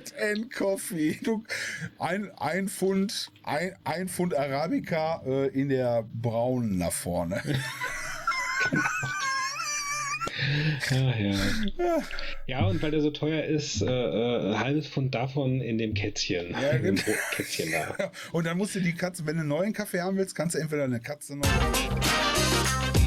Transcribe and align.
Bread 0.00 0.12
and 0.20 0.50
Coffee. 0.52 1.18
Du, 1.22 1.44
ein, 1.98 2.30
ein 2.38 2.68
Pfund, 2.68 3.30
ein, 3.42 3.74
ein 3.84 4.08
Pfund 4.08 4.34
Arabica 4.34 5.22
äh, 5.26 5.48
in 5.48 5.68
der 5.68 6.04
braunen 6.14 6.78
nach 6.78 6.92
vorne. 6.92 7.42
Ja, 10.90 11.14
ja. 11.16 12.02
ja, 12.46 12.66
und 12.66 12.82
weil 12.82 12.90
der 12.90 13.02
so 13.02 13.10
teuer 13.10 13.44
ist, 13.44 13.82
äh, 13.82 13.86
äh, 13.86 14.56
halbes 14.56 14.86
Pfund 14.88 15.14
davon 15.14 15.60
in 15.60 15.76
dem 15.76 15.92
Kätzchen. 15.92 16.52
Ja, 16.52 16.70
in 16.70 16.82
dem 16.82 16.94
genau. 16.96 17.18
Kätzchen 17.32 17.70
da. 17.70 18.10
Und 18.32 18.46
dann 18.46 18.56
musst 18.56 18.74
du 18.74 18.80
die 18.80 18.94
Katze, 18.94 19.26
wenn 19.26 19.34
du 19.34 19.40
einen 19.40 19.48
neuen 19.48 19.72
Kaffee 19.72 20.00
haben 20.00 20.16
willst, 20.16 20.34
kannst 20.34 20.54
du 20.54 20.58
entweder 20.58 20.84
eine 20.84 21.00
Katze 21.00 21.36
noch. 21.36 22.99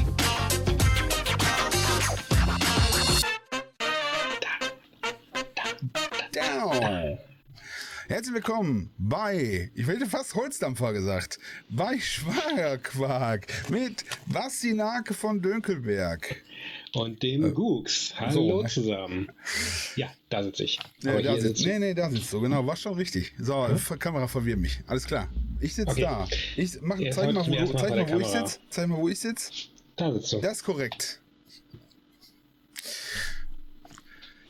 Herzlich 8.06 8.34
willkommen 8.34 8.90
bei, 8.98 9.70
ich 9.74 9.86
hätte 9.86 10.06
fast 10.06 10.34
Holzdampfer 10.34 10.92
gesagt, 10.92 11.38
bei 11.70 11.98
Schwagerquark 11.98 13.46
mit 13.70 14.04
Basti 14.26 14.74
Nake 14.74 15.14
von 15.14 15.40
Dönkelberg. 15.40 16.36
Und 16.94 17.22
dem 17.22 17.52
Gux. 17.54 18.12
Hallo 18.16 18.32
so, 18.58 18.62
ne? 18.62 18.68
zusammen. 18.68 19.32
Ja, 19.96 20.10
da 20.28 20.42
sitze 20.42 20.64
ich. 20.64 20.78
Ja, 21.02 21.12
Aber 21.12 21.22
da 21.22 21.32
hier 21.32 21.40
sitzt, 21.42 21.56
sitze 21.58 21.70
nee, 21.70 21.78
nee, 21.78 21.94
da 21.94 22.10
sitzt 22.10 22.32
du, 22.32 22.40
genau, 22.40 22.66
war 22.66 22.76
schon 22.76 22.94
richtig. 22.94 23.32
So, 23.38 23.64
F- 23.66 23.98
Kamera 23.98 24.28
verwirrt 24.28 24.58
mich. 24.60 24.80
Alles 24.86 25.06
klar. 25.06 25.28
Ich 25.60 25.74
sitze 25.74 25.90
Okay. 25.92 26.02
da. 26.02 26.28
Ich 26.56 26.78
mach, 26.82 26.98
zeig 27.10 27.32
mal, 27.32 27.46
wo, 27.46 27.72
zeig 27.72 27.90
mal, 27.90 28.08
wo 28.12 28.20
ich 28.20 28.26
sitze. 28.26 28.58
Zeig 28.68 28.86
mal, 28.88 28.98
wo 28.98 29.08
ich 29.08 29.18
sitze. 29.18 29.50
da 29.96 30.12
sitzt 30.12 30.32
du. 30.32 30.40
Das 30.40 30.52
ist 30.58 30.64
korrekt. 30.64 31.20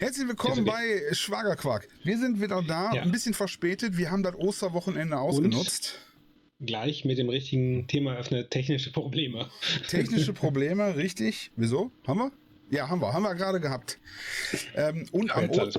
Herzlich 0.04 0.28
willkommen 0.28 0.66
bei 0.66 1.00
Schwagerquark. 1.12 1.88
Wir 2.02 2.18
sind 2.18 2.38
wieder 2.38 2.60
da, 2.60 2.92
Ja. 2.92 3.00
ein 3.00 3.10
bisschen 3.10 3.32
verspätet. 3.32 3.96
Wir 3.96 4.10
haben 4.10 4.22
das 4.22 4.34
Osterwochenende 4.34 5.16
ausgenutzt. 5.18 5.98
Gleich 6.60 7.06
mit 7.06 7.16
dem 7.16 7.30
richtigen 7.30 7.86
Thema 7.86 8.14
öffnet 8.14 8.50
technische 8.50 8.92
Probleme. 8.92 9.48
Technische 9.88 10.34
Probleme, 10.34 10.94
richtig. 10.96 11.52
Wieso? 11.56 11.90
Haben 12.06 12.18
wir? 12.18 12.32
Ja, 12.74 12.88
haben 12.88 13.00
wir. 13.00 13.12
Haben 13.12 13.22
wir 13.22 13.34
gerade 13.36 13.60
gehabt. 13.60 13.98
Ähm, 14.74 15.06
und 15.12 15.30
am 15.36 15.48
o. 15.48 15.70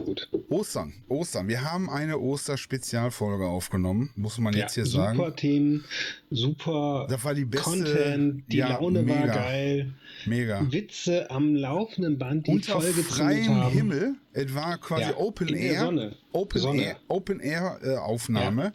Ostern. 0.49 0.93
Ostern. 1.09 1.47
Wir 1.49 1.69
haben 1.69 1.89
eine 1.89 2.17
Oster-Spezialfolge 2.17 3.45
aufgenommen, 3.45 4.11
muss 4.15 4.37
man 4.37 4.53
jetzt 4.53 4.75
hier 4.75 4.85
super 4.85 5.03
sagen. 5.17 5.35
Themen, 5.35 5.83
super 6.29 7.05
Das 7.09 7.21
war 7.25 7.33
die 7.33 7.43
beste. 7.43 7.69
Content, 7.69 8.43
die 8.49 8.57
ja, 8.57 8.69
Laune 8.69 9.03
mega, 9.03 9.19
war 9.19 9.27
geil. 9.27 9.93
Mega. 10.25 10.65
Witze 10.71 11.29
am 11.29 11.53
laufenden 11.55 12.17
Band, 12.17 12.47
die 12.47 12.51
Unter 12.51 12.75
gezündet 12.79 13.05
freiem. 13.07 13.69
Himmel. 13.71 14.15
Es 14.31 14.55
war 14.55 14.77
quasi 14.77 15.01
Ja, 15.03 15.17
Open 15.17 15.53
Air. 15.53 16.13
Open 16.31 16.61
Sonne. 16.61 16.81
Air, 16.83 16.95
Open 17.09 17.39
Air 17.41 17.79
äh, 17.83 17.95
Aufnahme. 17.97 18.73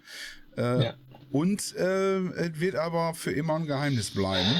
Äh, 0.59 0.85
Ja. 0.85 0.95
Und 1.31 1.75
äh, 1.77 2.19
es 2.19 2.59
wird 2.61 2.75
aber 2.75 3.15
für 3.15 3.31
immer 3.31 3.55
ein 3.57 3.67
Geheimnis 3.67 4.11
bleiben, 4.11 4.51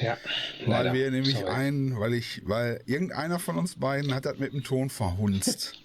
Ja, 0.00 0.16
weil 0.60 0.68
leider. 0.68 0.92
wir 0.94 1.10
nämlich 1.10 1.36
Sorry. 1.36 1.50
ein, 1.50 1.98
weil 2.00 2.14
ich, 2.14 2.42
weil 2.46 2.80
irgendeiner 2.86 3.38
von 3.38 3.58
uns 3.58 3.74
beiden 3.78 4.14
hat 4.14 4.24
das 4.24 4.38
mit 4.38 4.52
dem 4.52 4.62
Ton 4.64 4.90
verhunzt. 4.90 5.74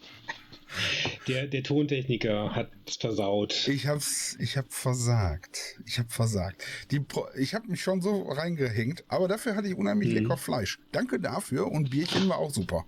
Der, 1.28 1.48
der 1.48 1.64
Tontechniker 1.64 2.54
hat 2.54 2.70
es 2.88 2.98
versaut. 2.98 3.68
Ich 3.68 3.88
hab's, 3.88 4.38
ich 4.40 4.56
hab 4.56 4.72
versagt. 4.72 5.80
Ich 5.88 5.98
hab 5.98 6.12
versagt. 6.12 6.64
Die, 6.92 7.00
Pro- 7.00 7.28
ich 7.36 7.56
hab 7.56 7.68
mich 7.68 7.82
schon 7.82 8.02
so 8.02 8.22
reingehängt, 8.30 9.04
aber 9.08 9.28
dafür 9.28 9.56
hatte 9.56 9.68
ich 9.68 9.74
unheimlich 9.76 10.10
Mhm. 10.10 10.16
lecker 10.18 10.38
Fleisch. 10.38 10.78
Danke 10.92 11.20
dafür 11.20 11.72
und 11.72 11.90
Bierchen 11.90 12.30
war 12.30 12.38
auch 12.38 12.52
super. 12.54 12.86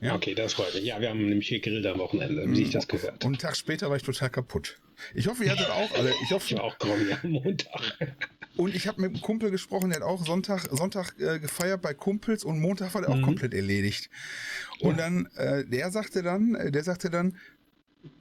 Ja. 0.00 0.14
Okay, 0.14 0.34
das 0.34 0.54
freut 0.54 0.74
mich. 0.74 0.84
Ja, 0.84 1.00
wir 1.00 1.10
haben 1.10 1.28
nämlich 1.28 1.48
gegrillt 1.48 1.84
am 1.86 1.98
Wochenende, 1.98 2.50
wie 2.50 2.56
sich 2.56 2.70
das 2.70 2.88
gehört. 2.88 3.24
Und 3.24 3.24
einen 3.24 3.38
Tag 3.38 3.56
später 3.56 3.90
war 3.90 3.96
ich 3.96 4.02
total 4.02 4.30
kaputt. 4.30 4.78
Ich 5.14 5.26
hoffe, 5.26 5.44
ihr 5.44 5.52
hattet 5.52 5.70
auch 5.70 5.92
alle. 5.94 6.10
Ich 6.10 6.22
Ich 6.22 6.30
hoffe, 6.32 6.54
war 6.56 6.64
auch 6.64 6.78
groggy 6.78 7.12
am 7.12 7.30
Montag. 7.30 7.98
und 8.56 8.74
ich 8.74 8.86
habe 8.88 9.00
mit 9.00 9.10
einem 9.10 9.20
Kumpel 9.20 9.50
gesprochen, 9.50 9.90
der 9.90 10.00
hat 10.00 10.06
auch 10.06 10.24
Sonntag, 10.24 10.68
Sonntag 10.70 11.14
äh, 11.18 11.38
gefeiert 11.38 11.82
bei 11.82 11.92
Kumpels 11.94 12.44
und 12.44 12.60
Montag 12.60 12.94
war 12.94 13.02
der 13.02 13.10
auch 13.10 13.22
komplett 13.22 13.54
erledigt. 13.54 14.10
Und 14.80 14.98
dann, 14.98 15.26
äh, 15.36 15.64
der 15.66 15.90
sagte 15.90 16.22
dann, 16.22 16.54
äh, 16.54 16.70
der 16.70 16.84
sagte 16.84 17.10
dann, 17.10 17.36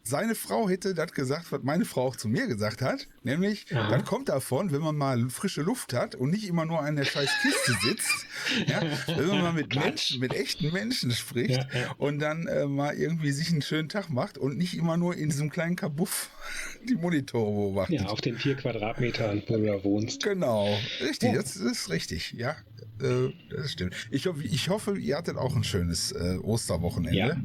seine 0.04 0.36
Frau 0.36 0.68
hätte 0.68 0.94
das 0.94 1.12
gesagt, 1.14 1.52
was 1.52 1.62
meine 1.64 1.86
Frau 1.86 2.08
auch 2.08 2.16
zu 2.16 2.28
mir 2.28 2.48
gesagt 2.48 2.82
hat, 2.82 3.08
nämlich, 3.24 3.66
Aha. 3.74 3.96
das 3.98 4.04
kommt 4.06 4.28
davon, 4.30 4.72
wenn 4.72 4.82
man 4.82 4.96
mal 4.98 5.30
frische 5.30 5.62
Luft 5.62 5.94
hat 5.94 6.16
und 6.16 6.32
nicht 6.32 6.48
immer 6.48 6.66
nur 6.66 6.82
an 6.82 6.96
der 6.96 7.06
scheiß 7.06 7.30
Kiste 7.42 7.74
sitzt, 7.88 8.26
ja, 8.68 8.82
wenn 9.18 9.28
man 9.28 9.42
mal 9.42 9.54
mit 9.54 9.74
Menschen, 9.76 10.20
mit 10.20 10.34
echten 10.34 10.72
Menschen 10.74 11.12
spricht 11.12 11.52
Ja, 11.52 11.80
ja. 11.80 11.92
und 11.98 12.20
dann 12.20 12.48
äh, 12.48 12.66
mal 12.66 12.96
irgendwie 12.96 13.32
sich 13.32 13.52
einen 13.52 13.62
schönen 13.62 13.88
Tag 13.88 14.10
macht 14.10 14.38
und 14.38 14.58
nicht 14.58 14.76
immer 14.76 14.98
nur 14.98 15.16
in 15.16 15.30
diesem 15.30 15.50
kleinen 15.50 15.76
Kabuff 15.76 16.30
die 16.90 16.96
Monitore 16.96 17.52
beobachtet. 17.52 18.02
Ja, 18.02 18.08
auf 18.08 18.22
den 18.22 18.38
vier 18.38 18.56
Quadratmetern, 18.56 19.44
wo 19.48 19.58
du 19.58 19.66
da 19.66 19.84
wohnst. 19.84 20.24
Genau, 20.24 20.76
richtig, 21.02 21.30
Ja. 21.30 21.36
das 21.36 21.56
ist 21.56 21.90
richtig, 21.90 22.34
ja, 22.34 22.56
äh, 23.02 23.32
das 23.52 23.72
stimmt. 23.72 23.96
Ich, 24.12 24.26
hoffe- 24.26 24.44
ich 24.44 24.70
hoffe, 24.70 24.98
ihr 24.98 25.16
hattet 25.18 25.38
auch 25.38 25.56
ein 25.56 25.64
schönes 25.64 26.12
äh, 26.12 26.38
Osterwochenende. 26.42 27.18
Ja. 27.18 27.38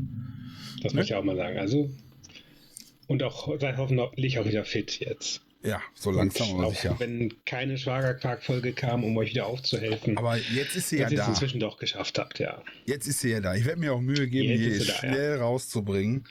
Das 0.83 0.93
Ne? 0.93 0.99
möchte 0.99 1.13
ich 1.13 1.15
auch 1.15 1.25
mal 1.25 1.37
sagen. 1.37 1.57
Also, 1.59 1.91
und 3.09 3.23
auch 3.23 3.59
seid 3.61 3.77
hoffentlich 3.77 4.39
auch 4.39 4.45
wieder 4.47 4.65
fit 4.65 4.99
jetzt. 5.01 5.43
Ja, 5.63 5.81
so 5.95 6.11
langsam 6.11 6.51
Und 6.51 6.59
aber 6.59 6.67
auch 6.69 6.75
sicher. 6.75 6.97
wenn 6.99 7.33
keine 7.47 7.79
Schwagerquark-Folge 7.79 8.75
kam, 8.75 9.03
um 9.03 9.17
euch 9.17 9.31
wieder 9.31 9.47
aufzuhelfen, 9.47 10.19
Aber 10.19 10.37
jetzt 10.37 10.77
ist 10.77 10.91
sie 10.91 10.99
ja 10.99 11.05
dass 11.05 11.13
ihr 11.13 11.19
es 11.21 11.25
da. 11.25 11.31
inzwischen 11.31 11.59
doch 11.61 11.79
geschafft 11.79 12.19
habt, 12.19 12.39
ja. 12.39 12.63
Jetzt 12.85 13.07
ist 13.07 13.21
sie 13.21 13.31
ja 13.31 13.41
da. 13.41 13.55
Ich 13.55 13.65
werde 13.65 13.81
mir 13.81 13.95
auch 13.95 14.01
Mühe 14.03 14.29
geben, 14.29 14.61
Jetzt 14.61 14.83
die 14.83 14.87
da, 14.87 14.93
schnell 14.99 15.37
rauszubringen 15.39 16.25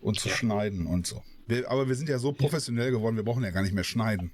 und 0.00 0.18
zu 0.18 0.28
Ja. 0.30 0.34
schneiden 0.34 0.86
und 0.86 1.06
so. 1.06 1.22
Wir, 1.46 1.70
aber 1.70 1.86
wir 1.86 1.94
sind 1.94 2.08
ja 2.08 2.18
so 2.18 2.32
professionell 2.32 2.90
geworden, 2.90 3.14
wir 3.14 3.22
brauchen 3.22 3.44
ja 3.44 3.50
gar 3.50 3.62
nicht 3.62 3.74
mehr 3.74 3.84
schneiden. 3.84 4.32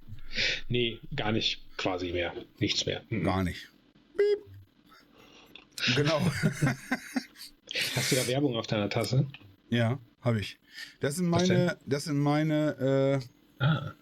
Nee, 0.69 0.99
gar 1.15 1.33
nicht 1.33 1.63
quasi 1.77 2.13
mehr. 2.13 2.33
Nichts 2.59 2.87
mehr. 2.87 3.03
Mhm. 3.11 3.25
Gar 3.25 3.45
nicht. 3.45 3.69
Piep. 4.17 5.95
Genau. 5.97 6.21
Hast 7.97 8.13
du 8.13 8.17
da 8.17 8.27
Werbung 8.27 8.57
auf 8.57 8.67
deiner 8.67 8.89
Tasse? 8.89 9.27
ja, 9.69 9.99
habe 10.23 10.41
ich. 10.41 10.59
Das 11.01 11.17
sind 11.17 11.27
meine, 11.27 11.77
das 11.87 12.05
sind 12.05 12.19
meine, 12.19 13.21
Ah, 13.61 13.93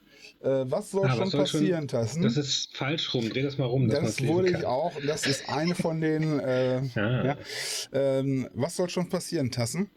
äh, 0.43 0.63
äh, 0.63 0.71
was 0.71 0.91
soll 0.91 1.07
Ah, 1.07 1.11
schon 1.13 1.21
was 1.21 1.31
soll 1.31 1.47
schon- 1.47 1.61
passieren, 1.61 1.89
Tassen? 1.89 2.23
das 2.23 2.37
ist 2.37 2.77
falsch 2.77 3.13
rum. 3.15 3.29
Dreh 3.31 3.43
das 3.43 3.57
mal 3.59 3.65
rum? 3.67 3.89
Das 3.89 4.23
wurde 4.27 4.51
ich 4.51 4.65
auch. 4.67 4.93
Das 5.07 5.27
ist 5.27 5.49
eine 5.49 5.75
von 5.75 6.01
den. 6.01 6.39
Äh, 6.41 6.83
Ah. 6.97 7.25
ja, 7.25 7.37
ähm, 7.93 8.49
was 8.55 8.77
soll 8.77 8.89
schon 8.91 9.09
passieren, 9.09 9.51
Tassen? 9.51 9.89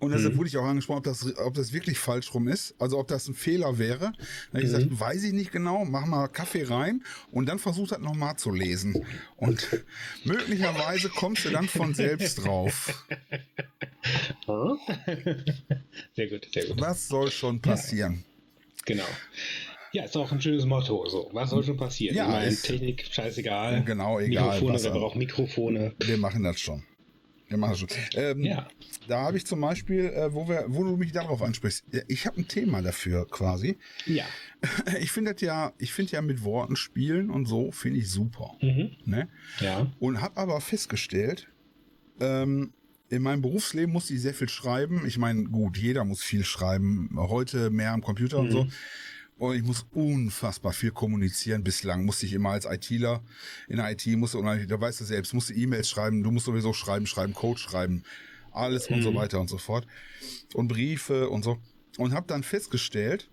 Und 0.00 0.10
deshalb 0.12 0.34
Mhm. 0.34 0.38
wurde 0.38 0.48
ich 0.48 0.56
auch 0.56 0.64
angesprochen, 0.64 0.98
ob 0.98 1.04
das, 1.04 1.36
ob 1.38 1.54
das 1.54 1.72
wirklich 1.72 1.98
falsch 1.98 2.32
rum 2.34 2.48
ist. 2.48 2.74
Also 2.78 2.98
ob 2.98 3.08
das 3.08 3.28
ein 3.28 3.34
Fehler 3.34 3.78
wäre. 3.78 3.98
Dann 4.00 4.12
habe 4.12 4.58
ich 4.58 4.64
Mhm. 4.64 4.72
gesagt, 4.88 5.00
weiß 5.00 5.22
ich 5.24 5.32
nicht 5.32 5.52
genau, 5.52 5.84
mach 5.84 6.06
mal 6.06 6.28
Kaffee 6.28 6.64
rein 6.64 7.02
und 7.30 7.46
dann 7.48 7.58
versuch 7.58 7.88
das 7.88 7.98
nochmal 8.00 8.36
zu 8.36 8.50
lesen. 8.50 9.04
Und 9.36 9.66
möglicherweise 10.24 11.08
kommst 11.08 11.44
du 11.44 11.50
dann 11.50 11.68
von 11.68 11.94
selbst 11.94 12.44
drauf. 12.44 13.04
Sehr 16.14 16.28
gut, 16.28 16.46
sehr 16.52 16.66
gut. 16.66 16.80
Was 16.80 17.08
soll 17.08 17.30
schon 17.30 17.60
passieren? 17.60 18.24
Genau. 18.84 19.04
Ja, 19.92 20.04
ist 20.04 20.16
auch 20.16 20.30
ein 20.32 20.40
schönes 20.40 20.64
Motto. 20.66 21.06
So, 21.08 21.30
was 21.32 21.50
soll 21.50 21.62
schon 21.64 21.76
passieren? 21.76 22.16
Ja, 22.16 22.24
ich 22.26 22.30
meine, 22.30 22.56
Technik, 22.56 23.06
scheißegal. 23.10 23.84
Genau, 23.84 24.18
egal, 24.18 24.54
Mikrofone, 24.60 24.82
wer 24.82 24.90
er- 24.90 24.98
braucht 24.98 25.16
Mikrofone? 25.16 25.94
Wir 26.04 26.18
machen 26.18 26.42
das 26.42 26.60
schon. 26.60 26.82
Das 27.60 27.78
schon. 27.78 27.88
Ähm, 28.14 28.42
Ja. 28.42 28.68
Da 29.08 29.22
habe 29.22 29.36
ich 29.36 29.46
zum 29.46 29.60
Beispiel, 29.60 30.06
äh, 30.06 30.32
wo, 30.32 30.48
wir, 30.48 30.64
wo 30.68 30.82
du 30.84 30.96
mich 30.96 31.12
darauf 31.12 31.42
ansprichst, 31.42 31.84
ich 32.08 32.26
habe 32.26 32.40
ein 32.40 32.48
Thema 32.48 32.82
dafür 32.82 33.26
quasi. 33.28 33.78
Ja. 34.06 34.24
Ich 34.98 35.12
finde 35.12 35.34
ja, 35.40 35.74
ich 35.78 35.92
finde 35.92 36.12
ja 36.12 36.22
mit 36.22 36.42
Worten 36.42 36.76
spielen 36.76 37.28
und 37.28 37.44
so 37.44 37.70
finde 37.70 37.98
ich 37.98 38.10
super. 38.10 38.56
Mhm. 38.62 38.92
Ne? 39.04 39.28
Ja. 39.60 39.92
Und 40.00 40.22
habe 40.22 40.38
aber 40.38 40.58
festgestellt, 40.62 41.48
ähm, 42.18 42.72
in 43.10 43.22
meinem 43.22 43.42
Berufsleben 43.42 43.92
musste 43.92 44.14
ich 44.14 44.22
sehr 44.22 44.32
viel 44.32 44.48
schreiben. 44.48 45.04
Ich 45.06 45.18
meine, 45.18 45.44
gut, 45.44 45.76
jeder 45.76 46.04
muss 46.04 46.22
viel 46.22 46.44
schreiben. 46.44 47.10
Heute 47.16 47.68
mehr 47.70 47.92
am 47.92 48.00
Computer 48.00 48.38
und 48.38 48.50
so. 48.50 48.66
Und 49.36 49.56
ich 49.56 49.62
muss 49.64 49.84
unfassbar 49.92 50.72
viel 50.72 50.92
kommunizieren. 50.92 51.64
Bislang 51.64 52.04
musste 52.04 52.26
ich 52.26 52.32
immer 52.32 52.50
als 52.50 52.66
ITler 52.66 53.22
in 53.68 53.76
der 53.78 53.90
IT, 53.90 54.06
musste, 54.16 54.38
und 54.38 54.46
da 54.46 54.80
weißt 54.80 55.00
du 55.00 55.04
selbst, 55.04 55.34
musste 55.34 55.54
E-Mails 55.54 55.88
schreiben, 55.90 56.22
du 56.22 56.30
musst 56.30 56.46
sowieso 56.46 56.72
schreiben, 56.72 57.06
schreiben, 57.06 57.34
Code 57.34 57.58
schreiben, 57.58 58.04
alles 58.52 58.86
und 58.86 59.02
so 59.02 59.14
weiter 59.14 59.40
und 59.40 59.50
so 59.50 59.58
fort. 59.58 59.86
Und 60.54 60.68
Briefe 60.68 61.28
und 61.28 61.42
so. 61.42 61.58
Und 61.98 62.14
habe 62.14 62.26
dann 62.28 62.42
festgestellt, 62.44 63.28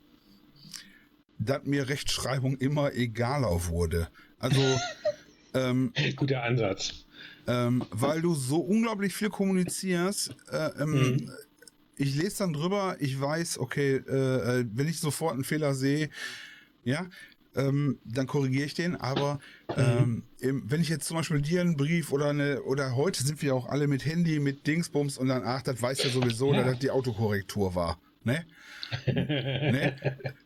dass 1.38 1.64
mir 1.66 1.88
Rechtschreibung 1.88 2.58
immer 2.58 2.94
egaler 2.94 3.68
wurde. 3.68 4.10
Also, 4.40 4.62
ähm, 5.54 5.94
Guter 6.16 6.44
Ansatz. 6.44 7.06
ähm, 7.48 7.86
weil 7.92 8.22
du 8.22 8.34
so 8.34 8.58
unglaublich 8.58 9.14
viel 9.14 9.30
kommunizierst. 9.30 10.36
Äh, 10.52 10.82
ähm, 10.82 11.32
Ich 12.02 12.16
lese 12.16 12.40
dann 12.40 12.54
drüber, 12.54 12.98
ich 13.00 13.20
weiß, 13.22 13.60
okay, 13.60 13.98
äh, 14.08 14.60
äh, 14.62 14.66
wenn 14.74 14.88
ich 14.88 15.00
sofort 15.00 15.34
einen 15.36 15.44
Fehler 15.44 15.76
sehe, 15.76 16.10
ja, 16.84 17.08
ähm, 17.56 18.00
dann 18.06 18.26
korrigiere 18.28 18.66
ich 18.66 18.74
den. 18.74 18.96
Aber 18.96 19.40
ähm, 19.78 20.24
im, 20.40 20.64
wenn 20.70 20.82
ich 20.82 20.90
jetzt 20.90 21.06
zum 21.08 21.18
Beispiel 21.18 21.42
dir 21.42 21.62
einen 21.62 21.78
Brief 21.78 22.12
oder 22.12 22.30
eine, 22.30 22.64
oder 22.64 22.96
heute 22.96 23.24
sind 23.24 23.42
wir 23.44 23.54
auch 23.54 23.68
alle 23.68 23.88
mit 23.88 24.04
Handy, 24.06 24.40
mit 24.40 24.66
Dingsbums 24.66 25.18
und 25.20 25.28
dann, 25.28 25.44
ach, 25.46 25.62
das 25.62 25.80
weiß 25.82 26.02
ja 26.04 26.10
sowieso, 26.10 26.54
Ja. 26.54 26.62
dass 26.64 26.72
das 26.72 26.80
die 26.80 26.90
Autokorrektur 26.92 27.76
war. 27.76 28.02
Ne? 28.24 28.46
ne? 29.06 29.96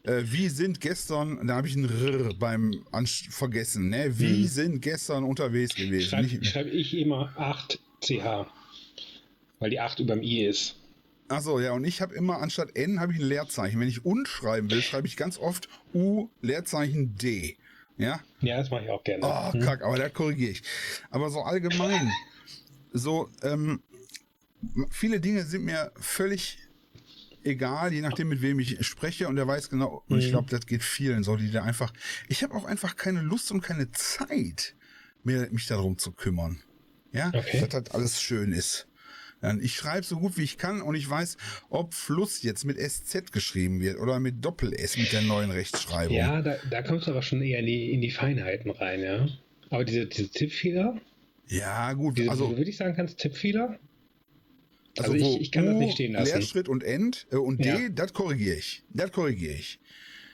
Äh, 0.04 0.24
wie 0.25 0.50
sind 0.50 0.81
gestern, 0.81 1.46
da 1.48 1.56
habe 1.56 1.68
ich 1.68 1.75
ein 1.75 1.86
R 1.90 2.34
beim 2.38 2.86
Anst 2.92 3.28
vergessen, 3.34 3.90
ne? 3.90 4.18
Wie 4.19 4.44
Hm. 4.44 4.48
sind 4.48 4.81
gestern 4.81 5.24
unterwegs 5.24 5.75
gewesen? 5.75 6.10
Schreibe 6.10 6.46
schreib 6.46 6.68
ich 6.68 6.98
immer 6.98 7.34
8 7.38 7.80
CH. 8.01 8.46
Weil 9.60 9.69
die 9.69 9.80
8 9.80 10.00
überm 10.00 10.22
I 10.22 10.46
ist. 10.46 10.75
Ach 11.27 11.42
so, 11.42 11.60
ja, 11.60 11.72
und 11.72 11.83
ich 11.86 12.01
habe 12.01 12.13
immer 12.13 12.39
anstatt 12.39 12.75
N 12.75 13.00
habe 13.00 13.12
ich 13.13 13.19
ein 13.19 13.25
Leerzeichen. 13.25 13.80
Wenn 13.80 13.88
ich 13.88 14.06
und 14.06 14.27
schreiben 14.27 14.69
will, 14.69 14.81
schreibe 14.81 15.07
ich 15.07 15.18
ganz 15.18 15.38
oft 15.39 15.68
U 15.94 16.30
Leerzeichen 16.42 17.16
D. 17.16 17.57
Ja? 17.98 18.19
Ja, 18.42 18.57
das 18.57 18.69
mache 18.69 18.83
ich 18.83 18.89
auch 18.89 19.04
gerne. 19.04 19.25
Oh, 19.25 19.51
Hm? 19.51 19.62
kack, 19.62 19.81
aber 19.81 19.98
das 19.98 20.13
korrigiere 20.13 20.51
ich. 20.51 20.62
Aber 21.10 21.30
so 21.30 21.42
allgemein, 21.42 22.12
so, 22.94 23.30
ähm, 23.42 23.81
viele 24.92 25.19
Dinge 25.19 25.45
sind 25.45 25.63
mir 25.63 25.92
völlig 25.95 26.60
egal, 27.44 27.94
je 27.94 28.01
nachdem, 28.01 28.30
mit 28.30 28.42
wem 28.42 28.60
ich 28.60 28.86
spreche. 28.86 29.27
Und 29.27 29.38
er 29.38 29.48
weiß 29.48 29.69
genau, 29.69 30.04
und 30.10 30.19
ich 30.19 30.27
Mhm. 30.27 30.31
glaube, 30.31 30.50
das 30.51 30.66
geht 30.66 30.83
vielen 30.83 31.24
so, 31.24 31.38
die 31.38 31.51
da 31.51 31.63
einfach. 31.63 31.92
Ich 32.27 32.44
habe 32.44 32.54
auch 32.54 32.66
einfach 32.66 32.95
keine 32.95 33.22
Lust 33.22 33.51
und 33.51 33.62
keine 33.62 33.92
Zeit, 33.92 34.75
mehr, 35.24 35.48
mich 35.51 35.66
darum 35.68 35.98
zu 35.98 36.12
kümmern. 36.12 36.60
Ja, 37.12 37.30
Okay. 37.33 37.60
dass 37.62 37.69
das 37.69 37.92
alles 37.95 38.22
schön 38.22 38.51
ist. 38.51 38.88
Ich 39.62 39.76
schreibe 39.76 40.06
so 40.06 40.18
gut 40.20 40.38
wie 40.38 40.44
ich 40.44 40.58
kann 40.58 40.82
und 40.82 40.96
ich 40.96 41.10
weiß, 41.10 41.38
ob 41.70 41.94
Fluss 41.94 42.42
jetzt 42.44 42.66
mit 42.66 42.78
SZ 42.80 43.32
geschrieben 43.32 43.80
wird 43.80 43.98
oder 44.00 44.20
mit 44.20 44.44
Doppel-S 44.44 44.98
mit 44.98 45.12
der 45.14 45.22
neuen 45.22 45.52
Rechtschreibung. 45.52 46.16
Ja, 46.16 46.42
da, 46.42 46.58
da 46.70 46.82
kommst 46.82 47.08
du 47.08 47.12
aber 47.12 47.22
schon 47.22 47.42
eher 47.42 47.60
in 47.60 47.66
die, 47.66 47.92
in 47.92 48.02
die 48.02 48.12
Feinheiten 48.12 48.72
rein, 48.72 49.02
ja. 49.02 49.28
Aber 49.70 49.84
diese, 49.86 50.06
diese 50.06 50.30
Tippfehler, 50.30 51.00
Ja, 51.48 51.94
gut. 51.94 52.18
diese, 52.18 52.30
also, 52.32 52.56
würde 52.58 52.70
ich 52.70 52.78
sagen 52.78 52.96
kannst, 52.96 53.18
Tippfehler? 53.20 53.80
Also, 54.98 55.12
Also 55.14 55.26
ich- 55.36 55.42
ich 55.42 55.52
kann 55.52 55.66
das 55.66 55.76
U, 55.76 55.80
nicht 55.80 55.94
stehen 55.96 56.14
lassen. 56.14 56.34
Leerschritt 56.40 56.70
und 56.70 56.84
End 56.84 57.28
äh, 57.32 57.36
und 57.36 57.64
Ja. 57.66 57.78
D, 57.78 57.90
das 57.94 58.14
korrigiere 58.14 58.56
ich. 58.58 58.84
Das 58.94 59.12
korrigiere 59.12 59.54
ich. 59.54 59.80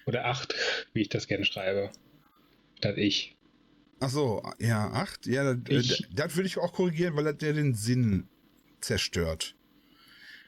Oder 0.05 0.25
8, 0.25 0.53
wie 0.93 1.01
ich 1.01 1.09
das 1.09 1.27
gerne 1.27 1.45
schreibe. 1.45 1.89
Statt 2.77 2.97
ich. 2.97 3.35
Ach 3.99 4.09
so, 4.09 4.43
ja, 4.59 4.91
8. 4.91 5.25
Ja, 5.27 5.53
das, 5.55 5.69
äh, 5.69 5.79
Ich- 5.79 6.07
das 6.13 6.35
würde 6.35 6.47
ich 6.47 6.57
auch 6.57 6.73
korrigieren, 6.73 7.15
weil 7.15 7.23
das 7.23 7.37
der 7.37 7.53
den 7.53 7.73
Sinn 7.73 8.27
zerstört. 8.81 9.55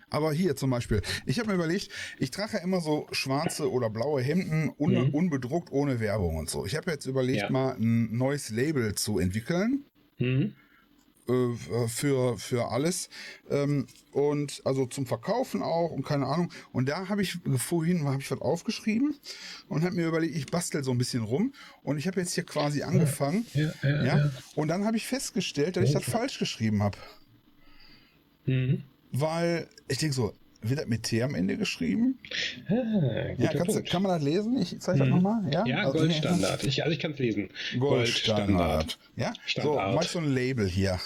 Aber 0.09 0.31
hier 0.31 0.55
zum 0.55 0.69
Beispiel, 0.69 1.01
ich 1.25 1.39
habe 1.39 1.49
mir 1.49 1.55
überlegt, 1.55 1.89
ich 2.19 2.29
trage 2.29 2.53
ja 2.57 2.59
immer 2.63 2.81
so 2.81 3.07
schwarze 3.11 3.71
oder 3.71 3.89
blaue 3.89 4.21
Hemden, 4.21 4.71
un 4.77 4.93
Mhm. 4.93 5.09
unbedruckt, 5.09 5.71
ohne 5.71 5.99
Werbung 5.99 6.35
und 6.37 6.49
so. 6.51 6.67
Ich 6.67 6.75
habe 6.75 6.91
jetzt 6.91 7.07
überlegt, 7.07 7.41
Ja. 7.41 7.49
mal 7.49 7.75
ein 7.79 8.15
neues 8.15 8.49
Label 8.51 8.93
zu 8.95 9.17
entwickeln. 9.19 9.85
Mhm. 10.19 10.53
äh, 11.25 11.87
für, 11.87 12.37
für 12.37 12.69
alles. 12.69 13.07
Ähm, 13.49 13.87
und 14.11 14.61
also 14.65 14.85
zum 14.87 15.05
Verkaufen 15.05 15.61
auch 15.63 15.89
und 15.91 16.05
keine 16.05 16.25
Ahnung. 16.27 16.51
Und 16.73 16.89
da 16.89 17.07
habe 17.07 17.21
ich 17.21 17.37
vorhin 17.55 18.03
habe 18.03 18.21
ich 18.21 18.29
was 18.29 18.41
aufgeschrieben 18.41 19.15
und 19.69 19.83
habe 19.85 19.95
mir 19.95 20.05
überlegt, 20.09 20.35
ich 20.35 20.47
bastel 20.47 20.83
so 20.83 20.91
ein 20.91 20.97
bisschen 20.97 21.23
rum. 21.23 21.53
Und 21.81 21.97
ich 21.97 22.07
habe 22.07 22.19
jetzt 22.19 22.33
hier 22.35 22.43
quasi 22.43 22.83
angefangen. 22.83 23.45
Ja, 23.53 23.71
ja, 23.83 23.89
Ja. 23.89 24.03
ja. 24.17 24.31
Und 24.55 24.67
dann 24.67 24.83
habe 24.83 24.97
ich 24.97 25.07
festgestellt, 25.07 25.77
dass 25.77 25.85
ich 25.85 25.93
das 25.93 26.03
falsch 26.03 26.39
geschrieben 26.39 26.83
habe. 26.83 26.97
Mhm. 28.45 28.83
Weil 29.11 29.67
ich 29.87 29.97
denke 29.99 30.15
so, 30.15 30.33
wird 30.61 30.79
das 30.79 30.87
mit 30.87 31.03
T 31.03 31.21
am 31.23 31.35
Ende 31.35 31.57
geschrieben? 31.57 32.17
Ah, 32.67 32.73
Ja, 33.37 33.51
du- 33.53 33.83
kann 33.83 34.01
man 34.01 34.11
das 34.13 34.23
lesen? 34.23 34.57
Ich 34.61 34.79
zeige 34.79 34.99
das 34.99 35.07
Mhm. 35.07 35.15
nochmal. 35.15 35.51
Ja, 35.53 35.65
Ja, 35.65 35.77
Also, 35.85 35.99
Goldstandard. 35.99 36.63
Ich, 36.63 36.81
also 36.83 36.93
ich 36.93 36.99
kann 36.99 37.11
es 37.11 37.19
lesen. 37.19 37.49
Goldstandard. 37.79 38.97
Ja, 39.15 39.33
so, 39.33 39.41
Standard. 39.45 39.95
mach 39.95 40.03
ich 40.03 40.09
so 40.09 40.19
ein 40.19 40.33
Label 40.33 40.67
hier. 40.67 40.99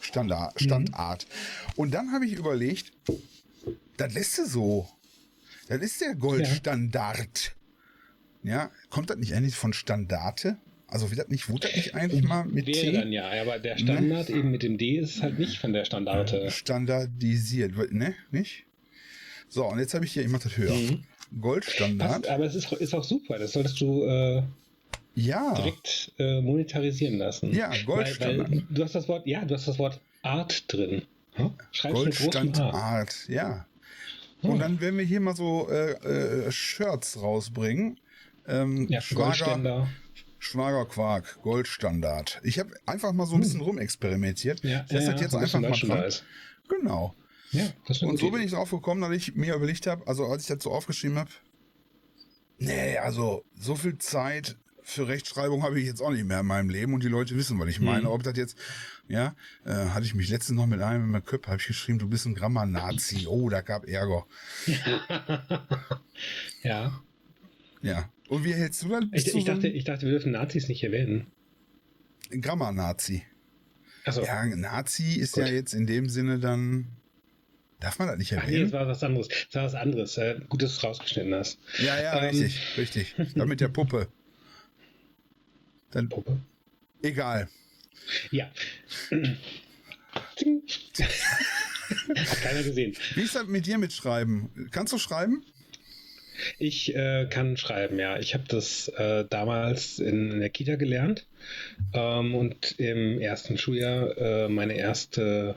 Standard, 0.00 0.60
Standart. 0.60 1.26
Und 1.76 1.92
dann 1.92 2.12
habe 2.12 2.24
ich 2.26 2.32
überlegt, 2.34 2.92
das 3.96 4.14
lässt 4.14 4.38
du 4.38 4.46
so. 4.46 4.88
Das 5.68 5.78
ist 5.80 6.00
der 6.00 6.14
Goldstandard. 6.14 7.54
Ja, 8.42 8.70
kommt 8.90 9.10
das 9.10 9.16
nicht 9.18 9.34
eigentlich 9.34 9.56
von 9.56 9.72
Standarte? 9.72 10.56
Also 10.90 11.10
wird 11.10 11.20
das 11.20 11.28
nicht, 11.28 11.48
wurde 11.50 11.66
das 11.68 11.76
nicht 11.76 11.94
eigentlich 11.94 12.22
mal 12.24 12.44
mit 12.46 12.66
Wäre 12.66 12.80
T 12.80 12.92
dann 12.92 13.12
ja, 13.12 13.30
aber 13.42 13.58
der 13.58 13.76
Standard 13.76 14.30
eben 14.30 14.50
mit 14.50 14.62
dem 14.62 14.78
D 14.78 14.96
ist 14.98 15.22
halt 15.22 15.38
nicht 15.38 15.58
von 15.58 15.72
der 15.74 15.84
Standarte. 15.84 16.50
standardisiert? 16.50 17.92
Ne, 17.92 18.14
nicht? 18.30 18.64
So, 19.50 19.66
und 19.66 19.78
jetzt 19.78 19.92
habe 19.94 20.06
ich 20.06 20.12
hier, 20.12 20.22
ich 20.22 20.28
mache 20.30 20.44
das 20.44 20.56
höher. 20.56 20.72
Mhm. 20.74 21.04
Goldstandard. 21.40 22.10
Passt, 22.22 22.28
aber 22.28 22.44
es 22.44 22.54
ist, 22.54 22.72
ist 22.72 22.94
auch 22.94 23.04
super. 23.04 23.38
Das 23.38 23.52
solltest 23.52 23.78
du 23.82 24.02
äh, 24.04 24.42
Ja. 25.14 25.54
direkt 25.54 26.12
äh, 26.18 26.40
monetarisieren 26.40 27.18
lassen. 27.18 27.54
Ja, 27.54 27.70
weil, 27.70 27.84
Goldstandard. 27.84 28.50
weil 28.50 28.62
du 28.70 28.82
hast 28.84 28.94
das 28.94 29.08
Wort, 29.08 29.26
ja, 29.26 29.44
du 29.44 29.54
hast 29.54 29.68
das 29.68 29.78
Wort 29.78 30.00
Art 30.22 30.64
drin. 30.72 31.02
Hm? 31.34 31.50
Goldstandard, 31.92 33.28
ja. 33.28 33.66
Und 34.42 34.52
Hm. 34.52 34.58
dann 34.58 34.80
werden 34.80 34.98
wir 34.98 35.04
hier 35.04 35.20
mal 35.20 35.36
so 35.36 35.68
äh, 35.70 35.92
äh, 36.46 36.50
Shirts 36.50 37.20
rausbringen. 37.20 38.00
Ähm, 38.46 38.86
Ja, 38.88 39.00
Schwager, 39.00 39.88
Goldständer. 40.38 40.70
Schwager 40.70 40.86
Quark, 40.86 41.42
Goldstandard. 41.42 42.40
Ich 42.42 42.58
habe 42.58 42.70
einfach 42.86 43.12
mal 43.12 43.26
so 43.26 43.34
ein 43.34 43.40
bisschen 43.40 43.60
rumexperimentiert. 43.60 44.62
Hm. 44.62 44.70
Ja, 44.70 44.84
ich 44.86 44.92
lasse 44.92 45.06
ja, 45.06 45.12
das 45.12 45.20
jetzt 45.20 45.34
ein 45.34 45.42
einfach 45.42 45.72
bisschen 45.72 45.88
mal 45.88 46.08
dran. 46.08 46.12
Genau. 46.68 47.14
Ja, 47.50 47.64
das 47.86 48.02
Und 48.02 48.18
so 48.18 48.30
bin 48.30 48.42
ich 48.42 48.52
drauf 48.52 48.70
gekommen, 48.70 49.00
dass 49.00 49.10
ich 49.10 49.34
mir 49.34 49.54
überlegt 49.54 49.86
habe, 49.86 50.06
also 50.06 50.26
als 50.26 50.42
ich 50.42 50.48
das 50.48 50.62
so 50.62 50.70
aufgeschrieben 50.70 51.18
habe, 51.18 51.30
nee, 52.58 52.98
also 52.98 53.44
so 53.58 53.74
viel 53.74 53.96
Zeit 53.98 54.56
für 54.82 55.06
Rechtschreibung 55.06 55.62
habe 55.62 55.78
ich 55.78 55.86
jetzt 55.86 56.00
auch 56.00 56.10
nicht 56.10 56.24
mehr 56.24 56.40
in 56.40 56.46
meinem 56.46 56.70
Leben 56.70 56.94
und 56.94 57.02
die 57.02 57.08
Leute 57.08 57.36
wissen, 57.36 57.58
was 57.58 57.68
ich 57.68 57.80
meine. 57.80 58.02
Mhm. 58.02 58.08
Ob 58.08 58.22
das 58.22 58.36
jetzt, 58.36 58.56
ja, 59.06 59.34
äh, 59.64 59.70
hatte 59.70 60.06
ich 60.06 60.14
mich 60.14 60.30
letztens 60.30 60.56
noch 60.56 60.66
mit 60.66 60.80
einem 60.80 61.04
in 61.04 61.10
meinem 61.10 61.24
Köpf, 61.24 61.46
habe 61.46 61.58
ich 61.58 61.66
geschrieben, 61.66 61.98
du 61.98 62.08
bist 62.08 62.26
ein 62.26 62.34
Grammar-Nazi. 62.34 63.26
Oh, 63.26 63.48
da 63.50 63.60
gab 63.60 63.86
Ärger. 63.86 64.26
ja. 66.62 67.00
Ja. 67.82 68.10
Und 68.28 68.44
wie 68.44 68.54
hältst 68.54 68.82
du 68.82 68.88
das? 68.88 69.04
Ich, 69.12 69.26
ich, 69.26 69.32
so 69.32 69.42
dachte, 69.44 69.68
ich 69.68 69.84
dachte, 69.84 70.06
wir 70.06 70.12
dürfen 70.12 70.32
Nazis 70.32 70.68
nicht 70.68 70.82
erwähnen. 70.84 71.26
Grammar-Nazi. 72.30 73.22
Achso. 74.04 74.24
Ja, 74.24 74.44
Nazi 74.46 75.14
ist 75.14 75.32
Gut. 75.32 75.46
ja 75.46 75.52
jetzt 75.52 75.74
in 75.74 75.86
dem 75.86 76.08
Sinne 76.08 76.38
dann. 76.38 76.88
Darf 77.80 77.98
man 77.98 78.08
das 78.08 78.18
nicht 78.18 78.32
Ach 78.32 78.36
nee, 78.44 78.54
erwähnen? 78.54 78.64
das 78.64 78.72
war 78.72 78.86
was 78.88 79.02
anderes. 79.02 79.28
Das 79.28 79.54
war 79.54 79.64
was 79.64 79.74
anderes. 79.74 80.16
Äh, 80.18 80.40
gut, 80.48 80.62
dass 80.62 80.72
du 80.72 80.76
es 80.78 80.84
rausgeschnitten 80.84 81.34
hast. 81.34 81.58
ja, 81.78 82.00
ja, 82.00 82.18
Ähm. 82.18 82.24
richtig, 82.30 82.60
richtig. 82.76 83.14
Dann 83.34 83.48
mit 83.48 83.60
der 83.60 83.68
Puppe. 83.68 84.08
Dann, 85.90 86.08
Puppe. 86.08 86.38
egal. 87.02 87.48
Ja. 88.30 88.50
Hat 89.10 89.36
keiner 92.42 92.62
gesehen. 92.62 92.94
Wie 93.14 93.22
ist 93.22 93.34
das 93.34 93.46
mit 93.46 93.66
dir 93.66 93.78
mit 93.78 93.92
Schreiben? 93.92 94.68
Kannst 94.70 94.92
du 94.92 94.98
schreiben? 94.98 95.44
Ich 96.58 96.94
äh, 96.94 97.26
kann 97.30 97.56
schreiben, 97.56 97.98
ja. 97.98 98.18
Ich 98.18 98.34
habe 98.34 98.44
das 98.48 98.88
äh, 98.88 99.24
damals 99.28 99.98
in, 99.98 100.30
in 100.32 100.40
der 100.40 100.50
Kita 100.50 100.76
gelernt 100.76 101.26
ähm, 101.94 102.34
und 102.34 102.78
im 102.78 103.20
ersten 103.20 103.58
Schuljahr 103.58 104.16
äh, 104.16 104.48
meine 104.48 104.74
erste, 104.74 105.56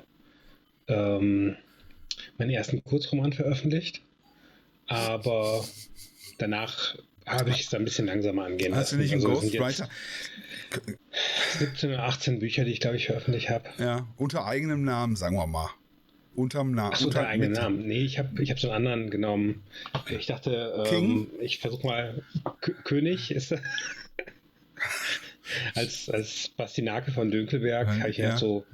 ähm, 0.88 1.56
meinen 2.38 2.50
ersten 2.52 2.84
Kurzroman 2.84 3.34
veröffentlicht. 3.34 4.02
Aber 4.88 5.64
danach 6.38 6.96
habe 7.26 7.52
ich 7.52 7.62
es 7.62 7.74
ein 7.74 7.86
bisschen 7.86 8.08
langsamer 8.08 8.46
angehen 8.46 8.76
Hast 8.76 8.92
du 8.92 8.96
lassen. 8.98 9.04
nicht 9.04 9.14
einen 9.14 9.26
Also 9.32 9.42
Ghostwriter? 9.42 9.90
jetzt 10.74 11.60
17 11.60 11.90
oder 11.92 12.04
18 12.04 12.40
Bücher, 12.40 12.64
die 12.66 12.72
ich 12.72 12.80
glaube 12.80 12.98
ich 12.98 13.06
veröffentlicht 13.06 13.50
habe. 13.50 13.70
Ja, 13.78 14.08
unter 14.18 14.46
eigenem 14.46 14.84
Namen, 14.84 15.16
sagen 15.16 15.36
wir 15.36 15.48
mal. 15.48 15.70
Unterm 16.36 16.72
Namen. 16.72 16.92
Ach 16.96 17.00
so, 17.00 17.10
der 17.10 17.28
eigene 17.28 17.50
mit- 17.50 17.58
Namen. 17.58 17.86
Nee, 17.88 18.04
ich 18.04 18.20
habe 18.20 18.42
ich 18.42 18.52
hab 18.52 18.60
so 18.60 18.70
einen 18.70 18.88
anderen 18.88 19.10
genommen. 19.10 19.64
Ich 20.10 20.28
dachte, 20.28 20.86
ähm, 20.92 21.28
ich 21.42 21.60
versuche 21.60 21.86
mal, 21.86 22.24
K 22.62 22.72
König 22.84 23.32
ist 23.32 23.54
als, 25.76 26.10
als 26.10 26.50
Bastinake 26.56 27.12
von 27.12 27.32
Dönkelberg, 27.32 27.88
Ja, 27.88 28.00
habe 28.00 28.10
ich 28.10 28.18
ja. 28.18 28.30
ja 28.30 28.38
so 28.38 28.66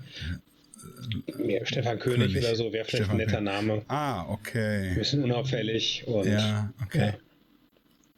mehr 1.38 1.66
Stefan 1.66 2.00
König, 2.00 2.28
König. 2.34 2.46
oder 2.46 2.56
so, 2.56 2.74
wäre 2.74 2.86
vielleicht 2.86 3.06
Stefan 3.06 3.20
ein 3.22 3.26
netter. 3.26 3.42
Name. 3.42 3.84
Ah, 3.88 4.22
Ein 4.24 4.30
okay. 4.30 4.94
bisschen 4.96 5.24
unauffällig 5.24 6.04
und 6.08 6.28
Ja, 6.28 6.74
okay. 6.84 7.14
Ja. 7.14 7.18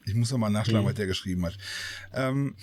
Ich 0.05 0.15
muss 0.15 0.31
noch 0.31 0.39
mal 0.39 0.49
nachschlagen, 0.49 0.85
Mhm. 0.85 0.89
was 0.89 0.95
der 0.95 1.07
geschrieben 1.07 1.45
hat. 1.45 1.57
Ähm, 2.13 2.55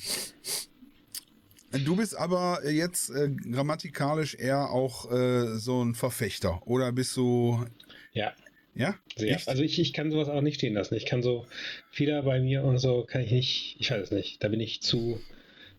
du 1.79 1.97
bist 1.97 2.17
aber 2.17 2.61
jetzt 2.69 3.11
äh, 3.11 3.29
grammatikalisch 3.31 4.35
eher 4.35 4.71
auch 4.71 5.11
äh, 5.11 5.59
so 5.59 5.83
ein 5.85 5.95
Verfechter. 5.95 6.61
Oder 6.67 6.93
bist 6.93 7.17
du. 7.17 7.65
ja, 8.13 8.33
Ja? 8.75 8.95
sehr. 9.17 9.35
Echt? 9.37 9.49
Also 9.49 9.63
ich, 9.63 9.79
ich 9.79 9.93
kann 9.93 10.11
sowas 10.11 10.29
auch 10.29 10.41
nicht 10.43 10.57
stehen 10.57 10.75
lassen. 10.75 10.95
Ich 10.95 11.07
kann 11.07 11.23
so 11.23 11.47
Fehler 11.91 12.23
bei 12.23 12.41
mir 12.41 12.63
und 12.65 12.79
so 12.79 13.05
kann 13.05 13.23
ich 13.23 13.31
nicht, 13.33 13.77
ich 13.81 13.91
weiß 13.91 14.03
es 14.05 14.11
nicht. 14.11 14.43
Da 14.45 14.49
bin 14.49 14.61
ich 14.61 14.83
zu, 14.83 15.21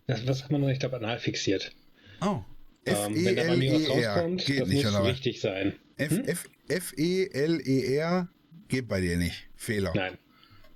was, 0.06 0.26
was 0.26 0.38
sagt 0.40 0.50
man 0.52 0.60
noch? 0.60 0.68
Ich 0.68 0.78
glaube, 0.80 0.96
anal 0.96 1.18
fixiert. 1.18 1.72
Oh. 2.20 2.40
Ähm, 2.86 3.24
wenn 3.24 3.36
da 3.36 3.44
bei 3.44 3.56
mir 3.56 3.74
was 3.74 3.88
rauskommt, 3.90 4.46
Geht 4.46 4.60
das 4.60 4.68
nicht, 4.68 4.84
muss 4.84 4.94
oder 4.94 5.04
richtig 5.04 5.40
sein. 5.40 5.74
F- 5.96 6.10
Hm? 6.10 6.24
F- 6.24 6.48
F-E-L-E-R 6.68 8.28
geht 8.68 8.88
bei 8.88 9.00
dir 9.00 9.16
nicht. 9.16 9.48
Fehler. 9.56 9.92
Nein. 9.94 10.16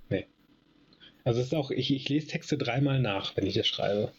Nee. 0.09 0.25
Also 1.23 1.39
es 1.39 1.47
ist 1.47 1.53
auch, 1.53 1.71
ich, 1.71 1.91
ich 1.93 2.09
lese 2.09 2.27
Texte 2.27 2.57
dreimal 2.57 2.99
nach, 2.99 3.35
wenn 3.37 3.45
ich 3.45 3.53
das 3.55 3.67
schreibe. 3.67 4.11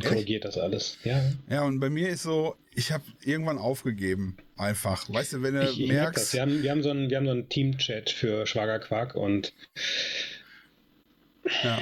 Korrigiert 0.00 0.44
das 0.44 0.58
alles. 0.58 0.98
Ja. 1.04 1.22
Ja, 1.50 1.62
und 1.64 1.80
bei 1.80 1.90
mir 1.90 2.08
ist 2.08 2.22
so, 2.22 2.56
ich 2.74 2.92
habe 2.92 3.04
irgendwann 3.24 3.58
aufgegeben. 3.58 4.36
Einfach. 4.56 5.08
Weißt 5.08 5.34
du, 5.34 5.42
wenn 5.42 5.54
du 5.54 5.62
Ich, 5.70 5.80
ich 5.80 5.88
merkst. 5.88 6.32
Wir 6.34 6.42
haben, 6.42 6.62
wir 6.62 6.70
haben 6.70 6.82
so 6.82 6.90
einen, 6.90 7.10
wir 7.10 7.16
haben 7.16 7.26
so 7.26 7.32
einen 7.32 7.48
Team-Chat 7.48 8.10
für 8.10 8.46
Schwagerquark 8.46 9.14
und 9.14 9.52
Ja. 11.64 11.80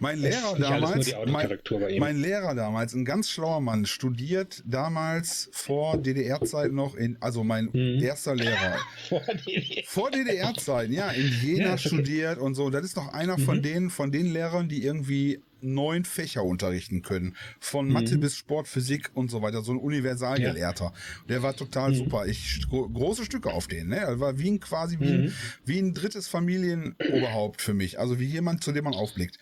Mein 0.00 0.18
Lehrer 0.18 0.58
damals, 0.58 1.04
die 1.06 1.12
mein, 1.12 1.20
Autokorrektur 1.34 1.80
bei 1.80 1.90
ihm. 1.90 2.00
mein 2.00 2.20
Lehrer 2.20 2.54
damals, 2.54 2.94
ein 2.94 3.04
ganz 3.04 3.28
schlauer 3.30 3.60
Mann, 3.60 3.84
studiert 3.86 4.62
damals 4.66 5.48
vor 5.52 5.98
DDR-Zeit 5.98 6.72
noch 6.72 6.94
in, 6.96 7.16
also 7.20 7.44
mein 7.44 7.66
Mhm. 7.72 8.02
erster 8.02 8.34
Lehrer. 8.34 8.78
Vor 9.86 10.10
DDR-Zeiten, 10.10 10.92
ja, 10.92 11.10
in 11.10 11.30
Jena 11.42 11.70
Ja, 11.70 11.78
studiert 11.78 12.38
und 12.38 12.54
so. 12.54 12.70
Das 12.70 12.84
ist 12.84 12.96
noch 12.96 13.12
einer 13.12 13.38
von 13.38 13.58
Mhm. 13.58 13.62
denen, 13.62 13.90
von 13.90 14.10
den 14.10 14.26
Lehrern, 14.32 14.68
die 14.68 14.82
irgendwie 14.82 15.40
neun 15.66 16.04
Fächer 16.04 16.44
unterrichten 16.44 17.02
können. 17.02 17.36
Von 17.60 17.86
Mhm. 17.86 17.92
Mathe 17.92 18.18
bis 18.18 18.36
Sport, 18.36 18.68
Physik 18.68 19.10
und 19.14 19.30
so 19.30 19.42
weiter. 19.42 19.62
So 19.62 19.72
ein 19.72 19.78
Universalgelehrter. 19.78 20.92
Der 21.28 21.42
war 21.42 21.54
total 21.54 21.90
Mhm. 21.90 21.94
super. 21.96 22.26
Ich 22.26 22.66
gro 22.68 22.88
große 22.88 23.24
Stücke 23.24 23.52
auf 23.52 23.66
den, 23.66 23.88
ne? 23.88 23.96
Er 23.98 24.20
war 24.20 24.38
wie 24.38 24.50
ein 24.50 24.60
quasi 24.60 24.98
wie, 25.00 25.12
ein, 25.12 25.24
Mhm. 25.26 25.32
wie 25.64 25.78
ein 25.78 25.94
drittes 25.94 26.28
Familienoberhaupt 26.28 27.60
für 27.60 27.74
mich. 27.74 27.98
Also 27.98 28.18
wie 28.18 28.26
jemand, 28.26 28.62
zu 28.64 28.72
dem 28.72 28.84
man 28.84 28.94
aufblickt. 28.94 29.38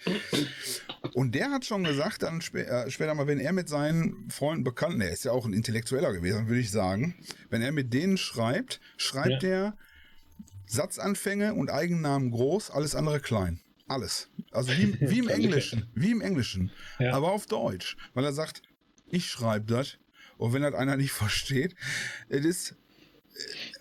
Und 1.13 1.35
der 1.35 1.51
hat 1.51 1.65
schon 1.65 1.85
gesagt, 1.85 2.23
dann 2.23 2.41
spä 2.41 2.63
äh, 2.63 2.91
später 2.91 3.15
mal, 3.15 3.27
wenn 3.27 3.39
er 3.39 3.53
mit 3.53 3.69
seinen 3.69 4.31
Freunden, 4.31 4.65
Bekannten, 4.65 5.01
er 5.01 5.11
ist 5.13 5.25
ja 5.25 5.33
auch 5.33 5.45
ein 5.47 5.53
Intellektueller 5.53 6.13
gewesen, 6.13 6.49
würde 6.49 6.61
ich 6.61 6.71
sagen, 6.71 7.15
wenn 7.51 7.63
er 7.63 7.73
mit 7.73 7.93
denen 7.93 8.17
schreibt, 8.17 8.81
schreibt 8.97 9.45
er 9.45 9.77
Satzanfänge 10.67 11.55
und 11.55 11.71
Eigennamen 11.71 12.31
groß, 12.31 12.71
alles 12.71 12.95
andere 12.95 13.21
klein. 13.21 13.61
Alles. 13.87 14.29
Also 14.51 14.73
wie, 14.73 14.99
wie 15.11 15.19
im 15.19 15.29
Englischen. 15.29 15.89
Wie 15.95 16.11
im 16.11 16.21
Englischen. 16.21 16.71
Ja. 16.99 17.13
Aber 17.15 17.33
auf 17.33 17.47
Deutsch. 17.47 17.97
Weil 18.15 18.25
er 18.25 18.33
sagt, 18.33 18.63
ich 19.09 19.27
schreibe 19.27 19.67
das. 19.67 19.99
Und 20.39 20.53
wenn 20.53 20.63
das 20.63 20.75
einer 20.75 20.97
nicht 20.97 21.13
versteht, 21.25 21.75
es 22.29 22.45
ist, 22.45 22.71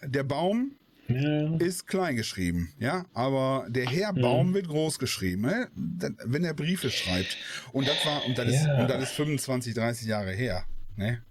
äh, 0.01 0.09
der 0.09 0.23
Baum 0.23 0.75
Ja. 1.07 1.55
ist 1.57 1.87
klein 1.87 2.15
geschrieben, 2.15 2.71
ja, 2.79 3.05
aber 3.13 3.65
der 3.69 3.85
Herr 3.89 4.13
Mhm. 4.13 4.21
Baum 4.21 4.53
wird 4.53 4.67
groß 4.67 4.99
geschrieben, 4.99 5.41
ne? 5.43 5.69
Wenn 5.75 6.43
er 6.45 6.53
Briefe 6.53 6.89
schreibt. 6.91 7.37
Und 7.73 7.87
das 7.87 8.05
war, 8.05 8.25
und 8.25 8.37
das, 8.37 8.47
ist, 8.47 8.65
Ja. 8.65 8.81
und 8.81 8.89
das 8.89 9.03
ist 9.03 9.11
25, 9.11 9.73
30 9.73 10.07
Jahre 10.07 10.31
her, 10.31 10.65
ne? 10.95 11.21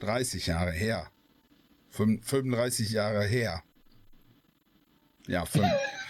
30 0.00 0.46
Jahre 0.46 0.72
her. 0.72 1.10
Fün- 1.92 2.22
35 2.22 2.90
Jahre 2.90 3.24
her. 3.24 3.62
Ja, 5.26 5.44
fünf, 5.44 5.66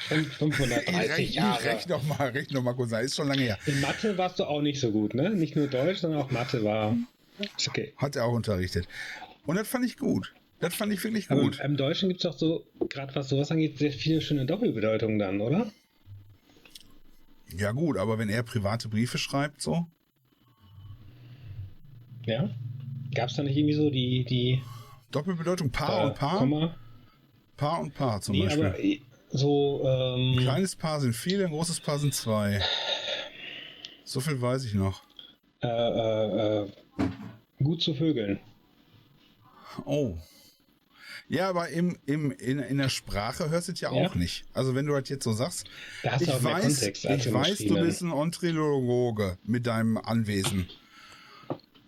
Fünf- 0.08 0.32
530 0.36 1.34
Jahre. 1.34 1.64
Rechn 1.64 1.88
noch 1.90 2.02
mal, 2.04 2.28
rechn 2.28 2.52
noch 2.54 2.62
mal 2.62 2.74
kurz, 2.74 2.90
nach, 2.90 3.00
ist 3.00 3.16
schon 3.16 3.28
lange 3.28 3.42
her. 3.42 3.58
In 3.66 3.80
Mathe 3.80 4.16
warst 4.18 4.38
du 4.38 4.44
auch 4.44 4.60
nicht 4.60 4.78
so 4.80 4.90
gut, 4.92 5.14
ne? 5.14 5.30
Nicht 5.30 5.56
nur 5.56 5.66
Deutsch, 5.68 5.98
sondern 6.00 6.20
auch 6.20 6.30
Mathe 6.30 6.62
war. 6.64 6.96
Okay. 7.66 7.92
Hat 7.96 8.16
er 8.16 8.24
auch 8.26 8.32
unterrichtet. 8.32 8.86
Und 9.46 9.56
das 9.56 9.68
fand 9.68 9.84
ich 9.84 9.96
gut. 9.96 10.34
Das 10.60 10.74
fand 10.74 10.92
ich 10.92 11.02
wirklich 11.04 11.30
Aber 11.30 11.42
gut. 11.42 11.60
im 11.60 11.76
Deutschen 11.76 12.08
gibt 12.08 12.24
es 12.24 12.30
doch 12.30 12.38
so, 12.38 12.66
gerade 12.88 13.14
was 13.14 13.28
sowas 13.28 13.50
angeht, 13.50 13.78
sehr 13.78 13.92
viele 13.92 14.20
schöne 14.22 14.46
Doppelbedeutungen 14.46 15.18
dann, 15.18 15.40
oder? 15.40 15.70
Ja, 17.56 17.72
gut, 17.72 17.96
aber 17.98 18.18
wenn 18.18 18.28
er 18.28 18.42
private 18.42 18.88
Briefe 18.88 19.18
schreibt, 19.18 19.60
so. 19.60 19.86
Ja. 22.26 22.50
Gab 23.14 23.28
es 23.30 23.36
da 23.36 23.42
nicht 23.42 23.56
irgendwie 23.56 23.74
so 23.74 23.90
die, 23.90 24.24
die 24.24 24.62
Doppelbedeutung 25.10 25.70
Paar 25.70 26.02
äh, 26.02 26.06
und 26.08 26.14
Paar. 26.16 26.38
Komma? 26.38 26.76
Paar 27.56 27.80
und 27.80 27.94
Paar 27.94 28.20
zum 28.20 28.34
Nee, 28.34 28.44
Beispiel. 28.44 29.00
So, 29.30 29.82
ähm, 29.84 30.38
Ein 30.38 30.42
kleines 30.42 30.76
Paar 30.76 31.00
sind 31.00 31.14
viele, 31.14 31.44
ein 31.46 31.50
großes 31.52 31.80
Paar 31.80 31.98
sind 31.98 32.14
zwei. 32.14 32.60
So 34.04 34.20
viel 34.20 34.40
weiß 34.40 34.64
ich 34.64 34.74
noch. 34.74 35.02
äh, 35.62 35.66
äh, 35.68 36.62
äh, 36.64 36.68
gut 37.62 37.82
zu 37.82 37.94
Vögeln. 37.94 38.38
Oh. 39.84 40.16
Ja, 41.28 41.48
aber 41.48 41.70
im, 41.70 41.98
im, 42.06 42.30
in, 42.30 42.60
in 42.60 42.78
der 42.78 42.88
Sprache 42.88 43.50
hörst 43.50 43.66
du 43.68 43.72
es 43.72 43.80
ja 43.80 43.92
Ja. 43.92 44.06
auch 44.08 44.14
nicht. 44.14 44.44
Also 44.52 44.74
wenn 44.76 44.86
du 44.86 44.92
das 44.98 45.08
jetzt 45.08 45.24
so 45.24 45.32
sagst, 45.32 45.66
ich 46.20 46.28
weiß, 46.28 46.62
Kontext 46.80 47.04
ich 47.04 47.32
weiß, 47.32 47.58
du 47.66 47.74
bist 47.80 48.02
ein 48.02 48.12
Entreologe 48.12 49.36
mit 49.44 49.66
deinem 49.66 49.96
Anwesen. 49.98 50.68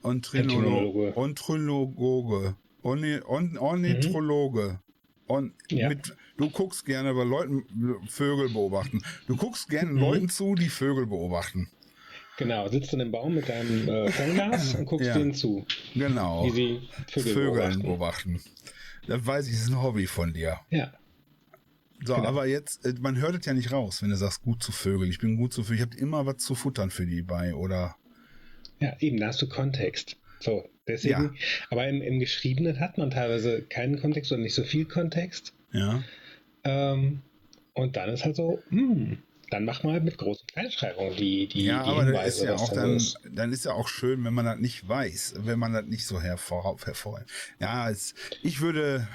Entomologe. 0.02 1.08
Entreologe. 1.14 1.14
Entreologe. 1.16 2.56
Orni- 2.82 3.22
On, 3.26 3.56
Ornithologe. 3.58 4.80
On, 5.28 5.52
Ja. 5.70 5.88
mit, 5.88 6.14
du 6.38 6.48
guckst 6.50 6.86
gerne 6.86 7.12
bei 7.12 7.24
Leuten 7.24 7.64
Vögel 8.08 8.48
beobachten. 8.48 9.02
Du 9.26 9.36
guckst 9.36 9.68
gerne 9.68 9.90
Mhm. 9.92 9.98
Leuten 9.98 10.28
zu, 10.30 10.54
die 10.54 10.70
Vögel 10.70 11.06
beobachten. 11.06 11.68
Genau, 12.38 12.68
sitzt 12.68 12.92
in 12.92 13.00
einem 13.00 13.10
Baum 13.10 13.34
mit 13.34 13.48
deinem 13.48 13.88
äh, 13.88 14.10
Fernglas 14.12 14.74
und 14.76 14.86
guckst 14.86 15.08
Ja. 15.08 15.18
denen 15.18 15.34
zu, 15.34 15.66
Genau. 15.94 16.46
wie 16.46 16.50
sie 16.50 16.80
Vögel 17.08 17.32
Vögeln 17.34 17.82
beobachten. 17.82 18.32
beobachten. 18.34 18.40
Das 19.08 19.26
weiß 19.26 19.46
ich, 19.48 19.52
das 19.54 19.62
ist 19.64 19.70
ein 19.70 19.82
Hobby 19.82 20.06
von 20.06 20.32
dir. 20.32 20.60
Ja, 20.70 20.92
So, 22.04 22.14
Genau. 22.14 22.28
aber 22.28 22.46
jetzt, 22.46 22.86
äh, 22.86 22.94
man 23.00 23.16
hört 23.18 23.34
es 23.40 23.44
ja 23.46 23.52
nicht 23.54 23.72
raus, 23.72 24.02
wenn 24.02 24.10
du 24.10 24.16
sagst, 24.16 24.42
gut 24.42 24.62
zu 24.62 24.70
Vögeln. 24.70 25.10
Ich 25.10 25.18
bin 25.18 25.36
gut 25.36 25.52
zu 25.52 25.64
Vögeln. 25.64 25.78
Ich 25.78 25.82
habe 25.82 25.96
immer 25.96 26.26
was 26.26 26.36
zu 26.36 26.54
futtern 26.54 26.90
für 26.90 27.06
die 27.06 27.22
bei, 27.22 27.54
oder? 27.54 27.96
ja, 28.80 28.94
eben, 29.00 29.18
da 29.18 29.26
hast 29.28 29.42
du 29.42 29.48
Kontext. 29.48 30.16
So, 30.38 30.68
deswegen, 30.86 31.36
aber 31.70 31.88
im, 31.88 32.00
im 32.00 32.20
Geschriebenen 32.20 32.78
hat 32.78 32.96
man 32.96 33.10
teilweise 33.10 33.62
keinen 33.62 33.98
Kontext 34.00 34.30
oder 34.30 34.40
nicht 34.40 34.54
so 34.54 34.62
viel 34.62 34.84
Kontext. 34.84 35.52
Ja. 35.72 36.04
Ähm, 36.68 37.22
und 37.74 37.96
dann 37.96 38.10
ist 38.10 38.24
halt 38.24 38.36
so, 38.36 38.60
hm, 38.68 39.18
dann 39.50 39.64
mach 39.64 39.82
mal 39.82 39.94
halt 39.94 40.04
mit 40.04 40.18
großen 40.18 40.46
Kleinschreibungen 40.46 41.16
die, 41.16 41.48
die, 41.48 41.64
ja, 41.64 41.82
die 41.82 41.88
aber 41.88 42.04
das 42.12 42.36
ist 42.36 42.42
ja 42.42 42.54
auch 42.56 42.68
da 42.68 42.82
dann, 42.82 42.96
ist. 42.96 43.18
dann 43.32 43.52
ist 43.52 43.64
ja 43.64 43.72
auch 43.72 43.88
schön, 43.88 44.22
wenn 44.24 44.34
man 44.34 44.44
das 44.44 44.58
nicht 44.58 44.86
weiß, 44.86 45.34
wenn 45.38 45.58
man 45.58 45.72
das 45.72 45.86
nicht 45.86 46.04
so 46.06 46.20
hervor, 46.20 46.76
hervor. 46.84 47.22
Ja, 47.58 47.88
es, 47.88 48.14
ich 48.42 48.60
würde 48.60 49.08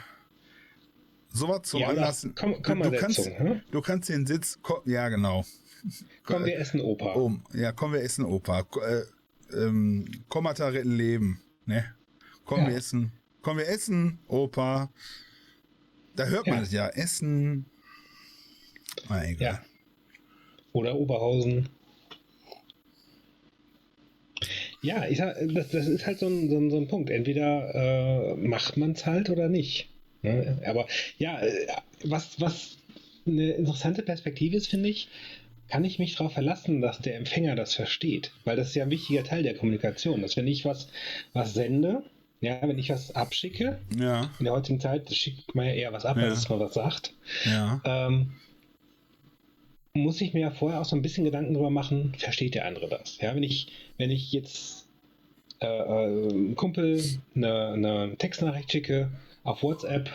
sowas 1.30 1.62
zum 1.64 1.82
Ja, 1.82 1.90
oder 1.90 1.98
Anlass. 2.02 2.28
Komm, 2.36 2.54
du, 2.54 2.62
Kommasetzung, 2.62 3.00
kannst, 3.00 3.40
hm? 3.40 3.62
du 3.72 3.82
kannst 3.82 4.10
den 4.10 4.26
Sitz, 4.26 4.60
ja 4.86 5.10
genau. 5.10 5.46
Komm, 6.24 6.46
wir 6.46 6.58
essen 6.58 6.80
Opa. 6.82 7.16
Oh, 7.16 7.34
ja, 7.54 7.72
komm, 7.74 7.94
wir 7.94 8.02
essen 8.02 8.24
Opa. 8.26 8.66
Äh, 8.82 9.04
ähm, 9.56 10.06
Kommata 10.30 10.68
retten 10.70 10.96
Leben. 10.96 11.42
Ne? 11.66 11.86
Komm, 12.46 12.62
Ja. 12.62 12.70
wir 12.70 12.78
essen. 12.78 13.12
Komm, 13.42 13.58
wir 13.58 13.68
essen, 13.68 14.20
Opa. 14.28 14.90
Da 16.16 16.26
hört 16.26 16.48
man 16.48 16.58
Ja. 16.58 16.64
es 16.64 16.72
ja. 16.72 16.90
Essen. 16.90 17.66
Na, 19.10 19.26
egal. 19.26 19.54
Ja. 19.54 19.62
Oder 20.74 20.96
Oberhausen. 20.96 21.70
Ja, 24.82 25.08
ich 25.08 25.18
sag, 25.18 25.38
das, 25.54 25.70
das 25.70 25.88
ist 25.88 26.06
halt 26.06 26.20
so 26.20 26.28
ein, 26.28 26.50
so 26.50 26.58
ein, 26.58 26.70
so 26.70 26.78
ein 26.78 26.88
Punkt. 26.88 27.10
Entweder 27.10 28.34
äh, 28.34 28.36
macht 28.36 28.76
man 28.76 28.92
es 28.92 29.06
halt 29.06 29.30
oder 29.30 29.48
nicht. 29.48 29.90
Ne? 30.24 30.62
Aber 30.66 30.88
ja, 31.18 31.40
äh, 31.42 31.68
was, 32.04 32.40
was 32.42 32.78
eine 33.26 33.52
interessante 33.52 34.04
Perspektive 34.04 34.58
ist, 34.58 34.68
finde 34.68 34.90
ich, 34.90 35.08
kann 35.70 35.86
ich 35.86 36.00
mich 36.00 36.16
darauf 36.16 36.34
verlassen, 36.34 36.82
dass 36.82 37.00
der 37.00 37.16
Empfänger 37.16 37.56
das 37.56 37.74
versteht. 37.74 38.32
Weil 38.44 38.58
das 38.58 38.70
ist 38.70 38.76
ja 38.76 38.84
ein 38.84 38.90
wichtiger 38.92 39.24
Teil 39.24 39.44
der 39.44 39.56
Kommunikation. 39.56 40.22
Dass 40.22 40.36
wenn 40.36 40.48
ich 40.48 40.66
was, 40.66 40.90
was 41.32 41.54
sende, 41.54 42.04
ja, 42.44 42.60
wenn 42.62 42.78
ich 42.78 42.90
was 42.90 43.16
abschicke, 43.16 43.80
Ja, 43.98 44.30
in 44.40 44.46
der 44.46 44.54
heutigen 44.54 44.80
Zeit 44.80 45.10
schickt 45.14 45.56
man 45.56 45.66
ja 45.66 45.74
eher 45.74 45.94
was 45.94 46.06
ab, 46.06 46.18
Ja. 46.18 46.24
als 46.24 46.36
dass 46.36 46.50
man 46.50 46.60
was 46.60 46.74
sagt 46.74 47.14
ja. 47.46 47.82
ähm, 47.86 48.34
muss 49.96 50.22
ich 50.22 50.34
mir 50.34 50.40
ja 50.42 50.52
vorher 50.52 50.82
auch 50.82 50.86
so 50.86 50.96
ein 50.96 51.02
bisschen 51.04 51.24
Gedanken 51.24 51.54
drüber 51.54 51.70
machen, 51.70 52.14
versteht 52.18 52.56
der 52.56 52.66
andere 52.66 52.90
das? 52.90 53.20
Ja, 53.20 53.36
wenn 53.36 53.44
ich, 53.44 53.72
wenn 53.98 54.10
ich 54.10 54.32
jetzt 54.32 54.88
äh, 55.62 55.66
äh, 55.68 56.30
einem 56.30 56.56
Kumpel 56.56 57.02
eine, 57.36 57.68
eine 57.74 58.16
Textnachricht 58.18 58.72
schicke 58.72 59.12
auf 59.44 59.62
WhatsApp, 59.62 60.10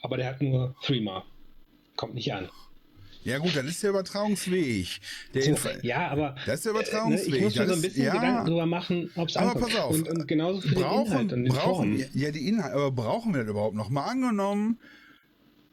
aber 0.00 0.16
der 0.16 0.26
hat 0.26 0.40
nur 0.40 0.74
Threema, 0.82 1.24
kommt 1.96 2.14
nicht 2.14 2.32
an. 2.32 2.48
Ja, 3.24 3.38
gut, 3.38 3.56
dann 3.56 3.66
ist 3.66 3.82
der 3.82 3.90
übertragungsfähig. 3.90 5.00
Der 5.32 5.42
So, 5.56 5.68
ja, 5.82 6.08
aber 6.08 6.34
Das 6.46 6.56
ist 6.56 6.66
der 6.66 6.72
äh, 6.72 6.74
ne, 6.74 6.80
übertragungsfähig. 6.80 7.34
ich 7.34 7.42
muss 7.42 7.54
mir 7.56 7.66
so 7.66 7.72
ein 7.72 7.78
ist- 7.78 7.82
bisschen 7.82 8.04
ja. 8.04 8.12
Gedanken 8.14 8.46
drüber 8.46 8.66
machen, 8.66 9.10
ob 9.16 9.28
es 9.28 9.36
Aber 9.36 9.58
pass 9.60 9.74
auf, 9.76 9.94
Und, 9.94 10.08
und 10.08 10.28
genauso 10.28 10.60
für 10.60 10.68
den 10.74 10.82
brauchen, 10.82 11.06
Inhalt 11.12 11.32
und 11.32 11.44
den 11.44 11.52
brauchen, 11.52 11.98
Formen. 11.98 12.10
ja, 12.14 12.30
die 12.30 12.48
Inhalte, 12.48 12.76
aber 12.76 12.90
brauchen 12.92 13.34
wir 13.34 13.40
das 13.42 13.50
überhaupt 13.50 13.74
noch? 13.76 13.88
Mal 13.90 14.04
angenommen, 14.04 14.78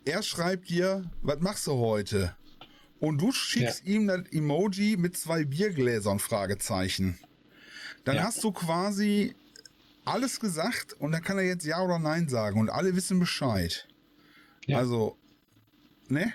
er 0.05 0.23
schreibt 0.23 0.69
dir, 0.69 1.11
was 1.21 1.39
machst 1.41 1.67
du 1.67 1.73
heute? 1.73 2.35
Und 2.99 3.19
du 3.21 3.31
schickst 3.31 3.85
ihm 3.85 4.07
das 4.07 4.21
Emoji 4.31 4.95
mit 4.97 5.17
zwei 5.17 5.43
Biergläsern, 5.43 6.19
Fragezeichen. 6.19 7.17
Dann 8.05 8.15
Ja. 8.17 8.23
hast 8.23 8.43
du 8.43 8.51
quasi 8.51 9.35
alles 10.05 10.39
gesagt 10.39 10.93
und 10.93 11.11
dann 11.11 11.21
kann 11.21 11.37
er 11.37 11.43
jetzt 11.45 11.65
Ja 11.65 11.81
oder 11.83 11.99
Nein 11.99 12.29
sagen 12.29 12.59
und 12.59 12.69
alle 12.69 12.95
wissen 12.95 13.19
Bescheid. 13.19 13.87
Ja. 14.67 14.77
Also, 14.77 15.17
ne? 16.07 16.31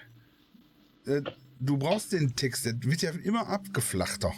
Äh, 1.06 1.22
Du 1.58 1.78
brauchst 1.78 2.12
den 2.12 2.36
Text, 2.36 2.66
der 2.66 2.74
wird 2.82 3.00
ja 3.00 3.12
immer 3.24 3.48
abgeflachter. 3.48 4.30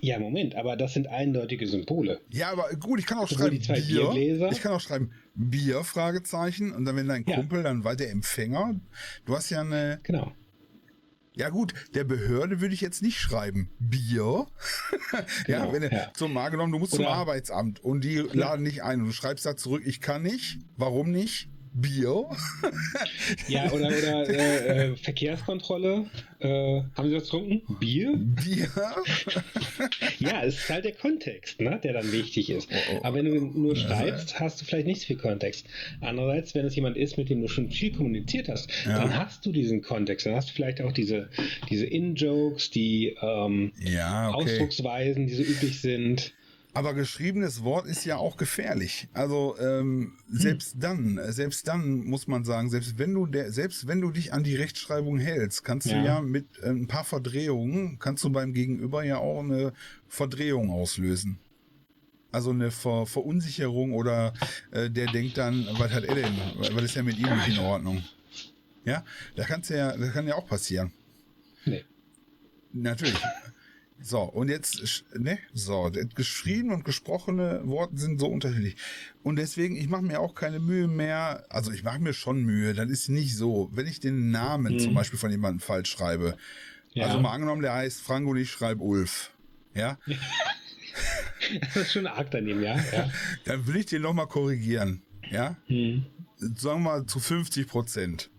Ja, 0.00 0.18
Moment, 0.18 0.56
aber 0.56 0.76
das 0.76 0.94
sind 0.94 1.06
eindeutige 1.06 1.68
Symbole. 1.68 2.20
Ja, 2.30 2.50
aber 2.50 2.68
gut, 2.80 2.98
ich 2.98 3.06
kann 3.06 3.18
auch 3.18 3.28
Sowohl 3.28 3.62
schreiben 3.62 3.86
Bier. 3.86 4.00
Biergläser. 4.00 4.50
Ich 4.50 4.60
kann 4.60 4.72
auch 4.72 4.80
schreiben 4.80 5.12
Bier, 5.36 5.84
Fragezeichen. 5.84 6.72
Und 6.72 6.84
dann, 6.84 6.96
wenn 6.96 7.06
dein 7.06 7.24
Ja. 7.26 7.36
Kumpel, 7.36 7.62
dann 7.62 7.84
war 7.84 7.94
der 7.94 8.10
Empfänger. 8.10 8.74
Du 9.24 9.36
hast 9.36 9.50
ja 9.50 9.60
eine, 9.60 10.00
Genau. 10.02 10.32
Ja 11.34 11.48
gut, 11.48 11.72
der 11.94 12.02
Behörde 12.04 12.60
würde 12.60 12.74
ich 12.74 12.80
jetzt 12.80 13.00
nicht 13.00 13.18
schreiben. 13.20 13.70
Bier. 13.78 14.46
ja, 15.46 15.60
Genau, 15.60 15.72
wenn 15.72 15.82
du 15.82 15.88
ja. 15.90 16.10
zum 16.14 16.32
mal 16.32 16.48
genommen, 16.48 16.72
du 16.72 16.80
musst 16.80 16.92
zum 16.94 17.04
Oder- 17.04 17.14
Arbeitsamt 17.14 17.78
und 17.80 18.02
die 18.02 18.16
laden 18.16 18.64
nicht 18.64 18.82
ein 18.82 19.00
und 19.00 19.06
du 19.06 19.12
schreibst 19.12 19.46
da 19.46 19.56
zurück, 19.56 19.82
ich 19.86 20.00
kann 20.00 20.22
nicht. 20.22 20.58
Warum 20.76 21.12
nicht? 21.12 21.48
Bier. 21.74 22.26
Ja, 23.48 23.70
oder, 23.72 23.88
oder 23.88 24.28
äh, 24.28 24.88
äh, 24.92 24.96
Verkehrskontrolle. 24.96 26.06
Äh, 26.40 26.82
haben 26.96 27.08
Sie 27.08 27.14
was 27.16 27.24
getrunken? 27.24 27.62
Bier? 27.78 28.12
Bier. 28.16 28.68
Ja, 30.18 30.42
es 30.44 30.56
ist 30.58 30.68
halt 30.70 30.84
der 30.84 30.92
Kontext, 30.92 31.60
ne, 31.60 31.80
der 31.82 31.92
dann 31.94 32.12
wichtig 32.12 32.50
ist. 32.50 32.68
Oh, 32.70 32.76
oh. 32.94 33.00
Aber 33.02 33.16
wenn 33.16 33.24
du 33.24 33.40
nur 33.58 33.74
schreibst, 33.74 34.38
hast 34.38 34.60
du 34.60 34.64
vielleicht 34.64 34.86
nicht 34.86 35.00
so 35.00 35.06
viel 35.08 35.16
Kontext. 35.16 35.66
Andererseits, 36.00 36.54
wenn 36.54 36.64
es 36.66 36.76
jemand 36.76 36.96
ist, 36.96 37.16
mit 37.18 37.28
dem 37.30 37.40
du 37.42 37.48
schon 37.48 37.70
viel 37.70 37.92
kommuniziert 37.92 38.48
hast, 38.48 38.70
Ja. 38.86 39.00
dann 39.00 39.16
hast 39.16 39.44
du 39.44 39.50
diesen 39.52 39.82
Kontext. 39.82 40.26
Dann 40.26 40.34
hast 40.36 40.50
du 40.50 40.54
vielleicht 40.54 40.80
auch 40.80 40.92
diese, 40.92 41.28
diese 41.68 41.86
In-Jokes, 41.86 42.70
die 42.70 43.16
ähm, 43.20 43.72
Ja, 43.84 44.30
okay. 44.30 44.44
Ausdrucksweisen, 44.44 45.26
die 45.26 45.34
so 45.34 45.42
üblich 45.42 45.80
sind. 45.80 46.32
Aber 46.74 46.94
geschriebenes 46.94 47.62
Wort 47.64 47.86
ist 47.86 48.06
ja 48.06 48.16
auch 48.16 48.38
gefährlich. 48.38 49.08
Also 49.12 49.56
ähm, 49.58 50.14
selbst 50.28 50.76
dann, 50.78 51.20
selbst 51.30 51.68
dann 51.68 52.04
muss 52.04 52.26
man 52.26 52.44
sagen, 52.44 52.70
selbst 52.70 52.98
wenn 52.98 53.12
du 53.12 53.26
der, 53.26 53.52
selbst 53.52 53.86
wenn 53.86 54.00
du 54.00 54.10
dich 54.10 54.32
an 54.32 54.42
die 54.42 54.56
Rechtschreibung 54.56 55.18
hältst, 55.18 55.64
kannst 55.64 55.88
du 55.88 55.94
Ja. 55.94 56.04
ja 56.04 56.20
mit 56.22 56.46
äh, 56.62 56.70
ein 56.70 56.86
paar 56.86 57.04
Verdrehungen, 57.04 57.98
kannst 57.98 58.24
du 58.24 58.30
beim 58.30 58.54
Gegenüber 58.54 59.04
ja 59.04 59.18
auch 59.18 59.40
eine 59.40 59.74
Verdrehung 60.08 60.70
auslösen. 60.70 61.38
Also 62.30 62.50
eine 62.50 62.70
Ver 62.70 63.04
Verunsicherung 63.04 63.92
oder 63.92 64.32
äh, 64.70 64.88
der 64.88 65.06
denkt 65.08 65.36
dann, 65.36 65.66
was 65.72 65.92
hat 65.92 66.04
er 66.04 66.14
denn? 66.14 66.34
Was 66.58 66.84
ist 66.84 66.96
denn 66.96 67.04
mit 67.04 67.18
ihm 67.18 67.28
nicht 67.36 67.48
in 67.48 67.58
Ordnung? 67.58 68.02
Ja, 68.86 69.04
da 69.36 69.44
kann's 69.44 69.68
ja, 69.68 69.94
das 69.94 70.12
kann 70.14 70.26
ja 70.26 70.36
auch 70.36 70.46
passieren. 70.48 70.90
Nee. 71.66 71.84
Natürlich. 72.72 73.20
So, 74.02 74.20
und 74.22 74.48
jetzt, 74.48 75.04
ne, 75.16 75.38
so, 75.52 75.88
das 75.90 76.06
geschriebene 76.14 76.74
und 76.74 76.84
gesprochene 76.84 77.60
Worte 77.64 77.96
sind 77.96 78.18
so 78.20 78.26
unterschiedlich. 78.26 78.76
Und 79.22 79.36
deswegen, 79.36 79.76
ich 79.76 79.88
mache 79.88 80.02
mir 80.02 80.18
auch 80.20 80.34
keine 80.34 80.58
Mühe 80.58 80.88
mehr, 80.88 81.44
also 81.50 81.70
ich 81.70 81.84
mache 81.84 82.00
mir 82.00 82.12
schon 82.12 82.42
Mühe, 82.42 82.74
das 82.74 82.90
ist 82.90 83.08
nicht 83.08 83.36
so. 83.36 83.70
Wenn 83.72 83.86
ich 83.86 84.00
den 84.00 84.30
Namen 84.30 84.74
Mhm. 84.74 84.78
zum 84.80 84.94
Beispiel 84.94 85.18
von 85.18 85.30
jemandem 85.30 85.60
falsch 85.60 85.90
schreibe, 85.90 86.36
Ja. 86.94 87.06
also 87.06 87.20
mal 87.20 87.32
angenommen, 87.32 87.62
der 87.62 87.74
heißt 87.74 88.00
Frank 88.00 88.26
und 88.28 88.36
ich 88.38 88.50
schreibe 88.50 88.82
Ulf, 88.82 89.32
ja, 89.74 89.98
Das 91.60 91.76
ist 91.76 91.92
schon 91.92 92.06
arg 92.06 92.30
daneben, 92.30 92.62
ja. 92.62 92.76
ja. 92.92 93.10
dann 93.44 93.66
will 93.66 93.76
ich 93.76 93.86
den 93.86 94.02
nochmal 94.02 94.26
korrigieren, 94.28 95.02
ja, 95.30 95.56
Hm. 95.66 96.06
sagen 96.38 96.82
wir 96.82 96.90
mal 96.90 97.06
zu 97.06 97.20
50 97.20 97.66
Prozent. 97.66 98.30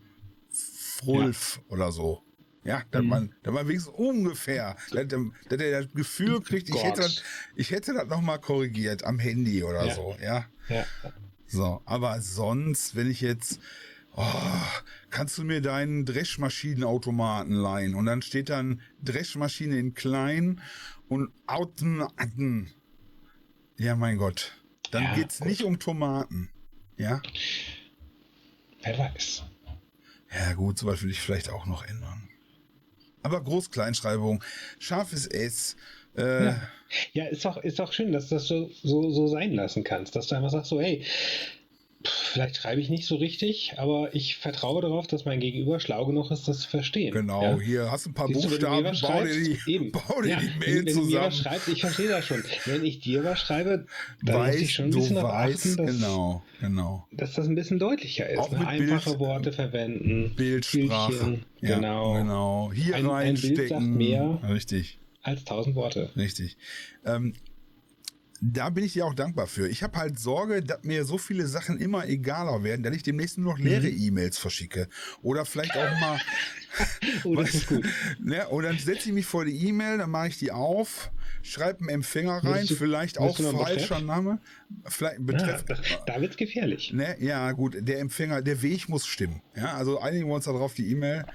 Frulf 0.51 1.61
oder 1.69 1.91
so. 1.91 2.21
Ja, 2.65 2.83
dass 2.91 3.01
Mhm. 3.03 3.09
man, 3.09 3.35
dass 3.43 3.53
man 3.53 3.67
wenigstens 3.67 3.93
ungefähr, 3.93 4.75
dass, 4.91 5.07
dass 5.49 5.59
er 5.61 5.81
das 5.83 5.91
Gefühl 5.93 6.41
kriegt, 6.41 6.69
ich 6.69 6.75
Gott. 6.75 6.83
hätte, 6.85 7.01
das, 7.01 7.21
ich 7.55 7.71
hätte 7.71 7.93
das 7.93 8.07
nochmal 8.07 8.39
korrigiert 8.39 9.03
am 9.03 9.19
Handy 9.19 9.63
oder 9.63 9.85
Ja. 9.87 9.93
so, 9.93 10.15
ja. 10.21 10.45
ja. 10.69 10.85
So, 11.45 11.81
aber 11.85 12.21
sonst, 12.21 12.95
wenn 12.95 13.11
ich 13.11 13.19
jetzt, 13.21 13.59
oh, 14.15 14.25
kannst 15.09 15.37
du 15.37 15.43
mir 15.43 15.61
deinen 15.61 16.05
Dreschmaschinenautomaten 16.05 17.53
leihen? 17.53 17.95
Und 17.95 18.05
dann 18.05 18.21
steht 18.21 18.49
dann 18.49 18.81
Dreschmaschine 19.01 19.77
in 19.77 19.93
klein 19.93 20.61
und 21.09 21.31
Automaten. 21.47 22.71
Ja, 23.77 23.95
mein 23.95 24.17
Gott. 24.17 24.53
Dann 24.91 25.03
Ja, 25.03 25.13
geht's 25.15 25.39
gut. 25.39 25.47
nicht 25.49 25.63
um 25.63 25.79
Tomaten. 25.79 26.49
Ja? 26.97 27.21
Wer 28.83 28.97
weiß. 28.97 29.43
Ja, 30.33 30.53
gut, 30.53 30.77
sowas 30.79 31.03
will 31.03 31.11
ich 31.11 31.19
vielleicht 31.19 31.49
auch 31.49 31.65
noch 31.65 31.83
ändern. 31.85 32.29
Aber 33.23 33.41
Groß-Kleinschreibung, 33.41 34.43
scharfes 34.79 35.27
S, 35.27 35.75
äh, 36.17 36.45
Ja. 36.45 36.61
Ja, 37.13 37.25
ist 37.25 37.43
doch, 37.43 37.57
ist 37.57 37.79
doch 37.79 37.91
schön, 37.91 38.11
dass 38.11 38.29
du 38.29 38.35
das 38.35 38.47
so, 38.47 38.69
so, 38.83 39.09
so 39.09 39.27
sein 39.27 39.53
lassen 39.53 39.83
kannst. 39.83 40.15
Dass 40.15 40.27
du 40.27 40.35
einfach 40.35 40.51
sagst, 40.51 40.69
so, 40.69 40.79
hey, 40.79 41.03
vielleicht 42.07 42.57
schreibe 42.57 42.81
ich 42.81 42.89
nicht 42.89 43.05
so 43.05 43.15
richtig, 43.15 43.73
aber 43.77 44.13
ich 44.13 44.37
vertraue 44.37 44.81
darauf, 44.81 45.07
dass 45.07 45.25
mein 45.25 45.39
Gegenüber 45.39 45.79
schlau 45.79 46.05
genug 46.05 46.31
ist, 46.31 46.47
das 46.47 46.61
zu 46.61 46.69
verstehen. 46.69 47.13
genau, 47.13 47.41
Ja? 47.41 47.59
hier 47.59 47.91
hast 47.91 48.05
du 48.05 48.09
ein 48.09 48.13
paar 48.13 48.27
Siehst 48.27 48.43
du, 48.45 48.49
du 48.49 48.55
Buchstaben, 48.55 48.85
was 48.85 49.01
bau 49.01 49.23
dir 49.23 49.43
die, 49.43 49.71
eben. 49.71 49.91
bau 49.91 50.21
dir 50.21 50.29
ja, 50.29 50.39
die 50.39 50.47
wenn, 50.47 50.59
Mail 50.59 50.85
wenn 50.85 50.95
du 50.95 51.01
mir 51.01 51.01
was 51.01 51.05
zusammen. 51.05 51.31
schreibst, 51.31 51.67
ich 51.69 51.81
verstehe 51.81 52.09
das 52.09 52.25
schon. 52.25 52.43
Wenn 52.65 52.83
ich 52.85 52.99
dir 52.99 53.23
was 53.23 53.39
schreibe, 53.39 53.85
dann 54.23 54.47
muss 54.47 54.55
ich 54.55 54.73
schon 54.73 54.85
ein 54.85 54.91
du 54.91 54.97
bisschen 54.99 55.15
darauf 55.15 55.31
achten, 55.31 55.77
dass, 55.77 55.91
genau, 55.95 56.43
genau. 56.59 57.07
dass 57.11 57.33
das 57.33 57.47
ein 57.47 57.55
bisschen 57.55 57.79
deutlicher 57.79 58.29
ist. 58.29 58.51
Ne? 58.51 58.59
mit 58.59 58.67
Einfache 58.67 59.09
Bild- 59.11 59.19
Worte 59.19 59.51
verwenden, 59.51 60.33
Bildsprache. 60.35 61.11
Bildchen, 61.11 61.45
Ja, 61.61 61.75
genau, 61.75 62.13
genau. 62.13 62.71
Hier 62.73 62.95
Ein- 62.95 63.09
ein 63.09 63.33
Bild 63.35 63.55
sagt 63.57 63.71
reinstecken. 63.71 63.97
mehr. 63.97 64.39
Richtig, 64.49 64.99
als 65.21 65.45
tausend 65.45 65.75
Worte. 65.75 66.09
richtig. 66.17 66.57
Ähm, 67.05 67.33
da 68.45 68.69
bin 68.69 68.83
ich 68.83 68.91
dir 68.93 69.05
auch 69.05 69.13
dankbar 69.13 69.47
für. 69.47 69.69
Ich 69.69 69.83
habe 69.83 69.97
halt 69.97 70.19
Sorge, 70.19 70.61
dass 70.61 70.83
mir 70.83 71.05
so 71.05 71.17
viele 71.17 71.47
Sachen 71.47 71.77
immer 71.79 72.07
egaler 72.09 72.61
werden, 72.63 72.83
dass 72.83 72.93
ich 72.93 73.01
demnächst 73.03 73.37
nur 73.37 73.53
noch 73.53 73.59
leere 73.59 73.87
Mhm. 73.89 73.97
E-Mails 74.01 74.37
verschicke. 74.37 74.89
Oder 75.21 75.45
vielleicht 75.45 75.77
auch 75.77 75.99
mal 76.01 76.19
Oh, 77.23 77.35
das 77.35 77.53
ist 77.53 77.67
gut. 77.67 77.85
Ne, 78.19 78.47
und 78.49 78.63
dann 78.63 78.77
setze 78.79 79.07
ich 79.09 79.13
mich 79.13 79.25
vor 79.27 79.45
die 79.45 79.67
E-Mail, 79.67 79.99
dann 79.99 80.09
mache 80.09 80.27
ich 80.29 80.39
die 80.39 80.51
auf, 80.51 81.11
schreibe 81.43 81.81
einen 81.81 81.89
Empfänger 81.89 82.43
rein, 82.43 82.65
du- 82.65 82.75
vielleicht 82.75 83.17
auch 83.19 83.37
falscher? 83.39 84.01
Name. 84.01 84.39
Vielleicht 84.85 85.19
Ja, 85.19 85.23
Betreff. 85.23 85.63
da, 85.65 85.75
da 86.07 86.19
wird's 86.21 86.35
gefährlich. 86.35 86.91
ne, 86.91 87.15
ja, 87.19 87.51
gut, 87.51 87.77
der 87.79 87.99
Empfänger, 87.99 88.41
der 88.41 88.61
Weg 88.63 88.89
muss 88.89 89.05
stimmen. 89.05 89.41
Ja, 89.55 89.75
also 89.75 89.99
einigen 90.01 90.27
wir 90.27 90.33
uns 90.33 90.45
darauf 90.45 90.73
die 90.73 90.89
E-Mail. 90.91 91.25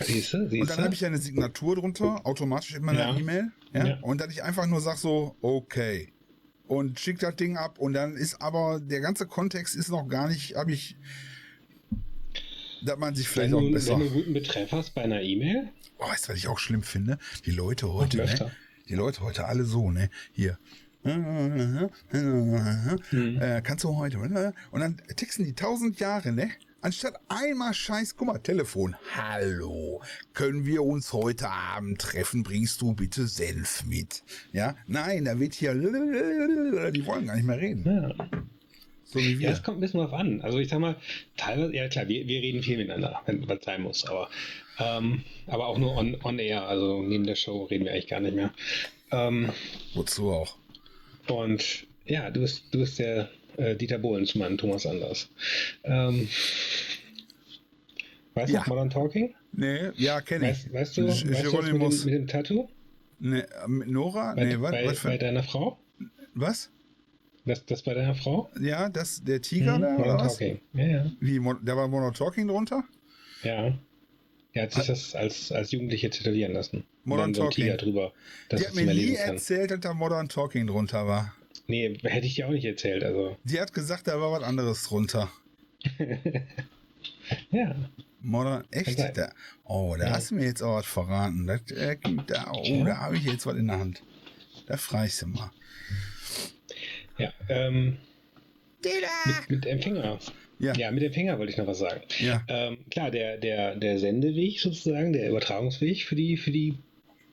Siehst 0.00 0.32
du, 0.32 0.38
Und 0.38 0.70
dann 0.70 0.78
habe 0.84 0.94
ich 0.94 1.04
eine 1.04 1.18
Signatur 1.18 1.74
drunter, 1.76 2.24
automatisch 2.24 2.74
in 2.76 2.84
meiner 2.84 3.00
Ja. 3.10 3.16
E-Mail. 3.18 3.50
Ja, 3.72 3.86
Ja. 3.86 3.98
Und 4.02 4.20
dass 4.20 4.30
ich 4.32 4.42
einfach 4.44 4.66
nur 4.66 4.80
sage 4.80 4.98
so, 4.98 5.34
okay. 5.42 6.12
Und 6.74 6.98
schick 7.00 7.18
das 7.18 7.36
Ding 7.36 7.56
ab 7.56 7.78
und 7.78 7.94
dann 7.94 8.16
ist 8.16 8.40
aber 8.40 8.80
der 8.80 9.00
ganze 9.00 9.26
Kontext 9.26 9.76
ist 9.76 9.88
noch 9.88 10.08
gar 10.08 10.28
nicht, 10.28 10.56
habe 10.56 10.72
ich, 10.72 10.96
dass 12.84 12.98
man 12.98 13.14
sich 13.14 13.26
wenn 13.28 13.32
vielleicht 13.32 13.52
du, 13.52 13.58
auch 13.58 13.62
wenn 13.62 13.72
besser. 13.72 13.96
du 13.96 14.02
einen 14.02 14.12
guten 14.12 14.32
Betreff 14.32 14.72
hast 14.72 14.94
bei 14.94 15.02
einer 15.02 15.22
E-Mail, 15.22 15.70
Oh, 15.98 16.08
weißt 16.08 16.26
du, 16.26 16.32
was 16.32 16.38
ich 16.38 16.48
auch 16.48 16.58
schlimm 16.58 16.82
finde? 16.82 17.18
Die 17.46 17.50
Leute 17.52 17.92
heute, 17.92 18.16
ne? 18.18 18.50
Die 18.88 18.94
Leute 18.94 19.20
heute 19.20 19.44
alle 19.46 19.64
so, 19.64 19.90
ne? 19.90 20.10
Hier. 20.32 20.58
Hm. 21.04 21.90
Äh, 23.40 23.60
kannst 23.62 23.84
du 23.84 23.96
heute? 23.96 24.18
Und 24.70 24.80
dann 24.80 24.96
texten 25.16 25.44
die 25.44 25.54
tausend 25.54 26.00
Jahre, 26.00 26.32
ne? 26.32 26.50
Anstatt 26.84 27.14
einmal 27.30 27.72
scheiß, 27.72 28.14
guck 28.14 28.26
mal, 28.26 28.38
Telefon. 28.40 28.94
Hallo, 29.16 30.02
können 30.34 30.66
wir 30.66 30.82
uns 30.82 31.14
heute 31.14 31.48
Abend 31.48 31.98
treffen? 31.98 32.42
Bringst 32.42 32.82
du 32.82 32.92
bitte 32.92 33.26
Senf 33.26 33.84
mit? 33.86 34.22
Ja? 34.52 34.76
Nein, 34.86 35.24
da 35.24 35.40
wird 35.40 35.54
hier, 35.54 35.72
die 36.92 37.06
wollen 37.06 37.24
gar 37.24 37.36
nicht 37.36 37.46
mehr 37.46 37.58
reden. 37.58 37.84
ja. 37.86 38.28
So 39.06 39.18
wie 39.18 39.32
ja, 39.32 39.38
wir. 39.38 39.50
es 39.52 39.62
kommt 39.62 39.78
ein 39.78 39.80
bisschen 39.80 40.00
drauf 40.00 40.12
an. 40.12 40.42
Also 40.42 40.58
ich 40.58 40.68
sag 40.68 40.78
mal, 40.78 40.96
teilweise, 41.38 41.74
ja 41.74 41.88
klar, 41.88 42.06
wir, 42.06 42.28
wir 42.28 42.42
reden 42.42 42.62
viel 42.62 42.76
miteinander, 42.76 43.18
wenn 43.24 43.48
was 43.48 43.64
sein 43.64 43.80
muss, 43.80 44.04
aber, 44.04 44.28
ähm, 44.78 45.24
aber 45.46 45.68
auch 45.68 45.78
nur 45.78 45.96
on, 45.96 46.18
on 46.22 46.38
air, 46.38 46.68
also 46.68 47.00
neben 47.00 47.24
der 47.24 47.36
Show 47.36 47.64
reden 47.64 47.86
wir 47.86 47.92
eigentlich 47.92 48.08
gar 48.08 48.20
nicht 48.20 48.36
mehr. 48.36 48.52
Ähm, 49.10 49.48
Wozu 49.94 50.30
auch? 50.32 50.58
und 51.28 51.86
ja, 52.04 52.28
du 52.28 52.40
bist, 52.40 52.64
du 52.72 52.80
bist 52.80 52.98
der 52.98 53.30
äh, 53.56 53.76
Dieter 53.76 53.98
Bohlen 53.98 54.26
zu 54.26 54.38
meinem 54.38 54.58
Thomas 54.58 54.86
Anders. 54.86 55.28
Ähm, 55.84 56.28
weißt 58.34 58.50
du 58.50 58.54
Ja. 58.54 58.64
Modern 58.66 58.90
Talking? 58.90 59.34
Nee, 59.52 59.90
ja, 59.96 60.20
kenne 60.20 60.50
ich. 60.50 60.72
Weißt, 60.72 60.72
weißt 60.72 60.96
du, 60.98 61.06
weißt 61.06 61.44
du 61.44 61.62
mit, 61.72 61.82
dem, 61.82 62.04
mit 62.04 62.14
dem 62.14 62.26
Tattoo? 62.26 62.68
Nee, 63.20 63.44
mit 63.68 63.88
Nora? 63.88 64.34
Bei, 64.34 64.44
Nee, 64.44 64.60
was? 64.60 64.70
bei, 64.72 64.86
was, 64.86 65.02
bei 65.02 65.12
für, 65.12 65.18
deiner 65.18 65.42
Frau? 65.42 65.78
was? 66.34 66.70
Das, 67.46 67.64
das 67.66 67.82
bei 67.82 67.94
deiner 67.94 68.14
Frau? 68.14 68.50
Ja, 68.60 68.88
das, 68.88 69.22
der 69.22 69.40
Tiger 69.40 69.78
Mhm, 69.78 69.82
da, 69.82 69.88
oder 69.94 69.98
Modern 69.98 70.18
was? 70.26 70.38
Talking. 70.38 70.60
Ja, 70.72 70.84
ja. 70.84 71.12
Wie, 71.20 71.40
da 71.64 71.76
war 71.76 71.88
Modern 71.88 72.14
Talking 72.14 72.48
drunter? 72.48 72.84
Ja. 73.42 73.78
Er 74.52 74.62
hat 74.62 74.72
sich 74.72 74.86
das 74.86 75.14
als, 75.14 75.50
als 75.52 75.72
Jugendliche 75.72 76.10
tätowieren 76.10 76.52
lassen. 76.52 76.84
Modern 77.04 77.34
so 77.34 77.42
Talking. 77.42 77.64
Tiger 77.64 77.76
drüber, 77.76 78.12
dass 78.48 78.60
Die 78.60 78.66
hat 78.68 78.74
mir 78.74 78.86
nie 78.86 79.14
erzählt, 79.14 79.70
dass 79.72 79.80
da 79.80 79.94
Modern 79.94 80.28
Talking 80.28 80.66
drunter 80.66 81.06
war. 81.06 81.34
Nee, 81.66 81.98
hätte 82.02 82.26
ich 82.26 82.34
dir 82.34 82.46
auch 82.46 82.50
nicht 82.52 82.64
erzählt. 82.64 83.02
Also, 83.04 83.36
Die 83.44 83.60
hat 83.60 83.72
gesagt, 83.72 84.06
da 84.06 84.20
war 84.20 84.32
was 84.32 84.42
anderes 84.42 84.82
drunter. 84.84 85.30
ja. 87.50 87.74
Modern, 88.20 88.64
echt? 88.70 88.98
Da, 89.16 89.32
oh, 89.64 89.94
da 89.98 90.06
Ja. 90.06 90.10
hast 90.12 90.30
du 90.30 90.34
mir 90.36 90.44
jetzt 90.44 90.62
auch 90.62 90.76
was 90.76 90.86
verraten. 90.86 91.46
Das, 91.46 91.60
äh, 91.72 91.96
da, 92.26 92.50
oh, 92.52 92.84
da 92.84 92.98
habe 92.98 93.16
ich 93.16 93.24
jetzt 93.24 93.44
was 93.46 93.56
in 93.56 93.66
der 93.68 93.78
Hand. 93.78 94.02
Da 94.66 94.76
freist 94.76 95.22
du 95.22 95.26
mal. 95.26 95.50
Ja, 97.18 97.32
ähm, 97.48 97.98
mit, 98.82 99.50
mit 99.50 99.66
Empfänger. 99.66 100.18
Ja. 100.58 100.72
Ja, 100.74 100.90
mit 100.90 101.02
Empfänger 101.02 101.38
wollte 101.38 101.52
ich 101.52 101.58
noch 101.58 101.66
was 101.66 101.78
sagen. 101.80 102.00
Ja, 102.20 102.42
Ähm, 102.48 102.78
klar, 102.90 103.10
der, 103.10 103.36
der, 103.38 103.76
der 103.76 103.98
Sendeweg 103.98 104.58
sozusagen, 104.60 105.12
der 105.12 105.28
Übertragungsweg 105.30 106.04
für 106.04 106.14
die, 106.14 106.36
für 106.36 106.50
die 106.50 106.78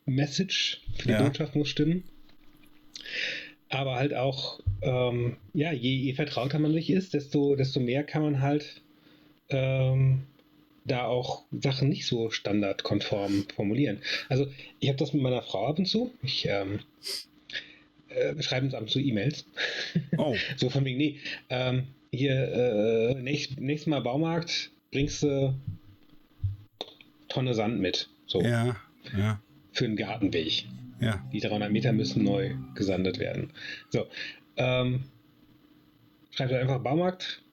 Message, 0.06 0.82
für 0.98 1.08
die 1.08 1.14
Ja. 1.14 1.22
Botschaft 1.24 1.56
muss 1.56 1.70
stimmen. 1.70 2.04
Aber 3.72 3.96
halt 3.96 4.14
auch, 4.14 4.60
ähm, 4.82 5.38
ja, 5.54 5.72
je, 5.72 5.96
je 5.96 6.14
vertrauter 6.14 6.60
man 6.60 6.74
sich 6.74 6.90
ist, 6.90 7.14
desto, 7.14 7.56
desto 7.56 7.80
mehr 7.80 8.04
kann 8.04 8.22
man 8.22 8.42
halt 8.42 8.82
ähm, 9.50 10.24
da 10.86 11.06
auch 11.06 11.44
Sachen 11.52 11.90
nicht 11.90 12.06
so 12.06 12.30
standardkonform 12.30 13.46
formulieren. 13.56 14.00
Also 14.30 14.48
ich 14.80 14.90
habe 14.90 14.98
das 14.98 15.14
mit 15.14 15.24
meiner 15.24 15.42
Frau 15.42 15.68
ab 15.68 15.80
und 15.80 15.86
zu. 15.86 16.12
Ich 16.22 16.46
ähm, 16.48 16.80
äh, 18.10 18.36
wir 18.36 18.44
schreiben 18.44 18.66
uns 18.66 18.76
ab 18.76 18.82
und 18.82 18.90
zu 18.90 19.00
E-Mails. 19.00 19.46
Oh. 20.18 20.36
so 20.58 20.70
von 20.70 20.86
wegen, 20.86 20.98
nee, 20.98 21.20
ähm, 21.50 21.88
hier 22.12 22.34
äh, 22.34 23.22
nächst, 23.22 23.60
nächstes 23.60 23.88
Mal 23.88 24.02
Baumarkt 24.02 24.72
bringst 24.92 25.24
du 25.24 25.54
Tonne 27.30 27.54
Sand 27.54 27.80
mit. 27.80 28.10
So. 28.26 28.42
Ja, 28.42 28.76
ja. 29.18 29.42
Für 29.72 29.86
einen 29.86 29.96
Gartenweg. 29.96 30.66
Ja. 31.02 31.28
Die 31.34 31.40
300 31.40 31.72
Meter 31.72 31.92
müssen 31.94 32.24
neu 32.24 32.56
gesandet 32.76 33.20
werden. 33.20 33.52
So. 33.90 34.08
Ähm, 34.56 35.04
schreibt 36.32 36.54
einfach 36.54 36.80
Baumarkt, 36.80 37.44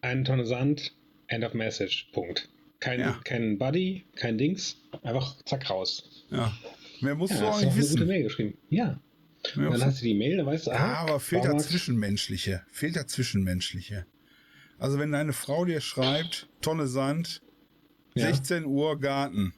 eine 0.00 0.24
Tonne 0.24 0.44
Sand, 0.44 0.92
End 1.28 1.44
of 1.44 1.54
Message. 1.54 2.10
Punkt. 2.12 2.48
Kein, 2.80 3.00
ja. 3.00 3.18
kein 3.24 3.58
Buddy, 3.58 4.04
kein 4.16 4.38
Dings. 4.38 4.76
Einfach 5.02 5.36
zack 5.44 5.70
raus. 5.70 6.26
Ja. 6.30 6.52
Mehr 7.00 7.14
musst 7.14 7.34
ja, 7.34 7.40
du 7.40 7.46
auch 7.46 7.60
nicht 7.60 7.76
wissen. 7.76 7.96
Eine 7.96 8.04
gute 8.04 8.06
Mail 8.06 8.22
geschrieben. 8.24 8.58
Ja. 8.70 9.00
ja 9.56 9.70
dann 9.70 9.84
hast 9.84 10.00
du 10.00 10.04
die 10.04 10.14
Mail, 10.14 10.36
dann 10.36 10.46
weißt 10.46 10.66
du, 10.66 10.70
ah, 10.72 10.74
ja, 10.74 10.94
aber 10.98 11.20
fehlt 11.20 11.44
da 11.44 11.56
Zwischenmenschliche. 11.56 12.62
Fehlt 12.70 12.96
da 12.96 13.06
Zwischenmenschliche. 13.06 14.06
Also 14.78 14.98
wenn 14.98 15.12
deine 15.12 15.32
Frau 15.32 15.64
dir 15.64 15.80
schreibt, 15.80 16.48
Tonne 16.60 16.86
Sand, 16.86 17.42
ja. 18.14 18.26
16 18.26 18.64
Uhr 18.64 18.98
Garten, 19.00 19.54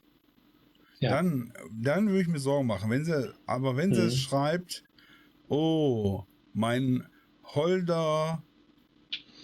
ja. 1.00 1.10
dann, 1.10 1.52
dann 1.72 2.08
würde 2.08 2.22
ich 2.22 2.28
mir 2.28 2.38
Sorgen 2.38 2.66
machen. 2.66 2.90
Wenn 2.90 3.04
sie, 3.04 3.32
aber 3.46 3.76
wenn 3.76 3.94
sie 3.94 4.02
mhm. 4.02 4.10
schreibt, 4.10 4.84
oh, 5.48 6.24
mein 6.52 7.06
holder 7.44 8.42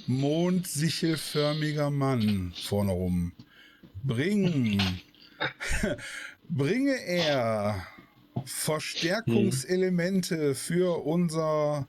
mondsichelförmiger 0.07 1.91
Mann 1.91 2.53
vorne 2.63 2.93
rum. 2.93 3.33
Bring, 4.03 4.81
bringe 6.49 6.95
er 7.07 7.87
Verstärkungselemente 8.45 10.55
für 10.55 11.05
unser 11.05 11.89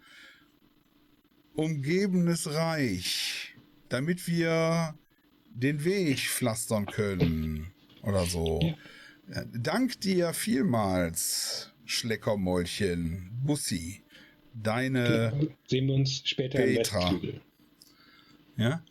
umgebenes 1.56 2.54
Reich, 2.54 3.56
damit 3.90 4.28
wir 4.28 4.96
den 5.50 5.84
Weg 5.84 6.20
pflastern 6.20 6.86
können 6.86 7.74
oder 8.04 8.26
so. 8.26 8.60
Ja. 8.62 8.76
Dank 9.28 10.00
dir 10.02 10.34
vielmals, 10.34 11.74
Schleckermäulchen, 11.86 13.32
Bussi, 13.44 14.04
deine 14.54 15.50
Sehen 15.68 15.88
wir 15.88 15.96
uns 15.96 16.22
später 16.26 16.60
Petra. 16.60 17.00
im 17.00 17.06
Westflügel. 17.06 17.42
Ja? 18.58 18.70
ja? 18.70 18.84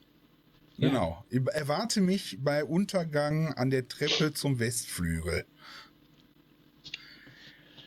Genau. 0.77 1.25
Erwarte 1.53 2.01
mich 2.01 2.38
bei 2.40 2.64
Untergang 2.64 3.53
an 3.55 3.70
der 3.70 3.87
Treppe 3.87 4.35
zum 4.35 4.59
Westflügel. 4.59 5.47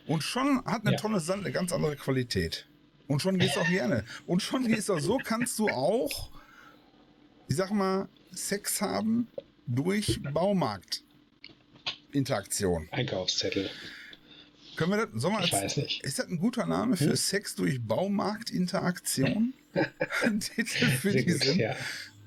Und 0.07 0.23
schon 0.23 0.63
hat 0.65 0.83
eine 0.83 0.91
ja. 0.91 0.97
Tonne 0.97 1.19
Sand 1.19 1.43
eine 1.43 1.51
ganz 1.51 1.73
andere 1.73 1.97
Qualität. 1.97 2.69
Und 3.07 3.21
schon 3.21 3.37
gehst 3.39 3.57
du 3.57 3.59
auch 3.59 3.67
gerne. 3.67 4.05
Und 4.25 4.41
schon 4.41 4.65
gehst 4.67 4.87
du 4.87 4.97
so, 4.99 5.17
kannst 5.17 5.59
du 5.59 5.67
auch, 5.67 6.31
ich 7.49 7.57
sag 7.57 7.71
mal, 7.71 8.07
Sex 8.31 8.81
haben 8.81 9.27
durch 9.65 10.21
Baumarktinteraktion. 12.17 12.87
Einkaufszettel. 12.91 13.69
Können 14.75 14.91
wir 14.91 15.07
das, 15.07 15.21
sollen 15.21 15.35
wir 15.35 15.43
ich 15.43 15.53
als, 15.53 15.63
weiß 15.63 15.77
nicht. 15.77 16.03
Ist 16.03 16.19
das 16.19 16.27
ein 16.27 16.37
guter 16.37 16.65
Name 16.65 16.97
für 16.97 17.09
hm? 17.09 17.15
Sex 17.15 17.55
durch 17.55 17.81
Baumarktinteraktion? 17.81 19.53
Titel 20.39 20.85
für 20.85 21.11
Sehr 21.11 21.23
die 21.23 21.31
Sendung. 21.31 21.59
Ja. 21.59 21.75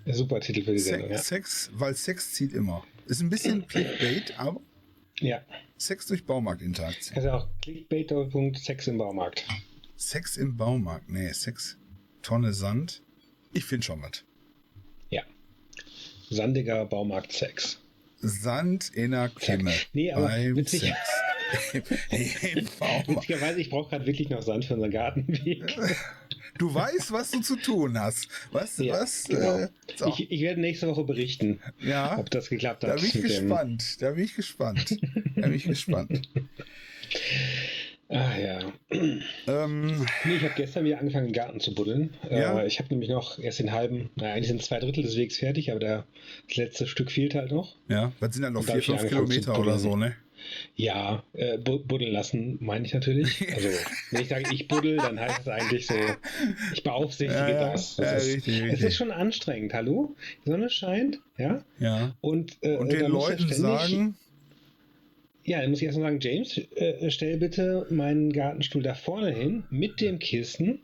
Super 0.07 0.40
Titel 0.40 0.64
für 0.64 0.72
die 0.72 0.79
Sex, 0.79 0.90
Sendung. 0.90 1.11
Ja. 1.11 1.18
Sex, 1.18 1.70
weil 1.74 1.94
Sex 1.94 2.33
zieht 2.33 2.53
immer. 2.53 2.85
Ist 3.07 3.20
ein 3.20 3.31
bisschen 3.31 3.66
Clickbait, 3.66 4.38
aber 4.38 4.61
ja. 5.18 5.42
Sex 5.76 6.07
durch 6.07 6.24
Baumarktinteraktion. 6.24 7.16
Also 7.16 7.31
auch 7.31 7.48
Clickbait 7.62 8.12
Sex 8.57 8.87
im 8.87 8.98
Baumarkt. 8.98 9.44
Sex 9.96 10.37
im 10.37 10.57
Baumarkt, 10.57 11.09
nee, 11.11 11.33
Sex, 11.33 11.76
Tonne 12.22 12.53
Sand. 12.53 13.03
Ich 13.53 13.64
finde 13.64 13.85
schon 13.85 14.03
was. 14.03 14.24
Ja. 15.11 15.22
Sandiger 16.31 16.87
Baumarkt-Sex. 16.87 17.80
Sand 18.21 18.91
in 18.95 19.13
der 19.13 19.29
Kimme. 19.29 19.73
Nee, 19.93 20.13
aber 20.13 20.31
witzig. 20.57 20.81
Sex. 20.81 20.99
Witzigerweise, 23.09 23.61
ich 23.61 23.71
brauche 23.71 23.91
gerade 23.91 24.07
wirklich 24.07 24.31
noch 24.31 24.43
Sand 24.43 24.65
für 24.65 24.75
unseren 24.75 24.91
Gartenweg. 24.91 25.77
Du 26.59 26.73
weißt, 26.73 27.11
was 27.13 27.31
du 27.31 27.41
zu 27.41 27.57
tun 27.57 27.99
hast. 27.99 28.29
Was? 28.53 28.79
Ja, 28.79 28.95
was? 28.95 29.25
Genau. 29.25 29.59
Äh, 29.59 29.69
so. 29.97 30.09
ich, 30.09 30.31
ich, 30.31 30.43
werde 30.43 30.61
nächste 30.61 30.87
Woche 30.89 31.05
berichten, 31.05 31.61
ja, 31.81 32.19
ob 32.19 32.31
das 32.31 32.51
geklappt 32.51 32.85
hat. 32.85 32.91
Da 32.91 32.95
bin 32.97 33.05
ich 33.05 33.13
gespannt. 33.13 34.03
Da 34.03 34.11
bin 34.11 34.25
ich 34.25 34.35
gespannt. 34.37 34.99
da 35.37 35.43
bin 35.43 35.55
ich 35.55 35.65
gespannt. 35.65 36.29
Ah 38.11 38.37
ja. 38.37 38.59
Ähm, 39.46 40.05
nee, 40.25 40.35
ich 40.37 40.42
habe 40.42 40.55
gestern 40.57 40.85
wieder 40.85 40.99
angefangen, 40.99 41.27
den 41.27 41.33
Garten 41.33 41.61
zu 41.61 41.73
buddeln. 41.73 42.11
Ja. 42.29 42.61
Äh, 42.61 42.66
ich 42.66 42.81
habe 42.81 42.88
nämlich 42.90 43.09
noch 43.09 43.38
erst 43.38 43.61
den 43.61 43.70
halben, 43.70 44.11
naja, 44.16 44.35
eigentlich 44.35 44.49
sind 44.49 44.62
zwei 44.62 44.81
Drittel 44.81 45.05
des 45.05 45.16
Wegs 45.16 45.38
fertig, 45.38 45.70
aber 45.70 45.79
der, 45.79 46.07
das 46.49 46.57
letzte 46.57 46.87
Stück 46.88 47.12
fehlt 47.12 47.37
halt 47.37 47.53
noch. 47.53 47.77
Ja, 47.88 48.12
was 48.18 48.35
sind 48.35 48.42
dann 48.42 48.55
noch 48.55 48.64
vier, 48.64 48.83
fünf 48.83 49.07
Kilometer 49.07 49.59
oder 49.59 49.79
so, 49.79 49.94
ne? 49.94 50.16
Ja, 50.75 51.23
äh, 51.35 51.59
buddeln 51.59 52.12
lassen, 52.12 52.59
meine 52.61 52.85
ich 52.85 52.94
natürlich. 52.94 53.46
Also, 53.55 53.68
wenn 54.11 54.23
ich 54.23 54.29
sage, 54.29 54.44
ich 54.53 54.66
buddel, 54.66 54.96
dann 54.96 55.20
heißt 55.20 55.40
es 55.40 55.49
eigentlich 55.49 55.87
so, 55.87 55.94
ich 56.73 56.83
beaufsichtige 56.83 57.33
ja, 57.33 57.73
das. 57.73 57.96
das 57.96 58.07
ja, 58.07 58.16
ist, 58.16 58.27
richtig, 58.37 58.62
richtig. 58.62 58.73
Es 58.73 58.83
ist 58.83 58.96
schon 58.96 59.12
anstrengend, 59.12 59.75
hallo? 59.75 60.16
Die 60.44 60.51
Sonne 60.51 60.70
scheint, 60.70 61.20
ja? 61.37 61.62
Ja. 61.79 62.16
Und, 62.20 62.59
äh, 62.62 62.77
und 62.77 62.90
den 62.90 63.07
Leuten 63.07 63.53
sagen. 63.53 64.16
Ja, 65.44 65.61
dann 65.61 65.70
muss 65.70 65.81
ich 65.81 65.87
erstmal 65.87 66.11
sagen, 66.11 66.20
James, 66.20 66.59
äh, 66.76 67.11
stell 67.11 67.38
bitte 67.38 67.87
meinen 67.90 68.33
Gartenstuhl 68.33 68.83
da 68.83 68.94
vorne 68.94 69.31
hin 69.31 69.64
mit 69.70 70.00
dem 70.00 70.18
Kissen 70.18 70.81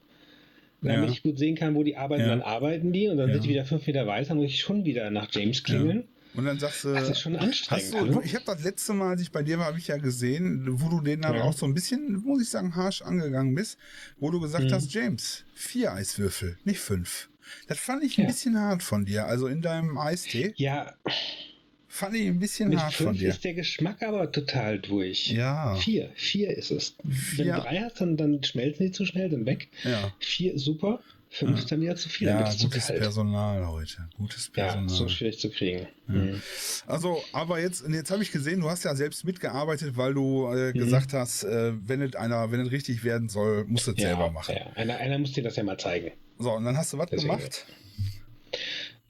damit 0.83 1.09
ja. 1.09 1.13
ich 1.13 1.23
gut 1.23 1.39
sehen 1.39 1.57
kann, 1.57 1.75
wo 1.75 1.83
die 1.83 1.97
arbeiten, 1.97 2.23
ja. 2.23 2.29
dann 2.29 2.43
arbeiten 2.43 2.93
die 2.93 3.09
und 3.09 3.17
dann 3.17 3.29
ja. 3.29 3.35
sind 3.35 3.45
die 3.45 3.51
wieder 3.51 3.65
fünf 3.65 3.87
Meter 3.87 4.07
weiter, 4.07 4.35
muss 4.35 4.47
ich 4.47 4.61
schon 4.61 4.85
wieder 4.85 5.11
nach 5.11 5.29
James 5.33 5.63
klingeln. 5.63 6.05
Und 6.35 6.45
dann 6.45 6.59
sagst 6.59 6.85
du. 6.85 6.93
Das 6.93 7.09
ist 7.09 7.21
schon 7.21 7.35
anstrengend. 7.37 8.15
Du, 8.15 8.21
ich 8.21 8.35
habe 8.35 8.45
das 8.45 8.63
letzte 8.63 8.93
Mal, 8.93 9.11
als 9.11 9.23
ich 9.23 9.33
bei 9.33 9.43
dir 9.43 9.59
war, 9.59 9.67
habe 9.67 9.79
ich 9.79 9.89
ja 9.89 9.97
gesehen, 9.97 10.67
wo 10.81 10.91
du 10.91 11.01
den 11.01 11.23
dann 11.23 11.35
ja. 11.35 11.43
auch 11.45 11.55
so 11.55 11.65
ein 11.65 11.73
bisschen, 11.73 12.23
muss 12.25 12.43
ich 12.43 12.51
sagen, 12.51 12.77
harsch 12.77 13.01
angegangen 13.01 13.55
bist, 13.55 13.79
wo 14.19 14.31
du 14.31 14.39
gesagt 14.39 14.65
mhm. 14.65 14.73
hast, 14.73 14.93
James, 14.93 15.45
vier 15.55 15.93
Eiswürfel, 15.93 16.59
nicht 16.65 16.81
fünf. 16.81 17.31
Das 17.69 17.79
fand 17.79 18.05
ich 18.05 18.19
ein 18.19 18.27
bisschen 18.27 18.59
hart 18.59 18.83
von 18.83 19.07
dir, 19.07 19.27
also 19.27 19.47
in 19.47 19.63
deinem 19.63 19.97
Eistee. 19.97 20.53
Ja. 20.57 20.95
Fand 21.97 22.15
ich 22.15 22.27
ein 22.27 22.39
bisschen 22.39 22.69
Mit 22.69 22.79
hart 22.79 22.93
fünf 22.93 23.09
von 23.09 23.19
dir. 23.19 23.31
ist 23.31 23.43
der 23.43 23.55
Geschmack 23.55 24.03
aber 24.03 24.31
total 24.31 24.79
durch. 24.79 25.31
Ja. 25.31 25.77
Vier, 25.77 26.11
vier 26.15 26.55
ist 26.55 26.71
es. 26.71 26.95
Wenn 27.37 27.47
du 27.49 27.55
drei 27.55 27.81
hast, 27.81 28.03
dann, 28.03 28.19
dann 28.19 28.45
schmelzen 28.45 28.85
die 28.85 28.93
zu 28.93 29.07
schnell, 29.07 29.31
dann 29.31 29.47
weg. 29.47 29.69
Ja. 29.83 30.13
Vier, 30.19 30.59
super. 30.59 31.01
Fünf 31.31 31.59
ist 31.59 31.73
dann 31.73 31.81
wieder 31.81 31.97
zu 31.97 32.11
viel. 32.11 32.29
Ja, 32.29 32.53
gutes 32.61 32.87
Personal 32.89 33.67
heute. 33.67 34.09
Gutes 34.19 34.51
Personal. 34.51 34.91
Ja, 34.91 34.95
so 34.95 35.09
schwierig 35.09 35.39
zu 35.39 35.49
kriegen. 35.49 35.87
Ja. 36.09 36.15
Mhm. 36.15 36.43
Also, 36.87 37.23
aber 37.33 37.61
jetzt, 37.61 37.83
jetzt 37.89 38.11
habe 38.11 38.23
ich 38.23 38.31
gesehen, 38.31 38.61
du 38.61 38.69
hast 38.69 38.85
ja 38.85 38.95
selbst 38.95 39.25
mitgearbeitet, 39.25 39.97
weil 39.97 40.13
du 40.13 40.49
äh, 40.53 40.75
mhm. 40.75 40.79
gesagt 40.79 41.15
hast, 41.15 41.45
äh, 41.45 41.73
wenn 41.87 42.03
es 42.03 42.15
einer, 42.15 42.53
wenn 42.53 42.61
es 42.61 42.71
richtig 42.73 43.05
werden 43.05 43.31
soll, 43.31 43.65
musst 43.65 43.87
du 43.87 43.93
es 43.93 43.99
ja, 43.99 44.09
selber 44.09 44.31
machen. 44.31 44.55
Ja, 44.55 44.71
einer, 44.75 44.99
einer 44.99 45.19
muss 45.19 45.33
dir 45.33 45.43
das 45.43 45.57
ja 45.57 45.63
mal 45.63 45.79
zeigen. 45.79 46.13
So, 46.39 46.53
und 46.53 46.67
dann 46.67 46.77
hast 46.77 46.93
du 46.93 46.99
was 46.99 47.09
gemacht? 47.09 47.65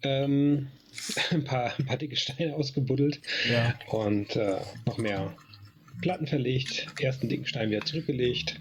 Ähm, 0.03 0.68
ein 1.30 1.44
paar, 1.44 1.72
ein 1.78 1.87
paar 1.87 1.96
dicke 1.96 2.16
Steine 2.16 2.54
ausgebuddelt 2.54 3.20
ja. 3.50 3.74
und 3.88 4.37
äh, 4.37 4.56
noch 4.87 4.98
mehr 4.98 5.35
Platten 6.00 6.26
verlegt, 6.26 6.87
ersten 7.00 7.28
dicken 7.28 7.46
Stein 7.46 7.70
wieder 7.70 7.85
zurückgelegt. 7.85 8.61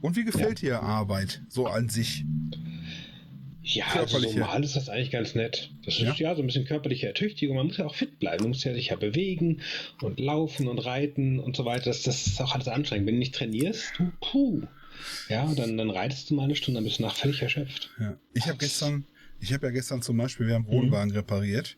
Und 0.00 0.16
wie 0.16 0.24
gefällt 0.24 0.60
ja. 0.62 0.80
dir 0.80 0.82
Arbeit 0.82 1.42
so 1.48 1.66
an 1.66 1.88
sich? 1.88 2.24
Ja, 3.62 3.84
also 3.96 4.18
normal 4.18 4.64
ist 4.64 4.76
das 4.76 4.88
eigentlich 4.88 5.10
ganz 5.10 5.34
nett. 5.34 5.70
Das 5.84 5.96
ist 5.96 6.00
ja. 6.00 6.14
ja. 6.14 6.34
so 6.34 6.42
ein 6.42 6.46
bisschen 6.46 6.64
körperliche 6.64 7.06
Ertüchtigung. 7.06 7.56
Man 7.56 7.66
muss 7.66 7.76
ja 7.76 7.84
auch 7.84 7.94
fit 7.94 8.18
bleiben. 8.18 8.44
Man 8.44 8.50
muss 8.50 8.64
ja 8.64 8.72
sich 8.72 8.88
ja 8.88 8.96
bewegen 8.96 9.60
und 10.00 10.18
laufen 10.18 10.68
und 10.68 10.78
reiten 10.78 11.38
und 11.38 11.54
so 11.54 11.66
weiter. 11.66 11.84
Das, 11.86 12.02
das 12.02 12.26
ist 12.26 12.40
auch 12.40 12.54
alles 12.54 12.68
anstrengend. 12.68 13.06
Wenn 13.06 13.16
du 13.16 13.18
nicht 13.18 13.34
trainierst, 13.34 13.92
puh. 14.20 14.62
Ja, 15.28 15.52
dann, 15.54 15.76
dann 15.76 15.90
reitest 15.90 16.30
du 16.30 16.34
mal 16.34 16.44
eine 16.44 16.56
Stunde, 16.56 16.78
dann 16.78 16.84
bist 16.84 16.98
du 16.98 17.02
nach 17.02 17.14
völlig 17.14 17.42
erschöpft. 17.42 17.90
Ja. 18.00 18.16
Ich 18.34 18.46
habe 18.46 18.58
gestern, 18.58 19.04
ich 19.40 19.52
habe 19.52 19.66
ja 19.66 19.72
gestern 19.72 20.02
zum 20.02 20.16
Beispiel, 20.16 20.46
wir 20.46 20.54
haben 20.54 20.66
Wohnwagen 20.66 21.10
mhm. 21.10 21.16
repariert. 21.16 21.76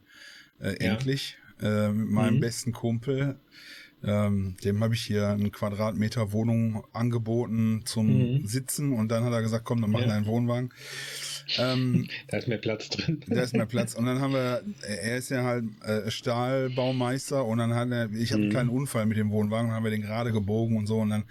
Äh, 0.60 0.74
endlich. 0.84 1.38
Ja. 1.60 1.88
Äh, 1.88 1.92
mit 1.92 2.10
meinem 2.10 2.36
mhm. 2.36 2.40
besten 2.40 2.72
Kumpel. 2.72 3.38
Ähm, 4.02 4.56
dem 4.64 4.82
habe 4.82 4.94
ich 4.94 5.02
hier 5.02 5.28
einen 5.28 5.52
Quadratmeter 5.52 6.32
Wohnung 6.32 6.84
angeboten 6.92 7.82
zum 7.84 8.06
mhm. 8.06 8.46
Sitzen 8.46 8.92
und 8.92 9.08
dann 9.08 9.24
hat 9.24 9.32
er 9.32 9.42
gesagt, 9.42 9.64
komm, 9.66 9.82
dann 9.82 9.90
machen 9.90 10.06
wir 10.06 10.14
einen 10.14 10.26
Wohnwagen. 10.26 10.72
Ähm, 11.58 12.08
da 12.28 12.38
ist 12.38 12.48
mehr 12.48 12.58
Platz 12.58 12.88
drin. 12.88 13.22
Da 13.26 13.42
ist 13.42 13.54
mehr 13.54 13.66
Platz. 13.66 13.94
Und 13.94 14.06
dann 14.06 14.20
haben 14.20 14.32
wir, 14.32 14.62
er 14.82 15.16
ist 15.16 15.30
ja 15.30 15.44
halt 15.44 15.64
äh, 15.82 16.10
Stahlbaumeister 16.10 17.44
und 17.44 17.58
dann 17.58 17.74
hat 17.74 17.90
er, 17.90 18.10
ich 18.12 18.30
hatte 18.30 18.38
mhm. 18.38 18.42
einen 18.44 18.50
kleinen 18.50 18.68
Unfall 18.70 19.06
mit 19.06 19.16
dem 19.16 19.30
Wohnwagen 19.30 19.68
und 19.70 19.74
haben 19.74 19.84
wir 19.84 19.90
den 19.90 20.02
gerade 20.02 20.32
gebogen 20.32 20.76
und 20.76 20.86
so 20.86 20.98
und 20.98 21.10
dann 21.10 21.24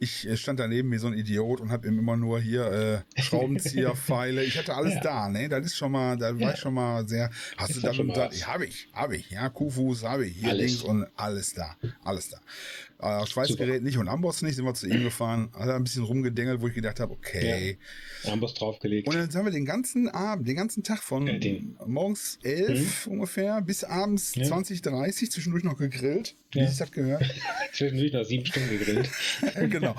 ich 0.00 0.26
äh, 0.26 0.36
stand 0.36 0.58
daneben 0.58 0.90
wie 0.90 0.98
so 0.98 1.06
ein 1.06 1.14
Idiot 1.14 1.60
und 1.60 1.70
habe 1.70 1.86
ihm 1.86 1.98
immer 1.98 2.16
nur 2.16 2.40
hier 2.40 3.04
äh, 3.16 3.20
Schraubenzieher, 3.22 3.94
Pfeile. 3.94 4.42
Ich 4.42 4.58
hatte 4.58 4.74
alles 4.74 4.94
ja. 4.94 5.00
da, 5.00 5.28
ne? 5.28 5.48
Das 5.48 5.64
ist 5.66 5.76
schon 5.76 5.92
mal, 5.92 6.16
da 6.16 6.30
ja. 6.30 6.40
war 6.40 6.54
ich 6.54 6.60
schon 6.60 6.74
mal 6.74 7.06
sehr. 7.06 7.30
Hast 7.56 7.70
ist 7.70 7.76
du 7.78 7.86
dann 7.86 8.08
gesagt, 8.08 8.46
habe 8.46 8.66
ich, 8.66 8.88
habe 8.92 9.16
ich, 9.16 9.30
ja, 9.30 9.48
Kuhfuß 9.48 10.04
habe 10.04 10.26
ich, 10.26 10.36
hier 10.36 10.50
alles. 10.50 10.66
links 10.66 10.82
und 10.82 11.06
alles 11.16 11.52
da, 11.52 11.76
alles 12.02 12.30
da. 12.30 12.38
Äh, 13.02 13.26
Schweißgerät 13.26 13.74
Super. 13.74 13.84
nicht 13.84 13.98
und 13.98 14.08
Amboss 14.08 14.42
nicht, 14.42 14.56
sind 14.56 14.64
wir 14.64 14.74
zu 14.74 14.86
ihm 14.86 15.02
gefahren, 15.02 15.50
hat 15.54 15.68
er 15.68 15.76
ein 15.76 15.84
bisschen 15.84 16.04
rumgedengelt, 16.04 16.60
wo 16.60 16.68
ich 16.68 16.74
gedacht 16.74 17.00
habe, 17.00 17.12
okay. 17.12 17.78
Ja. 18.24 18.32
Amboss 18.32 18.54
draufgelegt. 18.54 19.08
Und 19.08 19.14
dann 19.14 19.32
haben 19.32 19.46
wir 19.46 19.52
den 19.52 19.64
ganzen 19.64 20.08
Abend, 20.08 20.46
den 20.46 20.56
ganzen 20.56 20.82
Tag 20.82 21.02
von 21.02 21.26
äh, 21.26 21.62
morgens 21.86 22.38
elf 22.42 23.06
mhm. 23.06 23.12
ungefähr 23.12 23.62
bis 23.62 23.84
abends 23.84 24.34
ja. 24.34 24.44
20, 24.44 24.82
30 24.82 25.30
zwischendurch 25.30 25.64
noch 25.64 25.78
gegrillt. 25.78 26.36
Wie 26.52 26.58
ja. 26.58 26.66
ich 26.66 26.76
das 26.76 26.92
gehört. 26.92 27.24
zwischendurch 27.72 28.12
noch 28.12 28.24
sieben 28.24 28.44
Stunden 28.44 28.68
gegrillt. 28.68 29.08
genau. 29.70 29.96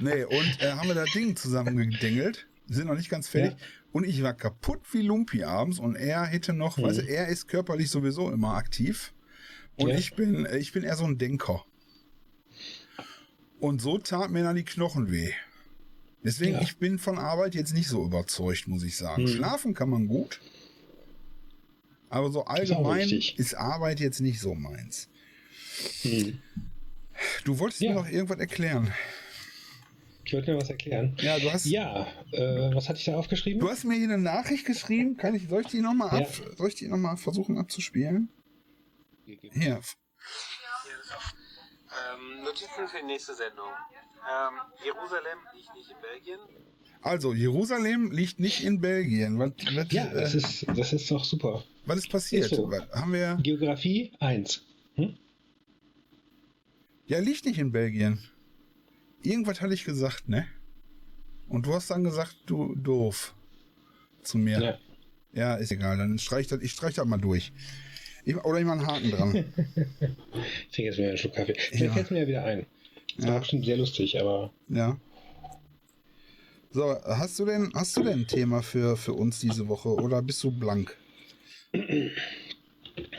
Nee, 0.00 0.24
und 0.24 0.58
äh, 0.60 0.72
haben 0.72 0.88
wir 0.88 0.94
das 0.94 1.12
Ding 1.12 1.36
zusammen 1.36 1.76
gedengelt. 1.76 2.48
Sind 2.66 2.88
noch 2.88 2.96
nicht 2.96 3.10
ganz 3.10 3.28
fertig. 3.28 3.52
Ja. 3.52 3.66
Und 3.92 4.04
ich 4.04 4.22
war 4.22 4.34
kaputt 4.34 4.80
wie 4.92 5.02
Lumpi 5.02 5.44
abends 5.44 5.78
und 5.78 5.96
er 5.96 6.26
hätte 6.26 6.52
noch, 6.52 6.78
mhm. 6.78 6.82
weißt 6.82 6.98
du, 6.98 7.02
er 7.02 7.28
ist 7.28 7.46
körperlich 7.46 7.90
sowieso 7.90 8.30
immer 8.30 8.54
aktiv. 8.54 9.12
Und 9.76 9.90
ja. 9.90 9.96
ich 9.96 10.14
bin, 10.14 10.46
äh, 10.46 10.58
ich 10.58 10.72
bin 10.72 10.82
eher 10.82 10.96
so 10.96 11.04
ein 11.04 11.18
Denker. 11.18 11.64
Und 13.60 13.80
so 13.80 13.98
tat 13.98 14.30
mir 14.30 14.42
dann 14.42 14.56
die 14.56 14.64
Knochen 14.64 15.10
weh. 15.10 15.32
Deswegen, 16.22 16.54
ja. 16.54 16.62
ich 16.62 16.78
bin 16.78 16.98
von 16.98 17.18
Arbeit 17.18 17.54
jetzt 17.54 17.74
nicht 17.74 17.88
so 17.88 18.04
überzeugt, 18.04 18.68
muss 18.68 18.82
ich 18.82 18.96
sagen. 18.96 19.22
Mhm. 19.22 19.28
Schlafen 19.28 19.74
kann 19.74 19.88
man 19.88 20.06
gut. 20.06 20.40
Aber 22.08 22.30
so 22.30 22.44
allgemein 22.44 23.08
ist, 23.08 23.54
Arbeit 23.54 24.00
jetzt 24.00 24.20
nicht 24.20 24.40
so 24.40 24.54
meins. 24.54 25.08
Mhm. 26.02 26.40
Du 27.44 27.58
wolltest 27.58 27.80
ja. 27.82 27.90
mir 27.90 28.00
noch 28.00 28.08
irgendwas 28.08 28.38
erklären. 28.38 28.92
Ich 30.24 30.32
wollte 30.32 30.52
mir 30.52 30.60
was 30.60 30.70
erklären. 30.70 31.16
Ja, 31.20 31.38
du 31.38 31.52
hast. 31.52 31.64
Ja, 31.66 32.06
äh, 32.32 32.74
was 32.74 32.88
hatte 32.88 32.98
ich 32.98 33.04
da 33.06 33.16
aufgeschrieben? 33.16 33.60
Du 33.60 33.68
hast 33.68 33.84
mir 33.84 33.94
hier 33.94 34.04
eine 34.04 34.18
Nachricht 34.18 34.66
geschrieben. 34.66 35.16
Kann 35.16 35.34
ich, 35.34 35.48
soll 35.48 35.62
ich 35.62 35.68
die 35.68 35.80
nochmal 35.80 36.20
ja. 36.20 36.88
noch 36.88 37.18
versuchen 37.18 37.58
abzuspielen? 37.58 38.28
Hier. 39.52 39.80
Notizen 42.50 42.88
für 42.88 42.98
die 43.00 43.06
nächste 43.06 43.34
Sendung. 43.34 43.70
Ähm, 44.26 44.54
Jerusalem 44.84 45.38
liegt 45.54 45.74
nicht 45.74 45.90
in 45.90 45.96
Belgien. 46.00 46.40
Also, 47.02 47.32
Jerusalem 47.32 48.10
liegt 48.10 48.40
nicht 48.40 48.64
in 48.64 48.80
Belgien. 48.80 49.38
Was, 49.38 49.52
was, 49.74 49.86
ja, 49.92 50.06
das, 50.06 50.34
äh, 50.34 50.38
ist, 50.38 50.66
das 50.76 50.92
ist 50.92 51.10
doch 51.10 51.24
super. 51.24 51.64
Was 51.86 51.98
ist 51.98 52.10
passiert? 52.10 52.46
Ist 52.46 52.56
so. 52.56 52.70
Haben 52.92 53.12
wir... 53.12 53.38
Geografie 53.42 54.12
1. 54.18 54.62
Hm? 54.96 55.16
Ja, 57.06 57.20
liegt 57.20 57.44
nicht 57.44 57.58
in 57.58 57.72
Belgien. 57.72 58.18
Irgendwas 59.22 59.60
hatte 59.60 59.74
ich 59.74 59.84
gesagt, 59.84 60.28
ne? 60.28 60.46
Und 61.48 61.66
du 61.66 61.74
hast 61.74 61.90
dann 61.90 62.04
gesagt, 62.04 62.36
du 62.46 62.74
doof. 62.74 63.34
Zu 64.22 64.38
mir. 64.38 64.60
Ja, 64.60 64.78
ja 65.32 65.54
ist 65.54 65.70
egal. 65.70 65.98
Dann 65.98 66.18
streich 66.18 66.48
das, 66.48 66.60
ich 66.60 66.72
streich 66.72 66.94
das 66.94 67.06
mal 67.06 67.18
durch. 67.18 67.52
Ich, 68.24 68.36
oder 68.36 68.58
ich 68.58 68.64
mache 68.64 68.78
einen 68.78 68.86
Haken 68.86 69.10
dran. 69.10 69.34
ich 69.64 70.74
trinke 70.74 70.90
jetzt 70.90 70.98
wieder 70.98 71.08
einen 71.08 71.18
Schluck 71.18 71.34
Kaffee. 71.34 71.54
Vielleicht 71.54 71.84
ja. 71.84 71.92
fällt 71.92 72.10
mir 72.10 72.20
ja 72.20 72.28
wieder 72.28 72.44
ein. 72.44 72.66
Das 73.16 73.26
ja. 73.26 73.32
war 73.32 73.40
bestimmt 73.40 73.64
sehr 73.64 73.76
lustig, 73.76 74.20
aber. 74.20 74.52
Ja. 74.68 74.98
So, 76.72 76.96
hast 77.04 77.38
du 77.38 77.46
denn, 77.46 77.72
hast 77.74 77.96
du 77.96 78.04
denn 78.04 78.20
ein 78.20 78.26
Thema 78.28 78.62
für, 78.62 78.96
für 78.96 79.12
uns 79.12 79.40
diese 79.40 79.68
Woche 79.68 79.88
oder 79.88 80.22
bist 80.22 80.42
du 80.44 80.52
blank? 80.52 80.96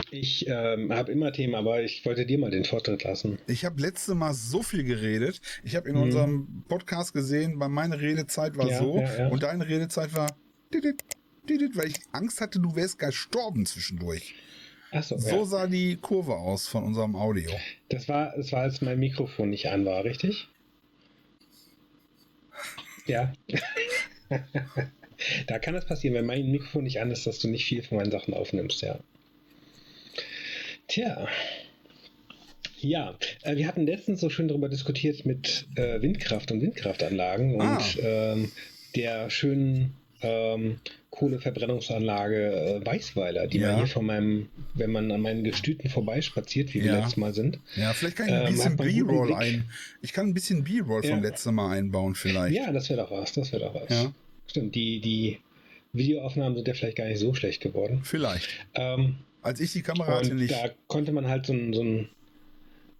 Ich 0.09 0.47
ähm, 0.47 0.93
habe 0.93 1.11
immer 1.11 1.33
Themen, 1.33 1.55
aber 1.55 1.83
ich 1.83 2.05
wollte 2.05 2.25
dir 2.25 2.37
mal 2.37 2.51
den 2.51 2.63
Vortritt 2.63 3.03
lassen. 3.03 3.39
Ich 3.47 3.65
habe 3.65 3.81
letzte 3.81 4.15
Mal 4.15 4.33
so 4.33 4.63
viel 4.63 4.83
geredet. 4.83 5.41
Ich 5.63 5.75
habe 5.75 5.89
in 5.89 5.95
mhm. 5.95 6.03
unserem 6.03 6.63
Podcast 6.69 7.13
gesehen, 7.13 7.55
meine 7.55 7.99
Redezeit 7.99 8.57
war 8.57 8.69
ja, 8.69 8.79
so 8.79 8.99
ja. 8.99 9.27
und 9.27 9.43
deine 9.43 9.67
Redezeit 9.67 10.13
war, 10.13 10.35
weil 10.71 11.87
ich 11.87 11.97
Angst 12.13 12.39
hatte, 12.39 12.59
du 12.59 12.75
wärst 12.75 12.99
gestorben 12.99 13.65
zwischendurch. 13.65 14.35
So, 14.99 15.17
so 15.17 15.37
ja. 15.37 15.45
sah 15.45 15.67
die 15.67 15.95
Kurve 15.95 16.35
aus 16.35 16.67
von 16.67 16.83
unserem 16.83 17.15
Audio. 17.15 17.49
Das 17.87 18.09
war, 18.09 18.33
das 18.35 18.51
war, 18.51 18.63
als 18.63 18.81
mein 18.81 18.99
Mikrofon 18.99 19.49
nicht 19.49 19.69
an 19.69 19.85
war, 19.85 20.03
richtig? 20.03 20.49
Ja. 23.05 23.31
da 25.47 25.59
kann 25.59 25.75
es 25.75 25.85
passieren, 25.85 26.15
wenn 26.15 26.25
mein 26.25 26.51
Mikrofon 26.51 26.83
nicht 26.83 26.99
an 26.99 27.09
ist, 27.09 27.25
dass 27.25 27.39
du 27.39 27.47
nicht 27.47 27.65
viel 27.65 27.83
von 27.83 27.97
meinen 27.99 28.11
Sachen 28.11 28.33
aufnimmst, 28.33 28.81
ja. 28.81 28.99
Tja. 30.87 31.27
Ja, 32.81 33.15
äh, 33.43 33.55
wir 33.55 33.67
hatten 33.67 33.85
letztens 33.85 34.19
so 34.19 34.29
schön 34.29 34.49
darüber 34.49 34.67
diskutiert 34.67 35.25
mit 35.25 35.67
äh, 35.75 36.01
Windkraft 36.01 36.51
und 36.51 36.61
Windkraftanlagen 36.61 37.61
ah. 37.61 37.75
und 37.75 37.99
ähm, 38.01 38.51
der 38.95 39.29
schönen 39.29 39.95
ähm, 40.21 40.79
Kohleverbrennungsanlage 41.09 42.81
äh, 42.81 42.85
Weißweiler, 42.85 43.47
die 43.47 43.59
ja. 43.59 43.71
man 43.71 43.77
hier 43.77 43.87
von 43.87 44.05
meinem, 44.05 44.49
wenn 44.73 44.91
man 44.91 45.11
an 45.11 45.21
meinen 45.21 45.43
Gestüten 45.43 45.89
vorbeispaziert, 45.89 46.73
wie 46.73 46.83
wir 46.83 46.91
ja. 46.91 46.97
letztes 46.97 47.17
Mal 47.17 47.33
sind. 47.33 47.59
Ja, 47.75 47.93
vielleicht 47.93 48.17
kann 48.17 48.27
ich 48.27 48.33
ein 48.33 48.47
ähm, 48.47 48.53
bisschen 48.53 48.77
B-Roll 48.77 49.33
ein. 49.33 49.69
Ich 50.01 50.13
kann 50.13 50.27
ein 50.27 50.33
bisschen 50.33 50.63
B-Roll 50.63 51.03
ja. 51.05 51.11
vom 51.11 51.21
letzten 51.21 51.53
Mal 51.53 51.77
einbauen, 51.77 52.15
vielleicht. 52.15 52.55
Ja, 52.55 52.71
das 52.71 52.89
wäre 52.89 53.01
doch 53.01 53.11
was, 53.11 53.33
das 53.33 53.51
wäre 53.51 53.65
doch 53.65 53.75
was. 53.75 53.89
Ja. 53.89 54.13
Stimmt, 54.47 54.73
die, 54.75 55.01
die 55.01 55.39
Videoaufnahmen 55.93 56.55
sind 56.55 56.67
ja 56.67 56.73
vielleicht 56.73 56.97
gar 56.97 57.05
nicht 57.05 57.19
so 57.19 57.33
schlecht 57.33 57.61
geworden. 57.61 58.01
Vielleicht. 58.03 58.47
Ähm, 58.73 59.17
Als 59.41 59.59
ich 59.59 59.73
die 59.73 59.81
Kamera 59.81 60.19
hatte 60.19 60.33
nicht. 60.33 60.51
Da 60.53 60.69
konnte 60.87 61.11
man 61.11 61.27
halt 61.27 61.45
so, 61.45 61.53
so 61.73 61.81
einen 61.81 62.09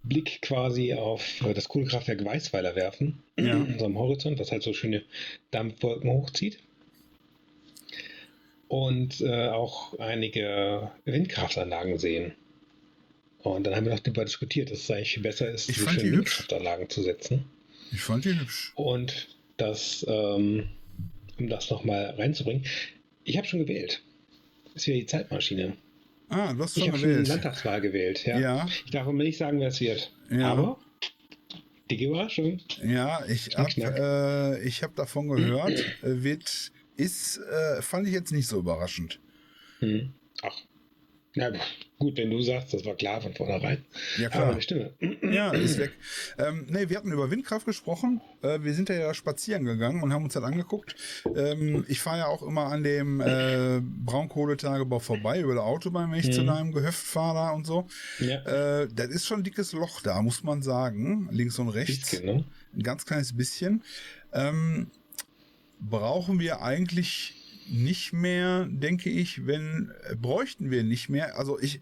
Blick 0.02 0.42
quasi 0.42 0.92
auf 0.92 1.24
das 1.54 1.68
Kohlekraftwerk 1.68 2.24
Weißweiler 2.24 2.76
werfen, 2.76 3.22
ja. 3.38 3.52
in 3.52 3.72
unserem 3.74 3.98
Horizont, 3.98 4.38
was 4.38 4.52
halt 4.52 4.62
so 4.62 4.74
schöne 4.74 5.02
Dampfwolken 5.50 6.10
hochzieht 6.10 6.58
und 8.72 9.20
äh, 9.20 9.48
auch 9.48 9.98
einige 9.98 10.90
Windkraftanlagen 11.04 11.98
sehen. 11.98 12.32
Und 13.42 13.66
dann 13.66 13.76
haben 13.76 13.84
wir 13.84 13.92
noch 13.92 14.00
darüber 14.00 14.24
diskutiert, 14.24 14.70
dass 14.70 14.78
es 14.78 14.90
eigentlich 14.90 15.20
besser 15.20 15.50
ist, 15.50 15.68
ich 15.68 15.76
fand 15.76 16.00
die 16.00 16.10
Windkraftanlagen 16.10 16.84
hübsch. 16.84 16.94
zu 16.94 17.02
setzen. 17.02 17.44
Ich 17.92 18.00
fand 18.00 18.24
die 18.24 18.30
hübsch. 18.30 18.72
Und 18.74 19.28
das, 19.58 20.06
ähm, 20.08 20.70
um 21.38 21.48
das 21.50 21.68
nochmal 21.68 22.14
reinzubringen, 22.16 22.64
ich 23.24 23.36
habe 23.36 23.46
schon 23.46 23.60
gewählt. 23.66 24.02
Das 24.72 24.84
ist 24.84 24.86
wieder 24.86 25.00
die 25.00 25.06
Zeitmaschine. 25.06 25.76
Ah, 26.30 26.54
du 26.54 26.62
hast 26.62 26.72
schon 26.72 26.84
ich 26.84 26.92
gewählt. 26.92 27.24
Ich 27.24 27.30
habe 27.30 27.40
Landtagswahl 27.42 27.80
gewählt, 27.82 28.24
ja. 28.24 28.40
ja. 28.40 28.66
Ich 28.86 28.90
darf 28.90 29.06
aber 29.06 29.12
nicht 29.12 29.36
sagen, 29.36 29.60
wer 29.60 29.68
es 29.68 29.82
wird. 29.82 30.10
Ja. 30.30 30.50
Aber 30.50 30.78
dicke 31.90 32.06
Überraschung. 32.06 32.58
Ja, 32.82 33.22
ich 33.28 33.54
habe 33.54 34.62
äh, 34.64 34.70
hab 34.70 34.96
davon 34.96 35.28
gehört, 35.28 35.78
äh, 36.02 36.22
wird 36.22 36.72
ist, 37.02 37.38
äh, 37.38 37.82
fand 37.82 38.06
ich 38.06 38.14
jetzt 38.14 38.32
nicht 38.32 38.48
so 38.48 38.58
überraschend. 38.58 39.20
Hm. 39.80 40.12
Ach. 40.42 40.56
Na 41.34 41.50
gut, 41.98 42.18
wenn 42.18 42.30
du 42.30 42.42
sagst, 42.42 42.74
das 42.74 42.84
war 42.84 42.94
klar 42.94 43.22
von 43.22 43.32
vornherein. 43.32 43.82
Ja, 44.18 44.28
klar. 44.28 44.48
Aber 44.48 44.60
Stimme. 44.60 44.92
Ja, 45.22 45.50
ist 45.52 45.78
weg. 45.78 45.92
Ähm, 46.38 46.66
nee, 46.68 46.88
wir 46.88 46.96
hatten 46.96 47.12
über 47.12 47.30
Windkraft 47.30 47.64
gesprochen. 47.64 48.20
Äh, 48.42 48.60
wir 48.62 48.74
sind 48.74 48.88
ja 48.88 49.14
spazieren 49.14 49.64
gegangen 49.64 50.02
und 50.02 50.12
haben 50.12 50.24
uns 50.24 50.34
das 50.34 50.42
angeguckt. 50.42 50.94
Ähm, 51.34 51.84
ich 51.88 52.00
fahre 52.00 52.18
ja 52.18 52.26
auch 52.26 52.42
immer 52.42 52.66
an 52.66 52.82
dem 52.82 53.20
äh, 53.20 53.80
Braunkohletagebau 53.80 54.98
vorbei, 54.98 55.40
über 55.40 55.54
der 55.54 55.62
Autobahn, 55.62 56.10
wenn 56.10 56.18
ich 56.18 56.26
mhm. 56.26 56.32
zu 56.32 56.44
deinem 56.44 56.72
Gehöft 56.72 56.98
fahre 56.98 57.54
und 57.54 57.66
so. 57.66 57.86
Ja. 58.18 58.82
Äh, 58.82 58.88
das 58.94 59.08
ist 59.08 59.26
schon 59.26 59.40
ein 59.40 59.44
dickes 59.44 59.72
Loch 59.72 60.00
da, 60.02 60.20
muss 60.20 60.42
man 60.42 60.62
sagen. 60.62 61.28
Links 61.30 61.58
und 61.58 61.68
rechts. 61.70 62.10
Bisschen, 62.10 62.26
ne? 62.26 62.44
Ein 62.74 62.82
ganz 62.82 63.06
kleines 63.06 63.34
bisschen. 63.34 63.82
Ähm, 64.32 64.90
brauchen 65.88 66.38
wir 66.38 66.62
eigentlich 66.62 67.34
nicht 67.68 68.12
mehr, 68.12 68.66
denke 68.66 69.10
ich, 69.10 69.46
wenn 69.46 69.92
äh, 70.08 70.16
bräuchten 70.16 70.70
wir 70.70 70.82
nicht 70.82 71.08
mehr. 71.08 71.38
Also 71.38 71.58
ich, 71.58 71.80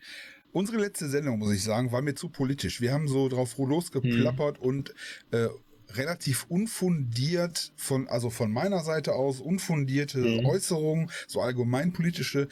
unsere 0.52 0.78
letzte 0.78 1.08
Sendung, 1.08 1.38
muss 1.38 1.52
ich 1.52 1.62
sagen, 1.62 1.92
war 1.92 2.02
mir 2.02 2.14
zu 2.14 2.28
politisch. 2.28 2.80
Wir 2.80 2.92
haben 2.92 3.08
so 3.08 3.28
drauf 3.28 3.56
losgeplappert 3.58 4.58
hm. 4.58 4.64
und 4.64 4.94
äh, 5.30 5.48
relativ 5.96 6.46
unfundiert 6.48 7.72
von, 7.76 8.08
also 8.08 8.30
von 8.30 8.52
meiner 8.52 8.82
Seite 8.82 9.14
aus 9.14 9.40
unfundierte 9.40 10.18
mhm. 10.18 10.46
Äußerungen, 10.46 11.10
so 11.26 11.40
allgemeinpolitische. 11.40 12.48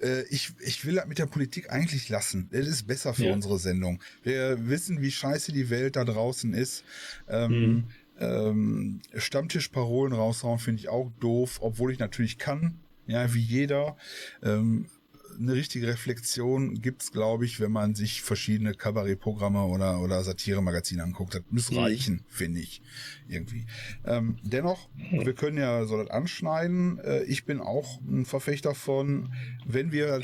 Äh, 0.00 0.22
ich, 0.30 0.52
ich 0.60 0.84
will 0.84 0.96
das 0.96 1.06
mit 1.06 1.18
der 1.18 1.26
Politik 1.26 1.70
eigentlich 1.70 2.08
lassen. 2.08 2.48
Das 2.52 2.66
ist 2.66 2.86
besser 2.86 3.14
für 3.14 3.26
ja. 3.26 3.32
unsere 3.32 3.58
Sendung. 3.58 4.02
Wir 4.22 4.68
wissen, 4.68 5.00
wie 5.00 5.10
scheiße 5.10 5.52
die 5.52 5.70
Welt 5.70 5.96
da 5.96 6.04
draußen 6.04 6.52
ist. 6.54 6.84
Ähm, 7.28 7.50
mhm. 7.52 7.84
Ähm, 8.20 9.00
Stammtischparolen 9.14 10.12
raushauen 10.12 10.58
finde 10.58 10.80
ich 10.80 10.88
auch 10.88 11.10
doof, 11.20 11.58
obwohl 11.62 11.92
ich 11.92 11.98
natürlich 11.98 12.38
kann, 12.38 12.78
ja, 13.06 13.32
wie 13.34 13.40
jeder. 13.40 13.96
Ähm, 14.42 14.86
eine 15.40 15.54
richtige 15.54 15.86
Reflexion 15.88 16.74
gibt's, 16.80 17.12
glaube 17.12 17.44
ich, 17.44 17.60
wenn 17.60 17.72
man 17.72 17.94
sich 17.94 18.22
verschiedene 18.22 18.74
Kabarettprogramme 18.74 19.64
oder, 19.64 20.00
oder 20.00 20.22
Satire-Magazine 20.22 21.02
anguckt. 21.02 21.34
Das 21.34 21.42
muss 21.50 21.70
Mhm. 21.70 21.78
reichen, 21.78 22.24
finde 22.28 22.60
ich, 22.60 22.82
irgendwie. 23.28 23.66
Ähm, 24.04 24.36
dennoch, 24.42 24.88
wir 25.10 25.32
können 25.34 25.56
ja 25.56 25.86
so 25.86 25.96
das 25.96 26.10
anschneiden. 26.10 26.98
Äh, 26.98 27.22
ich 27.24 27.44
bin 27.44 27.60
auch 27.60 28.00
ein 28.02 28.24
Verfechter 28.26 28.74
von, 28.74 29.32
wenn 29.66 29.92
wir, 29.92 30.22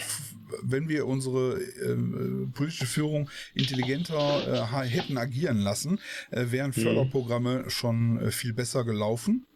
wenn 0.63 0.89
wir 0.89 1.07
unsere 1.07 1.61
äh, 1.61 2.47
politische 2.53 2.87
Führung 2.87 3.31
intelligenter 3.55 4.69
äh, 4.71 4.87
hätten 4.89 5.17
agieren 5.19 5.59
lassen, 5.59 5.99
äh, 6.31 6.47
wären 6.51 6.73
Förderprogramme 6.73 7.71
schon 7.71 8.19
äh, 8.21 8.31
viel 8.31 8.53
besser 8.53 8.85
gelaufen. 8.85 9.47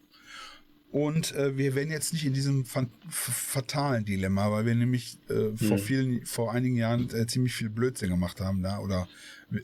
Und 0.92 1.33
äh, 1.37 1.57
wir 1.57 1.74
wären 1.76 1.90
jetzt 1.90 2.12
nicht 2.12 2.26
in 2.26 2.33
diesem 2.35 2.64
fatalen 2.64 4.05
Dilemma, 4.05 4.50
weil 4.50 4.66
wir 4.66 4.74
nämlich 4.74 5.18
äh, 5.29 5.57
vor 5.57 5.79
vielen, 5.79 6.26
vor 6.26 6.53
einigen 6.53 6.76
Jahren 6.76 7.09
äh, 7.14 7.26
ziemlich 7.26 7.55
viel 7.55 7.70
Blödsinn 7.70 8.11
gemacht 8.11 8.40
haben 8.40 8.62
da 8.62 8.81
oder 8.81 9.09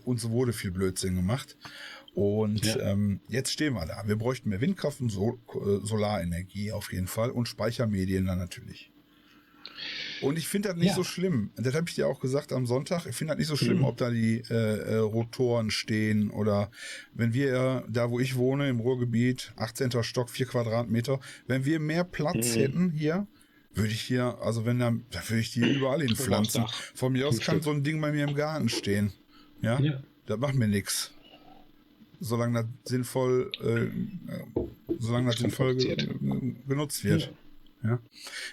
uns 0.05 0.29
wurde 0.29 0.53
viel 0.53 0.71
Blödsinn 0.71 1.17
gemacht. 1.17 1.57
Und 2.15 2.65
Ja. 2.65 2.93
ähm, 2.93 3.21
jetzt 3.29 3.53
stehen 3.53 3.75
wir 3.75 3.87
da. 3.87 4.05
Wir 4.07 4.17
bräuchten 4.17 4.49
mehr 4.51 4.61
Windkraft 4.61 5.01
und 5.01 5.11
Sol 5.11 5.39
äh, 5.55 5.85
Solarenergie 5.85 6.73
auf 6.73 6.93
jeden 6.93 7.09
Fall 7.09 7.31
und 7.31 7.47
Speichermedien 7.49 8.25
dann 8.27 8.39
natürlich. 8.39 8.91
Und 10.23 10.39
ich 10.39 10.49
finde 10.49 10.69
das 10.71 10.79
nicht 10.79 10.89
Ja. 10.89 10.95
so 10.95 11.05
schlimm. 11.05 11.51
Das 11.57 11.75
habe 11.75 11.89
ich 11.89 11.95
dir 11.95 12.07
auch 12.09 12.21
gesagt 12.21 12.53
am 12.53 12.67
Sonntag. 12.67 13.07
Ich 13.07 13.15
finde 13.17 13.33
das 13.33 13.39
nicht 13.39 13.49
so 13.49 13.57
schlimm, 13.57 13.79
Mhm. 13.79 13.85
ob 13.85 13.97
da 13.97 14.11
die 14.11 14.43
äh, 14.51 14.55
äh, 14.55 14.97
Rotoren 14.97 15.71
stehen 15.71 16.31
oder 16.31 16.71
wenn 17.15 17.35
wir 17.35 17.49
ja, 17.49 17.85
da 17.89 18.11
wo 18.11 18.19
ich 18.21 18.37
wohne, 18.37 18.69
im 18.69 18.81
Ruhrgebiet, 18.81 19.53
18. 19.57 20.03
Stock, 20.03 20.31
4 20.31 20.47
Quadratmeter, 20.47 21.21
wenn 21.47 21.65
wir 21.65 21.81
mehr 21.81 22.05
Platz 22.05 22.55
Mhm. 22.57 22.61
hätten 22.61 22.91
hier, 22.93 23.27
würde 23.75 23.91
ich 23.91 24.01
hier, 24.01 24.39
also 24.41 24.65
wenn 24.65 24.79
da, 24.79 24.93
da 25.11 25.29
würde 25.29 25.41
ich 25.41 25.53
die 25.53 25.61
überall 25.61 26.01
hinpflanzen. 26.01 26.65
Von 26.95 27.13
mir 27.13 27.29
aus 27.29 27.41
kann 27.41 27.61
so 27.61 27.71
ein 27.71 27.83
Ding 27.85 28.01
bei 28.01 28.11
mir 28.13 28.25
im 28.27 28.35
Garten 28.35 28.69
stehen. 28.69 29.13
Ja, 29.61 29.79
Ja. 29.81 30.03
das 30.27 30.39
macht 30.39 30.55
mir 30.55 30.69
nichts. 30.69 31.13
Solange 32.19 32.55
das 32.63 32.67
sinnvoll, 32.91 33.53
äh, 33.63 33.85
äh, 33.85 33.89
solange 34.99 35.31
das 35.31 35.41
sinnvoll 35.41 35.77
genutzt 35.77 37.05
wird. 37.05 37.23
Ja. 37.23 37.29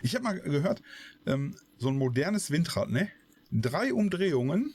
Ich 0.01 0.15
habe 0.15 0.23
mal 0.23 0.39
gehört, 0.39 0.81
ähm, 1.25 1.55
so 1.77 1.89
ein 1.89 1.97
modernes 1.97 2.51
Windrad, 2.51 2.89
ne? 2.89 3.09
Drei 3.51 3.93
Umdrehungen 3.93 4.73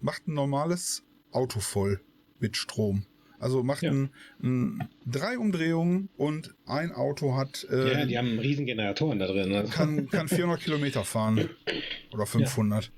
macht 0.00 0.28
ein 0.28 0.34
normales 0.34 1.04
Auto 1.32 1.60
voll 1.60 2.00
mit 2.38 2.56
Strom. 2.56 3.04
Also 3.40 3.62
macht 3.62 3.82
Ja. 3.82 3.92
ein, 3.92 4.10
ein, 4.42 4.88
drei 5.06 5.38
Umdrehungen 5.38 6.08
und 6.16 6.54
ein 6.66 6.90
Auto 6.92 7.36
hat 7.36 7.66
äh, 7.70 7.92
ja, 8.00 8.06
die 8.06 8.18
haben 8.18 8.38
riesen 8.38 8.66
Generatoren 8.66 9.18
da 9.20 9.26
drin. 9.28 9.50
Ne? 9.50 9.64
kann, 9.70 10.08
kann 10.08 10.28
400 10.28 10.60
Kilometer 10.60 11.04
fahren 11.04 11.48
oder 12.12 12.26
500. 12.26 12.90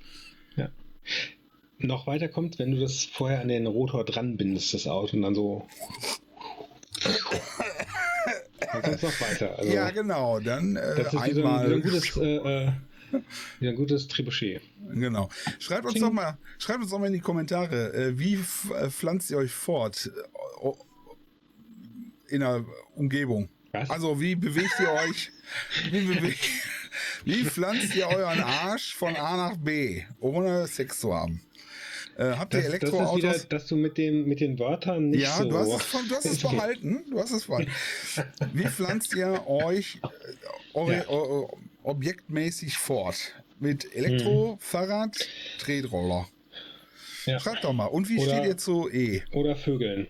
Noch 1.83 2.07
weiter 2.07 2.29
kommt, 2.29 2.59
wenn 2.59 2.73
du 2.73 2.79
das 2.79 3.05
vorher 3.05 3.40
an 3.40 3.49
den 3.49 3.66
Rotor 3.66 4.05
dran 4.05 4.37
bindest, 4.37 4.75
das 4.75 4.87
Auto, 4.87 5.16
und 5.16 5.23
dann 5.23 5.35
so. 5.35 5.66
Dann 8.72 8.92
noch 8.92 9.02
weiter. 9.20 9.59
Also, 9.59 9.72
Ja, 9.72 9.90
genau. 9.90 10.40
Dann 10.40 10.76
äh, 10.76 10.96
das 10.96 11.12
ist 11.12 11.26
wie 11.26 11.33
so 11.33 11.44
ein, 11.44 11.54
einmal. 11.56 11.80
gutes, 11.80 12.16
äh, 12.16 12.37
äh, 12.37 12.72
wie 13.59 13.68
ein 13.68 13.76
gutes 13.76 14.09
Trebuchet. 14.09 14.62
Genau. 14.92 15.28
Schreibt 15.59 15.85
uns 15.85 15.94
Kling. 15.94 16.04
doch 16.04 16.12
mal, 16.12 16.38
schreibt 16.59 16.80
uns 16.83 16.90
doch 16.90 16.98
mal 16.98 17.06
in 17.06 17.14
die 17.14 17.20
Kommentare, 17.20 17.92
äh, 17.92 18.18
wie 18.18 18.35
äh, 18.35 18.90
pflanzt 18.90 19.30
ihr 19.30 19.38
euch 19.38 19.52
fort 19.52 20.11
äh, 20.62 22.35
in 22.35 22.40
der 22.40 22.64
Umgebung? 22.94 23.48
Was? 23.72 23.90
Also 23.90 24.20
wie 24.20 24.35
bewegt 24.35 24.74
ihr 24.80 24.92
euch? 24.92 25.30
Wie, 25.90 26.02
bewegt, 26.02 26.44
wie 27.24 27.44
pflanzt 27.44 27.94
ihr 27.94 28.09
euren 28.09 28.40
Arsch 28.40 28.94
von 28.94 29.14
A 29.16 29.37
nach 29.37 29.56
B, 29.56 30.02
ohne 30.20 30.66
Sex 30.66 31.00
zu 31.00 31.14
haben? 31.14 31.42
Äh, 32.20 32.37
habt 32.37 32.52
ihr 32.54 32.61
Das, 32.61 32.66
das 32.70 32.74
ist 32.74 32.83
Elektroautos? 32.83 33.16
wieder, 33.16 33.38
dass 33.48 33.66
du 33.66 33.76
mit 33.76 33.96
den, 33.96 34.26
mit 34.26 34.40
den 34.40 34.59
Wörtern 34.59 35.11
nicht 35.11 35.22
ja, 35.22 35.37
so. 35.38 35.44
du 35.48 35.56
hast 35.56 35.68
es, 35.72 35.83
von, 35.83 36.09
du 36.09 36.14
hast 36.14 36.24
es 36.26 36.38
behalten. 36.42 37.04
Du 37.11 37.18
hast 37.18 37.30
es 37.33 37.46
behalten. 37.46 37.70
Wie 38.52 38.66
pflanzt 38.66 39.14
ihr 39.14 39.46
euch 39.46 40.00
äh, 40.02 40.09
eure, 40.74 40.92
Ja. 40.96 41.09
eure, 41.09 41.48
objektmäßig 41.83 42.76
fort? 42.78 43.16
Mit 43.59 43.94
Elektro, 43.94 44.52
Mhm. 44.54 44.59
Fahrrad, 44.59 45.16
Tretroller. 45.59 46.26
Ja. 47.26 47.38
Schreibt 47.40 47.64
doch 47.64 47.72
mal. 47.72 47.87
Und 47.87 48.09
wie 48.09 48.18
Oder- 48.18 48.30
steht 48.37 48.44
ihr 48.46 48.56
zu 48.56 48.88
E? 48.90 49.22
Oder 49.33 49.54
Vögeln. 49.56 50.09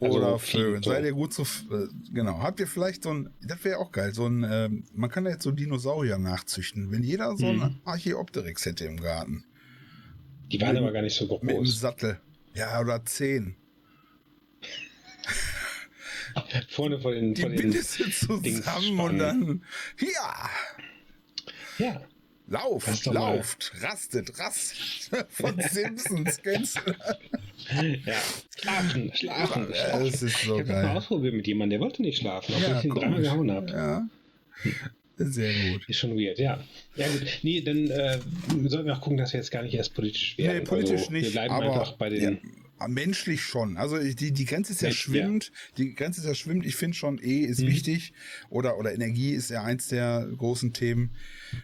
Also 0.00 0.18
Oder 0.18 0.38
Vögeln? 0.38 0.82
Seid 0.82 1.04
ihr 1.04 1.12
gut 1.12 1.32
zu. 1.32 1.42
äh, 1.42 1.86
Genau. 2.12 2.40
Habt 2.40 2.58
ihr 2.60 2.66
vielleicht 2.66 3.04
so 3.04 3.10
ein. 3.14 3.30
Das 3.40 3.62
wäre 3.64 3.78
auch 3.78 3.92
geil. 3.92 4.12
So 4.12 4.26
ein. 4.26 4.44
Ähm, 4.50 4.84
man 4.94 5.08
kann 5.10 5.24
ja 5.24 5.30
jetzt 5.32 5.44
so 5.44 5.52
Dinosaurier 5.52 6.18
nachzüchten. 6.18 6.90
Wenn 6.90 7.02
jeder 7.04 7.36
so 7.36 7.46
Mhm. 7.46 7.62
ein 7.62 7.80
Archeopteryx 7.84 8.66
hätte 8.66 8.84
im 8.84 8.96
Garten. 9.00 9.44
Die 10.52 10.60
waren 10.60 10.74
Mit- 10.74 10.82
aber 10.82 10.92
gar 10.92 11.02
nicht 11.02 11.16
so 11.16 11.24
Mit 11.24 11.42
einem 11.42 11.56
groß. 11.64 11.80
Sattel. 11.80 12.20
Ja, 12.54 12.80
oder 12.80 13.04
zehn. 13.04 13.56
Vorne 16.70 16.98
vor 17.00 17.12
den. 17.12 17.34
Die 17.34 17.44
bindest 17.44 17.98
du 18.00 18.10
zusammen 18.10 19.00
und 19.00 19.18
dann. 19.18 19.64
Ja! 19.98 20.50
ja. 21.78 22.02
Lauft, 22.48 23.06
doch 23.06 23.12
mal- 23.14 23.36
lauft, 23.36 23.72
rastet, 23.80 24.36
rastet. 24.38 25.26
Von 25.30 25.58
Simpsons, 25.70 26.42
kennst 26.42 26.76
du? 26.76 26.90
ja. 28.04 28.14
Schlafen, 28.58 29.14
schlafen. 29.14 29.68
Ja, 29.70 29.76
schlafen. 29.76 30.04
das 30.10 30.22
ist 30.22 30.42
so 30.42 30.54
ich 30.54 30.60
habe 30.60 30.64
das 30.64 30.68
mal 30.68 30.82
geil. 30.82 30.96
ausprobiert 30.96 31.34
mit 31.34 31.46
jemandem, 31.46 31.78
der 31.78 31.86
wollte 31.86 32.02
nicht 32.02 32.18
schlafen, 32.18 32.54
obwohl 32.56 32.76
ich 32.78 32.84
ihn 32.84 32.94
dreimal 32.94 33.22
gehauen 33.22 33.50
habe. 33.50 33.70
Ja. 33.70 34.08
Sehr 35.16 35.52
gut. 35.72 35.88
Ist 35.88 35.98
schon 35.98 36.16
weird, 36.16 36.38
ja. 36.38 36.62
Ja 36.96 37.06
gut, 37.08 37.26
nee, 37.42 37.60
dann 37.60 37.88
äh, 37.88 38.18
sollten 38.66 38.86
wir 38.86 38.94
auch 38.94 39.00
gucken, 39.00 39.18
dass 39.18 39.32
wir 39.32 39.40
jetzt 39.40 39.50
gar 39.50 39.62
nicht 39.62 39.74
erst 39.74 39.94
politisch 39.94 40.36
werden. 40.38 40.58
Nee, 40.58 40.64
politisch 40.64 41.00
also, 41.00 41.12
nicht, 41.12 41.24
Wir 41.26 41.32
bleiben 41.32 41.54
aber 41.54 41.64
einfach 41.64 41.92
bei 41.92 42.08
den... 42.08 42.22
ja, 42.22 42.30
menschlich 42.88 43.42
schon. 43.42 43.76
Also 43.76 43.98
die, 43.98 44.32
die 44.32 44.44
Grenze 44.44 44.72
ist 44.72 44.82
ja 44.82 44.88
Mensch, 44.88 44.98
schwimmt. 45.00 45.52
Die 45.76 45.94
Grenze 45.94 46.20
ist 46.20 46.26
ja 46.26 46.34
schwimmt. 46.34 46.64
Ich 46.66 46.76
finde 46.76 46.96
schon, 46.96 47.18
E 47.22 47.40
ist 47.40 47.60
Mhm. 47.60 47.66
wichtig. 47.68 48.12
Oder, 48.50 48.78
oder 48.78 48.92
Energie 48.94 49.30
ist 49.32 49.50
ja 49.50 49.62
eins 49.62 49.88
der 49.88 50.28
großen 50.36 50.72
Themen. 50.72 51.10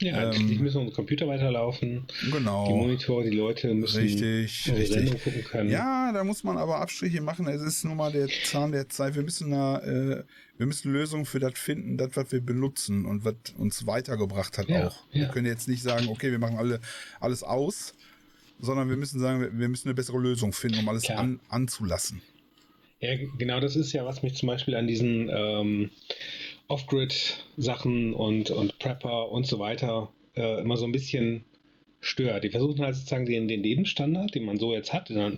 Ja, 0.00 0.24
ähm, 0.24 0.32
schließlich 0.32 0.60
müssen 0.60 0.78
unsere 0.78 0.94
Computer 0.94 1.26
weiterlaufen. 1.28 2.06
Die 2.22 2.30
Genau. 2.30 2.76
Monitore, 2.76 3.24
die 3.28 3.36
Leute 3.36 3.72
müssen 3.74 3.98
Richtig, 4.00 4.68
richtig. 4.68 4.88
Sendung 4.88 5.18
gucken 5.20 5.44
können. 5.44 5.70
Ja, 5.70 6.12
da 6.12 6.24
muss 6.24 6.44
man 6.44 6.56
aber 6.58 6.80
Abstriche 6.80 7.20
machen. 7.20 7.46
Es 7.48 7.62
ist 7.62 7.84
nun 7.84 7.96
mal 7.96 8.12
der 8.12 8.28
Zahn 8.44 8.72
der 8.72 8.88
Zeit. 8.88 9.14
Wir 9.14 9.22
müssen 9.22 9.50
da, 9.50 9.78
äh, 9.80 10.24
wir 10.56 10.66
müssen 10.66 10.92
Lösungen 10.92 11.24
für 11.24 11.38
das 11.38 11.52
finden, 11.58 11.96
das, 11.96 12.10
was 12.14 12.32
wir 12.32 12.40
benutzen 12.40 13.06
und 13.06 13.24
was 13.24 13.34
uns 13.56 13.86
weitergebracht 13.86 14.58
hat 14.58 14.68
Ja, 14.68 14.88
auch. 14.88 15.06
ja. 15.12 15.20
Wir 15.22 15.28
können 15.28 15.46
jetzt 15.46 15.68
nicht 15.68 15.82
sagen, 15.82 16.08
okay, 16.08 16.30
wir 16.30 16.38
machen 16.38 16.56
alle 16.56 16.80
alles 17.20 17.42
aus, 17.42 17.94
sondern 18.60 18.88
wir 18.88 18.96
müssen 18.96 19.20
sagen, 19.20 19.40
wir- 19.58 19.68
müssen 19.68 19.88
eine 19.88 19.94
bessere 19.94 20.18
Lösung 20.18 20.52
finden, 20.52 20.80
um 20.80 20.88
alles 20.88 21.08
an, 21.10 21.40
anzulassen. 21.48 22.20
Ja, 23.00 23.10
genau, 23.38 23.60
das 23.60 23.76
ist 23.76 23.92
ja, 23.92 24.04
was 24.04 24.22
mich 24.22 24.34
zum 24.34 24.48
Beispiel 24.48 24.74
an 24.74 24.86
diesen 24.88 25.30
ähm, 25.32 25.90
Off-Grid-Sachen 26.66 28.12
und, 28.14 28.50
und 28.50 28.78
Prepper 28.78 29.30
und 29.30 29.46
so 29.46 29.58
weiter 29.58 30.12
äh, 30.36 30.60
immer 30.60 30.76
so 30.76 30.84
ein 30.84 30.92
bisschen 30.92 31.44
stört. 32.00 32.44
Die 32.44 32.50
versuchen 32.50 32.80
halt 32.84 32.94
sozusagen 32.96 33.26
den, 33.26 33.48
den 33.48 33.62
Lebensstandard, 33.62 34.34
den 34.34 34.44
man 34.44 34.58
so 34.58 34.72
jetzt 34.74 34.92
hat, 34.92 35.10
in 35.10 35.18
einer, 35.18 35.36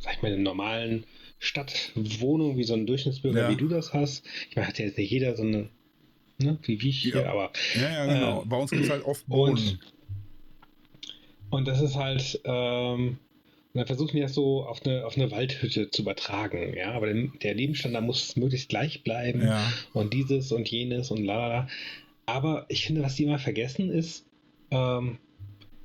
sag 0.00 0.14
ich 0.16 0.22
mal, 0.22 0.28
in 0.28 0.34
einer 0.34 0.42
normalen 0.42 1.04
Stadtwohnung, 1.38 2.56
wie 2.58 2.64
so 2.64 2.74
ein 2.74 2.86
Durchschnittsbürger, 2.86 3.42
Ja. 3.42 3.50
wie 3.50 3.56
du 3.56 3.68
das 3.68 3.92
hast. 3.92 4.24
Ich 4.50 4.56
meine, 4.56 4.68
hat 4.68 4.78
ja 4.78 4.86
jetzt 4.86 4.98
nicht 4.98 5.10
jeder 5.10 5.36
so 5.36 5.42
eine, 5.42 5.68
ne, 6.38 6.58
wie, 6.62 6.80
wie 6.80 6.88
ich 6.88 6.98
hier, 7.02 7.22
Ja. 7.22 7.30
aber 7.32 7.52
Ja, 7.74 7.82
ja, 8.06 8.06
genau. 8.14 8.42
Äh, 8.42 8.46
Bei 8.46 8.56
uns 8.56 8.70
gibt 8.70 8.84
es 8.84 8.90
halt 8.90 9.04
oft 9.04 9.26
Boden. 9.26 9.52
Und 9.52 9.78
das 11.50 11.80
ist 11.80 11.96
halt, 11.96 12.40
ähm, 12.44 13.18
und 13.72 13.78
dann 13.80 13.86
versuchen 13.86 14.16
die 14.16 14.22
das 14.22 14.34
so 14.34 14.64
auf 14.64 14.84
eine, 14.84 15.04
auf 15.06 15.16
eine 15.16 15.30
Waldhütte 15.30 15.90
zu 15.90 16.02
übertragen, 16.02 16.74
ja. 16.76 16.92
Aber 16.92 17.12
der, 17.12 17.28
der 17.42 17.54
Lebensstandard 17.54 18.04
muss 18.04 18.36
möglichst 18.36 18.68
gleich 18.68 19.02
bleiben 19.04 19.42
Ja. 19.42 19.70
und 19.92 20.12
dieses 20.14 20.50
und 20.52 20.68
jenes 20.68 21.10
und 21.10 21.24
lalala. 21.24 21.68
Aber 22.24 22.66
ich 22.68 22.86
finde, 22.86 23.02
was 23.02 23.14
die 23.16 23.24
immer 23.24 23.38
vergessen 23.38 23.90
ist, 23.90 24.24
ähm, 24.70 25.18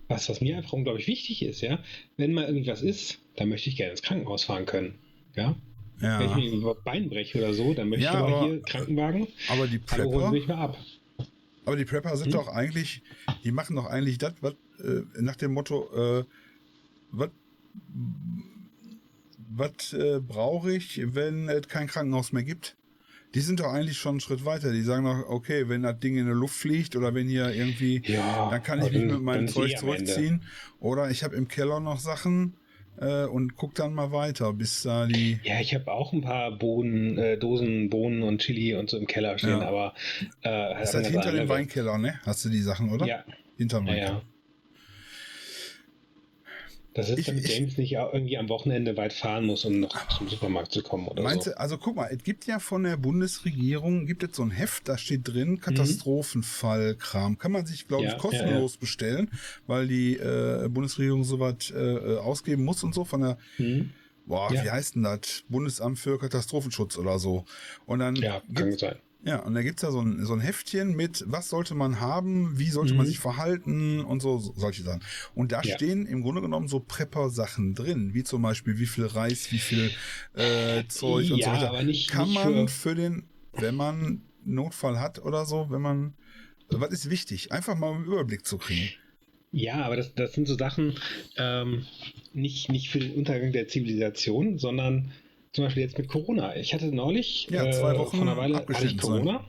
was, 0.08 0.28
was 0.30 0.42
mir 0.42 0.58
einfach 0.58 0.74
unglaublich 0.74 1.08
wichtig 1.08 1.44
ist, 1.44 1.62
ja, 1.62 1.80
wenn 2.18 2.34
mal 2.34 2.46
irgendwas 2.46 2.82
ist, 2.82 3.20
dann 3.36 3.50
möchte 3.50 3.70
ich 3.70 3.76
gerne 3.78 3.92
ins 3.92 4.02
Krankenhaus 4.02 4.44
fahren 4.44 4.66
können. 4.66 4.96
Ja. 5.36 5.56
Wenn 6.00 6.22
ich 6.26 6.32
Ja. 6.32 6.36
mir 6.38 6.52
über 6.52 6.76
Bein 6.76 7.10
breche 7.10 7.38
oder 7.38 7.54
so, 7.54 7.74
dann 7.76 7.90
möchte 7.90 8.06
Ja, 8.06 8.12
ich 8.14 8.18
aber, 8.18 8.36
aber- 8.38 8.48
hier 8.48 8.62
Krankenwagen, 8.64 9.28
Aber 9.50 9.68
die 9.68 9.78
Prepper, 9.78 10.32
mal 10.32 10.52
ab. 10.52 10.78
aber 11.66 11.76
die 11.76 11.86
Prepper 11.86 12.18
sind 12.18 12.28
Hm? 12.28 12.32
doch 12.34 12.48
eigentlich, 12.48 13.02
die 13.44 13.52
machen 13.52 13.76
doch 13.76 13.86
eigentlich 13.86 14.18
das, 14.18 14.34
was 14.42 14.56
äh, 14.84 15.22
nach 15.22 15.36
dem 15.36 15.54
Motto, 15.54 15.90
äh, 16.20 16.24
was 19.54 19.94
äh, 19.94 20.20
brauche 20.20 20.72
ich, 20.74 21.02
wenn 21.14 21.50
es 21.50 21.68
kein 21.68 21.88
Krankenhaus 21.88 22.32
mehr 22.32 22.44
gibt? 22.44 22.78
Die 23.34 23.40
sind 23.40 23.62
doch 23.62 23.68
eigentlich 23.72 23.98
schon 23.98 24.12
einen 24.12 24.20
Schritt 24.20 24.44
weiter. 24.46 24.74
Die 24.74 24.82
sagen 24.82 25.06
doch, 25.06 25.30
okay, 25.30 25.70
wenn 25.70 25.84
das 25.84 26.00
Ding 26.00 26.18
in 26.18 26.26
der 26.26 26.36
Luft 26.36 26.56
fliegt 26.56 26.96
oder 26.98 27.14
wenn 27.16 27.28
hier 27.30 27.50
irgendwie, 27.54 28.02
Ja, 28.06 28.50
dann 28.50 28.62
kann 28.62 28.82
ich 28.82 28.92
mich 28.92 29.04
mit 29.06 29.22
meinem 29.22 29.48
Zeug 29.48 29.72
eh 29.72 29.76
zurückziehen. 29.76 30.44
Oder 30.80 31.10
ich 31.10 31.24
habe 31.24 31.36
im 31.38 31.48
Keller 31.48 31.80
noch 31.80 31.98
Sachen 32.00 32.58
äh, 32.98 33.24
und 33.24 33.56
guck 33.56 33.74
dann 33.76 33.94
mal 33.94 34.12
weiter, 34.12 34.52
bis 34.52 34.82
da 34.84 35.06
die. 35.06 35.40
Ja, 35.44 35.62
ich 35.62 35.74
habe 35.74 35.90
auch 35.92 36.12
ein 36.12 36.22
paar 36.22 36.52
Bohnen, 36.58 37.18
äh, 37.18 37.38
Dosen 37.38 37.90
Bohnen 37.90 38.22
und 38.24 38.40
Chili 38.42 38.76
und 38.76 38.90
so 38.90 38.98
im 38.98 39.08
Keller 39.08 39.38
stehen, 39.38 39.62
Ja. 39.62 39.68
aber 39.68 39.94
äh, 40.44 40.84
Ist 40.84 40.94
das 40.94 41.08
hinter 41.08 41.32
dem. 41.32 41.48
Weinkeller, 41.48 41.98
ne? 41.98 42.20
Hast 42.26 42.44
du 42.44 42.50
die 42.50 42.62
Sachen, 42.62 42.90
oder? 42.92 43.06
Ja, 43.06 43.24
Hinterm 43.56 43.88
Weinkeller. 43.88 44.08
ja. 44.10 44.22
Das 46.94 47.10
ist, 47.10 47.26
damit 47.26 47.46
ich- 47.46 47.58
James 47.58 47.78
nicht 47.78 47.94
irgendwie 47.94 48.38
am 48.38 48.50
Wochenende 48.50 48.98
weit 48.98 49.14
fahren 49.14 49.46
muss, 49.46 49.64
um 49.64 49.80
noch 49.80 50.08
zum 50.10 50.28
Supermarkt 50.28 50.74
zu 50.74 50.82
kommen 50.84 51.08
oder 51.08 51.24
Meinst 51.24 51.46
so. 51.46 51.52
du, 51.52 51.58
also 51.60 51.78
guck 51.78 51.96
mal, 51.96 52.10
es 52.12 52.22
gibt 52.24 52.46
ja 52.46 52.60
von 52.60 52.84
der 52.84 52.98
Bundesregierung, 52.98 54.06
gibt 54.06 54.24
es 54.24 54.36
so 54.36 54.44
ein 54.44 54.52
Heft, 54.52 54.90
da 54.90 54.98
steht 54.98 55.26
drin, 55.26 55.62
Katastrophenfallkram. 55.62 57.38
Kann 57.38 57.52
man 57.54 57.66
sich, 57.66 57.88
glaube 57.88 58.04
Mhm. 58.04 58.10
Ja, 58.10 58.16
ich, 58.18 58.24
ja, 58.24 58.30
kostenlos 58.30 58.78
bestellen, 58.78 59.30
weil 59.68 59.88
die 59.88 60.18
äh, 60.18 60.68
Bundesregierung 60.70 61.24
sowas 61.24 61.72
äh, 61.74 62.18
ausgeben 62.18 62.66
muss 62.66 62.84
und 62.84 62.94
so 62.94 63.06
von 63.06 63.22
der, 63.22 63.38
Hm? 63.58 63.92
boah, 64.26 64.52
Ja. 64.54 64.64
wie 64.64 64.72
heißt 64.72 64.96
denn 64.96 65.04
das? 65.04 65.44
Bundesamt 65.48 65.98
für 66.00 66.20
Katastrophenschutz 66.20 66.98
oder 66.98 67.20
so. 67.20 67.46
Und 67.86 68.00
dann 68.00 68.16
Ja, 68.18 68.42
gibt, 68.48 68.58
kann 68.60 68.78
sein. 68.78 69.00
Ja, 69.24 69.38
und 69.38 69.54
da 69.54 69.62
gibt's 69.62 69.82
ja 69.84 69.92
so 69.92 70.00
ein, 70.02 70.26
so 70.26 70.34
ein 70.34 70.40
Heftchen 70.40 70.96
mit, 70.96 71.24
was 71.28 71.50
sollte 71.50 71.76
man 71.76 72.00
haben, 72.00 72.58
wie 72.58 72.70
sollte 72.70 72.94
man 72.94 73.06
Mhm. 73.06 73.10
sich 73.10 73.20
verhalten 73.20 74.00
und 74.02 74.22
so, 74.22 74.40
so 74.40 74.54
solche 74.56 74.84
Sachen. 74.84 75.02
Und 75.36 75.52
da 75.52 75.62
Ja. 75.62 75.76
stehen 75.76 76.06
im 76.08 76.22
Grunde 76.24 76.42
genommen 76.42 76.68
so 76.68 76.80
Prepper-Sachen 76.80 77.76
drin, 77.76 78.14
wie 78.14 78.24
zum 78.24 78.42
Beispiel, 78.42 78.80
wie 78.80 78.86
viel 78.88 79.06
Reis, 79.06 79.52
wie 79.52 79.60
viel 79.60 79.92
äh, 80.34 80.84
Zeug 80.88 81.32
und 81.32 81.38
Ja, 81.40 81.48
so 81.48 81.52
weiter. 81.54 81.70
aber 81.70 81.84
nicht- 81.84 82.10
Kann 82.10 82.30
nicht 82.30 82.36
man 82.44 82.68
für- 82.68 82.90
für 82.90 82.96
den, 82.96 83.24
wenn 83.54 83.76
man 83.76 84.22
Notfall 84.44 85.00
hat 85.00 85.20
oder 85.24 85.46
so, 85.46 85.68
wenn 85.70 85.82
man, 85.82 86.14
was 86.70 86.90
ist 86.92 87.10
wichtig? 87.10 87.52
Einfach 87.52 87.78
mal 87.78 87.94
einen 87.94 88.06
Überblick 88.06 88.46
zu 88.46 88.58
kriegen. 88.58 88.90
Ja, 89.52 89.84
aber 89.84 89.98
das, 89.98 90.16
das 90.16 90.32
sind 90.34 90.48
so 90.48 90.56
Sachen, 90.56 90.96
ähm, 91.38 91.86
nicht, 92.34 92.70
nicht 92.70 92.90
für 92.90 93.00
den 93.00 93.14
Untergang 93.16 93.52
der 93.52 93.68
Zivilisation, 93.68 94.58
sondern 94.58 95.12
zum 95.54 95.66
Beispiel 95.66 95.84
jetzt 95.84 95.98
mit 95.98 96.08
Corona. 96.08 96.56
Ich 96.56 96.74
hatte 96.74 96.94
neulich, 96.94 97.48
Ja, 97.50 97.70
zwei 97.72 97.98
Wochen 97.98 98.18
vor 98.18 98.28
einer 98.28 98.38
Weile 98.38 98.56
hatte 98.56 98.72
ich 98.72 98.78
abgeschnitten 98.78 99.00
sein. 99.00 99.24
Corona. 99.24 99.46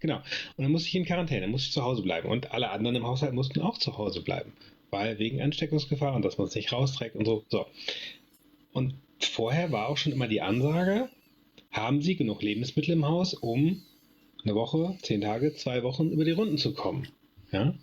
Genau. 0.00 0.16
Und 0.16 0.64
dann 0.64 0.72
musste 0.72 0.88
ich 0.88 0.94
in 0.94 1.04
Quarantäne, 1.04 1.46
musste 1.46 1.68
ich 1.68 1.72
zu 1.72 1.82
Hause 1.82 2.02
bleiben. 2.02 2.28
Und 2.28 2.52
alle 2.52 2.70
anderen 2.70 2.96
im 2.96 3.06
Haushalt 3.06 3.32
mussten 3.32 3.60
auch 3.60 3.78
zu 3.78 3.96
Hause 3.96 4.20
bleiben. 4.20 4.52
Weil 4.90 5.18
wegen 5.18 5.40
Ansteckungsgefahr 5.40 6.14
und 6.14 6.24
dass 6.24 6.38
man 6.38 6.46
es 6.48 6.54
nicht 6.54 6.72
rausträgt 6.72 7.16
und 7.16 7.24
so. 7.24 7.44
So. 7.48 7.66
Und 8.72 8.94
vorher 9.18 9.72
war 9.72 9.88
auch 9.88 9.96
schon 9.96 10.12
immer 10.12 10.28
die 10.28 10.42
Ansage, 10.42 11.08
haben 11.70 12.02
Sie 12.02 12.16
genug 12.16 12.42
Lebensmittel 12.42 12.92
im 12.92 13.06
Haus, 13.06 13.34
um 13.34 13.82
eine 14.44 14.54
Woche, 14.54 14.96
zehn 15.02 15.20
Tage, 15.20 15.54
zwei 15.54 15.82
Wochen 15.82 16.10
über 16.10 16.24
die 16.24 16.32
Runden 16.32 16.58
zu 16.58 16.74
kommen. 16.74 17.08
Ja? 17.50 17.74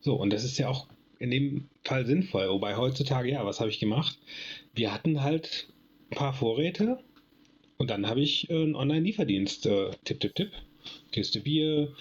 So, 0.00 0.14
und 0.14 0.32
das 0.32 0.44
ist 0.44 0.58
ja 0.58 0.68
auch 0.68 0.86
in 1.18 1.30
dem 1.30 1.68
Fall 1.84 2.06
sinnvoll. 2.06 2.48
Wobei 2.48 2.76
heutzutage, 2.76 3.30
ja, 3.30 3.44
was 3.44 3.60
habe 3.60 3.70
ich 3.70 3.80
gemacht? 3.80 4.18
Wir 4.74 4.92
hatten 4.92 5.22
halt 5.22 5.68
ein 6.10 6.16
paar 6.16 6.32
Vorräte 6.32 6.98
und 7.76 7.90
dann 7.90 8.06
habe 8.06 8.20
ich 8.20 8.48
äh, 8.50 8.54
einen 8.54 8.74
Online-Lieferdienst. 8.74 9.66
Äh, 9.66 9.90
tipp, 10.04 10.20
tipp, 10.20 10.34
tipp. 10.34 10.52
Kiste 11.12 11.40
Bier, 11.40 11.92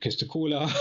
Kiste 0.00 0.26
Cola. 0.26 0.70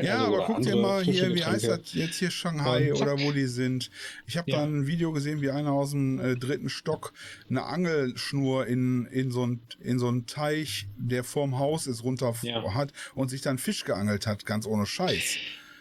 Ja, 0.00 0.26
Also, 0.26 0.36
aber 0.36 0.44
guck 0.46 0.62
dir 0.62 0.76
mal 0.76 1.02
hier, 1.02 1.34
wie 1.34 1.44
heißt 1.44 1.66
das 1.66 1.92
jetzt 1.92 2.20
hier 2.20 2.30
Shanghai 2.30 2.94
oder 2.94 3.18
wo 3.18 3.32
die 3.32 3.46
sind. 3.46 3.90
Ich 4.28 4.36
habe 4.36 4.48
Ja. 4.48 4.58
da 4.58 4.62
ein 4.64 4.86
Video 4.86 5.10
gesehen, 5.10 5.40
wie 5.42 5.50
einer 5.50 5.72
aus 5.72 5.90
dem 5.90 6.20
äh, 6.20 6.36
dritten 6.36 6.68
Stock 6.68 7.12
eine 7.50 7.64
Angelschnur 7.64 8.68
in, 8.68 9.06
in 9.06 9.32
so 9.32 9.44
ein 9.44 9.60
in 9.82 9.98
so 9.98 10.06
einen 10.06 10.26
Teich, 10.26 10.86
der 10.96 11.24
vorm 11.24 11.58
Haus 11.58 11.88
ist, 11.88 12.04
runter 12.04 12.32
Ja. 12.42 12.74
hat 12.74 12.92
und 13.16 13.28
sich 13.28 13.40
dann 13.40 13.58
Fisch 13.58 13.84
geangelt 13.84 14.28
hat, 14.28 14.46
ganz 14.46 14.68
ohne 14.68 14.86
Scheiß. 14.86 15.34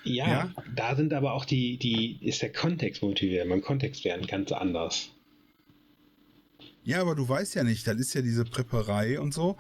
Ja, 0.03 0.27
Ja? 0.27 0.53
da 0.75 0.95
sind 0.95 1.13
aber 1.13 1.33
auch 1.33 1.45
die, 1.45 1.77
die, 1.77 2.17
ist 2.25 2.41
der 2.41 2.51
Kontext 2.51 3.03
motiviert. 3.03 3.47
Beim 3.47 3.61
Kontext 3.61 4.03
werden 4.03 4.25
ganz 4.25 4.51
anders. 4.51 5.11
Ja, 6.87 7.01
aber 7.01 7.15
du 7.15 7.27
weißt 7.27 7.55
ja 7.55 7.65
nicht, 7.65 7.85
das 7.85 7.97
ist 7.97 8.13
ja 8.13 8.21
diese 8.21 8.45
Prepperei 8.45 9.19
und 9.19 9.33
so. 9.33 9.57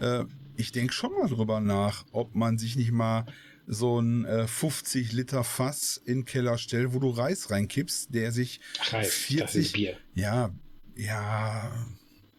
Äh, 0.00 0.26
ich 0.56 0.70
denke 0.70 0.92
schon 0.92 1.12
mal 1.12 1.28
drüber 1.28 1.58
nach, 1.58 2.04
ob 2.12 2.36
man 2.36 2.56
sich 2.56 2.76
nicht 2.76 2.92
mal 2.92 3.26
so 3.66 4.00
ein 4.00 4.24
äh, 4.24 4.46
50 4.46 5.10
Liter 5.10 5.42
Fass 5.42 5.96
in 5.96 6.20
den 6.20 6.24
Keller 6.24 6.56
stellt, 6.56 6.94
wo 6.94 7.00
du 7.00 7.10
Reis 7.10 7.50
reinkippst, 7.50 8.14
der 8.14 8.30
sich 8.30 8.60
Reis, 8.92 9.08
das 9.08 9.14
40 9.14 9.60
ist 9.60 9.72
Bier. 9.72 9.96
Ja, 10.14 10.54
ja, 10.94 11.68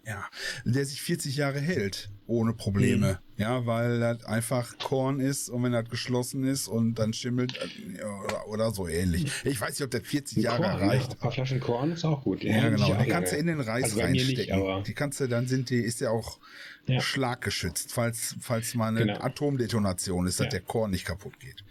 ja, 0.10 0.26
der 0.66 0.86
sich 0.86 1.02
40 1.02 1.36
Jahre 1.36 1.60
hält 1.60 2.10
ohne 2.26 2.54
Probleme, 2.54 3.20
Mhm. 3.38 3.42
ja, 3.42 3.66
weil 3.66 4.00
das 4.00 4.24
einfach 4.26 4.78
Korn 4.80 5.20
ist 5.20 5.50
und 5.50 5.64
wenn 5.64 5.72
das 5.72 5.88
geschlossen 5.90 6.44
ist 6.44 6.68
und 6.68 6.96
dann 6.96 7.14
schimmelt 7.14 7.58
äh, 7.58 8.04
oder, 8.04 8.48
oder 8.48 8.72
so 8.72 8.88
ähnlich. 8.88 9.32
Ich 9.46 9.60
weiß 9.62 9.72
nicht, 9.72 9.84
ob 9.84 9.92
das 9.92 10.02
40 10.08 10.38
Jahre 10.40 10.64
Korn, 10.64 10.90
reicht. 10.90 11.08
Ja, 11.08 11.12
ein 11.14 11.18
paar 11.20 11.32
Flaschen 11.32 11.60
Korn 11.60 11.92
ist 11.92 12.06
auch 12.06 12.24
gut. 12.24 12.44
Ja, 12.44 12.54
hält 12.54 12.78
sich 12.78 12.88
genau. 12.88 13.02
Die 13.04 13.10
kannst 13.10 13.32
du 13.34 13.38
in 13.38 13.48
den 13.48 13.60
Reis 13.62 13.84
Also 13.86 13.96
nicht, 14.08 14.26
reinstecken. 14.28 14.54
aber- 14.62 14.84
die 14.84 14.94
kannst 14.94 15.20
du, 15.20 15.28
dann 15.28 15.48
sind 15.48 15.70
die, 15.70 15.78
ist 15.80 16.02
ja 16.02 16.10
auch 16.12 16.40
Ja. 16.88 17.02
schlaggeschützt, 17.02 17.92
falls, 17.92 18.36
falls 18.42 18.74
mal 18.76 18.88
eine 18.90 19.00
Genau. 19.02 19.20
Atomdetonation 19.22 20.26
ist, 20.28 20.40
dass 20.40 20.46
Ja. 20.46 20.52
der 20.52 20.62
Korn 20.62 20.92
nicht 20.92 21.06
kaputt 21.06 21.40
geht. 21.40 21.64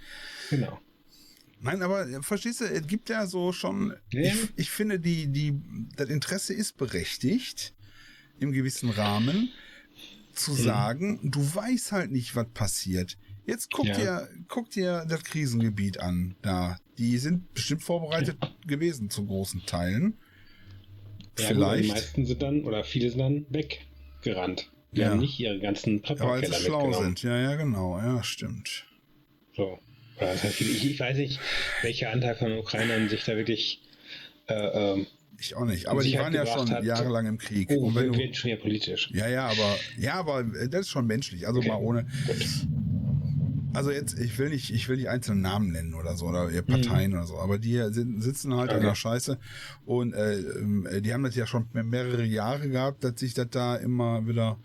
Genau. 0.50 0.78
Nein, 1.60 1.82
aber 1.82 2.08
äh, 2.08 2.22
verstehst 2.22 2.60
du, 2.60 2.64
es 2.66 2.86
gibt 2.86 3.08
ja 3.10 3.26
so 3.26 3.52
schon, 3.52 3.92
Ja. 4.12 4.20
ich, 4.32 4.48
ich 4.56 4.70
finde, 4.70 5.00
die, 5.00 5.26
die, 5.26 5.54
das 5.96 6.08
Interesse 6.08 6.54
ist 6.54 6.76
berechtigt, 6.76 7.74
im 8.40 8.52
gewissen 8.52 8.90
Rahmen, 8.90 9.52
zu 10.32 10.52
Mhm. 10.52 10.56
sagen, 10.56 11.20
du 11.30 11.40
weißt 11.54 11.92
halt 11.92 12.10
nicht, 12.12 12.36
was 12.36 12.48
passiert. 12.52 13.18
Jetzt 13.46 13.70
guck 13.70 13.86
Ja. 13.86 13.94
dir, 13.94 14.28
guck 14.46 14.70
dir 14.70 15.04
das 15.08 15.24
Krisengebiet 15.24 16.00
an, 16.00 16.36
da. 16.42 16.78
Die 16.98 17.18
sind 17.18 17.52
bestimmt 17.54 17.82
vorbereitet 17.82 18.36
gewesen 18.66 19.10
zu 19.10 19.24
großen 19.24 19.64
Teilen. 19.66 20.18
Ja, 21.38 21.50
aber 21.50 21.54
die 21.54 21.54
Vielleicht. 21.54 21.88
meisten 21.88 22.26
sind 22.26 22.42
dann, 22.42 22.64
oder 22.64 22.84
viele 22.84 23.10
sind 23.10 23.20
dann 23.20 23.46
weggerannt. 23.50 24.70
Die 24.92 25.00
Ja. 25.00 25.10
haben 25.10 25.20
nicht 25.20 25.38
ihre 25.38 25.60
ganzen 25.60 26.02
Ja, 26.02 26.02
weil 26.10 26.16
Prepperkeller 26.16 26.58
sie 26.58 26.64
schlau 26.64 26.92
sind. 26.92 27.22
Ja, 27.22 27.38
ja, 27.38 27.56
genau. 27.56 27.98
Ja, 27.98 28.22
stimmt. 28.22 28.86
So. 29.56 29.78
Ich, 30.20 30.84
ich 30.84 30.98
weiß 31.00 31.16
nicht, 31.16 31.38
welcher 31.82 32.10
Anteil 32.10 32.34
von 32.34 32.52
Ukrainern 32.58 33.08
sich 33.08 33.24
da 33.24 33.36
wirklich 33.36 33.82
äh, 34.48 34.54
ähm, 34.54 35.06
Ich 35.40 35.54
auch 35.56 35.64
nicht. 35.64 35.86
Aber 35.88 36.02
die 36.02 36.08
Sicherheit 36.10 36.34
waren 36.34 36.46
ja 36.46 36.46
schon 36.46 36.70
hat. 36.70 36.82
jahrelang 36.84 37.26
im 37.26 37.38
Krieg. 37.38 37.68
oh, 37.70 37.86
Und 37.86 37.94
wenn 37.94 38.04
wir 38.06 38.12
du, 38.12 38.18
werden 38.18 38.34
schon 38.34 38.50
wieder 38.50 38.60
politisch. 38.60 39.10
ja, 39.12 39.28
ja, 39.28 39.46
aber, 39.46 39.76
ja, 39.96 40.14
aber 40.14 40.40
äh, 40.40 40.68
das 40.68 40.82
ist 40.82 40.88
schon 40.90 41.06
menschlich. 41.06 41.46
Also 41.46 41.60
Okay. 41.60 41.68
mal 41.68 41.76
ohne. 41.76 42.06
Also 43.74 43.90
jetzt, 43.90 44.18
ich 44.18 44.36
will 44.38 44.48
nicht, 44.48 44.70
ich 44.72 44.88
will 44.88 44.96
nicht 44.96 45.08
einzelne 45.10 45.40
Namen 45.42 45.70
nennen 45.70 45.94
oder 45.94 46.16
so 46.16 46.26
oder 46.26 46.50
ihr 46.50 46.62
Parteien 46.62 47.12
oder 47.12 47.26
so, 47.26 47.38
aber 47.38 47.58
die 47.58 47.76
sind, 47.92 48.22
sitzen 48.22 48.54
halt 48.54 48.70
in 48.70 48.78
Mhm. 48.78 48.80
Okay. 48.82 48.88
der 48.88 48.94
Scheiße 48.94 49.38
und 49.84 50.14
äh, 50.14 50.38
ähm, 50.40 50.88
die 51.02 51.12
haben 51.12 51.22
das 51.22 51.36
ja 51.36 51.46
schon 51.46 51.68
mehrere 51.72 52.24
Jahre 52.24 52.70
gehabt, 52.70 53.04
dass 53.04 53.20
sich 53.20 53.34
das 53.34 53.48
da 53.50 53.76
immer 53.76 54.26
wieder, 54.26 54.58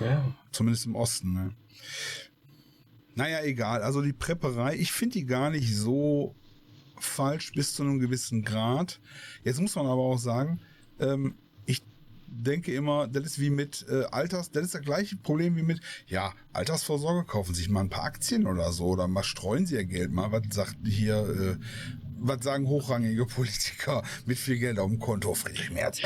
Ja. 0.00 0.34
zumindest 0.52 0.86
im 0.86 0.94
Osten, 0.94 1.32
ne? 1.32 1.50
Naja, 3.16 3.42
egal. 3.42 3.82
Also 3.82 4.02
die 4.02 4.12
Prepperei, 4.12 4.76
ich 4.76 4.92
finde 4.92 5.14
die 5.14 5.26
gar 5.26 5.50
nicht 5.50 5.74
so 5.76 6.36
falsch 7.02 7.52
bis 7.52 7.74
zu 7.74 7.82
einem 7.82 7.98
gewissen 7.98 8.42
Grad. 8.42 9.00
Jetzt 9.44 9.60
muss 9.60 9.76
man 9.76 9.86
aber 9.86 10.02
auch 10.02 10.18
sagen, 10.18 10.60
ähm, 10.98 11.34
ich 11.66 11.82
denke 12.26 12.74
immer, 12.74 13.08
das 13.08 13.24
ist 13.24 13.40
wie 13.40 13.50
mit 13.50 13.86
äh, 13.88 14.04
Alters, 14.10 14.50
das 14.50 14.64
ist 14.64 14.74
das 14.74 14.82
gleiche 14.82 15.16
Problem 15.16 15.56
wie 15.56 15.62
mit, 15.62 15.80
ja, 16.06 16.32
Altersvorsorge, 16.52 17.24
kaufen 17.26 17.54
sich 17.54 17.68
mal 17.68 17.80
ein 17.80 17.90
paar 17.90 18.04
Aktien 18.04 18.46
oder 18.46 18.72
so, 18.72 18.86
oder 18.86 19.08
mal 19.08 19.22
streuen 19.22 19.66
sie 19.66 19.76
ihr 19.76 19.84
Geld 19.84 20.12
mal, 20.12 20.32
was 20.32 20.42
sagt 20.50 20.76
hier, 20.84 21.58
äh, 21.58 21.64
was 22.20 22.42
sagen 22.44 22.66
hochrangige 22.66 23.26
Politiker 23.26 24.02
mit 24.26 24.38
viel 24.38 24.58
Geld 24.58 24.78
auf 24.78 24.88
dem 24.90 24.98
Konto, 24.98 25.34
Friedrich 25.34 25.70
Merz. 25.70 26.00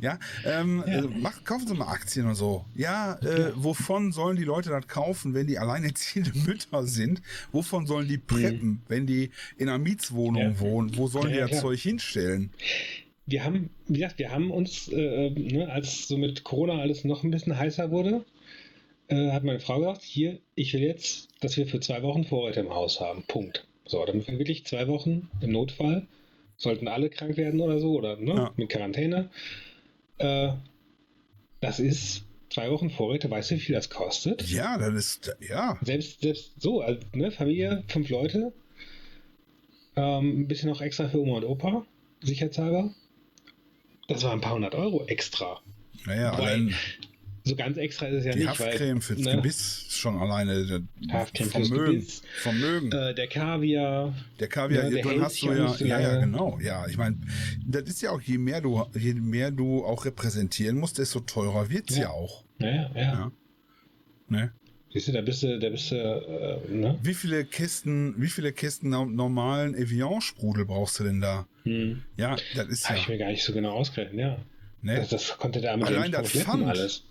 ja, 0.00 0.18
ähm, 0.44 0.82
Ja. 0.86 0.98
Äh, 1.04 1.08
mach, 1.20 1.44
kaufen 1.44 1.66
Sie 1.66 1.74
mal 1.74 1.88
Aktien 1.88 2.26
und 2.26 2.34
so. 2.34 2.64
Ja, 2.74 3.14
äh, 3.22 3.52
wovon 3.56 4.12
sollen 4.12 4.36
die 4.36 4.44
Leute 4.44 4.70
das 4.70 4.86
kaufen, 4.86 5.34
wenn 5.34 5.46
die 5.46 5.58
alleinerziehende 5.58 6.32
Mütter 6.46 6.84
sind? 6.84 7.22
Wovon 7.52 7.86
sollen 7.86 8.08
die 8.08 8.18
preppen, 8.18 8.82
wenn 8.88 9.06
die 9.06 9.30
in 9.58 9.68
einer 9.68 9.78
Mietswohnung 9.78 10.42
Ja. 10.54 10.60
wohnen? 10.60 10.96
Wo 10.96 11.06
sollen 11.08 11.32
Ja, 11.34 11.46
die 11.46 11.52
das. 11.52 11.60
Zeug 11.60 11.80
hinstellen? 11.80 12.50
Wir 13.26 13.44
haben, 13.44 13.70
wie 13.86 13.94
gesagt, 14.00 14.18
wir 14.18 14.30
haben 14.30 14.50
uns, 14.50 14.88
äh, 14.88 15.30
ne, 15.30 15.68
als 15.70 16.08
so 16.08 16.16
mit 16.16 16.42
Corona 16.44 16.80
alles 16.80 17.04
noch 17.04 17.22
ein 17.22 17.30
bisschen 17.30 17.56
heißer 17.56 17.90
wurde, 17.92 18.24
äh, 19.08 19.30
hat 19.30 19.44
meine 19.44 19.60
Frau 19.60 19.78
gesagt, 19.78 20.02
hier, 20.02 20.38
ich 20.56 20.72
will 20.74 20.80
jetzt, 20.82 21.28
dass 21.40 21.56
wir 21.56 21.66
für 21.66 21.78
zwei 21.80 22.02
Wochen 22.02 22.24
Vorräte 22.24 22.60
im 22.60 22.70
Haus 22.70 23.00
haben. 23.00 23.22
Punkt. 23.28 23.66
So, 23.92 24.02
damit 24.06 24.26
wir 24.26 24.38
wirklich 24.38 24.64
zwei 24.64 24.88
Wochen 24.88 25.28
im 25.42 25.52
Notfall, 25.52 26.06
sollten 26.56 26.88
alle 26.88 27.10
krank 27.10 27.36
werden 27.36 27.60
oder 27.60 27.78
so, 27.78 27.92
oder 27.92 28.16
ne, 28.16 28.34
Ja. 28.34 28.52
mit 28.56 28.70
Quarantäne. 28.70 29.28
Äh, 30.16 30.52
das 31.60 31.78
ist 31.78 32.24
zwei 32.48 32.70
Wochen 32.70 32.88
Vorräte, 32.88 33.30
weißt 33.30 33.50
du, 33.50 33.56
wie 33.56 33.60
viel 33.60 33.74
das 33.74 33.90
kostet? 33.90 34.48
Ja, 34.48 34.78
das 34.78 34.94
ist, 34.94 35.36
ja. 35.46 35.78
Selbst, 35.82 36.22
selbst 36.22 36.52
so, 36.58 36.80
also, 36.80 37.00
ne, 37.12 37.30
Familie, 37.30 37.84
fünf 37.88 38.08
Leute, 38.08 38.54
ähm, 39.96 40.40
ein 40.40 40.48
bisschen 40.48 40.70
noch 40.70 40.80
extra 40.80 41.10
für 41.10 41.18
Oma 41.20 41.36
und 41.36 41.44
Opa, 41.44 41.84
sicherheitshalber. 42.22 42.94
Das 44.08 44.22
waren 44.22 44.38
ein 44.38 44.40
paar 44.40 44.54
hundert 44.54 44.74
Euro 44.74 45.04
extra. 45.04 45.60
Naja, 46.06 46.32
allein 46.32 46.74
So 47.44 47.56
ganz 47.56 47.76
extra 47.76 48.06
ist 48.06 48.20
es 48.20 48.24
ja 48.24 48.32
die 48.32 48.38
nicht, 48.40 48.48
Haftcreme 48.50 49.00
fürs 49.00 49.18
ne, 49.18 49.36
Gebiss 49.36 49.86
schon 49.88 50.16
alleine 50.18 50.84
Haftcreme 51.10 51.50
fürs 51.50 51.68
Vermögen. 51.68 51.92
Gebiss. 51.92 52.22
Vermögen. 52.40 52.92
äh, 52.92 53.14
der 53.14 53.26
Kaviar, 53.26 54.14
Der 54.38 54.48
Kaviar, 54.48 54.84
Ja, 54.90 55.02
der 55.02 55.20
hast 55.22 55.42
du 55.42 55.52
ja, 55.52 55.68
so 55.68 55.84
ja, 55.84 56.00
ja, 56.00 56.20
genau, 56.20 56.58
ja. 56.62 56.86
Ich 56.88 56.96
meine, 56.96 57.16
das 57.66 57.82
ist 57.84 58.00
ja 58.02 58.10
auch, 58.12 58.20
je 58.20 58.38
mehr 58.38 58.60
du, 58.60 58.84
je 58.96 59.14
mehr 59.14 59.50
du 59.50 59.84
auch 59.84 60.04
repräsentieren 60.04 60.78
musst, 60.78 60.98
desto 60.98 61.20
teurer 61.20 61.68
wird's 61.68 61.96
ja, 61.96 62.02
Ja. 62.02 62.10
auch. 62.10 62.44
naja, 62.58 62.90
ja. 62.94 63.02
Ja. 63.02 63.32
Ne? 64.28 64.52
Siehst 64.92 65.08
du, 65.08 65.12
da 65.12 65.22
bist 65.22 65.42
du, 65.42 65.58
da 65.58 65.68
bist 65.70 65.90
du, 65.90 65.96
äh, 65.96 66.72
ne? 66.72 66.98
Wie 67.02 67.14
viele 67.14 67.44
Kästen, 67.44 68.14
wie 68.18 68.28
viele 68.28 68.52
Kästen 68.52 68.90
no- 68.90 69.06
normalen 69.06 69.74
Evian-Sprudel 69.74 70.64
brauchst 70.66 71.00
du 71.00 71.04
denn 71.04 71.20
da? 71.20 71.46
Hm. 71.64 72.02
Ja, 72.16 72.36
das 72.54 72.66
ist 72.68 72.84
Habe 72.88 72.96
ja. 72.98 73.02
ich 73.02 73.08
mir 73.08 73.18
gar 73.18 73.30
nicht 73.30 73.42
so 73.42 73.52
genau 73.52 73.70
ausgerechnet, 73.72 74.20
ja. 74.20 74.38
Ne? 74.82 74.96
Das, 74.96 75.08
das 75.08 75.38
konnte 75.38 75.60
der 75.60 75.76
mit 75.76 75.86
Allein 75.86 76.12
das 76.12 76.30
Pfand. 76.30 76.66
alles. 76.66 77.04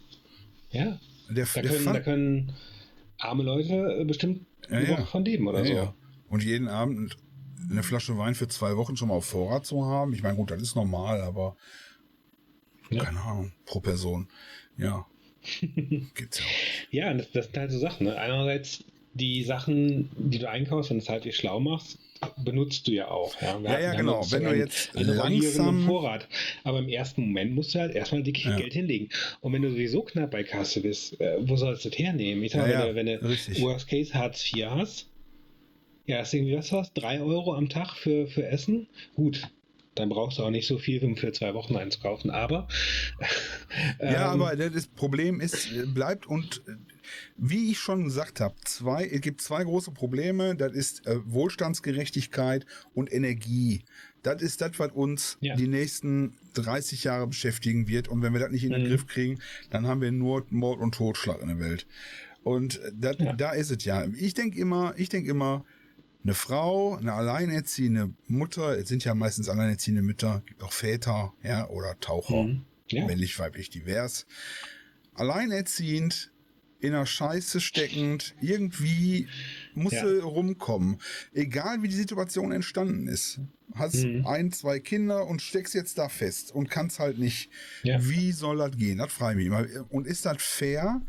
Ja, 0.72 1.00
der, 1.30 1.46
da 1.54 1.62
der 1.62 1.72
können, 1.72 1.86
da 1.86 2.00
können 2.00 2.54
arme 3.20 3.44
Leute 3.44 3.98
äh, 4.00 4.06
bestimmt 4.06 4.46
Ja, 4.70 4.78
eine 4.78 4.88
ja. 4.90 4.98
Woche 4.98 5.06
von 5.06 5.26
leben 5.26 5.48
oder 5.48 5.66
Ja, 5.66 5.86
so. 5.86 5.94
Und 6.30 6.44
jeden 6.44 6.68
Abend 6.68 7.18
eine 7.70 7.84
Flasche 7.84 8.18
Wein 8.18 8.36
für 8.36 8.48
zwei 8.48 8.76
Wochen 8.78 8.98
schon 8.98 9.10
mal 9.10 9.16
auf 9.16 9.26
Vorrat 9.26 9.66
zu 9.66 9.86
haben. 9.86 10.14
Ich 10.14 10.24
meine, 10.24 10.36
gut, 10.36 10.52
das 10.52 10.62
ist 10.62 10.76
normal, 10.76 11.22
aber 11.22 11.56
keine 12.90 13.22
Ahnung, 13.22 13.54
pro 13.66 13.80
Person. 13.80 14.28
Ja. 14.78 15.06
Gibt's 15.62 16.40
ja 16.40 16.46
auch. 16.46 16.92
Ja, 16.92 17.14
das, 17.14 17.32
das 17.32 17.46
sind 17.46 17.58
halt 17.58 17.72
so 17.72 17.80
Sachen. 17.80 18.08
Ne? 18.08 18.18
Einerseits 18.18 18.84
die 19.14 19.44
Sachen, 19.44 20.10
die 20.18 20.40
du 20.40 20.50
einkaufst, 20.50 20.90
wenn 20.90 20.98
du 20.98 21.04
es 21.04 21.10
halt 21.10 21.26
wie 21.26 21.32
schlau 21.32 21.60
machst, 21.60 22.00
benutzt 22.38 22.88
du 22.88 22.92
ja 22.92 23.08
auch. 23.10 23.40
Ja, 23.42 23.60
Ja, 23.60 23.80
ja, 23.80 23.94
genau. 23.96 24.26
Wenn 24.32 24.44
du 24.44 24.50
einen- 24.50 24.60
jetzt 24.60 24.96
einen 24.96 25.10
rollierenden 25.20 25.42
langsam- 25.66 25.86
Vorrat. 25.86 26.28
Aber 26.64 26.80
im 26.80 26.90
ersten 26.90 27.22
Moment 27.22 27.54
musst 27.56 27.74
du 27.76 27.80
halt 27.80 27.96
erstmal 27.96 28.24
dickes 28.24 28.44
Ja. 28.46 28.56
Geld 28.58 28.74
hinlegen. 28.74 29.10
Und 29.42 29.54
wenn 29.54 29.62
du 29.62 29.72
sowieso 29.72 30.02
knapp 30.04 30.32
bei 30.32 30.44
Kasse 30.44 30.82
bist, 30.82 31.20
äh, 31.20 31.38
wo 31.42 31.56
sollst 31.58 31.86
du 31.86 31.90
das 31.90 31.98
hernehmen? 31.98 32.44
Ich 32.44 32.52
sag 32.52 32.62
mal, 32.62 32.72
Ja, 32.72 32.96
wenn 32.96 33.06
du, 33.08 33.22
wenn 33.22 33.32
du 33.56 33.62
Worst 33.62 33.88
Case 33.88 34.14
Hartz 34.14 34.52
IV 34.54 34.66
hast, 34.70 35.08
ja, 36.06 36.22
ist 36.22 36.34
irgendwie 36.34 36.56
was 36.58 36.72
was? 36.72 36.94
Drei 36.94 37.22
Euro 37.22 37.54
am 37.54 37.70
Tag 37.70 37.96
für, 37.96 38.28
für 38.28 38.46
Essen? 38.46 38.88
Gut. 39.16 39.42
Dann 39.96 40.08
brauchst 40.10 40.38
du 40.40 40.44
auch 40.44 40.50
nicht 40.52 40.68
so 40.68 40.78
viel, 40.78 41.04
um 41.04 41.18
für 41.18 41.32
zwei 41.34 41.54
Wochen 41.54 41.76
einzukaufen. 41.76 42.32
Aber 42.32 42.68
Ja, 44.02 44.34
ähm, 44.34 44.42
aber 44.42 44.56
das 44.56 44.88
Problem 44.88 45.40
ist, 45.42 45.70
bleibt 45.94 46.28
und 46.28 46.62
wie 47.38 47.72
ich 47.72 47.80
schon 47.80 48.04
gesagt 48.04 48.40
habe, 48.40 48.56
zwei, 48.66 49.06
es 49.08 49.22
gibt 49.22 49.42
zwei 49.42 49.64
große 49.64 49.92
Probleme. 49.92 50.56
Das 50.56 50.74
ist 50.74 51.06
äh, 51.08 51.18
Wohlstandsgerechtigkeit 51.26 52.66
und 52.94 53.12
Energie. 53.12 53.84
Das 54.24 54.42
ist 54.42 54.62
das, 54.62 54.78
was 54.78 54.92
uns 54.92 55.38
Ja. 55.42 55.56
die 55.56 55.68
nächsten 55.68 56.38
30 56.54 57.04
Jahre 57.06 57.28
beschäftigen 57.28 57.88
wird. 57.88 58.08
Und 58.08 58.22
wenn 58.22 58.34
wir 58.34 58.40
das 58.40 58.52
nicht 58.52 58.64
in 58.64 58.72
den 58.72 58.84
Mhm. 58.84 58.88
Griff 58.88 59.08
kriegen, 59.08 59.40
dann 59.72 59.88
haben 59.88 60.02
wir 60.02 60.12
nur 60.12 60.46
Mord 60.50 60.80
und 60.80 60.94
Totschlag 60.96 61.42
in 61.42 61.48
der 61.48 61.60
Welt. 61.60 61.88
Und 62.44 62.80
äh, 62.82 62.92
das, 62.94 63.18
Ja. 63.20 63.34
da 63.34 63.52
ist 63.52 63.72
es 63.72 63.84
ja. 63.86 64.06
Ich 64.16 64.34
denke 64.34 64.60
immer, 64.60 64.94
ich 64.98 65.10
denke 65.10 65.30
immer, 65.30 65.66
eine 66.24 66.36
Frau, 66.36 66.98
eine 66.98 67.14
alleinerziehende 67.14 68.12
Mutter, 68.28 68.78
es 68.78 68.88
sind 68.90 69.04
ja 69.04 69.16
meistens 69.16 69.50
alleinerziehende 69.50 70.04
Mütter, 70.04 70.44
gibt 70.46 70.62
auch 70.62 70.72
Väter, 70.72 71.34
ja, 71.42 71.68
oder 71.68 72.00
Taucher 72.00 72.44
Mhm. 72.44 72.62
Ja. 72.90 73.06
männlich, 73.08 73.40
weiblich, 73.40 73.70
divers. 73.72 74.28
Alleinerziehend, 75.16 76.32
in 76.82 76.94
einer 76.94 77.06
Scheiße 77.06 77.62
steckend, 77.62 78.36
irgendwie 78.42 79.28
muss 79.74 79.94
Ja. 79.94 80.06
rumkommen. 80.24 80.98
Egal 81.34 81.82
wie 81.84 81.88
die 81.88 81.96
Situation 81.96 82.52
entstanden 82.52 83.08
ist. 83.08 83.40
Hast 83.74 84.04
Mhm. 84.04 84.26
ein, 84.26 84.52
zwei 84.52 84.80
Kinder 84.80 85.26
und 85.28 85.42
steckst 85.42 85.74
jetzt 85.74 85.98
da 85.98 86.10
fest 86.10 86.52
und 86.54 86.70
kannst 86.70 87.00
halt 87.00 87.18
nicht. 87.20 87.50
Ja. 87.84 88.00
Wie 88.04 88.32
soll 88.34 88.58
das 88.58 88.76
gehen? 88.76 88.98
Das 88.98 89.14
frage 89.14 89.40
ich 89.42 89.48
mich 89.50 89.58
immer. 89.58 89.86
Und 89.90 90.08
ist 90.08 90.26
das 90.26 90.38
fair? 90.42 91.02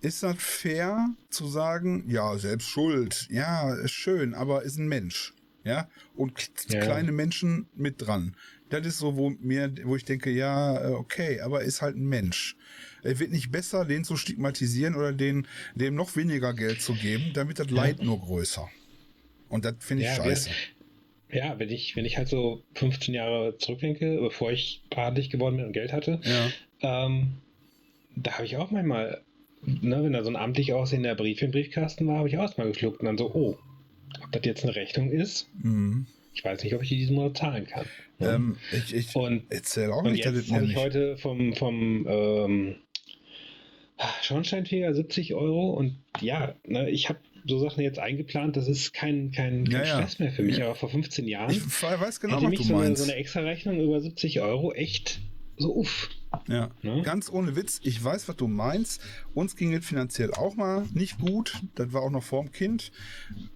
Ist 0.00 0.22
das 0.22 0.36
fair 0.38 1.08
zu 1.30 1.46
sagen, 1.48 2.04
ja, 2.08 2.38
selbst 2.38 2.68
schuld, 2.68 3.26
ja, 3.30 3.74
ist 3.74 3.90
schön, 3.92 4.32
aber 4.34 4.62
ist 4.62 4.78
ein 4.78 4.86
Mensch, 4.86 5.34
ja, 5.64 5.88
und 6.14 6.32
Ja. 6.68 6.80
kleine 6.80 7.10
Menschen 7.10 7.68
mit 7.74 8.06
dran. 8.06 8.36
Das 8.70 8.86
ist 8.86 8.98
so, 8.98 9.16
wo 9.16 9.30
mir, 9.30 9.74
wo 9.84 9.96
ich 9.96 10.04
denke, 10.04 10.30
ja, 10.30 10.90
äh, 10.90 10.92
okay, 10.92 11.40
aber 11.40 11.62
ist 11.62 11.82
halt 11.82 11.96
ein 11.96 12.06
Mensch. 12.06 12.56
Es 13.02 13.18
wird 13.18 13.30
nicht 13.30 13.50
besser, 13.50 13.84
den 13.84 14.04
zu 14.04 14.16
stigmatisieren 14.16 14.94
oder 14.94 15.12
den, 15.12 15.46
dem 15.74 15.94
noch 15.94 16.16
weniger 16.16 16.54
Geld 16.54 16.82
zu 16.82 16.94
geben, 16.94 17.30
damit 17.34 17.58
das 17.58 17.70
Leid 17.70 18.02
nur 18.02 18.20
größer. 18.20 18.68
Und 19.48 19.64
das 19.64 19.74
finde 19.80 20.04
ich 20.04 20.08
Ja, 20.08 20.16
scheiße. 20.16 20.50
Ja, 21.30 21.58
wenn 21.58 21.68
ich, 21.68 21.94
wenn 21.94 22.04
ich 22.04 22.16
halt 22.16 22.28
so 22.28 22.62
15 22.74 23.14
Jahre 23.14 23.56
zurückdenke, 23.58 24.18
bevor 24.20 24.50
ich 24.50 24.82
adelig 24.94 25.30
geworden 25.30 25.56
bin 25.56 25.66
und 25.66 25.72
Geld 25.72 25.92
hatte, 25.92 26.20
Ja, 26.24 27.06
ähm, 27.06 27.34
da 28.16 28.32
habe 28.32 28.44
ich 28.44 28.56
auch 28.56 28.70
manchmal, 28.70 29.22
ne, 29.62 30.02
wenn 30.02 30.12
da 30.12 30.24
so 30.24 30.30
ein 30.30 30.36
amtlich 30.36 30.72
aussehender 30.72 31.14
Brief 31.14 31.42
im 31.42 31.50
Briefkasten 31.50 32.06
war, 32.06 32.18
habe 32.18 32.28
ich 32.28 32.38
auch 32.38 32.56
mal 32.56 32.68
geschluckt 32.68 33.00
und 33.00 33.06
dann 33.06 33.18
so, 33.18 33.32
oh, 33.34 33.58
ob 34.22 34.32
das 34.32 34.44
jetzt 34.44 34.64
eine 34.64 34.74
Rechnung 34.74 35.10
ist, 35.10 35.48
mhm. 35.62 36.06
ich 36.34 36.44
weiß 36.44 36.62
nicht, 36.64 36.74
ob 36.74 36.82
ich 36.82 36.88
die 36.88 36.96
diesen 36.96 37.16
Monat 37.16 37.36
zahlen 37.36 37.66
kann. 37.66 37.86
Ähm, 38.20 38.56
ich, 38.72 38.94
ich 38.94 39.14
und 39.14 39.50
erzähle 39.50 39.94
auch 39.94 40.02
und 40.02 40.12
nicht, 40.12 40.24
jetzt 40.24 40.50
habe 40.50 40.64
ich 40.64 40.76
heute 40.76 41.16
vom, 41.18 41.54
vom 41.54 42.06
ähm, 42.08 42.76
Schornsteinfeger 44.22 44.94
70 44.94 45.34
Euro 45.34 45.70
und 45.70 45.98
ja, 46.20 46.54
ne, 46.66 46.90
ich 46.90 47.08
habe 47.08 47.18
so 47.46 47.58
Sachen 47.58 47.82
jetzt 47.82 47.98
eingeplant, 47.98 48.56
das 48.56 48.68
ist 48.68 48.92
kein, 48.92 49.30
kein, 49.32 49.64
kein 49.64 49.72
Ja, 49.72 49.84
ja. 49.86 49.96
Stress 49.98 50.18
mehr 50.18 50.32
für 50.32 50.42
mich, 50.42 50.62
aber 50.62 50.74
vor 50.74 50.88
15 50.90 51.26
Jahren 51.26 51.50
Ich 51.50 51.82
weiß 51.82 52.20
genau, 52.20 52.36
hätte 52.36 52.44
was 52.44 52.50
mich 52.50 52.58
du 52.60 52.64
so 52.66 52.74
eine, 52.76 52.84
meinst. 52.84 53.02
so 53.02 53.10
eine 53.10 53.18
extra 53.18 53.40
Rechnung 53.40 53.80
über 53.80 54.00
70 54.00 54.40
Euro 54.40 54.72
echt 54.72 55.20
so 55.56 55.74
uff. 55.74 56.10
Ja, 56.46 56.70
Ne? 56.82 57.00
ganz 57.02 57.30
ohne 57.32 57.56
Witz. 57.56 57.80
Ich 57.84 58.04
weiß, 58.04 58.28
was 58.28 58.36
du 58.36 58.48
meinst. 58.48 59.00
Uns 59.34 59.56
ging 59.56 59.72
es 59.72 59.84
finanziell 59.86 60.32
auch 60.34 60.56
mal 60.56 60.84
nicht 60.92 61.18
gut. 61.18 61.54
Das 61.74 61.92
war 61.94 62.02
auch 62.02 62.10
noch 62.10 62.22
vorm 62.22 62.52
Kind. 62.52 62.92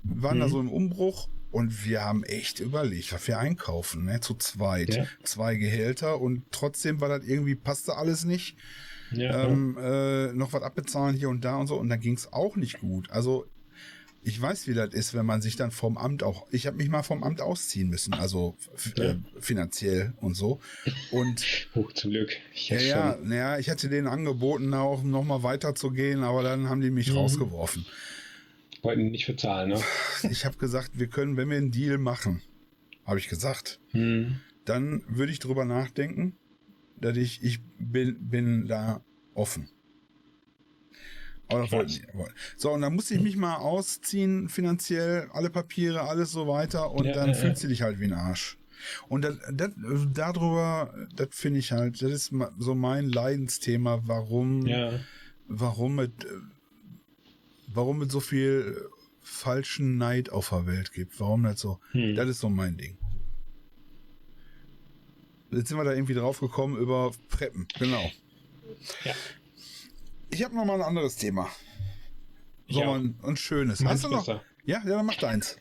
Wir 0.02 0.22
waren 0.22 0.40
da 0.40 0.46
Mhm. 0.46 0.50
so 0.50 0.60
im 0.60 0.70
Umbruch 0.72 1.28
und 1.50 1.84
wir 1.84 2.00
haben 2.02 2.24
echt 2.24 2.60
überlegt, 2.60 3.12
was 3.12 3.28
wir 3.28 3.38
einkaufen, 3.38 4.06
ne? 4.06 4.20
Zu 4.20 4.34
zweit. 4.34 4.94
Ja. 4.96 5.06
Zwei 5.22 5.56
Gehälter 5.56 6.18
und 6.20 6.44
trotzdem 6.50 7.00
war 7.02 7.10
das 7.10 7.26
irgendwie, 7.28 7.54
passte 7.56 7.94
alles 7.94 8.24
nicht. 8.24 8.56
Ja, 9.14 9.44
Ähm, 9.44 9.76
äh, 9.80 10.32
noch 10.32 10.52
was 10.52 10.62
abbezahlen 10.62 11.16
hier 11.16 11.28
und 11.28 11.44
da 11.44 11.56
und 11.56 11.66
so. 11.66 11.76
Und 11.76 11.88
dann 11.88 12.00
ging 12.00 12.14
es 12.14 12.32
auch 12.32 12.56
nicht 12.56 12.80
gut. 12.80 13.10
Also 13.10 13.46
ich 14.24 14.40
weiß, 14.40 14.68
wie 14.68 14.74
das 14.74 14.94
ist, 14.94 15.14
wenn 15.14 15.26
man 15.26 15.42
sich 15.42 15.56
dann 15.56 15.72
vom 15.72 15.98
Amt 15.98 16.22
auch. 16.22 16.46
Ich 16.52 16.66
habe 16.68 16.76
mich 16.76 16.88
mal 16.88 17.02
vom 17.02 17.24
Amt 17.24 17.40
ausziehen 17.40 17.88
müssen, 17.88 18.14
also 18.14 18.56
Ja. 18.96 19.10
äh, 19.10 19.16
finanziell 19.40 20.14
und 20.20 20.34
so. 20.34 20.60
Und 21.10 21.44
Huch, 21.74 21.92
zum 21.92 22.12
Glück. 22.12 22.30
Ich 22.54 22.68
ja, 22.68 22.78
ja, 22.80 23.18
naja, 23.20 23.58
ich 23.58 23.68
hatte 23.68 23.88
denen 23.88 24.06
angeboten, 24.06 24.72
auch 24.74 25.02
noch 25.02 25.24
mal 25.24 25.42
weiterzugehen, 25.42 26.22
aber 26.22 26.42
dann 26.44 26.68
haben 26.68 26.80
die 26.80 26.90
mich 26.90 27.10
Mhm. 27.10 27.16
rausgeworfen. 27.16 27.84
wollten 28.82 29.10
nicht 29.10 29.26
bezahlen, 29.26 29.70
ne? 29.70 29.80
Ich 30.30 30.44
habe 30.44 30.56
gesagt, 30.56 30.92
wir 30.98 31.08
können, 31.08 31.36
wenn 31.36 31.50
wir 31.50 31.56
einen 31.56 31.70
Deal 31.72 31.98
machen, 31.98 32.42
habe 33.04 33.18
ich 33.18 33.28
gesagt, 33.28 33.80
Hm. 33.90 34.40
dann 34.64 35.02
würde 35.08 35.32
ich 35.32 35.40
drüber 35.40 35.64
nachdenken, 35.64 36.36
dass 37.02 37.16
ich, 37.16 37.42
ich 37.42 37.60
bin, 37.78 38.28
bin 38.30 38.66
da 38.66 39.04
offen. 39.34 39.68
Aber 41.48 41.60
das 41.62 41.72
wollten 41.72 41.88
die-. 41.92 42.02
So, 42.56 42.72
und 42.72 42.80
dann 42.80 42.94
musste 42.94 43.14
ich 43.14 43.20
mich 43.20 43.36
mal 43.36 43.56
ausziehen, 43.56 44.48
finanziell, 44.48 45.28
alle 45.32 45.50
Papiere, 45.50 46.00
alles 46.02 46.32
so 46.32 46.46
weiter, 46.48 46.90
und 46.92 47.04
Ja, 47.04 47.12
dann 47.12 47.28
ja, 47.28 47.34
fühlst 47.34 47.62
ja. 47.62 47.66
du 47.66 47.72
dich 47.72 47.82
halt 47.82 48.00
wie 48.00 48.04
ein 48.04 48.12
Arsch. 48.14 48.58
Und 49.08 49.22
das, 49.22 49.36
das, 49.52 49.70
darüber, 50.12 50.92
das 51.14 51.28
finde 51.32 51.60
ich 51.60 51.72
halt, 51.72 52.00
das 52.02 52.10
ist 52.10 52.32
so 52.58 52.74
mein 52.74 53.08
Leidensthema, 53.10 54.00
warum, 54.06 54.66
Ja. 54.66 54.98
warum 55.46 55.98
es, 55.98 56.10
warum 57.68 58.02
es 58.02 58.12
so 58.12 58.20
viel 58.20 58.88
falschen 59.20 59.98
Neid 59.98 60.30
auf 60.30 60.48
der 60.48 60.66
Welt 60.66 60.92
gibt. 60.92 61.20
Warum 61.20 61.44
das 61.44 61.60
so? 61.60 61.78
Hm. 61.92 62.16
Das 62.16 62.28
ist 62.28 62.40
so 62.40 62.48
mein 62.48 62.76
Ding. 62.76 62.96
Jetzt 65.52 65.68
sind 65.68 65.76
wir 65.76 65.84
da 65.84 65.92
irgendwie 65.92 66.14
drauf 66.14 66.40
gekommen 66.40 66.76
über 66.76 67.12
Preppen. 67.28 67.66
Genau. 67.78 68.10
Ja. 69.04 69.14
Ich 70.30 70.42
habe 70.42 70.54
noch 70.54 70.64
mal 70.64 70.74
ein 70.74 70.82
anderes 70.82 71.16
Thema. 71.16 71.48
So 72.68 72.82
mal 72.84 73.00
ein, 73.00 73.14
ein 73.22 73.36
schönes. 73.36 73.80
Meins 73.80 74.02
Hast 74.02 74.04
du 74.04 74.08
noch? 74.08 74.26
besser. 74.26 74.42
Ja, 74.64 74.80
ja, 74.84 74.96
dann 74.96 75.06
mach 75.06 75.16
deins. 75.16 75.58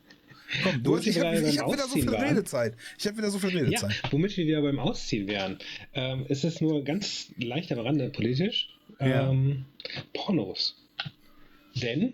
Komm, 0.64 0.84
du, 0.84 0.98
ich 0.98 1.18
habe 1.20 1.30
hab 1.30 1.72
wieder 1.74 1.88
so 1.88 1.94
viel 1.96 2.12
waren. 2.12 2.24
Redezeit. 2.24 2.76
Ich 2.98 3.08
habe 3.08 3.18
wieder 3.18 3.30
so 3.32 3.40
viel 3.40 3.52
Ja, 3.54 3.64
Redezeit. 3.64 4.02
womit 4.12 4.36
wir 4.38 4.46
wieder 4.46 4.62
beim 4.62 4.80
Ausziehen 4.80 5.28
wären. 5.28 5.60
Ähm, 5.94 6.26
es 6.30 6.44
ist 6.44 6.62
nur 6.62 6.84
ganz 6.84 7.32
leicht 7.38 7.72
am 7.72 7.80
Rande 7.80 8.10
politisch. 8.10 8.70
Ja. 9.00 9.30
Ähm, 9.30 9.66
Pornos. 10.14 10.76
Denn, 11.76 12.14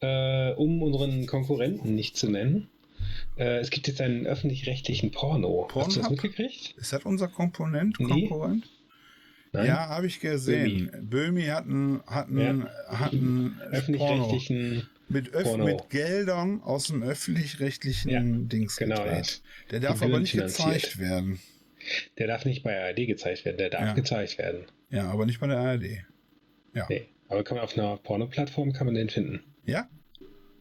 äh, 0.00 0.52
um 0.52 0.82
unseren 0.82 1.26
Konkurrenten 1.26 1.94
nicht 1.94 2.16
zu 2.16 2.28
nennen, 2.30 2.68
äh, 3.36 3.58
es 3.58 3.70
gibt 3.70 3.88
jetzt 3.88 4.00
einen 4.00 4.26
öffentlich-rechtlichen 4.26 5.10
Porno. 5.10 5.68
Hast 5.74 5.74
du 5.74 6.00
das 6.00 6.08
Pornhub? 6.08 6.10
mitgekriegt? 6.22 6.74
Ist 6.78 6.92
das 6.92 7.04
unser 7.04 7.28
Komponent, 7.28 7.98
Nee. 8.00 8.06
Konkurrent? 8.06 8.68
Nein? 9.52 9.66
Ja, 9.66 9.88
habe 9.88 10.06
ich 10.06 10.20
gesehen. 10.20 10.90
Böhmi 11.02 11.44
hat 11.44 11.64
einen, 11.64 12.02
hat 12.06 12.28
einen, 12.28 12.68
hat 12.88 13.12
einen 13.12 13.56
Porno 13.56 13.70
Öffentlich-rechtlichen. 13.72 14.88
mit, 15.08 15.32
öff 15.32 15.44
Porno. 15.44 15.64
mit 15.64 15.88
Geldern 15.90 16.60
aus 16.62 16.88
dem 16.88 17.02
öffentlich-rechtlichen 17.02 18.10
Ja, 18.10 18.20
Dings 18.22 18.76
genau 18.76 19.02
gedreht. 19.04 19.40
Der 19.70 19.80
darf 19.80 20.02
aber 20.02 20.18
nicht 20.20 20.32
gezeigt 20.32 20.98
werden. 20.98 21.38
Der 22.18 22.26
darf 22.26 22.44
nicht 22.44 22.64
bei 22.64 22.76
ARD 22.78 23.06
gezeigt 23.06 23.44
werden, 23.44 23.56
der 23.58 23.70
darf 23.70 23.82
Ja. 23.82 23.92
gezeigt 23.94 24.36
werden. 24.38 24.64
Ja, 24.90 25.08
aber 25.10 25.24
nicht 25.26 25.40
bei 25.40 25.46
der 25.46 25.58
ARD. 25.58 26.04
Ja. 26.74 26.86
Nee. 26.90 27.06
Aber 27.28 27.42
kann 27.44 27.56
man 27.56 27.64
auf 27.64 27.76
einer 27.78 27.96
Porno-Plattform 27.96 28.72
kann 28.72 28.86
man 28.86 28.94
den 28.94 29.08
finden. 29.08 29.42
Ja? 29.64 29.88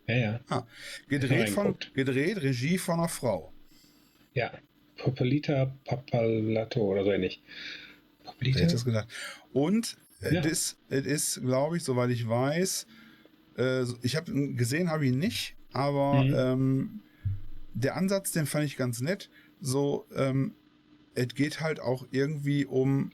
Ja, 0.08 0.16
ja. 0.16 0.40
Ah, 0.50 0.64
gedreht, 1.08 1.50
von, 1.50 1.76
gedreht, 1.94 2.42
Regie 2.42 2.78
von 2.78 3.00
einer 3.00 3.10
Frau. 3.10 3.54
Ja. 4.34 4.52
Popolita 4.98 5.76
Papalato 5.86 6.82
oder 6.82 7.04
so 7.04 7.12
ähnlich. 7.12 7.42
Wer 8.24 8.32
Popolita? 8.32 8.60
hätte 8.60 8.74
das 8.74 8.86
gedacht? 8.86 9.08
Und 9.52 9.98
Ja. 10.22 10.40
Es 10.40 10.46
ist, 10.46 10.78
es 10.90 11.06
ist 11.06 11.42
glaube 11.42 11.78
ich, 11.78 11.84
soweit 11.84 12.10
ich 12.10 12.28
weiß, 12.28 12.88
äh, 13.58 13.84
ich 14.02 14.16
habe 14.16 14.32
gesehen, 14.54 14.90
habe 14.90 15.06
ich 15.06 15.14
nicht, 15.14 15.56
aber 15.74 16.24
mhm. 16.24 16.34
ähm, 16.36 17.02
der 17.74 17.96
Ansatz, 17.96 18.32
den 18.32 18.46
fand 18.46 18.66
ich 18.66 18.78
ganz 18.78 19.02
nett. 19.02 19.30
So, 19.60 20.08
ähm, 20.16 20.56
es 21.16 21.30
geht 21.36 21.62
halt 21.62 21.80
auch 21.80 22.08
irgendwie 22.12 22.66
um 22.66 23.12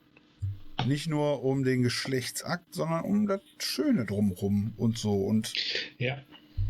nicht 0.86 1.08
nur 1.08 1.44
um 1.44 1.64
den 1.64 1.84
Geschlechtsakt, 1.84 2.74
sondern 2.74 3.04
um 3.04 3.28
das 3.28 3.42
Schöne 3.60 4.06
drumherum 4.06 4.74
und 4.78 4.98
so 4.98 5.14
und 5.26 5.54
ja. 5.98 6.18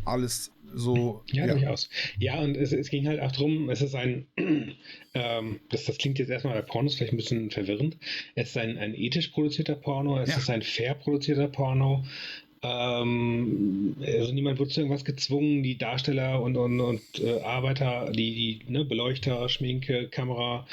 Alles 0.06 0.52
so. 0.74 1.24
Ja, 1.32 1.46
ja. 1.46 1.54
durchaus. 1.54 1.90
Ja, 2.18 2.40
und 2.40 2.56
es, 2.56 2.72
es, 2.72 2.90
ging 2.90 3.08
halt 3.08 3.20
auch 3.20 3.32
darum, 3.32 3.70
es 3.70 3.82
ist 3.82 3.96
ein, 3.96 4.26
ähm, 5.14 5.60
das, 5.70 5.86
das 5.86 5.98
klingt 5.98 6.20
jetzt 6.20 6.30
erstmal 6.30 6.56
bei 6.56 6.62
Pornos 6.62 6.96
vielleicht 6.96 7.14
ein 7.14 7.18
bisschen 7.18 7.52
verwirrend. 7.52 7.98
Es 8.36 8.50
ist 8.50 8.58
ein, 8.58 8.78
ein 8.78 8.96
ethisch 8.96 9.30
produzierter 9.30 9.76
Porno, 9.76 10.20
es 10.20 10.30
ja. 10.30 10.38
ist 10.38 10.50
ein 10.50 10.62
fair 10.62 10.96
produzierter 10.96 11.48
Porno. 11.48 12.04
Ähm, 12.64 13.96
also 14.06 14.34
niemand 14.34 14.60
wird 14.60 14.72
zu 14.72 14.82
irgendwas 14.82 15.04
gezwungen. 15.06 15.64
Die 15.64 15.78
Darsteller 15.78 16.42
und, 16.42 16.58
und, 16.58 16.80
und 16.80 17.02
äh, 17.20 17.40
Arbeiter, 17.42 18.12
die, 18.12 18.62
die 18.66 18.72
ne, 18.72 18.86
Beleuchter, 18.86 19.50
Schminke, 19.50 20.10
Kamera, 20.10 20.68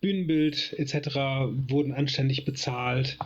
Bühnenbild 0.00 0.74
etc. 0.78 1.16
wurden 1.68 1.92
anständig 1.92 2.44
bezahlt. 2.44 3.18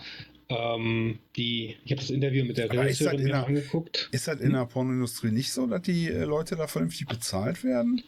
Ähm, 0.48 1.18
die, 1.36 1.76
ich 1.84 1.90
habe 1.90 2.00
das 2.00 2.10
Interview 2.10 2.44
mit 2.44 2.56
der 2.56 2.70
Regisseurin 2.70 3.24
mir 3.24 3.28
der, 3.30 3.46
angeguckt. 3.46 4.08
Ist 4.12 4.28
das 4.28 4.40
in 4.40 4.52
der 4.52 4.66
Pornoindustrie 4.66 5.32
nicht 5.32 5.52
so, 5.52 5.66
dass 5.66 5.82
die 5.82 6.08
äh, 6.08 6.24
Leute 6.24 6.54
da 6.54 6.68
vernünftig 6.68 7.08
bezahlt 7.08 7.64
werden? 7.64 8.02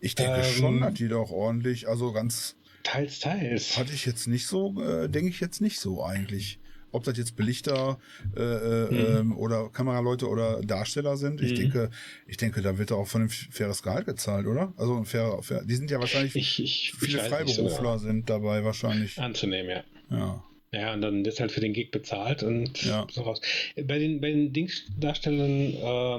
Ich 0.00 0.14
denke 0.14 0.42
ähm, 0.42 0.44
schon, 0.44 0.80
dass 0.80 0.94
die 0.94 1.08
doch 1.08 1.30
ordentlich, 1.30 1.88
also 1.88 2.12
ganz. 2.12 2.56
Teils, 2.84 3.18
teils. 3.18 3.76
Hatte 3.76 3.92
ich 3.92 4.06
jetzt 4.06 4.28
nicht 4.28 4.46
so, 4.46 4.80
äh, 4.80 5.08
denke 5.08 5.30
ich 5.30 5.40
jetzt 5.40 5.60
nicht 5.60 5.80
so 5.80 6.04
eigentlich. 6.04 6.60
Ob 6.92 7.02
das 7.02 7.18
jetzt 7.18 7.34
Belichter 7.34 7.98
äh, 8.36 8.40
äh, 8.40 9.22
mhm. 9.22 9.36
oder 9.36 9.68
Kameraleute 9.70 10.28
oder 10.28 10.62
Darsteller 10.62 11.16
sind, 11.16 11.42
ich 11.42 11.50
mhm. 11.50 11.56
denke, 11.56 11.90
ich 12.28 12.36
denke, 12.36 12.62
da 12.62 12.78
wird 12.78 12.92
auch 12.92 13.08
vernünftig 13.08 13.48
faires 13.50 13.82
Gehalt 13.82 14.06
gezahlt, 14.06 14.46
oder? 14.46 14.72
Also 14.76 14.96
ein 14.96 15.04
fair, 15.04 15.42
fair, 15.42 15.62
die 15.64 15.74
sind 15.74 15.90
ja 15.90 15.98
wahrscheinlich 15.98 16.36
ich, 16.36 16.62
ich, 16.62 16.94
viele 16.96 17.18
Freiberufler 17.18 17.98
sind 17.98 18.30
dabei 18.30 18.64
wahrscheinlich. 18.64 19.18
Anzunehmen, 19.18 19.70
ja. 19.70 20.16
Ja. 20.16 20.44
Ja, 20.72 20.92
und 20.92 21.00
dann 21.00 21.24
ist 21.24 21.40
halt 21.40 21.52
für 21.52 21.60
den 21.60 21.72
Gig 21.72 21.90
bezahlt 21.90 22.42
und 22.42 22.82
ja. 22.84 23.06
so 23.10 23.22
raus. 23.22 23.40
Bei 23.84 23.98
den, 23.98 24.20
bei 24.20 24.30
den 24.30 24.52
Dingsdarstellern, 24.52 25.72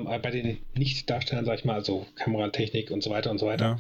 äh, 0.07 0.19
bei 0.19 0.31
den 0.31 0.57
Nicht-Darstellern, 0.75 1.45
sag 1.45 1.59
ich 1.59 1.65
mal, 1.65 1.75
also 1.75 2.07
Kameratechnik 2.15 2.89
und 2.91 3.03
so 3.03 3.09
weiter 3.09 3.29
und 3.29 3.39
so 3.39 3.45
weiter, 3.45 3.77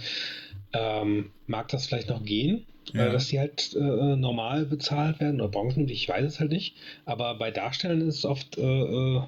ja. 0.73 1.01
ähm, 1.01 1.31
mag 1.47 1.69
das 1.69 1.87
vielleicht 1.87 2.09
noch 2.09 2.23
gehen, 2.23 2.65
ja. 2.93 3.11
dass 3.11 3.27
die 3.29 3.39
halt 3.39 3.75
äh, 3.75 4.15
normal 4.15 4.65
bezahlt 4.65 5.19
werden 5.19 5.41
oder 5.41 5.49
Branchen, 5.49 5.87
ich 5.89 6.07
weiß 6.07 6.25
es 6.25 6.39
halt 6.39 6.51
nicht. 6.51 6.75
Aber 7.05 7.35
bei 7.35 7.49
Darstellern 7.49 8.01
ist 8.01 8.17
es 8.17 8.25
oft 8.25 8.57
äh, 8.57 8.61
äh 8.61 9.21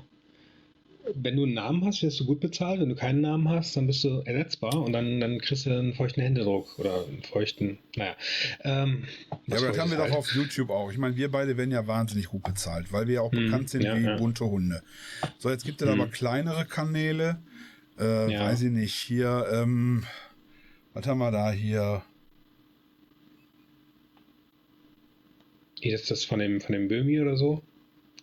wenn 1.16 1.36
du 1.36 1.44
einen 1.44 1.54
Namen 1.54 1.86
hast, 1.86 2.02
wirst 2.04 2.20
du 2.20 2.26
gut 2.26 2.40
bezahlt. 2.40 2.80
Wenn 2.80 2.90
du 2.90 2.96
keinen 2.96 3.22
Namen 3.22 3.50
hast, 3.50 3.76
dann 3.76 3.88
bist 3.88 4.04
du 4.04 4.22
ersetzbar 4.26 4.82
und 4.82 4.94
dann, 4.94 5.20
dann 5.20 5.40
kriegst 5.40 5.66
du 5.66 5.72
einen 5.72 5.94
feuchten 5.94 6.22
Händedruck 6.22 6.78
oder 6.80 7.06
einen 7.06 7.24
feuchten, 7.24 7.80
naja. 7.96 8.16
Ähm, 8.64 9.06
ja, 9.48 9.58
aber 9.58 9.68
das 9.68 9.80
haben 9.80 9.92
wir 9.92 9.98
halt. 9.98 10.12
doch 10.12 10.18
auf 10.18 10.34
YouTube 10.34 10.70
auch. 10.70 10.92
Ich 10.92 10.98
meine, 10.98 11.16
wir 11.16 11.30
beide 11.30 11.58
werden 11.58 11.72
ja 11.72 11.86
wahnsinnig 11.88 12.28
gut 12.28 12.44
bezahlt, 12.44 12.92
weil 12.92 13.08
wir 13.08 13.16
ja 13.16 13.22
auch 13.22 13.32
hm, 13.32 13.46
bekannt 13.46 13.70
sind 13.70 13.84
ja, 13.84 13.98
wie 13.98 14.04
ja. 14.04 14.18
bunte 14.18 14.46
Hunde. 14.46 14.82
So, 15.38 15.50
jetzt 15.50 15.66
gibt 15.66 15.82
es 15.82 15.90
hm. 15.90 16.00
aber 16.00 16.10
kleinere 16.10 16.66
Kanäle. 16.66 17.40
Äh, 18.00 18.32
ja. 18.32 18.46
Weiß 18.46 18.62
ich 18.62 18.72
nicht. 18.72 18.96
Hier, 18.96 19.46
ähm, 19.52 20.06
was 20.94 21.06
haben 21.06 21.20
wir 21.20 21.32
da 21.32 21.52
hier? 21.52 22.02
Ist 25.82 26.12
das 26.12 26.26
von 26.26 26.40
dem, 26.40 26.62
von 26.62 26.74
dem 26.74 26.88
Böhmi 26.88 27.20
oder 27.22 27.38
so? 27.38 27.64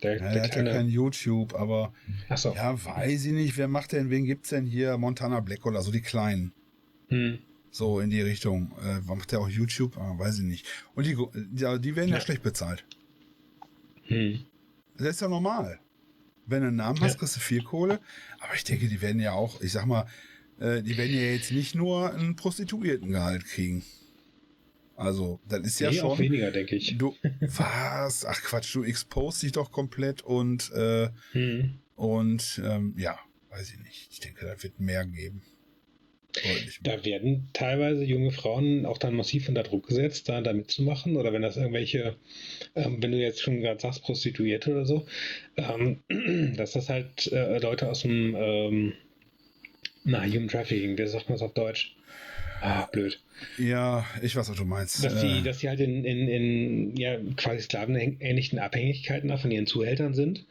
Der, 0.07 0.19
ja, 0.19 0.33
der, 0.33 0.43
hat 0.45 0.53
kleine... 0.53 0.71
ja 0.71 0.77
kein 0.77 0.89
YouTube, 0.89 1.55
aber 1.55 1.93
so. 2.37 2.55
ja, 2.55 2.85
weiß 2.85 3.25
ich 3.25 3.33
nicht, 3.33 3.57
wer 3.57 3.67
macht 3.67 3.91
denn, 3.91 4.09
wen 4.09 4.25
gibt's 4.25 4.51
denn 4.51 4.65
hier? 4.65 4.97
Montana 4.99 5.41
Black 5.41 5.67
oder 5.67 5.83
so, 5.83 5.91
die 5.91 6.01
Kleinen. 6.01 6.53
Hm. 7.09 7.41
So 7.73 7.99
in 7.99 8.11
die 8.11 8.21
Richtung. 8.21 8.73
Äh, 8.85 9.01
macht 9.01 9.33
der 9.33 9.41
auch 9.41 9.49
YouTube? 9.49 9.99
Ah, 9.99 10.17
weiß 10.17 10.39
ich 10.39 10.45
nicht. 10.45 10.67
Und 10.95 11.07
die, 11.07 11.17
die, 11.35 11.81
die 11.81 11.97
werden 11.97 12.09
ja. 12.09 12.17
ja 12.17 12.21
schlecht 12.21 12.43
bezahlt. 12.43 12.85
Hm. 14.05 14.45
Das 14.97 15.09
ist 15.09 15.21
ja 15.21 15.29
normal. 15.29 15.81
Wenn 16.47 16.63
du 16.63 16.69
einen 16.69 16.77
Namen 16.77 17.01
hast, 17.01 17.15
ja. 17.15 17.19
kriegst 17.19 17.37
du 17.37 17.41
viel 17.41 17.65
Kohle. 17.65 17.99
Aber 18.39 18.55
ich 18.55 18.63
denke, 18.63 18.89
die 18.89 19.03
werden 19.03 19.21
ja 19.21 19.33
auch, 19.33 19.61
ich 19.61 19.73
sag 19.73 19.87
mal, 19.87 20.07
äh, 20.61 20.83
die 20.83 20.97
werden 20.97 21.15
ja 21.15 21.23
jetzt 21.23 21.51
nicht 21.51 21.75
nur 21.75 22.15
einen 22.15 22.37
Prostituiertengehalt 22.37 23.45
kriegen. 23.45 23.83
Also, 24.97 25.41
das 25.47 25.61
ist 25.61 25.79
ja 25.79 25.91
nee, 25.91 25.97
schon. 25.97 26.11
Auch 26.11 26.19
weniger, 26.19 26.51
denke 26.51 26.75
ich. 26.75 26.97
Du, 26.97 27.15
was? 27.41 28.25
Ach 28.25 28.43
Quatsch, 28.43 28.75
du 28.75 28.83
expost 28.83 29.43
dich 29.43 29.53
doch 29.53 29.71
komplett 29.71 30.23
und, 30.23 30.73
äh, 30.73 31.11
hm. 31.33 31.79
und 31.97 32.63
ähm, 32.65 32.95
ja, 32.97 33.19
weiß 33.51 33.73
ich 33.73 33.79
nicht. 33.81 34.09
Ich 34.11 34.21
denke, 34.21 34.47
da 34.47 34.63
wird 34.63 34.81
mehr 34.81 35.05
geben. 35.05 35.43
Da 36.83 37.05
werden 37.05 37.49
teilweise 37.53 38.05
junge 38.05 38.31
Frauen 38.31 38.85
auch 38.85 38.99
dann 38.99 39.15
massiv 39.15 39.49
unter 39.49 39.63
Druck 39.63 39.87
gesetzt, 39.87 40.29
da, 40.29 40.41
da 40.41 40.53
mitzumachen. 40.53 41.17
Oder 41.17 41.33
wenn 41.33 41.43
das 41.43 41.57
irgendwelche, 41.57 42.17
ähm, 42.75 43.03
wenn 43.03 43.13
du 43.13 43.19
jetzt 43.19 43.41
schon 43.41 43.61
gerade 43.61 43.81
sagst, 43.81 44.03
Prostituierte 44.03 44.73
oder 44.73 44.87
so, 44.87 45.07
ähm, 45.57 46.01
dass 46.57 46.73
das 46.73 46.89
halt 46.89 47.33
äh, 47.33 47.59
Leute 47.59 47.89
aus 47.89 48.03
dem, 48.03 48.35
ähm, 48.37 48.93
na, 50.05 50.25
Human 50.25 50.49
Trafficking, 50.49 50.97
wie 50.99 51.07
sagt 51.07 51.29
man 51.29 51.37
es 51.37 51.43
auf 51.43 51.55
Deutsch? 51.55 51.96
Ah, 52.61 52.87
blöd. 52.91 53.21
Ja, 53.59 54.05
ich 54.23 54.35
weiß, 54.37 54.49
was 54.49 54.57
du 54.57 54.65
meinst. 54.65 55.05
Dass 55.05 55.21
die, 55.21 55.39
äh. 55.39 55.43
dass 55.43 55.59
die 55.59 55.69
halt 55.69 55.81
in, 55.81 56.05
in, 56.05 56.29
in 56.29 56.97
ja, 56.97 57.17
quasi 57.37 57.63
sklavenähnlichen 57.63 58.59
Abhängigkeiten 58.59 59.37
von 59.37 59.51
ihren 59.51 59.67
Zuhältern 59.67 60.15
sind. 60.15 60.45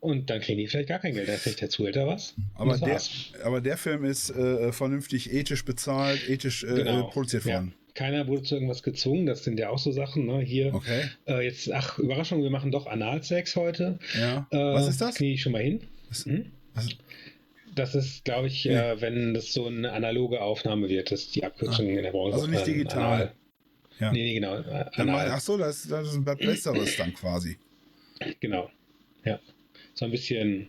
Und 0.00 0.28
dann 0.28 0.40
kriegen 0.40 0.58
die 0.58 0.66
vielleicht 0.66 0.90
gar 0.90 0.98
kein 0.98 1.14
Geld. 1.14 1.28
Da 1.28 1.36
kriegt 1.36 1.62
der 1.62 1.70
Zuhälter 1.70 2.06
was. 2.06 2.34
Aber, 2.56 2.76
der, 2.76 3.00
aber 3.42 3.62
der 3.62 3.78
Film 3.78 4.04
ist 4.04 4.28
äh, 4.30 4.70
vernünftig 4.70 5.32
ethisch 5.32 5.64
bezahlt, 5.64 6.28
ethisch 6.28 6.62
äh, 6.62 6.74
genau. 6.74 7.04
produziert 7.04 7.46
worden. 7.46 7.72
Ja. 7.74 7.94
Keiner 7.94 8.26
wurde 8.26 8.42
zu 8.42 8.56
irgendwas 8.56 8.82
gezwungen. 8.82 9.24
Das 9.24 9.44
sind 9.44 9.58
ja 9.58 9.70
auch 9.70 9.78
so 9.78 9.92
Sachen. 9.92 10.26
Ne? 10.26 10.40
Hier, 10.40 10.74
okay. 10.74 11.04
äh, 11.26 11.44
jetzt, 11.46 11.72
ach, 11.72 11.98
Überraschung, 11.98 12.42
wir 12.42 12.50
machen 12.50 12.70
doch 12.70 12.86
Analsex 12.86 13.56
heute. 13.56 13.98
Ja. 14.18 14.46
was 14.50 14.88
ist 14.88 15.00
das? 15.00 15.14
Knie 15.14 15.34
ich 15.34 15.42
schon 15.42 15.52
mal 15.52 15.62
hin. 15.62 15.80
Was, 16.10 16.26
hm? 16.26 16.46
was, 16.74 16.88
das 17.74 17.94
ist, 17.94 18.24
glaube 18.24 18.48
ich, 18.48 18.64
ja. 18.64 18.92
äh, 18.92 19.00
wenn 19.00 19.34
das 19.34 19.52
so 19.52 19.66
eine 19.66 19.92
analoge 19.92 20.40
Aufnahme 20.40 20.88
wird, 20.88 21.10
das 21.10 21.22
ist 21.22 21.34
die 21.34 21.44
Abkürzung 21.44 21.86
ah, 21.86 21.90
in 21.90 22.02
der 22.02 22.10
Branche. 22.10 22.34
Also 22.34 22.46
nicht 22.46 22.66
digital. 22.66 23.02
Anal. 23.02 23.34
Ja. 24.00 24.12
Nee, 24.12 24.22
nee, 24.22 24.34
genau. 24.34 24.56
Äh, 24.56 24.86
anal. 24.94 25.30
Ach 25.30 25.40
so, 25.40 25.56
das, 25.56 25.86
das 25.88 26.08
ist 26.08 26.14
ein 26.14 26.24
besseres 26.24 26.96
dann 26.96 27.14
quasi. 27.14 27.58
Genau. 28.40 28.70
Ja. 29.24 29.40
So 29.94 30.04
ein 30.04 30.10
bisschen 30.10 30.68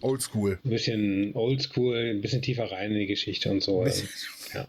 Oldschool. 0.00 0.58
Ein 0.64 0.70
bisschen 0.70 1.34
oldschool, 1.34 1.96
ein 1.96 2.20
bisschen 2.20 2.42
tiefer 2.42 2.70
rein 2.70 2.92
in 2.92 2.98
die 3.00 3.06
Geschichte 3.06 3.50
und 3.50 3.62
so. 3.62 3.82
Also, 3.82 4.06
ja. 4.54 4.68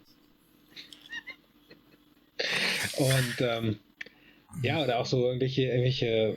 Und 2.97 3.35
ähm, 3.39 3.79
ja, 4.63 4.83
oder 4.83 4.99
auch 4.99 5.05
so 5.05 5.25
irgendwelche, 5.25 5.63
irgendwelche 5.63 6.35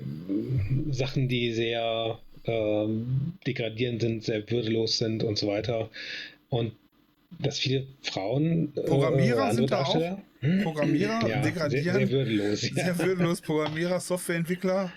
Sachen, 0.90 1.28
die 1.28 1.52
sehr 1.52 2.20
ähm, 2.44 3.34
degradierend 3.46 4.02
sind, 4.02 4.24
sehr 4.24 4.48
würdelos 4.50 4.98
sind 4.98 5.22
und 5.22 5.38
so 5.38 5.46
weiter. 5.48 5.90
Und 6.48 6.72
dass 7.38 7.58
viele 7.58 7.86
Frauen. 8.02 8.72
Äh, 8.76 8.82
Programmierer 8.82 9.50
äh, 9.50 9.54
sind 9.54 9.70
da 9.70 9.84
auch. 9.84 10.18
Hm? 10.40 10.62
Programmierer 10.62 11.28
ja, 11.28 11.40
degradieren. 11.40 11.84
Sehr, 11.84 11.94
sehr 11.94 12.10
würdelos. 12.10 12.60
Sehr 12.60 12.98
würdelos. 12.98 13.40
Programmierer, 13.40 14.00
Softwareentwickler. 14.00 14.92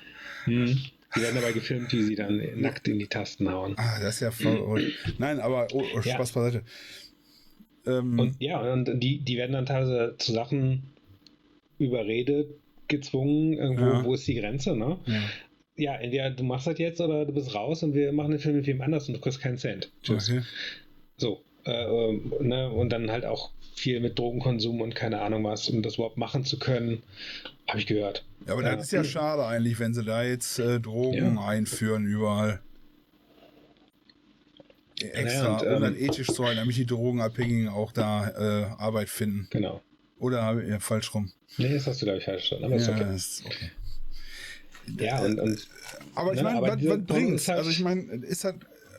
Hm. 0.46 0.80
Die 1.16 1.22
werden 1.22 1.36
dabei 1.36 1.54
gefilmt, 1.54 1.94
wie 1.94 2.04
sie 2.04 2.16
dann 2.16 2.42
nackt 2.60 2.88
in 2.88 3.00
die 3.00 3.08
Tasten 3.08 3.50
hauen. 3.50 3.76
Ah, 3.78 4.00
das 4.02 4.16
ist 4.16 4.22
ja 4.22 4.32
voll. 4.32 4.82
Hm. 4.82 5.14
Nein, 5.18 5.40
aber 5.40 5.68
oh, 5.72 5.84
oh, 5.96 6.02
Spaß 6.02 6.34
ja. 6.34 6.42
beiseite. 6.42 6.64
Ähm, 7.86 8.20
und 8.20 8.36
ja, 8.40 8.60
und 8.74 9.00
die, 9.02 9.20
die 9.20 9.38
werden 9.38 9.54
dann 9.54 9.66
teilweise 9.66 10.16
zu 10.18 10.34
Sachen 10.34 10.84
überredet, 11.78 12.50
gezwungen, 12.88 13.54
irgendwo, 13.54 13.86
ja. 13.86 14.04
wo 14.04 14.14
ist 14.16 14.28
die 14.28 14.36
Grenze, 14.36 14.76
ne? 14.76 14.98
Ja 15.06 15.22
ja, 15.78 15.96
entweder 15.96 16.32
du 16.32 16.44
machst 16.44 16.68
das 16.68 16.78
jetzt 16.78 17.02
oder 17.02 17.26
du 17.26 17.34
bist 17.34 17.54
raus 17.54 17.84
und 17.84 17.94
wir 17.94 18.12
machen 18.12 18.32
den 18.32 18.40
Film 18.40 18.56
mit 18.56 18.68
wem 18.68 18.82
anders 18.82 19.08
und 19.08 19.16
du 19.16 19.20
kriegst 19.20 19.42
keinen 19.42 19.58
Cent. 19.58 19.92
Tschüss. 20.04 20.30
Okay. 20.30 20.42
So. 21.18 21.42
Äh, 21.66 22.14
ne? 22.42 22.70
Und 22.72 22.90
dann 22.90 23.12
halt 23.12 23.26
auch 23.26 23.52
viel 23.76 24.00
mit 24.00 24.18
Drogenkonsum 24.18 24.82
und 24.82 24.96
keine 24.96 25.22
Ahnung 25.22 25.44
was, 25.44 25.68
um 25.70 25.82
das 25.82 25.96
überhaupt 25.96 26.18
machen 26.18 26.46
zu 26.46 26.60
können, 26.60 27.04
habe 27.68 27.80
ich 27.80 27.88
gehört. 27.88 28.24
Ja, 28.48 28.54
aber 28.54 28.64
das 28.64 28.86
ist 28.86 28.92
ja 28.92 29.04
schade 29.04 29.46
eigentlich, 29.46 29.80
wenn 29.80 29.94
sie 29.94 30.04
da 30.04 30.24
jetzt 30.24 30.60
äh, 30.60 30.80
Drogen 30.80 31.36
ja. 31.36 31.46
einführen 31.46 32.06
überall. 32.06 32.62
Extra, 35.02 35.44
naja, 35.44 35.54
und, 35.54 35.76
um 35.76 35.82
dann 35.82 35.96
ähm, 35.96 36.06
ethisch 36.06 36.28
zu 36.28 36.46
halten, 36.46 36.60
damit 36.60 36.78
die 36.78 36.86
Drogenabhängigen 36.86 37.68
auch 37.68 37.92
da 37.92 38.30
äh, 38.30 38.66
Arbeit 38.78 39.10
finden. 39.10 39.48
Genau. 39.50 39.82
Oder 40.20 40.44
habe 40.44 40.64
ich 40.64 40.70
ja 40.70 40.80
falsch 40.80 41.14
rum? 41.14 41.32
Nee, 41.58 41.74
das 41.74 41.86
hast 41.86 42.02
du, 42.02 42.06
glaube 42.06 42.20
ich, 42.20 42.26
falsch 42.26 42.48
verstanden. 42.48 42.66
Aber 42.66 42.76
ja, 42.76 42.82
ist 42.82 42.90
okay. 42.90 43.16
Ist 43.16 43.46
okay. 43.46 43.72
Ja, 44.98 45.24
und, 45.24 45.40
und 45.40 45.68
aber 46.16 46.34
ich 46.34 46.38
ne, 46.38 46.44
meine, 46.44 46.62
was, 46.62 46.86
was 46.86 47.06
bringt 47.06 47.48
halt 47.48 47.58
Also 47.58 47.70
ich 47.70 47.82
meine, 47.82 48.02
ist 48.26 48.44
halt, 48.44 48.58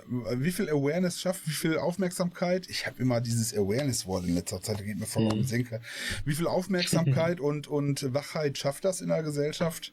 wie 0.08 0.52
viel 0.52 0.68
Awareness 0.68 1.20
schafft, 1.20 1.46
wie 1.46 1.52
viel 1.52 1.78
Aufmerksamkeit? 1.78 2.68
Ich 2.68 2.86
habe 2.86 3.02
immer 3.02 3.20
dieses 3.20 3.54
Awareness-Wort 3.54 4.24
in 4.24 4.34
letzter 4.34 4.60
Zeit, 4.60 4.80
da 4.80 4.84
geht 4.84 4.98
mir 4.98 5.06
voll 5.06 5.24
mhm. 5.24 5.28
auf 5.28 5.38
den. 5.38 5.46
Senker. 5.46 5.80
Wie 6.24 6.34
viel 6.34 6.46
Aufmerksamkeit 6.46 7.40
und, 7.40 7.66
und 7.66 8.14
Wachheit 8.14 8.58
schafft 8.58 8.84
das 8.84 9.00
in 9.00 9.08
der 9.08 9.22
Gesellschaft? 9.22 9.92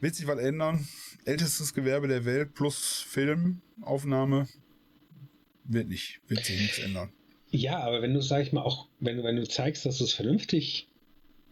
Wird 0.00 0.14
sich 0.14 0.26
was 0.26 0.38
ändern? 0.38 0.86
Ältestes 1.24 1.74
Gewerbe 1.74 2.08
der 2.08 2.24
Welt 2.24 2.54
plus 2.54 3.04
Filmaufnahme 3.08 4.46
wird 5.64 5.88
nicht, 5.88 6.20
wird 6.28 6.44
sich 6.44 6.60
nichts 6.60 6.78
ändern. 6.78 7.12
Ja, 7.50 7.78
aber 7.80 8.02
wenn 8.02 8.12
du, 8.12 8.20
sag 8.20 8.42
ich 8.42 8.52
mal, 8.52 8.62
auch, 8.62 8.88
wenn, 9.00 9.22
wenn 9.22 9.36
du 9.36 9.48
zeigst, 9.48 9.86
dass 9.86 9.98
du 9.98 10.04
es 10.04 10.12
vernünftig 10.12 10.88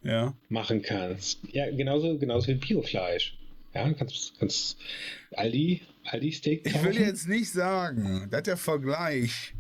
Ja. 0.04 0.34
machen 0.48 0.82
kannst, 0.82 1.40
ja, 1.50 1.70
genauso, 1.70 2.18
genauso 2.18 2.48
wie 2.48 2.54
Biofleisch. 2.54 3.36
Ja, 3.74 3.90
kannst, 3.92 4.38
kannst 4.38 4.78
Aldi, 5.32 5.80
Aldi 6.04 6.32
Steak 6.32 6.66
Ich 6.66 6.84
will 6.84 6.96
jetzt 6.96 7.26
nicht 7.26 7.50
sagen, 7.50 8.28
dass 8.30 8.42
der 8.42 8.56
Vergleich 8.56 9.54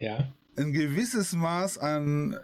Ja, 0.00 0.32
ein 0.56 0.72
gewisses 0.72 1.32
Maß 1.32 1.78
an 1.78 2.36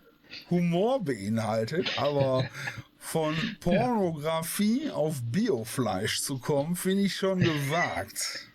Humor 0.51 1.03
beinhaltet, 1.05 1.99
aber 1.99 2.49
von 2.99 3.35
Pornografie 3.61 4.91
auf 4.91 5.21
Biofleisch 5.25 6.21
zu 6.21 6.39
kommen, 6.39 6.77
finde 6.77 7.05
ich 7.05 7.17
schon 7.17 7.41
gewagt. 7.41 8.52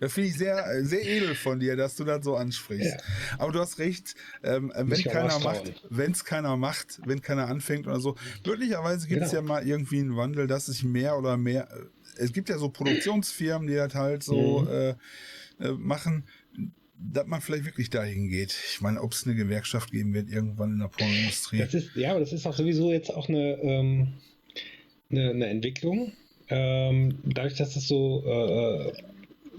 Das 0.00 0.12
finde 0.14 0.30
ich 0.30 0.36
sehr, 0.38 0.84
sehr 0.84 1.04
edel 1.04 1.34
von 1.34 1.60
dir, 1.60 1.76
dass 1.76 1.96
du 1.96 2.04
das 2.04 2.24
so 2.24 2.36
ansprichst. 2.36 2.94
Ja. 2.94 3.36
Aber 3.38 3.52
du 3.52 3.58
hast 3.60 3.78
recht, 3.78 4.14
ähm, 4.42 4.72
wenn 4.74 4.98
ich 4.98 5.08
auch 5.08 5.12
keiner 5.12 5.38
macht, 5.40 5.82
wenn 5.90 6.12
es 6.12 6.24
keiner 6.24 6.56
macht, 6.56 7.00
wenn 7.04 7.20
keiner 7.20 7.46
anfängt 7.48 7.86
oder 7.86 8.00
so. 8.00 8.16
Möglicherweise 8.46 9.06
gibt 9.06 9.22
es 9.22 9.30
Genau. 9.30 9.42
ja 9.42 9.48
mal 9.48 9.66
irgendwie 9.66 9.98
einen 10.00 10.16
Wandel, 10.16 10.46
dass 10.46 10.66
sich 10.66 10.82
mehr 10.84 11.18
oder 11.18 11.36
mehr. 11.36 11.68
Es 12.16 12.32
gibt 12.32 12.48
ja 12.48 12.58
so 12.58 12.68
Produktionsfirmen, 12.70 13.66
die 13.68 13.74
das 13.74 13.94
halt 13.94 14.22
so 14.22 14.60
Mhm. 14.62 14.68
äh, 14.68 14.88
äh, 15.60 15.72
machen, 15.78 16.24
dass 16.98 17.26
man 17.26 17.40
vielleicht 17.40 17.64
wirklich 17.66 17.90
dahin 17.90 18.28
geht. 18.28 18.56
Ich 18.72 18.80
meine, 18.80 19.02
ob 19.02 19.12
es 19.12 19.26
eine 19.26 19.34
Gewerkschaft 19.34 19.90
geben 19.90 20.14
wird 20.14 20.30
irgendwann 20.30 20.72
in 20.72 20.78
der 20.78 20.88
Pornoindustrie. 20.88 21.58
das 21.58 21.74
ist, 21.74 21.94
ja, 21.96 22.12
aber 22.12 22.20
das 22.20 22.32
ist 22.32 22.46
auch 22.46 22.56
sowieso 22.56 22.92
jetzt 22.92 23.10
auch 23.10 23.28
eine, 23.28 23.58
ähm, 23.60 24.14
eine, 25.10 25.30
eine 25.30 25.46
Entwicklung. 25.48 26.12
Ähm, 26.48 27.18
dadurch, 27.24 27.56
dass 27.56 27.74
es 27.76 27.88
so 27.88 28.22
äh, 28.26 28.92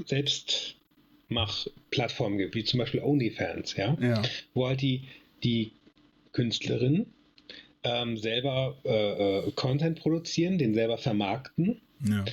Selbstmach-Plattformen 0.06 2.38
gibt, 2.38 2.56
wie 2.56 2.64
zum 2.64 2.80
Beispiel 2.80 3.02
OnlyFans, 3.02 3.76
ja, 3.76 3.98
Ja, 4.02 4.22
wo 4.54 4.68
halt 4.68 4.82
die, 4.82 5.02
die 5.44 5.72
Künstlerin 6.32 7.08
ähm, 7.84 8.18
selber 8.18 8.78
äh, 8.84 9.48
äh, 9.48 9.52
Content 9.52 10.00
produzieren, 10.00 10.58
den 10.58 10.74
selber 10.74 10.98
vermarkten 10.98 11.82
ja. 12.08 12.26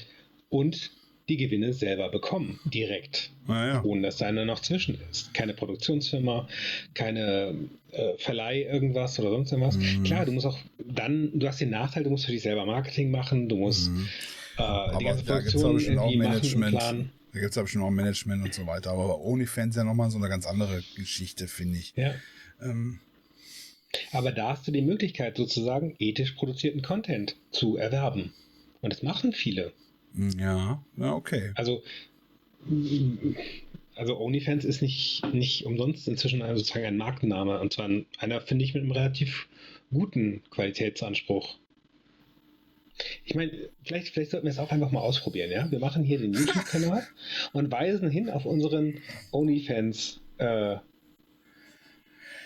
und 0.49 0.91
die 1.29 1.37
Gewinne 1.37 1.73
selber 1.73 2.09
bekommen, 2.11 2.59
direkt, 2.65 3.31
Naja. 3.47 3.81
ohne 3.85 4.03
dass 4.03 4.17
da 4.17 4.27
einer 4.27 4.45
noch 4.45 4.59
zwischen 4.61 4.99
ist. 5.11 5.33
Keine 5.33 5.55
Produktionsfirma, 5.55 6.49
keine 6.95 7.55
äh, 7.93 8.15
Verleih 8.19 8.63
irgendwas 8.65 9.19
oder 9.21 9.31
sonst 9.31 9.53
irgendwas. 9.53 9.77
Mhm. 9.77 10.03
Klar, 10.03 10.27
du 10.27 10.33
musst 10.33 10.47
auch 10.47 10.59
dann, 10.85 11.31
du 11.39 11.47
hast 11.47 11.61
den 11.61 11.71
Nachteil, 11.71 12.03
du 12.03 12.11
musst 12.11 12.27
für 12.27 12.33
dich 12.33 12.43
selber 12.43 12.67
Marketing 12.67 13.13
machen, 13.13 13.49
du 13.49 13.57
musst 13.57 13.91
Mhm. 13.91 14.09
äh, 14.59 14.99
die 14.99 15.05
ganze 15.05 15.25
Produktion 15.25 15.79
irgendwie 15.79 15.95
machen 15.95 16.09
und 16.09 16.19
Management. 16.19 16.77
planen. 16.77 17.13
Da 17.33 17.41
gibt 17.41 17.57
es 17.57 17.71
schon 17.71 17.83
auch 17.83 17.91
Management 17.91 18.45
und 18.45 18.53
so 18.55 18.67
weiter. 18.67 18.91
Aber 18.91 19.21
OnlyFans 19.23 19.71
ist 19.75 19.77
ja 19.77 19.85
nochmal 19.85 20.11
so 20.11 20.19
eine 20.19 20.29
ganz 20.29 20.47
andere 20.47 20.83
Geschichte, 20.97 21.49
finde 21.49 21.79
ich. 21.79 21.95
Ja. 21.97 22.15
Ähm, 22.61 23.01
Aber 24.13 24.33
da 24.33 24.51
hast 24.51 24.67
du 24.69 24.73
die 24.73 24.83
Möglichkeit, 24.83 25.37
sozusagen 25.39 25.95
ethisch 25.99 26.33
produzierten 26.33 26.83
Content 26.83 27.37
zu 27.51 27.77
erwerben. 27.77 28.33
Und 28.83 28.93
das 28.93 29.03
machen 29.03 29.33
viele. 29.33 29.73
ja, 30.39 30.83
ja, 30.99 31.13
okay. 31.15 31.53
Also, 31.55 31.83
also 33.95 34.19
OnlyFans 34.21 34.65
ist 34.65 34.83
nicht, 34.83 35.23
nicht 35.33 35.65
umsonst 35.65 36.09
inzwischen 36.09 36.41
sozusagen 36.41 36.85
ein 36.85 36.97
Markenname. 36.97 37.61
Und 37.61 37.73
zwar 37.73 37.89
ein- 37.89 38.07
einer, 38.19 38.41
finde 38.41 38.65
ich, 38.65 38.75
mit 38.75 38.83
einem 38.83 38.93
relativ 38.93 39.49
guten 39.91 40.43
Qualitätsanspruch. 40.51 41.59
Ich 43.25 43.35
meine, 43.37 43.53
vielleicht, 43.85 44.09
vielleicht 44.13 44.33
sollten 44.33 44.47
wir 44.47 44.51
es 44.53 44.59
auch 44.59 44.71
einfach 44.73 44.91
mal 44.91 45.01
ausprobieren, 45.01 45.51
ja? 45.51 45.71
Wir 45.71 45.79
machen 45.79 46.03
hier 46.03 46.19
den 46.19 46.33
YouTube-Kanal 46.35 47.07
und 47.53 47.71
weisen 47.71 48.11
hin 48.11 48.29
auf 48.31 48.45
unseren 48.47 48.99
OnlyFans 49.31 50.21
äh, 50.39 50.77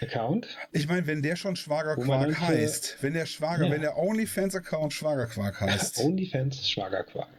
Account. 0.03 0.47
Ich 0.73 0.87
meine, 0.89 1.07
wenn 1.07 1.23
der 1.23 1.37
schon 1.37 1.57
Schwagerquark 1.57 2.23
dann 2.29 2.41
heißt, 2.41 2.99
wenn 3.01 3.15
der 3.15 3.25
Schwager, 3.25 3.65
Ja. 3.67 3.71
wenn 3.71 3.81
der 3.81 3.97
OnlyFans-Account 3.97 4.93
Schwagerquark 4.93 5.61
heißt 5.63 6.01
OnlyFans 6.01 6.69
Schwagerquark. 6.69 7.31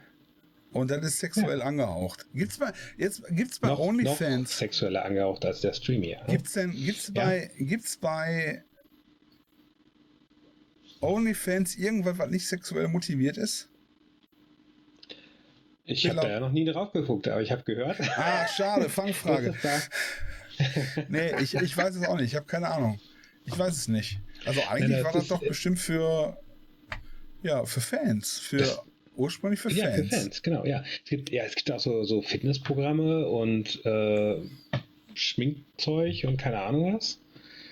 und 0.71 0.89
das 0.89 1.05
ist 1.05 1.19
sexuell 1.19 1.61
angehaucht. 1.61 2.25
Gibt's 2.33 2.57
bei, 2.57 2.71
jetzt, 2.97 3.21
gibt's 3.29 3.59
bei 3.59 3.67
noch, 3.67 3.77
noch 3.77 3.85
OnlyFans, 3.85 4.57
sexueller 4.57 5.05
angehaucht 5.05 5.45
als 5.45 5.61
der 5.61 5.73
Stream 5.73 6.01
hier. 6.01 6.17
ne? 6.21 6.25
gibt's 6.29 6.53
denn, 6.53 6.71
gibt's 6.71 7.11
Ja. 7.13 7.25
bei, 7.25 7.51
gibt's 7.59 7.97
bei 7.97 8.63
OnlyFans 11.01 11.75
irgendwas, 11.75 12.17
was 12.17 12.29
nicht 12.29 12.47
sexuell 12.47 12.87
motiviert 12.87 13.37
ist? 13.37 13.69
Ich 15.85 16.07
habe 16.09 16.19
da 16.19 16.29
ja 16.29 16.39
noch 16.39 16.51
nie 16.51 16.65
drauf 16.65 16.91
geguckt, 16.91 17.27
aber 17.29 17.41
ich 17.41 17.51
habe 17.51 17.63
gehört. 17.63 17.97
Ah, 18.17 18.45
schade, 18.47 18.89
Fangfrage. 18.89 19.53
Nee, 21.07 21.39
ich, 21.39 21.53
ich 21.53 21.77
weiß 21.77 21.95
es 21.95 22.07
auch 22.07 22.15
nicht. 22.15 22.25
Ich 22.31 22.35
habe 22.35 22.47
keine 22.47 22.69
Ahnung. 22.69 22.99
Ich 23.45 23.55
weiß 23.57 23.75
es 23.75 23.87
nicht. 23.87 24.19
Also 24.43 24.59
eigentlich 24.61 24.89
Nein, 24.89 25.03
das 25.03 25.05
war 25.05 25.13
das 25.13 25.27
doch 25.27 25.39
bestimmt 25.39 25.77
für 25.77 26.35
ja 27.43 27.63
für 27.63 27.79
Fans, 27.79 28.39
für 28.39 28.83
ursprünglich 29.15 29.59
für 29.59 29.71
Ja, 29.71 29.85
Fans. 29.91 30.09
für 30.09 30.15
Fans, 30.15 30.41
genau, 30.41 30.65
ja. 30.65 30.83
Es 31.03 31.09
gibt, 31.09 31.29
ja, 31.29 31.43
es 31.43 31.53
gibt 31.55 31.69
auch 31.71 31.79
so, 31.79 32.03
so 32.05 32.23
Fitnessprogramme 32.23 33.27
und 33.27 33.85
äh, 33.85 34.49
Schminkzeug 35.13 36.23
und 36.25 36.37
keine 36.37 36.59
Ahnung 36.61 36.95
was. 36.95 37.19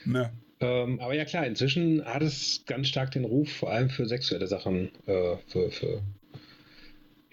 Ne. 0.05 0.32
Ähm, 0.66 0.99
aber 0.99 1.13
ja 1.13 1.26
klar, 1.26 1.45
inzwischen 1.45 2.03
hat 2.05 2.22
es 2.22 2.63
ganz 2.66 2.88
stark 2.88 3.11
den 3.11 3.26
Ruf, 3.26 3.51
vor 3.51 3.72
allem 3.72 3.89
für 3.89 4.05
sexuelle 4.05 4.47
Sachen, 4.47 4.89
äh, 5.05 5.38
für, 5.47 5.72
für 5.72 6.01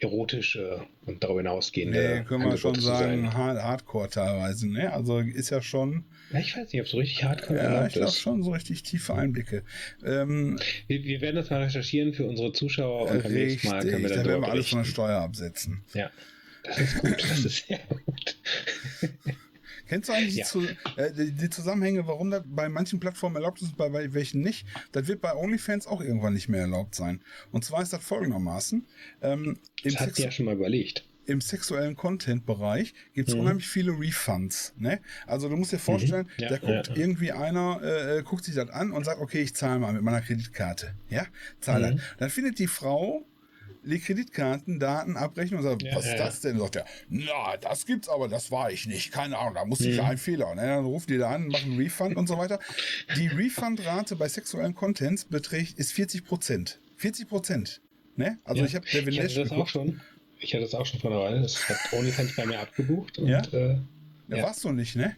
erotische 0.03 0.85
und 1.07 1.22
darüber 1.22 1.41
hinausgehende. 1.41 2.16
Nee, 2.18 2.24
können 2.24 2.45
wir 2.45 2.57
schon 2.57 2.74
sagen, 2.74 3.22
sein. 3.22 3.35
hard, 3.35 3.62
Hardcore 3.62 4.09
teilweise. 4.09 4.68
Ne? 4.68 4.93
Also 4.93 5.20
ist 5.20 5.51
ja 5.51 5.62
schon, 5.62 6.05
Ja, 6.33 6.41
ich 6.41 6.57
weiß 6.57 6.72
nicht, 6.72 6.80
ob 6.80 6.87
es 6.87 6.91
so 6.93 6.99
richtig 6.99 7.24
hardcore 7.24 7.57
ja, 7.59 7.64
erlaubt 7.64 7.89
ich 7.89 7.95
glaube 7.95 8.12
schon 8.12 8.43
so 8.43 8.51
richtig 8.51 8.83
tiefe 8.83 9.14
Einblicke. 9.14 9.62
Ähm, 10.05 10.59
Wir, 10.89 11.05
wir 11.05 11.20
werden 11.20 11.37
das 11.37 11.51
mal 11.51 11.62
recherchieren 11.62 12.12
für 12.12 12.26
unsere 12.26 12.53
Zuschauer 12.53 13.11
und 13.11 13.22
beim 13.22 13.33
nächsten 13.33 13.68
Mal 13.68 13.85
da 13.85 13.91
können 13.91 14.03
wir 14.03 14.11
dann 14.11 14.26
werden 14.26 14.43
wir 14.43 14.51
alles 14.51 14.68
von 14.68 14.78
der. 14.78 14.85
Steuer 14.91 15.20
absetzen. 15.20 15.85
Ja, 15.95 16.11
das 16.64 16.78
ist 16.78 16.99
gut, 16.99 17.22
das 17.22 17.45
ist 17.45 17.66
sehr 17.66 17.80
gut. 17.89 18.37
Kennst 19.93 20.09
du 20.09 20.12
eigentlich 20.14 20.36
Ja. 20.36 20.47
die, 20.55 21.01
äh, 21.01 21.12
die, 21.12 21.32
die 21.32 21.51
Zusammenhänge, 21.51 22.07
warum 22.07 22.30
das 22.30 22.43
bei 22.47 22.70
manchen 22.70 22.99
Plattformen 22.99 23.36
erlaubt 23.36 23.61
ist 23.61 23.68
und 23.68 23.76
bei, 23.76 24.14
welchen 24.14 24.40
nicht? 24.40 24.66
Das 24.93 25.07
wird 25.07 25.20
bei 25.20 25.34
OnlyFans 25.36 25.86
auch 25.86 26.01
irgendwann 26.01 26.32
nicht 26.32 26.49
mehr 26.49 26.62
erlaubt 26.62 26.95
sein. 26.95 27.20
Und 27.51 27.62
zwar 27.66 27.82
ist 27.82 27.93
das 27.93 28.03
folgendermaßen. 28.03 28.86
Ähm, 29.20 29.59
Das 29.84 29.97
hat 30.01 30.18
ja 30.18 30.30
schon 30.30 30.47
mal 30.47 30.55
überlegt. 30.55 31.07
im 31.26 31.43
sexuellen 31.43 31.95
Content-Bereich 31.95 32.95
gibt 33.12 33.28
es 33.28 33.34
Mhm. 33.34 33.40
unheimlich 33.43 33.68
viele 33.68 33.93
Refunds. 33.93 34.72
Ne? 34.78 35.01
Also 35.26 35.51
du 35.51 35.57
musst 35.57 35.72
dir 35.72 35.78
vorstellen, 35.78 36.26
Ja, 36.38 36.49
da 36.49 36.57
guckt 36.57 36.88
ja. 36.88 36.97
irgendwie 36.97 37.30
einer, 37.32 37.80
äh, 37.82 38.18
äh, 38.18 38.22
guckt 38.22 38.45
sich 38.45 38.55
das 38.55 38.70
an 38.70 38.93
und 38.93 39.05
sagt, 39.05 39.20
okay, 39.20 39.43
ich 39.43 39.55
zahle 39.55 39.78
mal 39.78 39.93
mit 39.93 40.03
meiner 40.03 40.22
Kreditkarte. 40.22 40.95
Ja, 41.11 41.26
zahle 41.61 41.93
Mhm. 41.93 41.97
das. 41.99 42.05
Dann 42.18 42.30
findet 42.30 42.59
die 42.59 42.66
Frau 42.66 43.26
die 43.85 43.99
Kreditkartendaten 43.99 45.16
abrechnen 45.16 45.59
und 45.59 45.64
sagt, 45.64 45.83
Ja, 45.83 45.95
was 45.97 46.05
ist 46.07 46.12
ja, 46.12 46.18
das 46.18 46.41
denn? 46.41 46.59
Sagt 46.59 46.76
er, 46.76 46.85
na, 47.09 47.57
das 47.61 47.87
gibt's 47.87 48.09
aber, 48.09 48.28
das 48.28 48.51
war 48.51 48.70
ich 48.70 48.87
nicht. 48.87 49.12
Keine 49.12 49.39
Ahnung, 49.39 49.55
da 49.55 49.64
musste 49.64 49.89
ich 49.89 49.99
Mhm. 49.99 50.05
ein 50.05 50.18
Fehler. 50.18 50.51
Und 50.51 50.59
dann 50.59 50.85
ruft 50.85 51.11
die 51.11 51.18
da 51.18 51.30
an, 51.30 51.49
macht 51.49 51.64
einen 51.64 51.76
Refund 51.76 52.16
und 52.16 52.26
so 52.28 52.39
weiter. 52.39 52.59
Die 53.16 53.26
Refundrate 53.28 54.16
bei 54.16 54.28
sexuellen 54.28 54.74
Contents 54.74 55.24
beträgt, 55.24 55.78
ist 55.78 55.93
40 55.93 56.24
Prozent. 56.24 56.80
40 56.97 57.28
Prozent. 57.28 57.80
Ne? 58.16 58.39
Also 58.45 58.64
ich 58.64 58.74
habe 58.74 58.87
ich 58.87 58.95
hatte 58.97 59.11
das 59.35 59.39
auch 59.39 59.51
geguckt. 59.51 59.70
schon. 59.70 60.01
Ich 60.39 60.53
hatte 60.55 60.64
das 60.64 60.74
auch 60.74 60.85
schon 60.87 61.01
vor 61.01 61.11
einer 61.12 61.20
Weile. 61.20 61.41
Das 61.43 61.68
hat 61.68 61.76
OnlyFans 61.93 62.35
bei 62.37 62.47
mir 62.47 62.61
abgebucht. 62.61 63.18
Und, 63.18 63.28
Ja? 63.28 63.41
Äh, 63.53 63.78
Ja. 64.28 64.43
warst 64.45 64.64
du 64.64 64.72
nicht, 64.72 64.97
ne? 64.97 65.16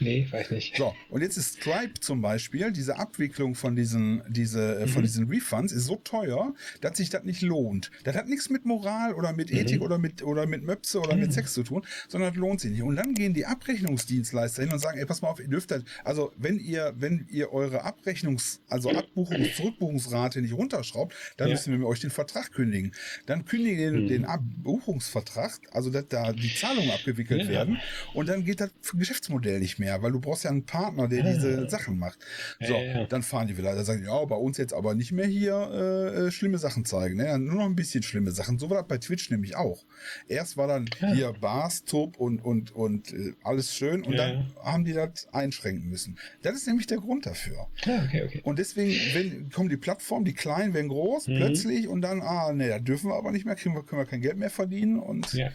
Nee, 0.00 0.26
weiß 0.30 0.50
nicht. 0.50 0.76
So, 0.76 0.94
und 1.08 1.20
jetzt 1.22 1.36
ist 1.36 1.56
Stripe 1.56 2.00
zum 2.00 2.20
Beispiel, 2.20 2.72
diese 2.72 2.96
Abwicklung 2.98 3.54
von 3.54 3.76
diesen, 3.76 4.22
diese, 4.28 4.80
äh, 4.80 4.86
von 4.86 5.02
Mhm. 5.02 5.06
diesen 5.06 5.28
Refunds 5.28 5.72
ist 5.72 5.84
so 5.86 5.96
teuer, 5.96 6.54
dass 6.80 6.96
sich 6.96 7.10
das 7.10 7.24
nicht 7.24 7.42
lohnt. 7.42 7.90
Das 8.04 8.16
hat 8.16 8.28
nichts 8.28 8.50
mit 8.50 8.64
Moral 8.64 9.14
oder 9.14 9.32
mit 9.32 9.50
Ethik 9.50 9.78
Mhm. 9.80 9.84
oder 9.86 9.98
mit, 9.98 10.22
oder 10.22 10.46
mit 10.46 10.62
Möpse 10.64 11.00
oder 11.00 11.16
mit 11.16 11.32
Sex 11.32 11.52
zu 11.54 11.62
tun, 11.62 11.84
sondern 12.08 12.30
das 12.32 12.38
lohnt 12.38 12.60
sich 12.60 12.70
nicht. 12.72 12.82
Und 12.82 12.96
dann 12.96 13.14
gehen 13.14 13.34
die 13.34 13.46
Abrechnungsdienstleister 13.46 14.62
hin 14.62 14.72
und 14.72 14.78
sagen, 14.78 14.98
ey, 14.98 15.06
pass 15.06 15.22
mal 15.22 15.28
auf, 15.28 15.40
ihr 15.40 15.48
dürft 15.48 15.70
das, 15.70 15.82
also 16.04 16.32
wenn 16.36 16.58
ihr, 16.58 16.94
wenn 16.96 17.26
ihr 17.30 17.52
eure 17.52 17.84
Abrechnungs-, 17.84 18.60
also 18.68 18.90
Abbuchungs-, 18.90 19.52
Zurückbuchungsrate 19.56 20.40
nicht 20.42 20.54
runterschraubt, 20.54 21.14
dann 21.36 21.48
Ja. 21.48 21.54
müssen 21.54 21.72
wir 21.72 21.78
mit 21.78 21.86
euch 21.88 22.00
den 22.00 22.10
Vertrag 22.10 22.52
kündigen. 22.52 22.92
Dann 23.26 23.44
kündigen 23.44 23.78
den, 23.78 24.02
Mhm. 24.04 24.08
den 24.08 24.24
Abbuchungsvertrag, 24.24 25.60
also 25.72 25.90
dass 25.90 26.08
da 26.08 26.32
die 26.32 26.52
Zahlungen 26.54 26.90
abgewickelt 26.90 27.42
Ja. 27.44 27.48
werden 27.48 27.78
und 28.12 28.28
dann 28.28 28.44
geht 28.44 28.60
das 28.60 28.70
Geschäftsmodell 28.94 29.60
nicht 29.60 29.78
mehr. 29.78 29.83
Mehr, 29.84 30.02
weil 30.02 30.12
du 30.12 30.20
brauchst 30.20 30.44
ja 30.44 30.50
einen 30.50 30.64
Partner, 30.66 31.08
der 31.08 31.24
Ah. 31.24 31.32
diese 31.32 31.68
Sachen 31.68 31.98
macht. 31.98 32.18
So, 32.60 32.74
dann 33.08 33.22
fahren 33.22 33.46
die 33.48 33.56
wieder. 33.58 33.74
Da 33.74 33.84
sagen 33.84 34.00
die, 34.00 34.06
ja, 34.06 34.24
bei 34.24 34.36
uns 34.36 34.56
jetzt 34.58 34.72
aber 34.72 34.94
nicht 34.94 35.12
mehr 35.12 35.26
hier 35.26 35.54
äh, 35.72 36.26
äh, 36.26 36.30
schlimme 36.30 36.58
Sachen 36.58 36.84
zeigen. 36.84 37.16
Ne? 37.16 37.38
Nur 37.38 37.56
noch 37.56 37.66
ein 37.66 37.76
bisschen 37.76 38.02
schlimme 38.02 38.32
Sachen. 38.32 38.58
So 38.58 38.70
war 38.70 38.78
das 38.78 38.88
bei 38.88 38.98
Twitch 38.98 39.30
nämlich 39.30 39.56
auch. 39.56 39.84
Erst 40.28 40.56
war 40.56 40.66
dann 40.66 40.88
hier 41.14 41.32
Bars, 41.40 41.84
Top 41.84 42.16
und, 42.18 42.40
und, 42.44 42.74
und 42.74 43.12
äh, 43.12 43.34
alles 43.42 43.74
schön 43.74 44.02
und 44.02 44.16
dann 44.16 44.52
haben 44.62 44.84
die 44.84 44.92
das 44.92 45.28
einschränken 45.32 45.88
müssen. 45.88 46.18
Das 46.42 46.54
ist 46.54 46.66
nämlich 46.66 46.86
der 46.86 46.98
Grund 46.98 47.26
dafür. 47.26 47.66
Okay, 47.82 48.22
okay. 48.24 48.40
Und 48.44 48.58
deswegen 48.58 48.94
wenn, 49.14 49.50
kommen 49.50 49.68
die 49.68 49.76
Plattformen, 49.76 50.24
die 50.24 50.34
kleinen 50.34 50.74
werden 50.74 50.88
groß, 50.88 51.28
Mhm. 51.28 51.36
plötzlich 51.36 51.88
und 51.88 52.00
dann, 52.02 52.20
ah, 52.22 52.52
nee, 52.52 52.68
da 52.68 52.78
dürfen 52.78 53.10
wir 53.10 53.14
aber 53.16 53.30
nicht 53.32 53.44
mehr, 53.46 53.54
kriegen 53.54 53.74
wir, 53.74 53.82
können 53.82 54.00
wir 54.02 54.06
kein 54.06 54.20
Geld 54.20 54.36
mehr 54.36 54.50
verdienen 54.50 54.98
und 54.98 55.32
Ja. 55.34 55.50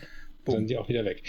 Boom. 0.50 0.58
Sind 0.60 0.70
die 0.70 0.78
auch 0.78 0.90
wieder 0.90 1.06
weg. 1.06 1.24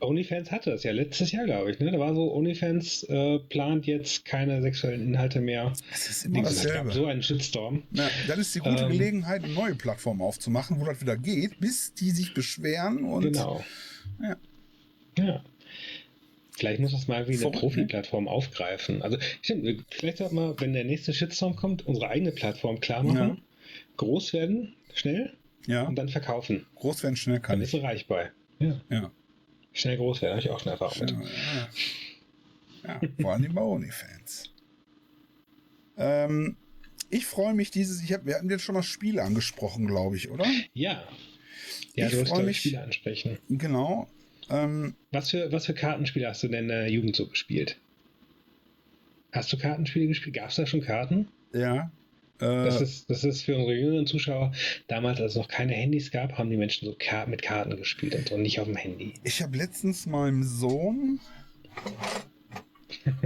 OnlyFans 0.00 0.50
hatte 0.50 0.70
das 0.70 0.82
ja 0.84 0.92
letztes 0.92 1.32
Jahr, 1.32 1.44
glaube 1.46 1.70
ich. 1.70 1.78
Ne? 1.80 1.90
Da 1.90 1.98
war 1.98 2.14
so, 2.14 2.32
OnlyFans 2.34 3.04
äh, 3.04 3.38
plant 3.48 3.86
jetzt 3.86 4.24
keine 4.24 4.60
sexuellen 4.62 5.00
Inhalte 5.06 5.40
mehr. 5.40 5.72
es 5.92 6.08
ist 6.08 6.24
immer 6.26 6.42
dasselbe. 6.42 6.92
so 6.92 7.06
einen 7.06 7.22
Shitstorm. 7.22 7.82
Ja, 7.92 8.08
dann 8.28 8.38
ist 8.40 8.54
die 8.54 8.60
gute 8.60 8.84
Ähm, 8.84 8.92
Gelegenheit, 8.92 9.44
eine 9.44 9.52
neue 9.54 9.74
Plattform 9.74 10.20
aufzumachen, 10.22 10.80
wo 10.80 10.84
das 10.84 11.00
wieder 11.00 11.16
geht, 11.16 11.58
bis 11.60 11.94
die 11.94 12.10
sich 12.10 12.34
beschweren 12.34 13.04
und 13.04 13.22
Genau. 13.24 13.64
Ja. 14.22 14.36
Ja. 15.18 15.44
Vielleicht 16.58 16.80
muss 16.80 16.92
das 16.92 17.06
mal 17.06 17.28
wie 17.28 17.34
eine 17.34 17.44
ne? 17.44 17.50
Profi-Plattform 17.50 18.28
aufgreifen. 18.28 19.02
Also, 19.02 19.18
stimmt, 19.42 19.84
vielleicht 19.90 20.18
sollte 20.18 20.34
mal, 20.34 20.54
wenn 20.58 20.72
der 20.72 20.84
nächste 20.84 21.12
Shitstorm 21.12 21.54
kommt, 21.56 21.86
unsere 21.86 22.08
eigene 22.08 22.32
Plattform 22.32 22.80
klar 22.80 23.02
machen, 23.02 23.16
Ja. 23.28 23.36
groß 23.98 24.32
werden, 24.32 24.74
schnell 24.94 25.34
ja, 25.66 25.82
und 25.82 25.96
dann 25.96 26.08
verkaufen. 26.08 26.64
groß 26.76 27.02
werden 27.02 27.16
schnell 27.16 27.40
kann 27.40 27.56
Dann 27.58 27.62
ist 27.62 27.74
ich. 27.74 27.80
sie 27.80 27.86
reich 27.86 28.06
bei. 28.06 28.30
Ja. 28.58 28.80
Ja. 28.90 29.10
Schnell 29.72 29.96
groß 29.98 30.22
werden, 30.22 30.32
habe 30.32 30.40
ich 30.40 30.50
auch 30.50 30.60
schon 30.60 30.72
Erfahrung 30.72 30.98
mit. 31.00 31.10
Ja, 32.84 32.98
ja. 33.02 33.08
vor 33.20 33.32
allem 33.32 33.54
bei 33.54 33.60
OnlyFans. 33.62 34.44
Ähm, 35.98 36.56
ich 37.10 37.26
freue 37.26 37.54
mich 37.54 37.70
dieses, 37.70 38.02
ich 38.02 38.12
hab, 38.12 38.24
wir 38.26 38.34
hatten 38.36 38.50
jetzt 38.50 38.62
schon 38.62 38.74
mal 38.74 38.82
Spiele 38.82 39.22
angesprochen, 39.22 39.86
glaube 39.86 40.16
ich, 40.16 40.30
oder? 40.30 40.46
Ja. 40.72 41.04
Ja, 41.94 42.06
Ich 42.06 42.12
du 42.12 42.24
glaube 42.24 42.42
mich- 42.44 42.56
ich 42.56 42.60
Spiele 42.62 42.82
ansprechen. 42.82 43.38
Genau. 43.48 44.08
Ähm, 44.50 44.94
Was 45.12 45.30
für, 45.30 45.50
was 45.52 45.66
für 45.66 45.74
Kartenspiele 45.74 46.28
hast 46.28 46.42
du 46.42 46.48
denn 46.48 46.64
in 46.64 46.68
der 46.68 46.90
Jugend 46.90 47.16
so 47.16 47.26
gespielt? 47.26 47.78
Hast 49.32 49.52
du 49.52 49.58
Kartenspiele 49.58 50.06
gespielt? 50.06 50.36
Gab 50.36 50.48
es 50.50 50.56
da 50.56 50.66
schon 50.66 50.80
Karten? 50.82 51.28
ja. 51.52 51.90
Das 52.38 52.80
Äh, 52.80 52.82
ist, 52.84 53.08
das 53.10 53.24
ist 53.24 53.42
für 53.42 53.56
unsere 53.56 53.74
jüngeren 53.76 54.06
Zuschauer. 54.06 54.52
Damals, 54.88 55.20
als 55.20 55.32
es 55.32 55.36
noch 55.38 55.48
keine 55.48 55.72
Handys 55.72 56.10
gab, 56.10 56.36
haben 56.36 56.50
die 56.50 56.56
Menschen 56.56 56.86
so 56.86 56.94
Ka 56.98 57.26
mit 57.26 57.42
Karten 57.42 57.76
gespielt 57.76 58.14
und 58.14 58.28
so, 58.28 58.36
nicht 58.36 58.60
auf 58.60 58.66
dem 58.66 58.76
Handy. 58.76 59.14
ich 59.24 59.42
habe 59.42 59.56
letztens 59.56 60.06
meinem 60.06 60.42
Sohn, 60.42 61.18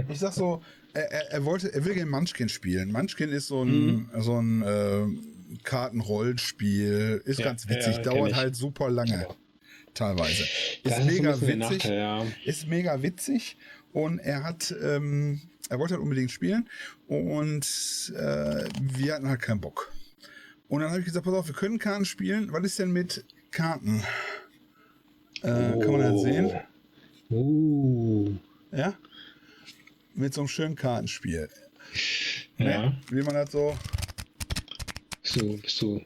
ich 0.09 0.19
sag 0.19 0.33
so, 0.33 0.61
er, 0.93 1.11
er, 1.11 1.31
er 1.31 1.45
wollte, 1.45 1.73
er 1.73 1.85
will 1.85 1.93
gerne 1.93 2.09
Munchkin 2.09 2.49
spielen. 2.49 2.91
Munchkin 2.91 3.29
ist 3.29 3.47
so 3.47 3.63
ein, 3.63 4.09
so 4.19 4.39
ein 4.39 4.61
äh, 4.61 5.57
Kartenrollspiel, 5.63 7.21
ist 7.25 7.39
Ja, 7.39 7.45
ganz 7.45 7.67
witzig, 7.69 7.97
ja, 7.97 8.01
dauert 8.01 8.35
halt 8.35 8.55
super 8.55 8.89
lange, 8.89 9.11
Ja. 9.27 9.27
teilweise. 9.93 10.45
Das 10.83 10.99
Ist 10.99 11.05
mega 11.05 11.39
witzig. 11.41 11.57
Nachteil, 11.57 11.97
ja. 11.97 12.25
ist 12.45 12.67
mega 12.67 13.01
witzig 13.01 13.57
und 13.93 14.19
er 14.19 14.43
hat, 14.43 14.73
ähm, 14.83 15.41
er 15.71 15.79
wollte 15.79 15.93
halt 15.93 16.03
unbedingt 16.03 16.31
spielen 16.31 16.67
und 17.07 18.13
äh, 18.15 18.65
wir 18.81 19.13
hatten 19.15 19.29
halt 19.29 19.41
keinen 19.41 19.61
Bock. 19.61 19.91
Und 20.67 20.81
dann 20.81 20.89
habe 20.89 20.99
ich 20.99 21.05
gesagt, 21.05 21.25
pass 21.25 21.33
auf, 21.33 21.47
wir 21.47 21.55
können 21.55 21.79
Karten 21.79 22.05
spielen. 22.05 22.51
Was 22.51 22.63
ist 22.63 22.79
denn 22.79 22.91
mit 22.91 23.25
Karten? 23.51 24.03
Äh, 25.41 25.47
Kann 25.79 25.91
man 25.91 26.01
das 26.01 26.21
sehen? 26.21 26.51
Uh, 27.29 28.35
Ja? 28.71 28.93
Mit 30.13 30.33
so 30.33 30.41
einem 30.41 30.47
schönen 30.49 30.75
Kartenspiel. 30.75 31.49
ja. 32.57 32.65
Ne? 32.89 33.01
Wie 33.09 33.21
man 33.21 33.33
das 33.35 33.51
so. 33.51 33.77
Bist 35.23 35.35
du, 35.37 35.57
bist 35.57 35.81
du. 35.81 36.01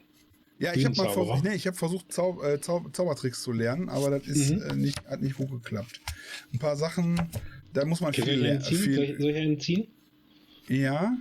Ja, 0.58 0.72
ich 0.74 0.84
habe 0.84 0.94
mal 0.96 1.12
versucht, 1.12 1.44
nee, 1.44 1.54
ich 1.54 1.66
hab 1.66 1.76
versucht 1.76 2.12
Zau 2.12 2.42
äh, 2.42 2.60
Zau 2.60 2.86
Zaubertricks 2.92 3.42
zu 3.42 3.52
lernen, 3.52 3.88
aber 3.88 4.10
das 4.10 4.26
ist 4.26 4.50
Mhm. 4.50 4.62
äh, 4.62 4.74
nicht, 4.76 5.04
hat 5.06 5.20
nicht 5.20 5.36
gut 5.36 5.50
geklappt. 5.50 6.00
Ein 6.52 6.58
paar 6.58 6.76
Sachen, 6.76 7.20
da 7.76 7.84
muss 7.84 8.00
man 8.00 8.10
Okay, 8.10 8.22
viel 8.22 8.34
lernen. 8.40 8.60
Soll 8.62 9.18
soll 9.20 9.30
ich 9.30 9.36
einen 9.36 9.60
ziehen? 9.60 9.88
ja, 10.68 11.16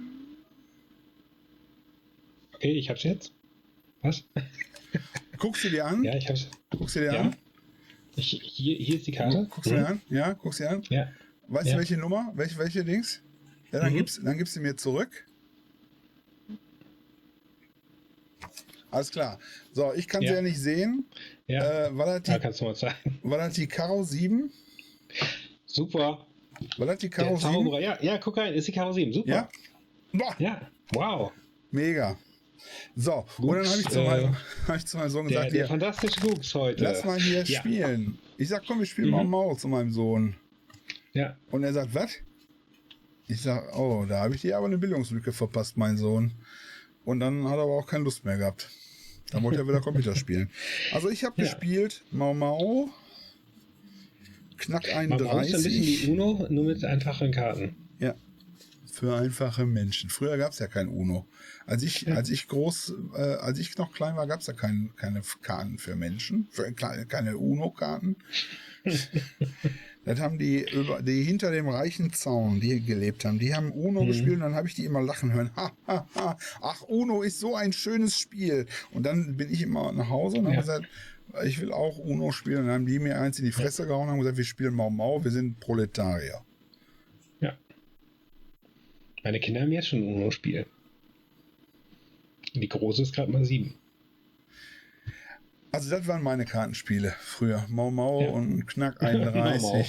Okay, 2.53 2.71
ich 2.71 2.89
hab's 2.89 3.03
jetzt. 3.03 3.33
Was? 4.01 4.23
guckst 5.37 5.63
du 5.65 5.69
dir 5.69 5.85
an? 5.85 6.03
Ja, 6.05 6.15
ich 6.15 6.29
hab's. 6.29 6.47
Guckst 6.71 6.95
du 6.95 7.01
dir 7.01 7.13
Ja. 7.13 7.21
an? 7.21 7.35
Ich, 8.15 8.29
hier, 8.41 8.77
hier 8.77 8.95
ist 8.95 9.05
die 9.07 9.11
Karte. 9.11 9.45
Guckst 9.49 9.69
du 9.69 9.75
dir 9.75 9.87
an? 9.89 10.01
Ja, 10.09 10.31
guckst 10.33 10.59
du 10.61 10.63
dir 10.63 10.69
an? 10.69 10.83
Ja. 10.89 11.11
Weißt 11.47 11.67
Ja. 11.67 11.73
du, 11.73 11.79
welche 11.79 11.97
Nummer? 11.97 12.31
Welche, 12.35 12.57
welche 12.57 12.85
Dings? 12.85 13.21
Ja, 13.73 13.81
dann, 13.81 13.91
Mhm. 13.91 13.97
gibst, 13.97 14.21
dann 14.23 14.37
gibst 14.37 14.55
du 14.55 14.61
mir 14.61 14.75
zurück. 14.77 15.25
Alles 18.91 19.11
klar. 19.11 19.37
So, 19.73 19.93
ich 19.93 20.07
kann 20.07 20.21
sie 20.21 20.27
Ja. 20.27 20.35
ja 20.35 20.41
nicht 20.41 20.57
sehen. 20.57 21.05
Ja. 21.47 21.87
Äh, 21.87 21.97
war, 21.97 22.05
das 22.05 22.23
da 22.23 22.37
die, 22.37 22.41
kannst 22.41 22.61
du 22.61 22.65
mal 22.65 22.75
zeigen. 22.75 23.19
war 23.23 23.37
das 23.37 23.53
die 23.55 23.67
Karo 23.67 24.01
7? 24.03 24.49
Super. 25.65 26.25
War 26.77 26.87
das 26.87 26.99
die 26.99 27.09
Der 27.09 27.17
Karo 27.25 27.35
7? 27.37 27.53
Zauberer. 27.53 27.79
Ja, 27.81 27.97
ja, 28.01 28.17
guck 28.17 28.37
rein, 28.37 28.53
ist 28.53 28.67
die 28.67 28.71
Karo 28.71 28.91
7. 28.93 29.13
Super. 29.13 29.29
Ja? 29.29 29.49
Boah, 30.13 30.35
Ja. 30.39 30.61
Wow. 30.93 31.31
mega. 31.71 32.17
So, 32.95 33.25
Gut, 33.37 33.49
und 33.49 33.55
dann 33.57 33.67
habe 33.69 33.79
ich, 33.81 33.89
zu 33.89 33.99
äh, 33.99 34.05
meinem- 34.07 34.35
hab 34.67 34.75
ich 34.77 34.85
zu 34.85 34.97
meinem 34.97 35.09
Sohn 35.09 35.27
Der, 35.27 35.37
gesagt, 35.37 35.53
der 35.53 35.59
hier, 35.61 35.67
fantastische 35.67 36.19
Gux 36.21 36.55
heute. 36.55 36.83
lass 36.83 37.03
mal 37.05 37.19
hier 37.19 37.43
Ja. 37.43 37.59
spielen. 37.59 38.17
Ich 38.37 38.49
sag, 38.49 38.65
komm, 38.65 38.79
wir 38.79 38.85
spielen 38.85 39.07
Mhm. 39.09 39.13
mal 39.15 39.23
Maul 39.25 39.57
zu 39.57 39.67
meinem 39.67 39.91
Sohn. 39.91 40.35
Ja. 41.13 41.37
Und 41.51 41.63
er 41.63 41.73
sagt, 41.73 41.93
was? 41.93 42.11
Ich 43.27 43.41
sag, 43.41 43.77
oh, 43.77 44.05
da 44.07 44.19
habe 44.21 44.35
ich 44.35 44.41
dir 44.41 44.57
aber 44.57 44.65
eine 44.67 44.77
Bildungslücke 44.77 45.31
verpasst, 45.31 45.77
mein 45.77 45.97
Sohn. 45.97 46.33
Und 47.03 47.19
dann 47.19 47.45
hat 47.45 47.55
er 47.57 47.63
aber 47.63 47.73
auch 47.73 47.87
keine 47.87 48.03
Lust 48.03 48.23
mehr 48.25 48.37
gehabt. 48.37 48.69
Dann 49.31 49.43
wollte 49.43 49.59
er 49.59 49.67
wieder 49.67 49.81
Computer 49.81 50.15
spielen. 50.15 50.49
Also 50.93 51.09
ich 51.09 51.23
habe 51.23 51.35
Ja. 51.37 51.43
gespielt 51.43 52.03
Mau 52.11 52.33
Mau, 52.33 52.89
Knack 54.57 54.83
Man 54.93 55.09
braucht 55.17 55.35
ein 55.37 55.41
bisschen 55.41 55.63
wie 55.65 55.77
31. 56.05 56.09
Uno, 56.09 56.47
nur 56.49 56.63
mit 56.65 56.83
einfachen 56.85 57.31
Karten. 57.31 57.75
Ja. 57.99 58.15
Für 58.91 59.15
einfache 59.17 59.65
Menschen. 59.65 60.09
Früher 60.09 60.37
gab 60.37 60.53
es 60.53 60.59
ja 60.59 60.67
kein 60.67 60.87
Uno. 60.87 61.27
Als 61.65 61.83
ich, 61.83 62.01
Ja. 62.03 62.15
als 62.15 62.29
ich 62.29 62.47
groß, 62.47 62.93
äh, 63.15 63.21
als 63.21 63.59
ich 63.59 63.77
noch 63.77 63.91
klein 63.93 64.15
war, 64.15 64.25
gab 64.25 64.39
es 64.39 64.47
ja 64.47 64.53
kein, 64.53 64.91
keine 64.95 65.21
Karten 65.41 65.77
für 65.79 65.95
Menschen, 65.97 66.47
für, 66.51 66.71
keine, 66.73 67.37
Uno-Karten. 67.37 68.15
das 70.05 70.19
haben 70.19 70.37
die 70.37 70.65
über, 70.71 71.01
die 71.01 71.23
hinter 71.23 71.51
dem 71.51 71.67
reichen 71.67 72.13
Zaun, 72.13 72.59
die 72.59 72.79
gelebt 72.81 73.25
haben, 73.25 73.39
die 73.39 73.53
haben 73.55 73.71
Uno 73.71 74.03
Mhm. 74.03 74.07
gespielt 74.07 74.33
und 74.35 74.41
dann 74.41 74.55
habe 74.55 74.67
ich 74.67 74.75
die 74.75 74.85
immer 74.85 75.01
lachen 75.01 75.33
hören. 75.33 75.49
Ha, 75.55 75.71
ha, 75.87 76.07
ha. 76.15 76.37
Ach, 76.61 76.81
Uno 76.83 77.21
ist 77.23 77.39
so 77.39 77.55
ein 77.55 77.73
schönes 77.73 78.17
Spiel. 78.17 78.65
Und 78.91 79.03
dann 79.05 79.35
bin 79.35 79.51
ich 79.51 79.61
immer 79.61 79.91
nach 79.91 80.09
Hause 80.09 80.37
und 80.37 80.45
habe 80.45 80.55
Ja. 80.55 80.61
gesagt, 80.61 80.85
ich 81.43 81.59
will 81.61 81.71
auch 81.71 81.97
Uno 81.97 82.31
spielen. 82.31 82.59
Und 82.59 82.65
dann 82.67 82.73
haben 82.75 82.85
die 82.85 82.99
mir 82.99 83.19
eins 83.19 83.39
in 83.39 83.45
die 83.45 83.51
Fresse 83.51 83.85
gehauen 83.87 84.03
und 84.03 84.09
haben 84.11 84.19
gesagt, 84.19 84.37
wir 84.37 84.43
spielen 84.45 84.73
Mau 84.73 84.89
Mau, 84.89 85.23
wir 85.23 85.31
sind 85.31 85.59
Proletarier. 85.59 86.41
Ja. 87.41 87.57
Meine 89.23 89.39
Kinder 89.39 89.61
haben 89.61 89.71
jetzt 89.71 89.87
schon 89.89 89.99
ein 89.99 90.15
Uno-Spiel. 90.15 90.65
Die 92.53 92.69
große 92.69 93.01
ist 93.01 93.13
gerade 93.13 93.31
mal 93.31 93.43
sieben. 93.43 93.75
Also 95.71 95.89
das 95.89 96.07
waren 96.07 96.23
meine 96.23 96.45
Kartenspiele 96.45 97.13
früher. 97.19 97.65
Mau 97.69 97.91
Mau 97.91 98.21
Ja. 98.21 98.29
und 98.29 98.65
Knack 98.67 99.01
Mau 99.01 99.07
31. 99.09 99.61
Mau. 99.61 99.85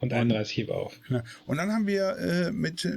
Und 0.00 0.12
Und- 0.12 0.12
31 0.12 0.56
heb 0.58 0.68
auf. 0.68 1.00
Und 1.46 1.56
dann 1.56 1.72
haben 1.72 1.86
wir 1.86 2.16
äh, 2.18 2.52
mit, 2.52 2.84
äh, 2.84 2.90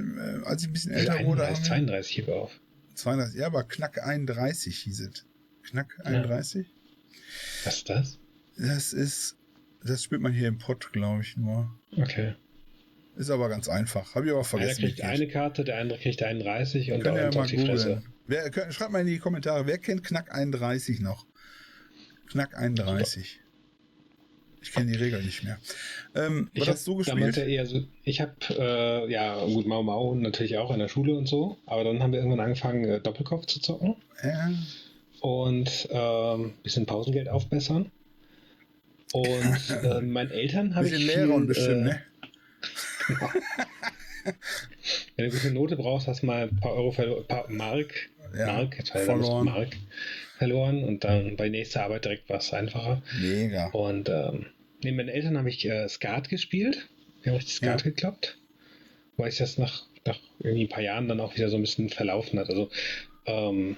als 0.44 0.62
ich 0.62 0.68
ein 0.68 0.72
bisschen 0.74 0.92
älter 0.92 1.24
wurde, 1.24 1.44
31, 1.46 1.70
haben 1.70 1.86
wir 1.86 1.94
32 1.94 2.16
heb 2.18 2.28
auf. 2.28 2.60
32, 2.94 3.40
ja, 3.40 3.46
aber 3.46 3.64
Knack 3.64 4.06
31 4.06 4.76
hieß 4.80 5.00
es. 5.00 5.24
Knack 5.62 5.98
31? 6.04 6.66
Was 7.64 7.76
ist 7.76 7.88
das? 7.88 8.18
Das 8.56 8.92
ist, 8.92 9.36
das 9.84 10.02
spielt 10.02 10.20
man 10.20 10.32
hier 10.32 10.48
im 10.48 10.58
Pott, 10.58 10.92
glaube 10.92 11.22
ich, 11.22 11.36
nur. 11.36 11.70
Okay. 11.96 12.34
Ist 13.16 13.30
aber 13.30 13.48
ganz 13.48 13.68
einfach. 13.68 14.14
Habe 14.14 14.26
ich 14.26 14.30
aber 14.30 14.40
Einer 14.40 14.44
vergessen. 14.44 14.80
kriegt 14.84 14.98
wie 14.98 15.02
es 15.02 15.08
eine. 15.08 15.28
Karte, 15.28 15.64
der 15.64 15.78
andere 15.78 15.98
kriegt 15.98 16.22
31 16.22 16.92
und 16.92 17.04
ihr 17.04 17.14
ja 17.14 17.30
mal 17.30 17.36
auf 17.40 17.46
die 17.46 17.58
Fresse. 17.58 18.02
Wer, 18.26 18.50
könnt, 18.50 18.72
schreibt 18.74 18.92
mal 18.92 19.00
in 19.00 19.06
die 19.06 19.18
Kommentare, 19.18 19.66
wer 19.66 19.78
kennt 19.78 20.04
Knack 20.04 20.32
31 20.34 21.00
noch? 21.00 21.26
Knack 22.30 22.56
31. 22.56 23.40
Ich 24.60 24.72
kenne 24.72 24.90
die 24.92 24.98
Regel 24.98 25.22
nicht 25.22 25.44
mehr. 25.44 25.58
Ähm, 26.14 26.50
Ich 26.52 26.68
hast 26.68 26.86
du 26.86 27.00
ja 27.00 27.14
gespielt? 27.14 27.36
eher 27.38 27.64
so, 27.64 27.86
ich 28.02 28.20
habe, 28.20 28.34
äh, 28.50 29.10
ja, 29.10 29.42
gut, 29.44 29.66
Mau 29.66 29.82
Mau 29.82 30.14
natürlich 30.14 30.58
auch 30.58 30.70
in 30.72 30.78
der 30.80 30.88
Schule 30.88 31.14
und 31.16 31.26
so, 31.28 31.58
aber 31.64 31.84
dann 31.84 32.02
haben 32.02 32.12
wir 32.12 32.18
irgendwann 32.18 32.40
angefangen, 32.40 32.84
äh, 32.84 33.00
Doppelkopf 33.00 33.46
zu 33.46 33.60
zocken 33.60 33.96
Ja. 34.22 34.50
Und 35.20 35.88
ähm, 35.90 36.54
bisschen 36.62 36.86
Pausengeld 36.86 37.28
aufbessern. 37.28 37.90
Und 39.12 39.58
äh, 39.84 40.00
meinen 40.00 40.30
Eltern 40.30 40.74
habe 40.74 40.86
ich 40.86 40.92
Bisschen 40.92 41.08
viel, 41.10 41.26
Lehrer 41.26 41.40
bestimmt, 41.40 41.68
äh, 41.68 41.84
ne? 41.84 42.02
Wenn 44.24 44.34
du 45.16 45.22
eine 45.24 45.30
gute 45.30 45.50
Note 45.50 45.76
brauchst, 45.76 46.06
hast 46.06 46.22
du 46.22 46.26
mal 46.26 46.42
ein 46.48 46.56
paar 46.60 46.72
Euro 46.74 46.92
verloren, 46.92 47.26
paar 47.26 47.50
Mark, 47.50 48.10
Ja, 48.36 48.46
Mark, 48.46 48.76
jetzt 48.78 48.90
verloren. 48.90 49.44
Mark 49.46 49.76
verloren 50.36 50.84
und 50.84 51.04
dann 51.04 51.36
bei 51.36 51.48
nächster 51.48 51.82
Arbeit 51.84 52.04
direkt 52.04 52.28
war 52.28 52.38
es 52.38 52.52
einfacher. 52.52 53.02
Mega. 53.20 53.68
Und 53.70 54.08
ähm, 54.08 54.46
neben 54.84 54.96
meinen 54.98 55.08
Eltern 55.08 55.36
habe 55.38 55.48
ich 55.48 55.64
äh, 55.68 55.88
Skat 55.88 56.28
gespielt. 56.28 56.88
Wir 57.22 57.32
haben 57.32 57.38
richtig 57.38 57.56
Skat 57.56 57.80
Ja. 57.84 57.90
geklappt. 57.90 58.38
Weil 59.16 59.30
sich 59.30 59.40
das 59.40 59.58
nach, 59.58 59.84
nach 60.04 60.18
irgendwie 60.38 60.64
ein 60.64 60.68
paar 60.68 60.82
Jahren 60.82 61.08
dann 61.08 61.18
auch 61.20 61.34
wieder 61.34 61.48
so 61.48 61.56
ein 61.56 61.62
bisschen 61.62 61.88
verlaufen 61.88 62.38
hat. 62.38 62.48
Also, 62.50 62.70
ähm, 63.26 63.76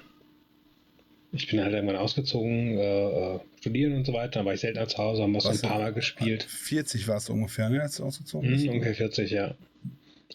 ich 1.33 1.49
bin 1.49 1.61
halt 1.61 1.73
irgendwann 1.73 1.97
ausgezogen, 1.97 2.79
äh, 2.79 3.35
äh, 3.37 3.41
studieren 3.61 3.95
und 3.95 4.05
so 4.07 4.13
weiter. 4.13 4.39
Dann 4.41 4.47
war 4.47 4.55
ich 4.55 4.61
seltener 4.61 4.89
zu 4.89 4.99
Hause, 4.99 5.23
haben 5.23 5.33
wir 5.33 5.41
so 5.41 5.49
ein 5.49 5.55
Was 5.55 5.63
paar? 5.63 5.79
Mal 5.79 5.93
gespielt. 5.93 6.43
40 6.45 7.07
war 7.09 7.17
es 7.19 7.29
ungefähr, 7.29 7.71
ne, 7.71 7.83
als 7.83 7.97
du 7.97 8.05
ausgezogen 8.05 8.51
bist? 8.51 8.65
Mhm, 8.65 8.73
ungefähr 8.73 8.95
40, 8.95 9.31
ja. 9.31 9.55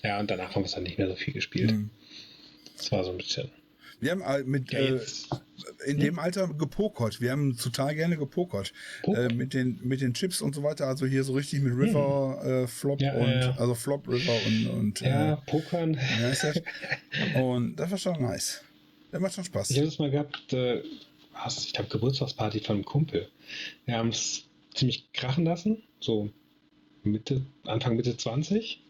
Ja, 0.03 0.19
und 0.19 0.29
danach 0.29 0.55
haben 0.55 0.61
wir 0.61 0.67
es 0.67 0.73
dann 0.73 0.83
nicht 0.83 0.97
mehr 0.97 1.07
so 1.07 1.15
viel 1.15 1.33
gespielt. 1.33 1.71
Mhm. 1.71 1.89
Das 2.77 2.91
war 2.91 3.03
so 3.03 3.11
ein 3.11 3.17
bisschen. 3.17 3.49
Wir 3.99 4.11
haben 4.11 4.21
äh, 4.21 4.43
mit, 4.43 4.71
Ja, 4.71 4.79
äh, 4.79 4.99
in 5.85 5.99
dem 5.99 6.19
Alter 6.19 6.49
gepokert. 6.49 7.21
Wir 7.21 7.31
haben 7.31 7.57
total 7.57 7.95
gerne 7.95 8.17
gepokert. 8.17 8.73
Poker. 9.03 9.29
Äh, 9.29 9.33
mit, 9.33 9.53
den, 9.53 9.79
mit 9.83 10.01
den 10.01 10.13
Chips 10.13 10.41
und 10.41 10.53
so 10.53 10.63
weiter. 10.63 10.87
Also 10.87 11.05
hier 11.05 11.23
so 11.23 11.33
richtig 11.33 11.61
mit 11.61 11.73
River, 11.73 12.63
äh, 12.63 12.67
Flop 12.67 13.01
Ja, 13.01 13.13
und 13.13 13.29
ja. 13.29 13.55
also 13.57 13.73
Flop, 13.73 14.07
River 14.07 14.33
und, 14.45 14.67
und 14.67 15.01
ja, 15.01 15.33
äh, 15.33 15.37
Pokern. 15.49 15.97
das? 16.21 16.45
Und 17.41 17.77
das 17.77 17.91
war 17.91 17.97
schon 17.97 18.21
nice. 18.21 18.64
Das 19.15 19.21
macht 19.21 19.33
schon 19.33 19.45
Spaß. 19.45 19.69
Ich 19.69 19.77
habe 19.77 19.87
das 19.87 19.97
mal 19.97 20.11
gehabt, 20.11 20.51
äh, 20.51 20.81
ich 20.81 21.71
glaube, 21.71 21.87
Geburtstagsparty 21.89 22.59
von 22.59 22.75
einem 22.75 22.83
Kumpel. 22.83 23.29
Wir 23.85 23.95
haben 23.95 24.09
es 24.09 24.43
ziemlich 24.73 25.09
krachen 25.13 25.45
lassen, 25.45 25.83
so 26.01 26.31
Mitte, 27.03 27.45
Anfang 27.63 27.95
Mitte 27.95 28.17
20. 28.17 28.81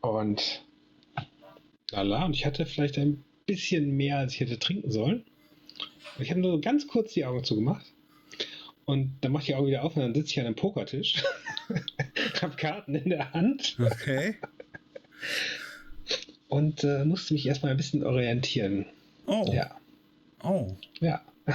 Und 0.00 0.62
lala, 1.90 2.24
und 2.24 2.34
ich 2.34 2.46
hatte 2.46 2.64
vielleicht 2.64 2.96
ein 2.96 3.22
bisschen 3.44 3.94
mehr, 3.98 4.16
als 4.16 4.32
ich 4.32 4.40
hätte 4.40 4.58
trinken 4.58 4.90
sollen. 4.90 5.26
Ich 6.18 6.30
habe 6.30 6.40
nur 6.40 6.58
ganz 6.62 6.86
kurz 6.86 7.12
die 7.12 7.26
Augen 7.26 7.44
zugemacht. 7.44 7.84
Und 8.86 9.18
dann 9.20 9.30
mache 9.30 9.42
ich 9.42 9.46
die 9.48 9.56
Augen 9.56 9.66
wieder 9.66 9.84
auf 9.84 9.94
und 9.94 10.00
dann 10.00 10.14
sitze 10.14 10.30
ich 10.30 10.40
an 10.40 10.46
einem 10.46 10.54
Pokertisch, 10.54 11.22
habe 12.40 12.56
Karten 12.56 12.94
in 12.94 13.10
der 13.10 13.34
Hand 13.34 13.76
Okay. 13.78 14.36
Und 16.48 16.84
äh, 16.84 17.04
musste 17.04 17.34
mich 17.34 17.46
erstmal 17.46 17.70
ein 17.72 17.76
bisschen 17.76 18.04
orientieren. 18.04 18.86
Oh. 19.26 19.50
Ja, 19.52 19.76
Oh. 20.42 20.76
ja. 21.00 21.20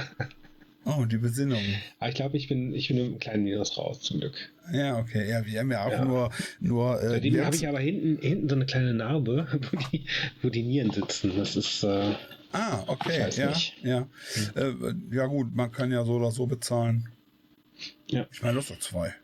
Oh, 0.84 1.04
die 1.04 1.18
Besinnung. 1.18 1.62
Aber 2.00 2.08
ich 2.08 2.16
glaube, 2.16 2.36
ich 2.36 2.48
bin, 2.48 2.74
ich 2.74 2.88
bin 2.88 2.96
mit 2.96 3.06
einem 3.06 3.18
kleinen 3.20 3.44
Minus 3.44 3.78
raus, 3.78 4.00
zum 4.00 4.18
Glück. 4.18 4.34
Ja, 4.72 4.98
okay. 4.98 5.30
Ja, 5.30 5.46
wir 5.46 5.60
haben 5.60 5.70
ja 5.70 5.84
auch 5.86 5.92
Ja. 5.92 6.04
nur, 6.04 6.30
nur 6.58 7.00
äh, 7.00 7.08
Seitdem 7.10 7.44
habe 7.44 7.54
ich 7.54 7.68
aber 7.68 7.78
hinten, 7.78 8.20
hinten 8.20 8.48
so 8.48 8.56
eine 8.56 8.66
kleine 8.66 8.92
Narbe, 8.92 9.46
wo 9.70 9.76
die, 9.92 10.04
wo 10.42 10.48
die 10.48 10.64
Nieren 10.64 10.90
sitzen. 10.90 11.36
Das 11.36 11.54
ist, 11.54 11.84
äh, 11.84 12.14
Ah, 12.50 12.82
okay. 12.88 13.28
Ja, 13.36 13.48
nicht. 13.50 13.76
ja. 13.84 14.08
Äh, 14.56 14.72
ja, 15.12 15.26
gut, 15.26 15.54
man 15.54 15.70
kann 15.70 15.92
ja 15.92 16.04
so 16.04 16.14
oder 16.14 16.32
so 16.32 16.46
bezahlen. 16.46 17.08
Ja. 18.10 18.26
Ich 18.32 18.42
meine, 18.42 18.54
du 18.54 18.58
hast 18.60 18.70
doch 18.72 18.78
zwei. 18.80 19.14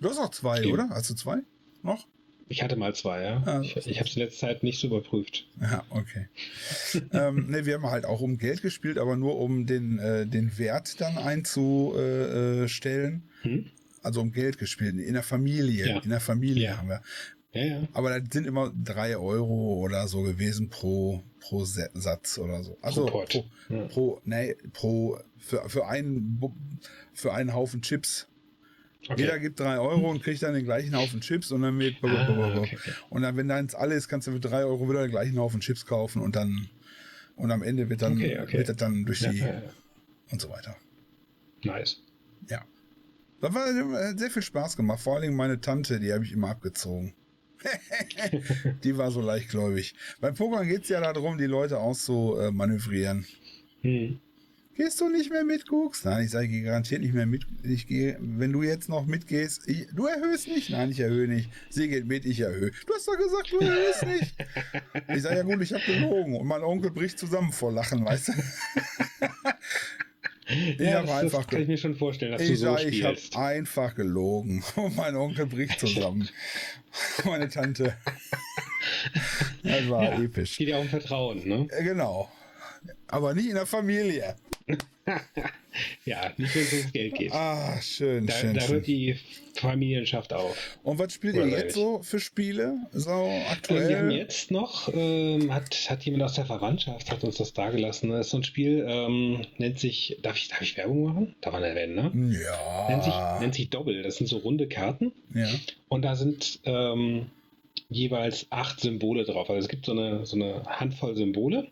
Du 0.00 0.08
hast 0.08 0.16
doch 0.18 0.30
zwei, 0.30 0.62
Eben. 0.62 0.72
oder? 0.72 0.88
Hast 0.88 1.10
du 1.10 1.14
zwei? 1.14 1.40
Noch? 1.82 2.06
Ich 2.52 2.62
hatte 2.62 2.76
mal 2.76 2.94
zwei, 2.94 3.22
ja. 3.22 3.42
Ah, 3.46 3.60
ich 3.62 3.76
ich 3.76 3.98
habe 3.98 4.08
es 4.08 4.16
in 4.16 4.22
letzter 4.22 4.46
Zeit 4.46 4.62
nicht 4.62 4.78
so 4.78 4.86
überprüft. 4.86 5.46
Ja, 5.60 5.84
okay. 5.90 6.26
ähm, 7.12 7.50
ne, 7.50 7.66
wir 7.66 7.74
haben 7.74 7.86
halt 7.86 8.04
auch 8.04 8.20
um 8.20 8.38
Geld 8.38 8.62
gespielt, 8.62 8.98
aber 8.98 9.16
nur 9.16 9.38
um 9.38 9.66
den, 9.66 9.98
äh, 9.98 10.26
den 10.26 10.56
Wert 10.58 11.00
dann 11.00 11.16
einzustellen. 11.16 13.22
Hm? 13.42 13.66
Also 14.02 14.20
um 14.20 14.32
Geld 14.32 14.58
gespielt. 14.58 14.96
In 14.98 15.14
der 15.14 15.22
Familie. 15.22 15.88
Ja. 15.88 15.98
In 16.00 16.10
der 16.10 16.20
Familie 16.20 16.64
Ja. 16.64 16.76
haben 16.76 16.88
wir. 16.88 17.02
Ja, 17.54 17.64
ja. 17.64 17.88
Aber 17.92 18.18
das 18.18 18.28
sind 18.32 18.46
immer 18.46 18.72
drei 18.74 19.16
Euro 19.16 19.78
oder 19.78 20.08
so 20.08 20.22
gewesen 20.22 20.68
pro, 20.68 21.22
pro 21.40 21.64
Satz 21.64 22.38
oder 22.38 22.64
so. 22.64 22.76
Also 22.82 23.06
Pro 23.06 23.24
pro, 23.26 23.44
pro, 23.88 24.20
nee, 24.24 24.56
pro, 24.72 25.18
für, 25.38 25.68
für 25.68 25.86
einen, 25.86 26.40
für 27.12 27.32
einen 27.32 27.54
Haufen 27.54 27.82
Chips. 27.82 28.26
Okay. 29.08 29.22
Jeder 29.22 29.38
gibt 29.40 29.58
drei 29.58 29.78
Euro 29.78 30.10
und 30.10 30.22
kriegt 30.22 30.42
dann 30.42 30.54
den 30.54 30.64
gleichen 30.64 30.94
Haufen 30.96 31.20
Chips 31.20 31.50
und 31.50 31.62
dann 31.62 31.78
wird, 31.78 31.96
Ah, 32.02 32.58
okay, 32.58 32.78
und 33.10 33.22
dann, 33.22 33.36
wenn 33.36 33.48
dann 33.48 33.68
alles 33.74 33.98
ist, 33.98 34.08
kannst 34.08 34.28
du 34.28 34.32
für 34.32 34.40
drei 34.40 34.64
Euro 34.64 34.88
wieder 34.88 35.02
den 35.02 35.10
gleichen 35.10 35.38
Haufen 35.38 35.60
Chips 35.60 35.84
kaufen 35.86 36.22
und 36.22 36.36
dann, 36.36 36.68
und 37.34 37.50
am 37.50 37.62
Ende 37.62 37.88
wird 37.88 38.02
dann, 38.02 38.12
Okay, 38.12 38.38
okay. 38.40 38.58
wird 38.58 38.68
das 38.68 38.76
dann 38.76 39.04
durch 39.04 39.18
die 39.18 39.38
ja, 39.38 39.60
und 40.30 40.40
so 40.40 40.48
weiter. 40.50 40.76
Nice. 41.64 42.00
Ja. 42.48 42.64
Das 43.40 43.52
war 43.54 43.66
hat 43.66 44.18
sehr 44.20 44.30
viel 44.30 44.42
Spaß 44.42 44.76
gemacht. 44.76 45.00
Vor 45.00 45.14
allen 45.14 45.22
Dingen 45.22 45.36
meine 45.36 45.60
Tante, 45.60 45.98
die 45.98 46.12
habe 46.12 46.24
ich 46.24 46.32
immer 46.32 46.50
abgezogen. 46.50 47.14
die 48.84 48.96
war 48.96 49.10
so 49.10 49.20
leichtgläubig. 49.20 49.94
Beim 50.20 50.34
Pokern 50.34 50.66
geht 50.66 50.82
es 50.82 50.88
ja 50.88 51.00
darum, 51.00 51.38
die 51.38 51.46
Leute 51.46 51.78
auszumanövrieren. 51.78 52.56
Manövrieren. 52.56 53.26
Hm. 53.80 54.20
Gehst 54.74 55.00
du 55.00 55.08
nicht 55.10 55.30
mehr 55.30 55.44
mit, 55.44 55.68
Gucks? 55.68 56.04
Nein, 56.04 56.24
ich 56.24 56.30
sage, 56.30 56.46
ich 56.46 56.50
gehe 56.52 56.62
garantiert 56.62 57.02
nicht 57.02 57.12
mehr 57.12 57.26
mit. 57.26 57.44
Ich 57.62 57.86
gehe, 57.86 58.16
wenn 58.20 58.52
du 58.52 58.62
jetzt 58.62 58.88
noch 58.88 59.04
mitgehst, 59.06 59.68
ich, 59.68 59.86
du 59.92 60.06
erhöhst 60.06 60.48
nicht. 60.48 60.70
Nein, 60.70 60.90
ich 60.90 61.00
erhöhe 61.00 61.28
nicht. 61.28 61.50
Sie 61.68 61.88
geht 61.88 62.06
mit, 62.06 62.24
ich 62.24 62.40
erhöhe. 62.40 62.70
Du 62.86 62.94
hast 62.94 63.06
doch 63.06 63.16
gesagt, 63.18 63.52
du 63.52 63.58
erhöhst 63.58 64.06
nicht. 64.06 64.34
Ich 65.14 65.22
sage, 65.22 65.36
ja 65.36 65.42
gut, 65.42 65.60
ich 65.62 65.72
habe 65.72 65.82
gelogen. 65.84 66.36
Und 66.36 66.46
mein 66.46 66.62
Onkel 66.62 66.90
bricht 66.90 67.18
zusammen 67.18 67.52
vor 67.52 67.72
Lachen, 67.72 68.04
weißt 68.04 68.28
du? 68.28 68.32
Ich 70.48 70.80
ja, 70.80 70.98
habe 70.98 71.14
einfach 71.14 71.46
kann 71.46 71.62
ich 71.62 71.68
mir 71.68 71.78
schon 71.78 71.94
vorstellen, 71.94 72.32
dass 72.32 72.42
ich 72.42 72.48
du 72.50 72.56
so 72.56 72.76
sag, 72.76 72.84
ich 72.84 73.04
habe 73.04 73.16
einfach 73.38 73.94
gelogen. 73.94 74.62
Und 74.76 74.96
mein 74.96 75.14
Onkel 75.16 75.46
bricht 75.46 75.80
zusammen. 75.80 76.28
Meine 77.24 77.48
Tante. 77.48 77.96
Das 79.62 79.88
war 79.88 80.02
Ja. 80.04 80.20
episch. 80.22 80.58
Geht 80.58 80.68
ja 80.68 80.78
um 80.78 80.88
Vertrauen, 80.88 81.46
ne? 81.48 81.68
Äh, 81.70 81.84
Genau. 81.84 82.30
Aber 83.06 83.32
nicht 83.34 83.48
in 83.48 83.54
der 83.54 83.66
Familie. 83.66 84.34
Ja, 86.04 86.30
nicht 86.36 86.54
wenn 86.54 86.62
es 86.62 86.72
ums 86.74 86.92
Geld 86.92 87.14
geht. 87.14 87.32
Ah, 87.32 87.80
schön, 87.80 88.26
da 88.26 88.34
schön, 88.34 88.54
da 88.54 88.60
schön. 88.60 88.74
hört 88.74 88.86
die 88.86 89.16
Familienschaft 89.56 90.32
auf. 90.32 90.54
Und 90.82 90.98
was 90.98 91.14
spielt 91.14 91.34
ihr 91.34 91.48
jetzt 91.48 91.74
so 91.74 92.02
für 92.02 92.20
Spiele? 92.20 92.76
So 92.92 93.10
Äh, 93.10 93.14
Wir 93.14 93.24
haben 93.40 93.52
aktuell? 93.52 94.12
jetzt 94.12 94.50
noch, 94.50 94.90
ähm, 94.94 95.52
hat, 95.52 95.74
hat 95.88 96.02
jemand 96.04 96.24
aus 96.24 96.34
der 96.34 96.44
Verwandtschaft, 96.44 97.10
hat 97.10 97.24
uns 97.24 97.36
das 97.38 97.54
dagelassen. 97.54 98.10
Das 98.10 98.26
ist 98.26 98.30
so 98.32 98.36
ein 98.38 98.44
Spiel, 98.44 98.84
ähm, 98.86 99.46
nennt 99.56 99.78
sich, 99.78 100.18
darf 100.22 100.36
ich, 100.36 100.48
darf 100.48 100.60
ich 100.60 100.76
Werbung 100.76 101.04
machen? 101.04 101.34
Darf 101.40 101.52
man 101.54 101.62
erwähnen, 101.62 101.94
ne? 101.94 102.10
Nennt 102.12 103.04
sich, 103.04 103.14
Ja. 103.14 103.38
nennt 103.40 103.54
sich 103.54 103.70
Doppel. 103.70 104.02
Das 104.02 104.16
sind 104.16 104.26
so 104.26 104.38
runde 104.38 104.68
Karten 104.68 105.12
ja. 105.34 105.48
und 105.88 106.02
da 106.02 106.16
sind 106.16 106.60
ähm, 106.64 107.26
jeweils 107.88 108.46
acht 108.50 108.78
Symbole 108.80 109.24
drauf. 109.24 109.48
Also 109.48 109.60
es 109.60 109.68
gibt 109.68 109.86
so 109.86 109.92
eine, 109.92 110.26
so 110.26 110.36
eine 110.36 110.64
Handvoll 110.66 111.16
Symbole. 111.16 111.68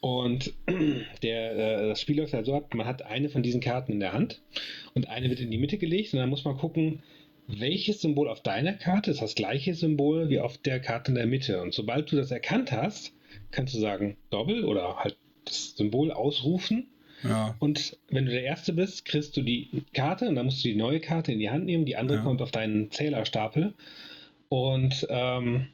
Und 0.00 0.52
der, 1.22 1.52
äh, 1.82 1.88
das 1.88 2.00
Spiel 2.00 2.18
läuft 2.18 2.32
halt 2.32 2.46
so 2.46 2.54
ab, 2.54 2.72
man 2.74 2.86
hat 2.86 3.02
eine 3.02 3.28
von 3.28 3.42
diesen 3.42 3.60
Karten 3.60 3.92
in 3.92 4.00
der 4.00 4.12
Hand 4.12 4.40
und 4.94 5.08
eine 5.08 5.28
wird 5.28 5.40
in 5.40 5.50
die 5.50 5.58
Mitte 5.58 5.78
gelegt 5.78 6.12
und 6.14 6.20
dann 6.20 6.30
muss 6.30 6.44
man 6.44 6.56
gucken, 6.56 7.02
welches 7.46 8.00
Symbol 8.00 8.28
auf 8.28 8.42
deiner 8.42 8.72
Karte 8.74 9.10
ist 9.10 9.20
das 9.20 9.34
gleiche 9.34 9.74
Symbol 9.74 10.28
wie 10.30 10.38
auf 10.40 10.56
der 10.58 10.80
Karte 10.80 11.10
in 11.10 11.16
der 11.16 11.26
Mitte. 11.26 11.60
Und 11.60 11.74
sobald 11.74 12.10
du 12.10 12.16
das 12.16 12.30
erkannt 12.30 12.72
hast, 12.72 13.12
kannst 13.50 13.74
du 13.74 13.78
sagen 13.78 14.16
Doppel 14.30 14.64
oder 14.64 14.96
halt 14.96 15.16
das 15.44 15.76
Symbol 15.76 16.12
ausrufen. 16.12 16.86
Ja. 17.24 17.54
Und 17.58 17.98
wenn 18.08 18.24
du 18.26 18.30
der 18.30 18.44
Erste 18.44 18.72
bist, 18.72 19.04
kriegst 19.04 19.36
du 19.36 19.42
die 19.42 19.68
Karte 19.92 20.28
und 20.28 20.36
dann 20.36 20.46
musst 20.46 20.64
du 20.64 20.68
die 20.68 20.76
neue 20.76 21.00
Karte 21.00 21.32
in 21.32 21.38
die 21.40 21.50
Hand 21.50 21.66
nehmen. 21.66 21.84
Die 21.84 21.96
andere 21.96 22.18
Ja. 22.18 22.22
kommt 22.24 22.40
auf 22.40 22.50
deinen 22.50 22.90
Zählerstapel. 22.90 23.74
Und 24.48 25.06
ähm, 25.10 25.66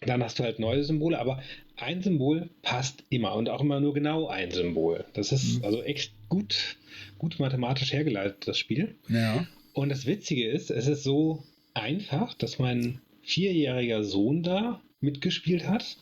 dann 0.00 0.22
hast 0.22 0.38
du 0.38 0.42
halt 0.42 0.58
neue 0.58 0.82
Symbole, 0.84 1.18
aber 1.18 1.42
ein 1.76 2.02
Symbol 2.02 2.48
passt 2.62 3.04
immer 3.10 3.34
und 3.34 3.48
auch 3.48 3.60
immer 3.60 3.80
nur 3.80 3.94
genau 3.94 4.28
ein 4.28 4.50
Symbol. 4.50 5.04
Das 5.12 5.32
ist 5.32 5.58
Mhm. 5.58 5.64
also 5.64 5.82
echt 5.82 6.12
gut, 6.28 6.76
gut 7.18 7.38
mathematisch 7.38 7.92
hergeleitet, 7.92 8.46
das 8.46 8.58
Spiel. 8.58 8.94
Ja. 9.08 9.46
Und 9.74 9.88
das 9.88 10.06
Witzige 10.06 10.48
ist, 10.48 10.70
es 10.70 10.86
ist 10.86 11.02
so 11.02 11.42
einfach, 11.74 12.34
dass 12.34 12.58
mein 12.58 13.00
vierjähriger 13.22 14.04
Sohn 14.04 14.42
da 14.42 14.80
mitgespielt 15.00 15.66
hat 15.66 15.96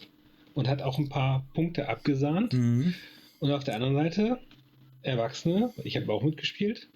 und 0.55 0.69
hat 0.69 0.83
auch 0.83 0.99
ein 0.99 1.09
paar 1.09 1.47
Punkte 1.55 1.89
abgesahnt. 1.89 2.53
Mhm. 2.53 2.95
Und 3.39 3.51
auf 3.53 3.65
der 3.65 3.75
anderen 3.77 3.95
Seite, 3.95 4.39
Erwachsene, 5.03 5.73
ich 5.85 5.97
habe 5.97 6.13
auch 6.13 6.23
mitgespielt, 6.23 6.89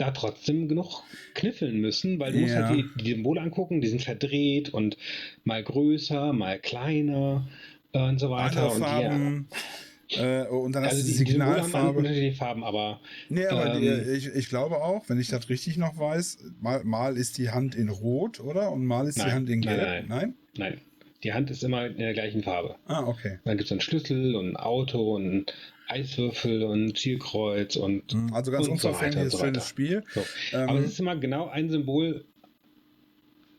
da 0.00 0.10
trotzdem 0.10 0.68
genug 0.68 1.02
kniffeln 1.34 1.80
müssen, 1.80 2.18
weil 2.18 2.32
du 2.32 2.38
musst 2.40 2.54
Ja. 2.54 2.68
halt 2.68 2.78
die, 2.98 3.02
die 3.02 3.10
Symbole 3.12 3.40
angucken, 3.40 3.80
die 3.80 3.88
sind 3.88 4.02
verdreht 4.02 4.70
und 4.70 4.96
mal 5.44 5.62
größer, 5.62 6.32
mal 6.32 6.58
kleiner 6.58 7.46
äh, 7.92 7.98
und 8.08 8.18
so 8.18 8.30
weiter. 8.30 8.72
Und 8.72 8.78
Farben. 8.80 9.48
Äh, 10.12 10.46
und 10.48 10.72
dann 10.72 10.82
Die, 10.82 10.88
hast 10.88 10.94
also 10.96 11.02
du 11.06 11.12
die, 11.12 11.24
die 11.24 11.30
Signalfarbe. 11.30 11.98
unterschiedliche 11.98 12.36
Farben, 12.36 12.64
aber 12.64 13.00
Nee, 13.28 13.46
aber 13.46 13.78
die, 13.78 13.86
Ähm, 13.86 14.14
ich, 14.14 14.26
ich 14.34 14.48
glaube 14.48 14.76
auch, 14.82 15.08
wenn 15.08 15.20
ich 15.20 15.28
das 15.28 15.48
richtig 15.48 15.76
noch 15.76 15.96
weiß, 15.98 16.38
mal, 16.60 16.82
mal 16.82 17.16
ist 17.16 17.38
die 17.38 17.50
Hand 17.50 17.76
in 17.76 17.88
Rot, 17.88 18.40
oder? 18.40 18.72
Und 18.72 18.84
mal 18.86 19.06
ist 19.06 19.18
die 19.18 19.20
Nein, 19.22 19.32
Hand 19.32 19.48
in 19.50 19.60
nein, 19.60 19.76
Gelb. 19.76 20.08
nein. 20.08 20.34
nein, 20.56 20.80
die 21.22 21.32
Hand 21.32 21.50
ist 21.52 21.62
immer 21.62 21.86
in 21.86 21.98
der 21.98 22.12
gleichen 22.12 22.42
Farbe. 22.42 22.74
Ah, 22.86 23.04
okay. 23.06 23.38
Dann 23.44 23.56
gibt 23.56 23.66
es 23.68 23.72
einen 23.72 23.80
Schlüssel 23.82 24.34
und 24.34 24.48
ein 24.50 24.56
Auto 24.56 25.14
und 25.14 25.54
Eiswürfel 25.90 26.62
und 26.64 26.96
Zielkreuz 26.96 27.76
und 27.76 28.12
Mhm, 28.14 28.32
Also 28.32 28.50
ganz 28.50 28.66
so 28.66 28.72
unverfängliches, 28.72 29.34
und 29.34 29.38
so 29.40 29.44
schönes. 29.44 29.68
Spiel. 29.68 30.04
so. 30.14 30.24
Ähm, 30.52 30.68
Aber 30.68 30.78
es 30.80 30.92
ist 30.92 31.00
immer 31.00 31.16
genau 31.16 31.48
ein 31.48 31.68
Symbol. 31.70 32.24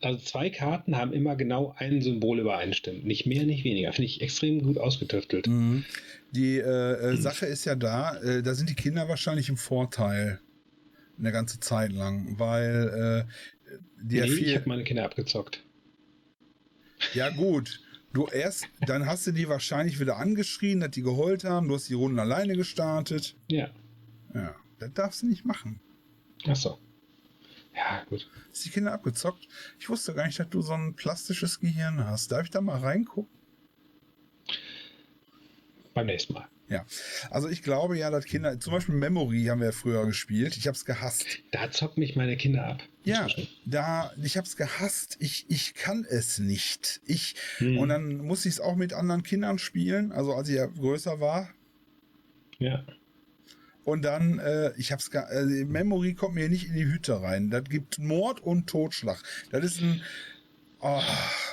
Also 0.00 0.18
zwei 0.24 0.50
Karten 0.50 0.96
haben 0.96 1.12
immer 1.12 1.36
genau 1.36 1.74
ein 1.78 2.02
Symbol 2.02 2.40
übereinstimmt. 2.40 3.04
Nicht 3.04 3.24
mehr, 3.26 3.44
nicht 3.44 3.64
weniger. 3.64 3.92
Finde 3.92 4.06
ich 4.06 4.20
extrem 4.20 4.62
gut 4.62 4.78
ausgetüftelt. 4.78 5.46
Mhm. 5.46 5.84
Die 6.32 6.58
äh, 6.58 6.62
äh, 7.12 7.16
Sache 7.16 7.46
ist 7.46 7.64
ja 7.66 7.74
da, 7.76 8.16
äh, 8.20 8.42
da 8.42 8.54
sind 8.54 8.68
die 8.68 8.74
Kinder 8.74 9.08
wahrscheinlich 9.08 9.48
im 9.48 9.56
Vorteil. 9.56 10.40
Eine 11.18 11.30
ganze 11.30 11.60
Zeit 11.60 11.92
lang, 11.92 12.38
weil 12.38 13.26
äh, 13.28 13.74
die 14.02 14.16
ja 14.16 14.24
Nee, 14.24 14.32
ich 14.32 14.38
viel. 14.38 14.54
habe 14.56 14.68
meine 14.68 14.82
Kinder 14.82 15.04
abgezockt. 15.04 15.62
Ja, 17.14 17.28
gut. 17.30 17.80
Du 18.12 18.26
erst, 18.26 18.68
dann 18.86 19.06
hast 19.06 19.26
du 19.26 19.32
die 19.32 19.48
wahrscheinlich 19.48 19.98
wieder 19.98 20.18
angeschrien, 20.18 20.80
dass 20.80 20.90
die 20.90 21.02
geheult 21.02 21.44
haben. 21.44 21.68
Du 21.68 21.74
hast 21.74 21.88
die 21.88 21.94
Runden 21.94 22.18
alleine 22.18 22.56
gestartet. 22.56 23.36
Ja. 23.48 23.70
Ja, 24.34 24.54
das 24.78 24.92
darfst 24.92 25.22
du 25.22 25.26
nicht 25.26 25.44
machen. 25.44 25.80
Ach 26.46 26.56
so. 26.56 26.78
Ja, 27.74 28.04
gut. 28.04 28.30
Hast 28.50 28.64
die 28.66 28.70
Kinder 28.70 28.92
abgezockt? 28.92 29.48
Ich 29.78 29.88
wusste 29.88 30.12
gar 30.12 30.26
nicht, 30.26 30.38
dass 30.38 30.48
du 30.50 30.60
so 30.60 30.74
ein 30.74 30.94
plastisches 30.94 31.58
Gehirn 31.60 32.04
hast. 32.04 32.30
Darf 32.30 32.44
ich 32.44 32.50
da 32.50 32.60
mal 32.60 32.78
reingucken? 32.78 33.32
Beim 35.94 36.06
nächsten 36.06 36.34
Mal. 36.34 36.48
Ja. 36.72 36.86
Also 37.30 37.48
ich 37.48 37.62
glaube 37.62 37.98
ja, 37.98 38.10
dass 38.10 38.24
Kinder, 38.24 38.58
zum 38.58 38.72
Beispiel 38.72 38.94
Memory 38.94 39.44
haben 39.44 39.60
wir 39.60 39.66
ja 39.66 39.72
früher 39.72 40.06
gespielt. 40.06 40.56
Ich 40.56 40.66
habe 40.66 40.74
es 40.76 40.84
gehasst. 40.84 41.26
Da 41.50 41.70
zocken 41.70 42.00
mich 42.00 42.16
meine 42.16 42.36
Kinder 42.36 42.64
ab. 42.66 42.82
Ja, 43.04 43.26
da, 43.66 44.12
ich 44.22 44.36
habe 44.36 44.46
es 44.46 44.56
gehasst. 44.56 45.16
Ich, 45.20 45.44
ich 45.48 45.74
kann 45.74 46.06
es 46.08 46.38
nicht. 46.38 47.00
Ich, 47.04 47.34
Hm. 47.58 47.78
und 47.78 47.88
dann 47.90 48.16
musste 48.18 48.48
ich 48.48 48.54
es 48.54 48.60
auch 48.60 48.76
mit 48.76 48.92
anderen 48.94 49.22
Kindern 49.22 49.58
spielen, 49.58 50.12
also 50.12 50.32
als 50.34 50.48
ich 50.48 50.56
ja 50.56 50.66
größer 50.66 51.20
war. 51.20 51.50
Ja. 52.58 52.84
Und 53.84 54.02
dann, 54.02 54.38
äh, 54.38 54.72
ich 54.78 54.92
hab's 54.92 55.10
gar, 55.10 55.30
äh, 55.32 55.64
Memory 55.64 56.14
kommt 56.14 56.36
mir 56.36 56.48
nicht 56.48 56.68
in 56.68 56.74
die 56.74 56.86
Hütte 56.86 57.20
rein. 57.20 57.50
Das 57.50 57.64
gibt 57.64 57.98
Mord 57.98 58.40
und 58.40 58.68
Totschlag. 58.68 59.20
Das 59.50 59.64
ist 59.64 59.80
ein, 59.82 60.00
oh, 60.80 61.02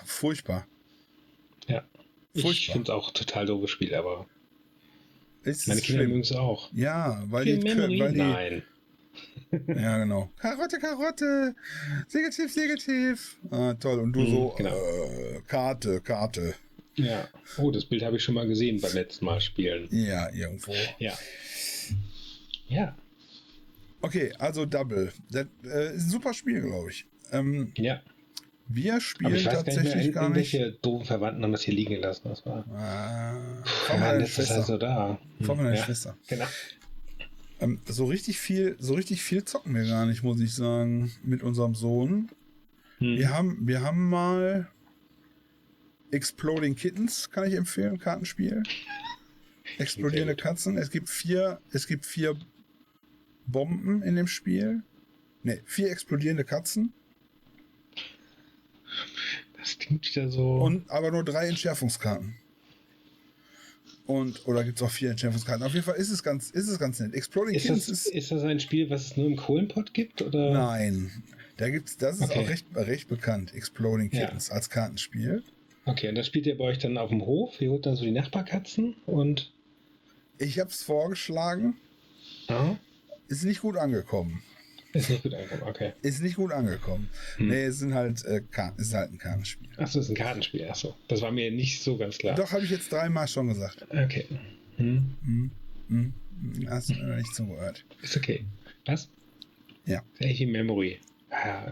furchtbar. 0.05 0.67
Ja. 1.67 1.83
Ich 2.33 2.43
Furchtbar. 2.43 2.73
finde 2.73 2.91
es 2.91 2.95
auch 2.95 3.11
total 3.11 3.47
doofes 3.47 3.71
Spiel, 3.71 3.95
aber 3.95 4.27
Es 5.43 5.67
meine 5.67 5.79
ist 5.79 5.85
Kinder 5.87 6.03
mögen 6.03 6.21
es 6.21 6.31
auch. 6.31 6.69
Ja, 6.73 7.23
weil 7.27 7.43
Viel 7.43 7.59
die, 7.59 7.63
Memory? 7.67 7.99
weil 7.99 8.11
die, 8.13 8.17
Nein. 8.19 8.63
ja 9.67 9.97
genau. 9.97 10.29
Karotte, 10.37 10.79
Karotte, 10.79 11.55
Segeltief, 12.07 12.53
Segeltief. 12.53 13.37
Ah, 13.49 13.73
toll. 13.73 13.99
Und 13.99 14.13
du 14.13 14.19
Mhm, 14.21 14.31
so, 14.31 14.53
genau. 14.57 14.75
äh, 14.75 15.41
Karte, 15.47 16.01
Karte. 16.01 16.53
Ja. 16.95 17.27
Oh, 17.57 17.71
das 17.71 17.85
Bild 17.85 18.03
habe 18.03 18.17
ich 18.17 18.23
schon 18.23 18.35
mal 18.35 18.47
gesehen 18.47 18.79
beim 18.81 18.93
letzten 18.93 19.25
Mal 19.25 19.39
spielen. 19.41 19.87
Ja, 19.91 20.29
irgendwo. 20.33 20.73
Ja. 20.99 21.17
Ja. 22.67 22.95
Okay, 24.01 24.33
also 24.37 24.65
Double. 24.65 25.11
Das 25.31 25.45
äh, 25.63 25.95
ist 25.95 26.03
ein 26.05 26.09
super 26.09 26.33
Spiel, 26.33 26.61
glaube 26.61 26.89
ich. 26.91 27.05
Ähm, 27.31 27.71
Ja. 27.75 28.01
Wir 28.71 29.01
spielen 29.01 29.33
ich 29.33 29.45
weiß 29.47 29.53
gar 29.53 29.63
nicht 29.63 29.65
mehr, 29.65 29.83
tatsächlich 29.83 30.13
gar 30.13 30.29
nicht. 30.29 30.85
doofen 30.85 31.05
Verwandten 31.05 31.43
haben 31.43 31.51
das 31.51 31.63
hier 31.63 31.73
liegen 31.73 31.95
gelassen. 31.95 32.29
Das 32.29 32.45
war. 32.45 32.63
Ah, 32.71 33.63
von 33.63 33.99
meiner 33.99 34.25
Schwester. 34.27 34.61
so 34.61 34.77
da. 34.77 35.19
Hm, 35.39 35.45
Von 35.45 35.57
meiner 35.57 35.73
ja. 35.73 35.83
Schwester. 35.83 36.15
Genau. 36.27 36.45
Ähm, 37.59 37.81
so 37.87 38.05
richtig 38.05 38.39
viel, 38.39 38.75
so 38.79 38.93
richtig 38.93 39.23
viel 39.23 39.43
zocken 39.43 39.73
wir 39.73 39.87
gar 39.87 40.05
nicht, 40.05 40.21
muss 40.21 40.39
ich 40.39 40.53
sagen, 40.53 41.11
mit 41.23 41.41
unserem 41.41 41.73
Sohn. 41.73 42.29
Hm. 42.99 43.17
Wir 43.17 43.29
haben, 43.33 43.57
wir 43.67 43.81
haben 43.81 44.07
mal 44.07 44.69
Exploding 46.11 46.75
Kittens, 46.75 47.31
kann 47.31 47.47
ich 47.47 47.55
empfehlen, 47.55 47.97
Kartenspiel. 47.97 48.61
Explodierende. 49.79 50.35
Katzen. 50.35 50.77
Es 50.77 50.91
gibt 50.91 51.09
vier, 51.09 51.59
es 51.71 51.87
gibt 51.87 52.05
vier 52.05 52.35
Bomben 53.47 54.03
in 54.03 54.15
dem 54.15 54.27
Spiel. 54.27 54.83
Ne, 55.41 55.59
vier 55.65 55.89
explodierende 55.89 56.43
Katzen 56.43 56.93
Das 59.59 59.77
klingt 59.77 60.05
wieder 60.09 60.29
so. 60.29 60.57
und 60.61 60.89
aber 60.89 61.11
nur 61.11 61.23
drei 61.23 61.47
Entschärfungskarten. 61.47 62.35
Und, 64.05 64.47
oder 64.47 64.63
gibt 64.63 64.79
es 64.79 64.83
auch 64.83 64.89
vier 64.89 65.11
Entschärfungskarten? 65.11 65.63
Auf 65.63 65.73
jeden 65.73 65.85
Fall 65.85 65.95
ist 65.97 66.09
es 66.09 66.23
ganz, 66.23 66.49
ist 66.49 66.67
es 66.67 66.79
ganz 66.79 66.99
nett. 66.99 67.13
Exploding 67.13 67.53
ist, 67.53 67.63
Kittens 67.63 67.85
das, 67.87 68.05
ist. 68.07 68.15
ist 68.15 68.31
das 68.31 68.43
ein 68.43 68.59
Spiel, 68.59 68.89
was 68.89 69.05
es 69.05 69.17
nur 69.17 69.27
im 69.27 69.35
Kohlenpott 69.35 69.93
gibt? 69.93 70.21
Oder? 70.23 70.51
Nein. 70.51 71.11
Da 71.57 71.69
gibt's, 71.69 71.97
das 71.97 72.15
ist 72.17 72.23
Okay. 72.23 72.39
auch 72.39 72.49
recht, 72.49 72.65
recht 72.73 73.07
bekannt, 73.09 73.53
Exploding 73.53 74.09
Ja. 74.11 74.25
Kittens 74.25 74.49
als 74.49 74.69
Kartenspiel. 74.69 75.43
Okay, 75.85 76.09
und 76.09 76.15
das 76.15 76.25
spielt 76.25 76.47
ihr 76.47 76.57
bei 76.57 76.63
euch 76.65 76.79
dann 76.79 76.97
auf 76.97 77.09
dem 77.09 77.21
Hof. 77.25 77.59
Ihr 77.61 77.69
holt 77.69 77.85
dann 77.85 77.95
so 77.95 78.03
die 78.03 78.11
Nachbarkatzen 78.11 78.95
und. 79.05 79.51
Ich 80.39 80.57
habe 80.59 80.69
es 80.71 80.81
vorgeschlagen, 80.81 81.75
Ja. 82.47 82.79
ist 83.27 83.43
nicht 83.43 83.61
gut 83.61 83.75
angekommen. 83.77 84.41
Ist 84.93 85.09
nicht 85.09 85.23
gut 85.23 85.33
angekommen, 85.33 85.63
okay. 85.65 85.93
Ist 86.01 86.21
nicht 86.21 86.35
gut 86.35 86.51
angekommen. 86.51 87.09
Hm. 87.37 87.47
Nee, 87.49 87.63
es 87.65 87.77
sind 87.79 87.93
halt, 87.93 88.25
äh, 88.25 88.41
es 88.77 88.87
ist 88.87 88.93
halt 88.93 89.11
ein 89.11 89.17
Kartenspiel. 89.19 89.69
Achso, 89.77 89.99
ist 89.99 90.09
ein 90.09 90.15
Kartenspiel. 90.15 90.67
Achso. 90.67 90.95
Das 91.07 91.21
war 91.21 91.31
mir 91.31 91.51
nicht 91.51 91.83
so 91.83 91.95
ganz 91.97 92.17
klar. 92.17 92.35
Doch, 92.35 92.51
habe 92.51 92.63
ich 92.63 92.71
jetzt 92.71 92.91
dreimal 92.91 93.27
schon 93.27 93.49
gesagt. 93.49 93.85
Okay. 93.89 94.25
Hm. 94.77 95.15
Hm, 95.23 95.51
hm, 95.89 96.13
hm, 96.41 96.69
hast 96.69 96.89
du 96.89 96.93
mir 96.95 97.17
nicht 97.17 97.35
zugehört. 97.35 97.85
Ist 98.01 98.17
okay. 98.17 98.45
Was? 98.85 99.09
Ja. 99.85 100.01
In 100.19 100.51
Memory. 100.51 100.99
Ah. 101.29 101.71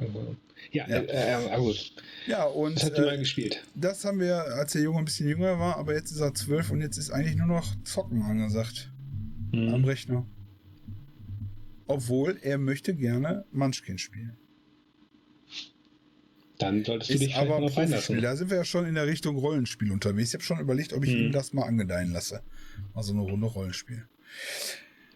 Ja, 0.72 0.88
Ja. 0.88 0.98
Äh, 0.98 1.54
äh, 1.54 1.58
gut. 1.58 1.94
Ja, 2.28 2.44
und 2.46 2.76
Das 2.76 2.86
habt 2.86 2.98
ihr 2.98 3.06
mal 3.06 3.16
äh, 3.16 3.20
gespielt. 3.20 3.64
das 3.76 4.06
haben 4.06 4.20
wir, 4.20 4.36
als 4.56 4.74
der 4.74 4.82
Junge 4.84 5.00
ein 5.00 5.06
bisschen 5.06 5.28
jünger 5.28 5.58
war, 5.60 5.78
aber 5.78 5.94
jetzt 5.96 6.12
ist 6.12 6.20
er 6.20 6.34
zwölf 6.34 6.70
und 6.72 6.82
jetzt 6.82 6.98
ist 6.98 7.10
eigentlich 7.12 7.36
nur 7.36 7.48
noch 7.48 7.76
Zocken 7.84 8.22
angesagt 8.22 8.92
am 9.54 9.74
Hm. 9.74 9.86
Rechner. 9.86 10.26
Obwohl 11.88 12.38
er 12.42 12.58
möchte 12.58 12.94
gerne 12.96 13.46
Munchkin 13.52 13.98
spielen. 13.98 14.38
Dann 16.60 16.84
solltest 16.84 17.10
du 17.12 17.14
Ist 17.16 17.22
dich 17.24 17.36
aber 17.36 17.50
mal 17.50 17.58
Profispiel. 17.60 17.84
reinlassen. 17.84 18.22
Da 18.22 18.36
sind 18.36 18.50
wir 18.50 18.58
ja 18.58 18.66
schon 18.66 18.86
in 18.86 18.96
der 18.96 19.06
Richtung 19.06 19.38
Rollenspiel 19.38 19.92
unterwegs. 19.92 20.30
Ich 20.30 20.34
habe 20.34 20.44
schon 20.44 20.60
überlegt, 20.60 20.92
ob 20.94 21.04
ich 21.06 21.12
Hm. 21.14 21.26
ihm 21.28 21.32
das 21.32 21.54
mal 21.54 21.64
angedeihen 21.64 22.12
lasse. 22.12 22.42
Also 22.96 23.14
eine 23.14 23.22
Runde 23.22 23.46
Rollenspiel. 23.48 24.08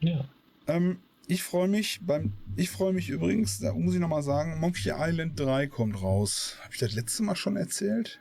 Ja. 0.01 0.29
Ähm, 0.67 0.99
ich 1.27 1.41
freue 1.43 1.67
mich 1.67 1.99
beim, 2.03 2.33
ich 2.55 2.69
freue 2.69 2.93
mich 2.93 3.09
übrigens, 3.09 3.59
da 3.59 3.73
muss 3.73 3.93
ich 3.95 3.99
nochmal 3.99 4.21
sagen, 4.23 4.59
Monkey 4.59 4.91
Island 4.95 5.39
3 5.39 5.67
kommt 5.67 6.01
raus. 6.01 6.57
Habe 6.63 6.73
ich 6.73 6.79
das 6.79 6.93
letzte 6.93 7.23
Mal 7.23 7.35
schon 7.35 7.57
erzählt? 7.57 8.19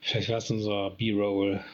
Vielleicht 0.00 0.28
war 0.28 0.38
es 0.38 0.50
unser 0.50 0.90
B-Roll. 0.92 1.64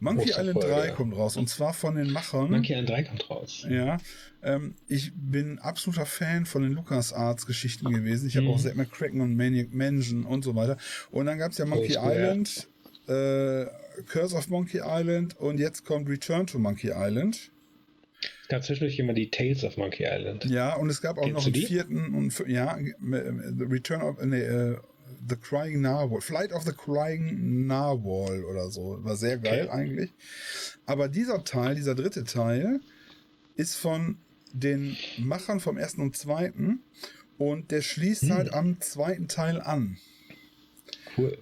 Monkey 0.00 0.26
Große 0.26 0.40
Island 0.40 0.60
Folge. 0.62 0.74
3 0.74 0.90
kommt 0.92 1.16
raus 1.16 1.36
und 1.36 1.48
zwar 1.48 1.72
von 1.74 1.94
den 1.96 2.10
Machern. 2.10 2.50
Monkey 2.50 2.72
Island 2.72 2.90
3 2.90 3.02
kommt 3.04 3.30
raus. 3.30 3.66
Ja, 3.68 3.98
ähm, 4.42 4.74
ich 4.88 5.12
bin 5.14 5.58
absoluter 5.58 6.06
Fan 6.06 6.46
von 6.46 6.62
den 6.62 6.72
LucasArts 6.72 7.46
Geschichten 7.46 7.90
gewesen. 7.92 8.28
Ich 8.28 8.36
habe 8.36 8.46
Mhm. 8.46 8.52
auch 8.52 8.60
Zack 8.60 8.76
McCracken 8.76 9.20
und 9.20 9.36
Maniac 9.36 9.72
Mansion 9.72 10.24
und 10.24 10.42
so 10.44 10.54
weiter. 10.54 10.76
Und 11.10 11.26
dann 11.26 11.38
gab 11.38 11.52
es 11.52 11.58
ja 11.58 11.64
Monkey 11.66 11.94
ja. 11.94 12.10
Island, 12.12 12.68
äh, 13.08 13.66
Curse 14.08 14.36
of 14.36 14.48
Monkey 14.48 14.80
Island 14.84 15.38
und 15.38 15.58
jetzt 15.58 15.84
kommt 15.84 16.08
Return 16.08 16.46
to 16.46 16.58
Monkey 16.58 16.90
Island. 16.94 17.50
Es 18.42 18.48
gab 18.48 18.62
zwischendurch 18.64 18.98
immer 18.98 19.12
die 19.12 19.30
Tales 19.30 19.64
of 19.64 19.76
Monkey 19.76 20.04
Island. 20.08 20.44
Ja, 20.46 20.74
und 20.76 20.88
es 20.90 21.00
gab 21.02 21.18
auch 21.18 21.22
Kennst 21.22 21.36
noch 21.36 21.44
einen 21.44 21.52
die? 21.54 21.66
vierten 21.66 22.14
und 22.14 22.32
ja, 22.48 22.76
äh, 22.78 22.92
The 23.00 23.64
Return 23.64 24.02
of 24.02 24.24
nee, 24.24 24.40
äh, 24.40 24.76
The 25.28 25.36
Crying 25.36 25.80
Narwhal, 25.80 26.20
Flight 26.20 26.52
of 26.52 26.64
the 26.64 26.72
Crying 26.72 27.66
Narwhal 27.66 28.44
oder 28.44 28.70
so. 28.70 28.98
War 29.04 29.16
sehr 29.16 29.38
geil 29.38 29.66
Okay. 29.68 29.70
eigentlich. 29.76 30.10
Aber 30.86 31.08
dieser 31.08 31.42
Teil, 31.44 31.74
dieser 31.74 31.94
dritte 31.94 32.24
Teil, 32.24 32.80
ist 33.56 33.74
von 33.76 34.18
den 34.52 34.96
Machern 35.18 35.60
vom 35.60 35.76
ersten 35.78 36.00
und 36.02 36.16
zweiten 36.16 36.80
und 37.38 37.70
der 37.70 37.82
schließt 37.82 38.22
Hm. 38.24 38.34
halt 38.34 38.54
am 38.54 38.80
zweiten 38.80 39.28
Teil 39.28 39.60
an 39.60 39.98
Cool. 41.16 41.36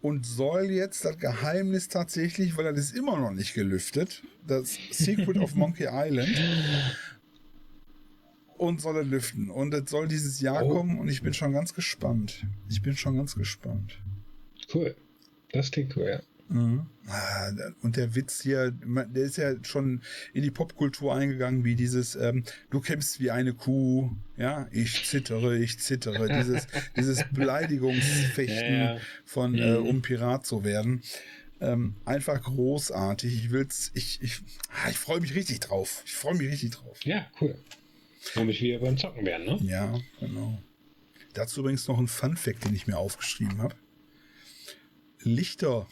und 0.00 0.26
soll 0.26 0.70
jetzt 0.70 1.04
das 1.04 1.18
Geheimnis 1.18 1.88
tatsächlich, 1.88 2.56
weil 2.56 2.64
das 2.72 2.84
ist 2.86 2.96
immer 2.96 3.18
noch 3.18 3.30
nicht 3.32 3.54
gelüftet, 3.54 4.22
das 4.46 4.76
Secret 4.90 5.38
of 5.38 5.54
Monkey 5.54 5.86
Island 5.90 6.28
und 8.62 8.80
soll 8.80 8.96
er 8.96 9.04
lüften. 9.04 9.50
Und 9.50 9.74
es 9.74 9.90
soll 9.90 10.08
dieses 10.08 10.40
Jahr 10.40 10.64
Oh. 10.64 10.68
kommen 10.74 10.98
und 10.98 11.08
ich 11.08 11.22
bin 11.22 11.34
schon 11.34 11.52
ganz 11.52 11.74
gespannt. 11.74 12.44
Ich 12.68 12.82
bin 12.82 12.96
schon 12.96 13.16
ganz 13.16 13.34
gespannt. 13.34 13.98
Cool. 14.72 14.94
Das 15.52 15.70
klingt 15.70 15.96
cool, 15.96 16.06
ja. 16.08 16.20
Mhm. 16.48 16.86
Ah, 17.06 17.50
Und 17.82 17.96
der 17.96 18.14
Witz 18.14 18.42
hier, 18.42 18.70
der 18.72 19.22
ist 19.24 19.36
ja 19.38 19.54
schon 19.64 20.02
in 20.34 20.42
die 20.42 20.50
Popkultur 20.50 21.14
eingegangen, 21.14 21.64
wie 21.64 21.74
dieses, 21.76 22.14
ähm, 22.14 22.44
du 22.70 22.80
kämpfst 22.80 23.20
wie 23.20 23.30
eine 23.30 23.54
Kuh, 23.54 24.10
ja, 24.36 24.66
ich 24.70 25.04
zittere, 25.06 25.56
ich 25.58 25.78
zittere, 25.78 26.28
dieses, 26.28 26.66
dieses 26.96 27.24
Beleidigungsfechten 27.32 28.72
Ja, 28.78 28.94
ja. 28.94 29.00
von, 29.24 29.54
äh, 29.54 29.78
Mhm. 29.78 29.86
um 29.86 30.02
Pirat 30.02 30.46
zu 30.46 30.62
werden. 30.64 31.02
Ähm, 31.60 31.94
einfach 32.04 32.42
großartig. 32.42 33.32
Ich 33.44 33.50
will's, 33.50 33.90
ich, 33.94 34.20
ich, 34.22 34.40
ah, 34.84 34.90
ich 34.90 34.98
freue 34.98 35.20
mich 35.20 35.34
richtig 35.34 35.60
drauf. 35.60 36.02
Ich 36.04 36.14
freue 36.14 36.34
mich 36.34 36.50
richtig 36.50 36.70
drauf. 36.72 36.98
Ja, 37.04 37.26
cool. 37.40 37.56
Womit 38.34 38.60
wir 38.60 38.80
beim 38.80 38.96
Zocken 38.96 39.26
werden, 39.26 39.46
ne? 39.46 39.58
Ja, 39.62 39.98
genau. 40.20 40.62
Dazu 41.34 41.60
übrigens 41.60 41.88
noch 41.88 41.98
ein 41.98 42.08
Fun 42.08 42.36
Fact, 42.36 42.64
den 42.64 42.74
ich 42.74 42.86
mir 42.86 42.98
aufgeschrieben 42.98 43.60
habe. 43.62 43.74
Lichter 45.20 45.88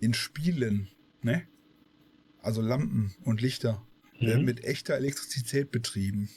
in 0.00 0.14
Spielen, 0.14 0.88
ne? 1.22 1.46
Also 2.40 2.62
Lampen 2.62 3.14
und 3.24 3.40
Lichter 3.40 3.84
werden 4.20 4.40
Mhm. 4.40 4.44
mit 4.46 4.64
echter 4.64 4.94
Elektrizität 4.96 5.70
betrieben. 5.70 6.28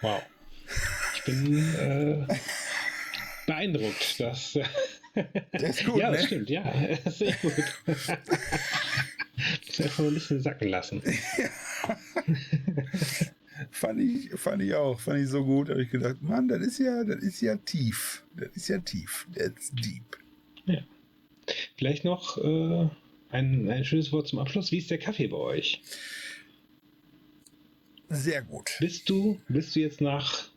Wow. 0.00 0.22
Ich 1.14 1.24
bin 1.24 1.74
äh, 1.74 2.26
beeindruckt, 3.46 4.20
dass. 4.20 4.52
Der 5.14 5.70
ist 5.70 5.84
gut, 5.84 5.98
ja, 5.98 6.10
das 6.12 6.20
ne? 6.22 6.26
stimmt, 6.28 6.48
ja. 6.50 6.62
Das 7.04 7.06
ist 7.06 7.18
sehr 7.18 7.34
gut. 7.42 7.52
Das 9.66 9.80
einfach 9.80 10.04
ein 10.04 10.14
bisschen 10.14 10.40
sacken 10.40 10.68
lassen. 10.68 11.02
fand, 13.70 14.00
ich, 14.00 14.30
fand 14.34 14.62
ich 14.62 14.74
auch, 14.74 14.98
fand 14.98 15.20
ich 15.20 15.28
so 15.28 15.44
gut. 15.44 15.68
habe 15.68 15.82
ich 15.82 15.90
gedacht, 15.90 16.22
Mann, 16.22 16.48
das 16.48 16.60
ist 16.60 16.78
ja, 16.78 17.04
das 17.04 17.22
ist 17.22 17.40
ja 17.40 17.56
tief. 17.56 18.24
Das 18.36 18.48
ist 18.54 18.68
ja 18.68 18.78
tief. 18.78 19.26
That's 19.34 19.70
deep. 19.72 20.18
Ja. 20.64 20.82
Vielleicht 21.76 22.04
noch 22.04 22.38
äh, 22.38 22.88
ein, 23.30 23.68
ein 23.68 23.84
schönes 23.84 24.12
Wort 24.12 24.28
zum 24.28 24.38
Abschluss. 24.38 24.72
Wie 24.72 24.78
ist 24.78 24.90
der 24.90 24.98
Kaffee 24.98 25.28
bei 25.28 25.36
euch? 25.36 25.82
Sehr 28.08 28.42
gut. 28.42 28.72
Bist 28.80 29.08
du, 29.08 29.40
bist 29.48 29.76
du 29.76 29.80
jetzt 29.80 30.00
nach 30.00 30.48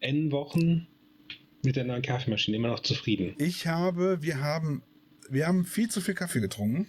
N 0.00 0.32
Wochen 0.32 0.88
mit 1.62 1.76
der 1.76 1.84
neuen 1.84 2.02
Kaffeemaschine 2.02 2.56
immer 2.56 2.68
noch 2.68 2.80
zufrieden? 2.80 3.34
Ich 3.38 3.66
habe, 3.66 4.22
wir 4.22 4.40
haben, 4.40 4.82
wir 5.28 5.46
haben 5.46 5.64
viel 5.64 5.88
zu 5.88 6.00
viel 6.00 6.14
Kaffee 6.14 6.40
getrunken. 6.40 6.88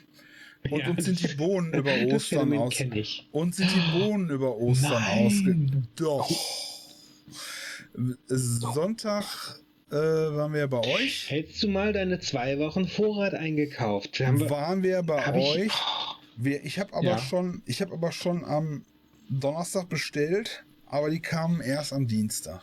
Und 0.70 0.80
Ja, 0.80 0.90
uns 0.92 1.06
sind 1.06 1.20
die 1.22 1.36
Bohnen 1.36 1.74
über 1.74 1.94
Ostern 2.14 2.54
aus. 2.58 2.76
Uns 3.32 3.58
sind 3.58 3.70
die 3.74 4.00
Bohnen 4.00 4.30
über 4.30 4.58
Ostern 4.58 4.92
Nein. 5.02 5.26
ausge. 5.26 5.56
Doch. 5.96 6.30
Sonntag 8.28 9.60
äh, 9.90 9.96
waren 9.96 10.54
wir 10.54 10.68
bei 10.68 10.80
euch. 10.80 11.30
Hättest 11.30 11.64
du 11.64 11.68
mal 11.68 11.92
deine 11.94 12.20
zwei 12.20 12.58
Wochen 12.60 12.88
Vorrat 12.88 13.34
eingekauft? 13.34 14.20
Wir, 14.20 14.50
Waren 14.50 14.84
wir 14.84 15.04
bei 15.04 15.22
hab 15.22 15.36
ich, 15.36 15.44
euch. 15.44 15.72
Wir, 16.38 16.64
ich 16.64 16.80
habe 16.80 16.94
aber 16.94 17.06
Ja. 17.06 17.18
schon, 17.18 17.62
ich 17.66 17.82
habe 17.82 17.94
aber 17.94 18.12
schon 18.12 18.46
am 18.46 18.86
Donnerstag 19.30 19.90
bestellt, 19.90 20.64
aber 20.86 21.10
die 21.10 21.20
kamen 21.20 21.62
erst 21.62 21.92
am 21.94 22.08
Dienstag. 22.08 22.62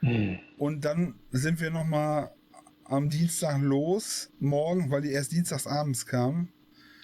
Hm. 0.00 0.38
Und 0.58 0.84
dann 0.84 1.14
sind 1.30 1.60
wir 1.60 1.70
noch 1.70 1.84
mal 1.84 2.30
am 2.84 3.08
Dienstag 3.10 3.60
los, 3.62 4.30
morgen, 4.40 4.90
weil 4.90 5.02
die 5.02 5.10
erst 5.12 5.32
dienstags 5.32 5.66
abends 5.66 6.06
kamen, 6.06 6.48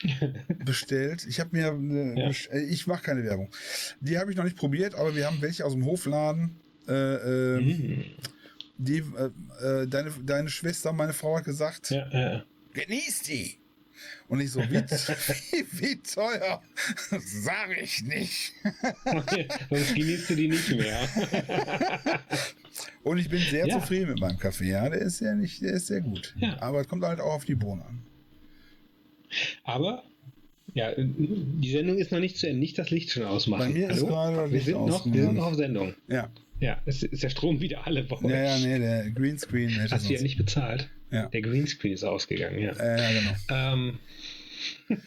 bestellt. 0.65 1.27
Ich 1.29 1.41
habe 1.41 1.51
mir, 1.57 1.73
eine, 1.73 2.15
Ja. 2.19 2.31
äh, 2.53 2.61
ich 2.65 2.87
mache 2.87 3.03
keine 3.03 3.23
Werbung. 3.25 3.51
Die 4.01 4.19
habe 4.19 4.31
ich 4.31 4.37
noch 4.37 4.45
nicht 4.45 4.57
probiert, 4.57 4.95
aber 4.95 5.15
wir 5.15 5.27
haben 5.27 5.41
welche 5.41 5.65
aus 5.65 5.73
dem 5.75 5.85
Hofladen. 5.85 6.57
Äh, 6.89 6.93
äh, 6.93 7.59
Hm. 7.61 8.05
die, 8.79 8.99
äh, 8.99 9.87
deine, 9.87 10.11
deine 10.25 10.49
Schwester, 10.49 10.93
meine 10.93 11.13
Frau 11.13 11.37
hat 11.37 11.45
gesagt, 11.45 11.91
ja. 11.91 12.45
genießt 12.73 13.29
die. 13.29 13.60
Und 14.29 14.41
ich 14.41 14.51
so, 14.51 14.61
wie, 14.61 14.77
wie, 14.81 15.65
wie 15.81 15.97
teuer? 16.03 16.63
Sag 17.19 17.77
ich 17.81 18.03
nicht. 18.03 18.53
Sonst 19.69 19.95
genießt 19.95 20.31
du 20.31 20.35
die 20.37 20.49
nicht 20.49 20.71
mehr. 20.77 21.09
Und 23.03 23.19
ich 23.19 23.29
bin 23.29 23.41
sehr 23.41 23.67
Ja. 23.67 23.81
zufrieden 23.81 24.11
mit 24.11 24.21
meinem 24.21 24.39
Kaffee. 24.39 24.71
Ja, 24.71 24.89
der 24.89 25.01
ist 25.01 25.19
sehr 25.19 25.35
nicht, 25.35 25.63
der 25.63 25.73
ist 25.73 25.89
sehr 25.89 26.01
gut. 26.01 26.35
Ja. 26.39 26.61
Aber 26.61 26.81
es 26.81 26.89
kommt 26.89 27.05
halt 27.05 27.21
auch 27.21 27.35
auf 27.35 27.45
die 27.45 27.55
Bohnen 27.55 27.83
an. 27.83 28.03
Aber, 29.65 30.05
ja, 30.75 30.93
die 30.97 31.71
Sendung 31.71 31.99
ist 31.99 32.13
noch 32.13 32.21
nicht 32.21 32.37
zu 32.37 32.47
Ende. 32.49 32.61
Nicht 32.61 32.79
das 32.79 32.91
Licht 32.91 33.11
schon 33.11 33.25
ausmachen. 33.25 33.61
Bei 33.61 33.69
mir 33.69 33.91
ist 33.91 33.97
Hallo? 33.99 34.07
gerade 34.07 34.37
das 34.37 34.51
wir 34.51 34.55
Licht 34.55 34.65
sind, 34.67 34.87
noch, 34.87 35.07
wir 35.07 35.23
sind 35.23 35.35
noch 35.35 35.47
auf 35.47 35.55
Sendung. 35.55 35.95
Ja. 36.09 36.31
Ja, 36.61 36.79
es 36.85 37.03
ist 37.03 37.23
der 37.23 37.31
Strom 37.31 37.61
wieder 37.61 37.87
alle 37.87 38.05
bei 38.05 38.17
euch. 38.17 38.31
Ja, 38.31 38.57
ja, 38.57 38.59
nee, 38.59 38.79
der 38.79 39.11
Greenscreen 39.13 39.91
Hast 39.91 40.09
du 40.11 40.13
ja 40.15 40.21
nicht 40.21 40.37
bezahlt. 40.37 40.91
Ja. 41.11 41.27
Der 41.27 41.41
Greenscreen 41.43 41.93
ist 41.95 42.05
ausgegangen, 42.05 42.59
ja. 42.59 42.73
Äh, 42.73 43.01
ja, 43.15 43.21
genau. 43.21 43.33
Ähm, 43.51 43.99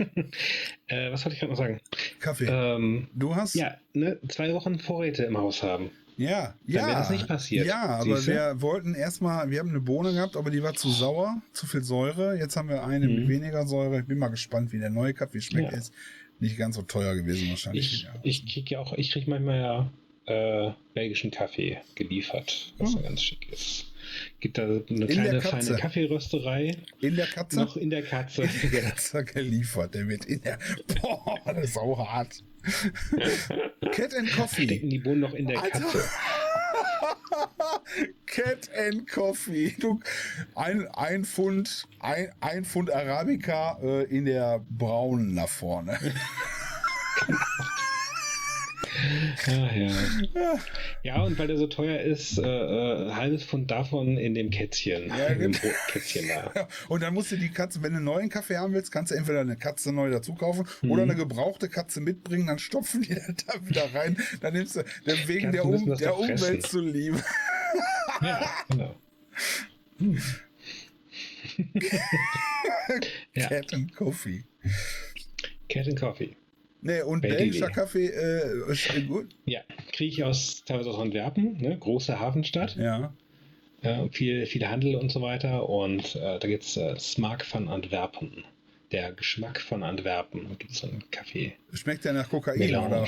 äh, 0.88 1.12
was 1.12 1.24
wollte 1.26 1.34
ich 1.36 1.40
gerade 1.40 1.52
noch 1.52 1.58
sagen? 1.58 1.80
Kaffee. 2.20 2.46
Ähm, 2.50 3.08
du 3.14 3.36
hast. 3.36 3.56
ja, 3.56 3.76
ne, 3.94 4.20
zwei 4.28 4.54
Wochen 4.54 4.80
Vorräte 4.80 5.24
im 5.24 5.38
Haus 5.38 5.62
haben. 5.64 5.92
ja. 6.18 6.56
Dann 6.66 6.76
ja. 6.76 6.88
wäre 6.88 6.98
das 6.98 7.10
nicht 7.10 7.28
passiert. 7.28 7.68
Ja, 7.68 7.84
aber 8.00 8.26
wir 8.26 8.62
wollten 8.62 8.96
erstmal, 8.96 9.50
wir 9.52 9.60
haben 9.60 9.70
eine 9.70 9.80
Bohne 9.82 10.14
gehabt, 10.14 10.36
aber 10.36 10.50
die 10.52 10.64
war 10.64 10.74
zu 10.74 10.90
sauer, 10.90 11.42
zu 11.54 11.66
viel 11.68 11.84
Säure. 11.84 12.38
Jetzt 12.38 12.56
haben 12.56 12.70
wir 12.70 12.84
eine 12.84 13.08
mit 13.08 13.26
Mhm. 13.26 13.30
weniger 13.30 13.66
Säure. 13.68 14.00
Ich 14.00 14.06
bin 14.08 14.18
mal 14.18 14.30
gespannt, 14.30 14.72
wie 14.74 14.80
der 14.80 14.90
neue 14.90 15.14
Kaffee 15.14 15.42
schmeckt. 15.42 15.72
Ja. 15.72 15.78
Ist 15.78 15.94
nicht 16.40 16.58
ganz 16.58 16.76
so 16.76 16.82
teuer 16.82 17.16
gewesen 17.16 17.50
wahrscheinlich. 17.50 17.94
Ich, 17.94 18.04
ja. 18.04 18.14
ich 18.24 18.46
krieg 18.52 18.70
ja 18.72 18.80
auch, 18.80 18.94
ich 18.94 19.12
krieg 19.12 19.28
manchmal 19.28 19.60
ja 19.60 19.92
äh, 20.26 20.72
belgischen 20.94 21.32
Kaffee 21.32 21.78
geliefert, 21.96 22.74
was 22.80 22.94
Hm. 22.94 22.98
ja 23.02 23.08
ganz 23.10 23.22
schick 23.22 23.52
ist. 23.52 23.93
Gibt 24.44 24.58
da 24.58 24.64
eine 24.64 24.82
der 24.82 25.08
kleine 25.08 25.42
feine 25.42 25.78
Kaffeerösterei 25.78 26.76
In 27.00 27.16
der 27.16 27.28
Katze? 27.28 27.62
noch 27.62 27.78
in 27.78 27.90
der 27.90 28.04
Katze. 28.04 28.42
Der 28.74 28.82
Katze 28.82 29.24
geliefert, 29.24 29.96
der 29.96 30.10
wird 30.10 30.26
in 30.26 30.42
der. 30.42 30.60
Boah, 31.00 31.40
das 31.46 31.64
ist 31.64 31.78
auch 31.78 31.98
hart. 31.98 32.44
Cat 33.94 34.14
and 34.14 34.30
Coffee. 34.34 34.66
Stecken 34.66 34.90
die 34.90 35.00
Bohnen 35.00 35.22
noch 35.22 35.34
in 35.34 35.48
der 35.48 35.64
Alter. 35.64 35.80
Katze. 35.80 36.04
Cat 38.26 38.70
and 38.78 39.10
Coffee. 39.10 39.76
Du, 39.80 40.02
ein, 40.56 40.90
ein 40.90 41.24
Pfund, 41.24 41.88
ein, 42.02 42.30
ein 42.42 42.66
Pfund 42.66 42.92
Arabica 42.92 43.80
äh, 43.82 44.04
in 44.14 44.26
der 44.26 44.60
braunen 44.70 45.36
nach 45.36 45.48
vorne. 45.48 45.98
Ah, 49.48 49.76
ja. 49.76 49.92
ja, 51.04 51.22
und 51.24 51.38
weil 51.38 51.48
der 51.48 51.58
so 51.58 51.68
teuer 51.68 52.00
ist, 52.00 52.38
äh, 52.38 52.42
äh, 52.44 53.12
halbes 53.12 53.44
Pfund 53.44 53.70
davon 53.72 54.18
in 54.18 54.34
dem 54.34 54.50
Kätzchen. 54.50 55.08
Ja, 55.10 55.28
in 55.28 55.40
dem 55.40 55.52
genau. 55.52 55.74
Kätzchen 55.90 56.28
da. 56.28 56.68
Und 56.90 57.02
dann 57.04 57.14
musst 57.14 57.32
du 57.32 57.38
die 57.38 57.50
Katze, 57.50 57.82
wenn 57.84 57.92
du 57.92 57.98
einen 57.98 58.06
neuen 58.06 58.30
Kaffee 58.30 58.58
haben 58.58 58.74
willst, 58.74 58.92
kannst 58.92 59.12
du 59.12 59.16
entweder 59.16 59.42
eine 59.42 59.58
Katze 59.58 59.92
neu 59.92 60.10
dazu 60.10 60.36
kaufen 60.36 60.68
oder 60.84 61.04
Mhm. 61.04 61.12
eine 61.12 61.16
gebrauchte 61.16 61.70
Katze 61.70 62.02
mitbringen, 62.02 62.48
dann 62.48 62.60
stopfen 62.60 63.02
die 63.02 63.14
da 63.48 63.68
wieder 63.68 63.94
rein. 63.94 64.18
Dann 64.42 64.54
nimmst 64.54 64.76
du, 64.76 64.84
dann 65.06 65.18
wegen 65.28 65.52
der, 65.52 65.66
um, 65.66 65.96
der. 65.98 66.18
Umwelt 66.18 66.66
zu 66.66 66.80
lieben. 66.80 67.22
Ja, 68.22 68.50
genau. 68.70 68.96
Hm. 69.98 70.18
ja, 73.34 73.48
Cat 73.48 73.74
and 73.74 73.96
Coffee. 73.96 74.46
Cat 75.70 75.88
and 75.88 76.00
Coffee. 76.00 76.36
Nee, 76.86 77.02
und 77.02 77.24
Welche 77.24 77.38
belgischer 77.38 77.66
Idee? 77.68 77.74
Kaffee 77.74 78.06
äh, 78.08 78.72
ist 78.72 79.08
gut. 79.08 79.28
Ja, 79.46 79.62
kriege 79.94 80.12
ich 80.12 80.24
aus 80.24 80.64
teilweise 80.66 80.90
aus 80.90 81.00
Antwerpen, 81.00 81.58
ne? 81.62 81.78
große 81.80 82.20
Hafenstadt. 82.20 82.76
Ja. 82.76 83.14
Ja, 83.82 84.08
viel, 84.12 84.46
viel 84.46 84.68
Handel 84.68 84.96
und 84.96 85.12
so 85.12 85.22
weiter. 85.22 85.68
Und 85.70 86.16
äh, 86.16 86.40
da 86.40 86.48
gibt 86.48 86.64
es 86.64 86.78
äh, 86.78 86.98
Smaak 87.00 87.46
von 87.46 87.68
Antwerpen. 87.68 88.44
Der 88.92 89.12
Geschmack 89.14 89.60
von 89.60 89.82
Antwerpen. 89.84 90.48
Da 90.50 90.56
gibt 90.56 90.72
es 90.72 90.80
so 90.80 90.88
einen 90.88 91.04
Kaffee. 91.10 91.54
Schmeckt 91.74 92.06
der 92.06 92.14
nach 92.14 92.30
Kokain, 92.30 92.60
Melange. 92.60 92.88
oder? 92.88 93.08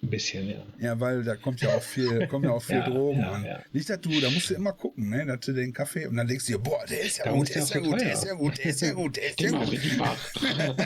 Ein 0.00 0.10
bisschen, 0.10 0.48
ja. 0.48 0.62
Ja, 0.80 1.00
weil 1.00 1.24
da 1.24 1.34
kommt 1.34 1.60
ja 1.60 1.70
auch 1.74 1.82
viel, 1.82 2.26
kommt 2.28 2.44
ja 2.44 2.52
auch 2.52 2.62
viel 2.62 2.76
Ja, 2.76 2.88
Drogen 2.88 3.18
ja, 3.20 3.30
an. 3.32 3.44
ja. 3.44 3.60
Nicht, 3.72 3.90
dass 3.90 4.00
du, 4.00 4.20
da 4.20 4.30
musst 4.30 4.48
du 4.50 4.54
immer 4.54 4.72
gucken, 4.72 5.10
ne, 5.10 5.26
dass 5.26 5.40
du 5.40 5.52
den 5.52 5.72
Kaffee 5.72 6.06
und 6.06 6.16
dann 6.16 6.26
denkst 6.28 6.46
du 6.46 6.52
dir, 6.52 6.58
boah, 6.58 6.84
der 6.88 7.00
ist 7.00 7.18
ja 7.18 7.24
Darum 7.24 7.40
gut, 7.40 7.48
der 7.54 7.62
ist 7.62 7.74
ja 7.74 7.80
gut, 7.80 8.00
der 8.00 8.12
ist 8.12 8.24
ja 8.24 8.34
gut, 8.34 8.58
der 8.58 8.64
ist 8.70 8.80
ja 8.82 8.92
gut, 8.92 9.16
der 9.16 9.24
ist 9.30 9.40
ja 9.40 9.50
gut. 9.50 10.76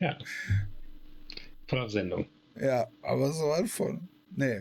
Ja. 0.00 0.18
Voll 1.66 1.80
auf 1.80 1.90
Sendung. 1.90 2.26
Ja, 2.60 2.88
aber 3.02 3.32
so 3.32 3.44
was 3.44 3.70
von. 3.70 4.08
Nee, 4.36 4.60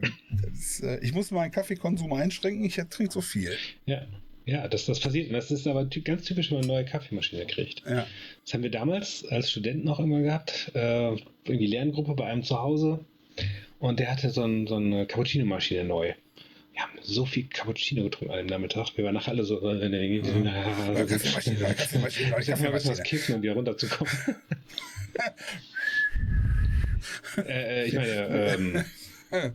ist, 0.51 0.83
äh, 0.83 0.99
ich 1.01 1.13
muss 1.13 1.31
meinen 1.31 1.51
Kaffeekonsum 1.51 2.11
einschränken, 2.13 2.65
ich 2.65 2.75
trinke 2.89 3.11
so 3.11 3.21
viel. 3.21 3.55
Ja. 3.85 4.01
Ja, 4.45 4.67
das, 4.67 4.87
das 4.87 4.99
passiert. 4.99 5.27
Und 5.27 5.33
das 5.33 5.51
ist 5.51 5.67
aber 5.67 5.85
ganz 5.85 6.23
typisch, 6.23 6.49
wenn 6.49 6.57
man 6.57 6.63
eine 6.63 6.73
neue 6.73 6.85
Kaffeemaschine 6.85 7.45
kriegt. 7.45 7.83
Ja. 7.85 8.07
Das 8.43 8.53
haben 8.53 8.63
wir 8.63 8.71
damals 8.71 9.23
als 9.27 9.51
Studenten 9.51 9.87
auch 9.87 9.99
immer 9.99 10.21
gehabt. 10.21 10.71
Äh, 10.73 11.17
irgendwie 11.45 11.67
Lerngruppe 11.67 12.15
bei 12.15 12.25
einem 12.25 12.43
zu 12.43 12.59
Hause. 12.59 13.05
Und 13.77 13.99
der 13.99 14.11
hatte 14.11 14.31
so, 14.31 14.43
ein, 14.43 14.65
so 14.65 14.75
eine 14.75 15.05
Cappuccino-Maschine 15.05 15.83
neu. 15.83 16.13
Wir 16.79 16.85
haben 16.85 16.97
so 17.03 17.25
viel 17.25 17.43
Cappuccino 17.49 18.03
getrunken 18.03 18.31
an 18.33 18.37
dem 18.39 18.47
Nachmittag. 18.47 18.95
Wir 18.95 19.03
waren 19.03 19.13
nachher 19.13 19.31
alle 19.31 19.43
so. 19.43 19.59
Äh, 19.69 19.85
äh, 19.85 20.45
Ja, 20.45 21.03
Kaffeemaschine, 21.03 21.57
Kaffeemaschine, 21.75 22.35
Ich 22.39 22.45
darf 22.47 22.61
mal 22.61 22.71
was 22.71 22.83
Kaffeemaschine. 22.85 23.03
kiffen, 23.03 23.35
um 23.35 23.41
wieder 23.41 23.51
runterzukommen. 23.53 24.13
äh, 27.37 27.83
äh, 27.83 27.87
ich 27.87 27.93
meine, 27.95 28.53
ähm, 28.53 28.85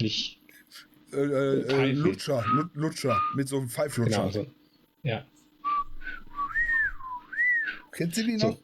nicht. 0.00 0.38
Äh, 1.12 1.16
äh, 1.16 1.88
äh. 1.88 1.92
Lutscher, 1.92 2.44
Lut- 2.52 2.70
Lutscher, 2.76 3.20
mit 3.34 3.48
so 3.48 3.58
einem 3.58 3.68
Pfeiflutscher. 3.68 4.18
Genau, 4.18 4.30
so. 4.30 4.46
Ja. 5.02 5.24
Kennst 7.90 8.16
du 8.16 8.22
die 8.26 8.38
So. 8.38 8.50
noch? 8.50 8.58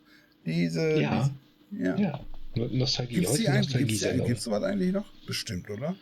Diese. 0.44 1.00
Ja. 1.00 1.28
Diese, 1.72 1.82
ja. 1.84 1.96
Ja. 1.96 2.20
Nostalgie. 2.54 3.16
Gibt's 3.16 3.32
die 3.34 3.48
eigentlich? 3.48 3.76
Gibt's, 3.76 4.06
gibt's 4.26 4.44
sowas 4.44 4.62
eigentlich 4.62 4.92
noch? 4.92 5.12
Bestimmt, 5.26 5.68
oder? 5.70 5.96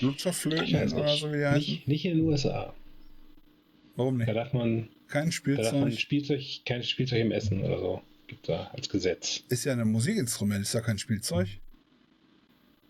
Lutscherflöten 0.00 0.92
oder 0.92 1.04
nicht. 1.04 1.20
so 1.20 1.32
wie 1.32 1.38
die 1.38 1.46
heißen? 1.46 1.58
nicht. 1.58 1.88
Nicht 1.88 2.04
in 2.04 2.18
den 2.18 2.26
USA. 2.26 2.74
Warum 3.96 4.18
Da 4.18 4.24
nicht? 4.26 4.36
darf 4.36 4.52
man, 4.52 4.88
Kein 5.08 5.30
da 5.30 5.52
darf 5.62 5.72
man 5.72 5.90
Spielzeug. 5.92 6.00
Spielzeug, 6.00 6.42
kein 6.66 6.82
Spielzeug 6.82 7.20
im 7.20 7.32
Essen 7.32 7.62
oder 7.64 7.78
so. 7.78 8.02
Gibt 8.26 8.48
da 8.48 8.70
als 8.74 8.88
Gesetz. 8.88 9.44
Ist 9.48 9.64
ja 9.64 9.72
ein 9.72 9.88
Musikinstrument, 9.88 10.62
ist 10.62 10.74
ja 10.74 10.80
kein 10.80 10.98
Spielzeug. 10.98 11.48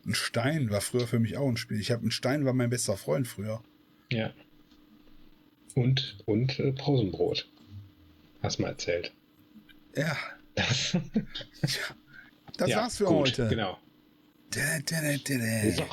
Ein 0.06 0.14
Stein 0.14 0.70
war 0.70 0.80
früher 0.80 1.06
für 1.06 1.18
mich 1.18 1.36
auch 1.36 1.48
ein 1.48 1.56
Spiel. 1.56 1.80
Ich 1.80 1.90
habe 1.90 2.06
ein 2.06 2.10
Stein 2.10 2.44
war 2.44 2.52
mein 2.52 2.70
bester 2.70 2.96
Freund 2.96 3.26
früher. 3.28 3.62
Ja. 4.10 4.32
Und, 5.74 6.18
und 6.24 6.58
äh, 6.58 6.72
Pausenbrot. 6.72 7.48
Hast 8.42 8.58
mal 8.58 8.68
erzählt. 8.68 9.12
Ja, 9.96 10.16
Das, 10.54 10.96
das 12.56 12.70
Ja, 12.70 12.76
war's 12.78 12.96
für 12.96 13.04
gut, 13.04 13.16
heute. 13.28 13.48
Genau. 13.48 13.78
Da, 14.50 14.78
da, 14.86 15.00
da, 15.02 15.16
da, 15.18 15.38
da. 15.38 15.70
So, 15.70 15.84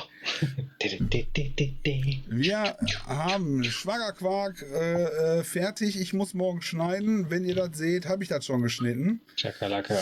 Wir 2.28 2.76
haben 3.06 3.64
Schwagerquark 3.64 4.62
äh, 4.62 5.38
äh, 5.38 5.44
fertig. 5.44 6.00
Ich 6.00 6.12
muss 6.12 6.34
morgen 6.34 6.62
schneiden. 6.62 7.30
Wenn 7.30 7.44
ihr 7.44 7.54
das 7.54 7.76
seht, 7.76 8.06
habe 8.06 8.22
ich 8.22 8.28
das 8.28 8.46
schon 8.46 8.62
geschnitten. 8.62 9.20
Chakalaka. 9.36 9.98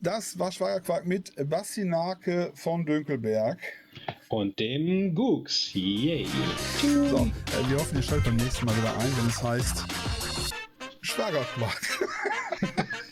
Das 0.00 0.38
war 0.38 0.50
Schwagerquark 0.50 1.06
mit 1.06 1.32
Bassinake 1.48 2.52
von 2.54 2.86
Dönkelberg. 2.86 3.58
Und 4.28 4.58
dem 4.58 5.14
Gux. 5.14 5.74
Yay. 5.74 6.26
So, 6.80 7.26
äh, 7.26 7.68
wir 7.68 7.78
hoffen, 7.78 7.96
ihr 7.96 8.02
schaltet 8.02 8.26
beim 8.26 8.36
nächsten 8.36 8.64
Mal 8.64 8.76
wieder 8.76 8.96
ein, 8.96 9.16
wenn 9.16 9.26
es 9.26 9.42
heißt 9.42 9.84
Schwagerquark. 11.02 12.08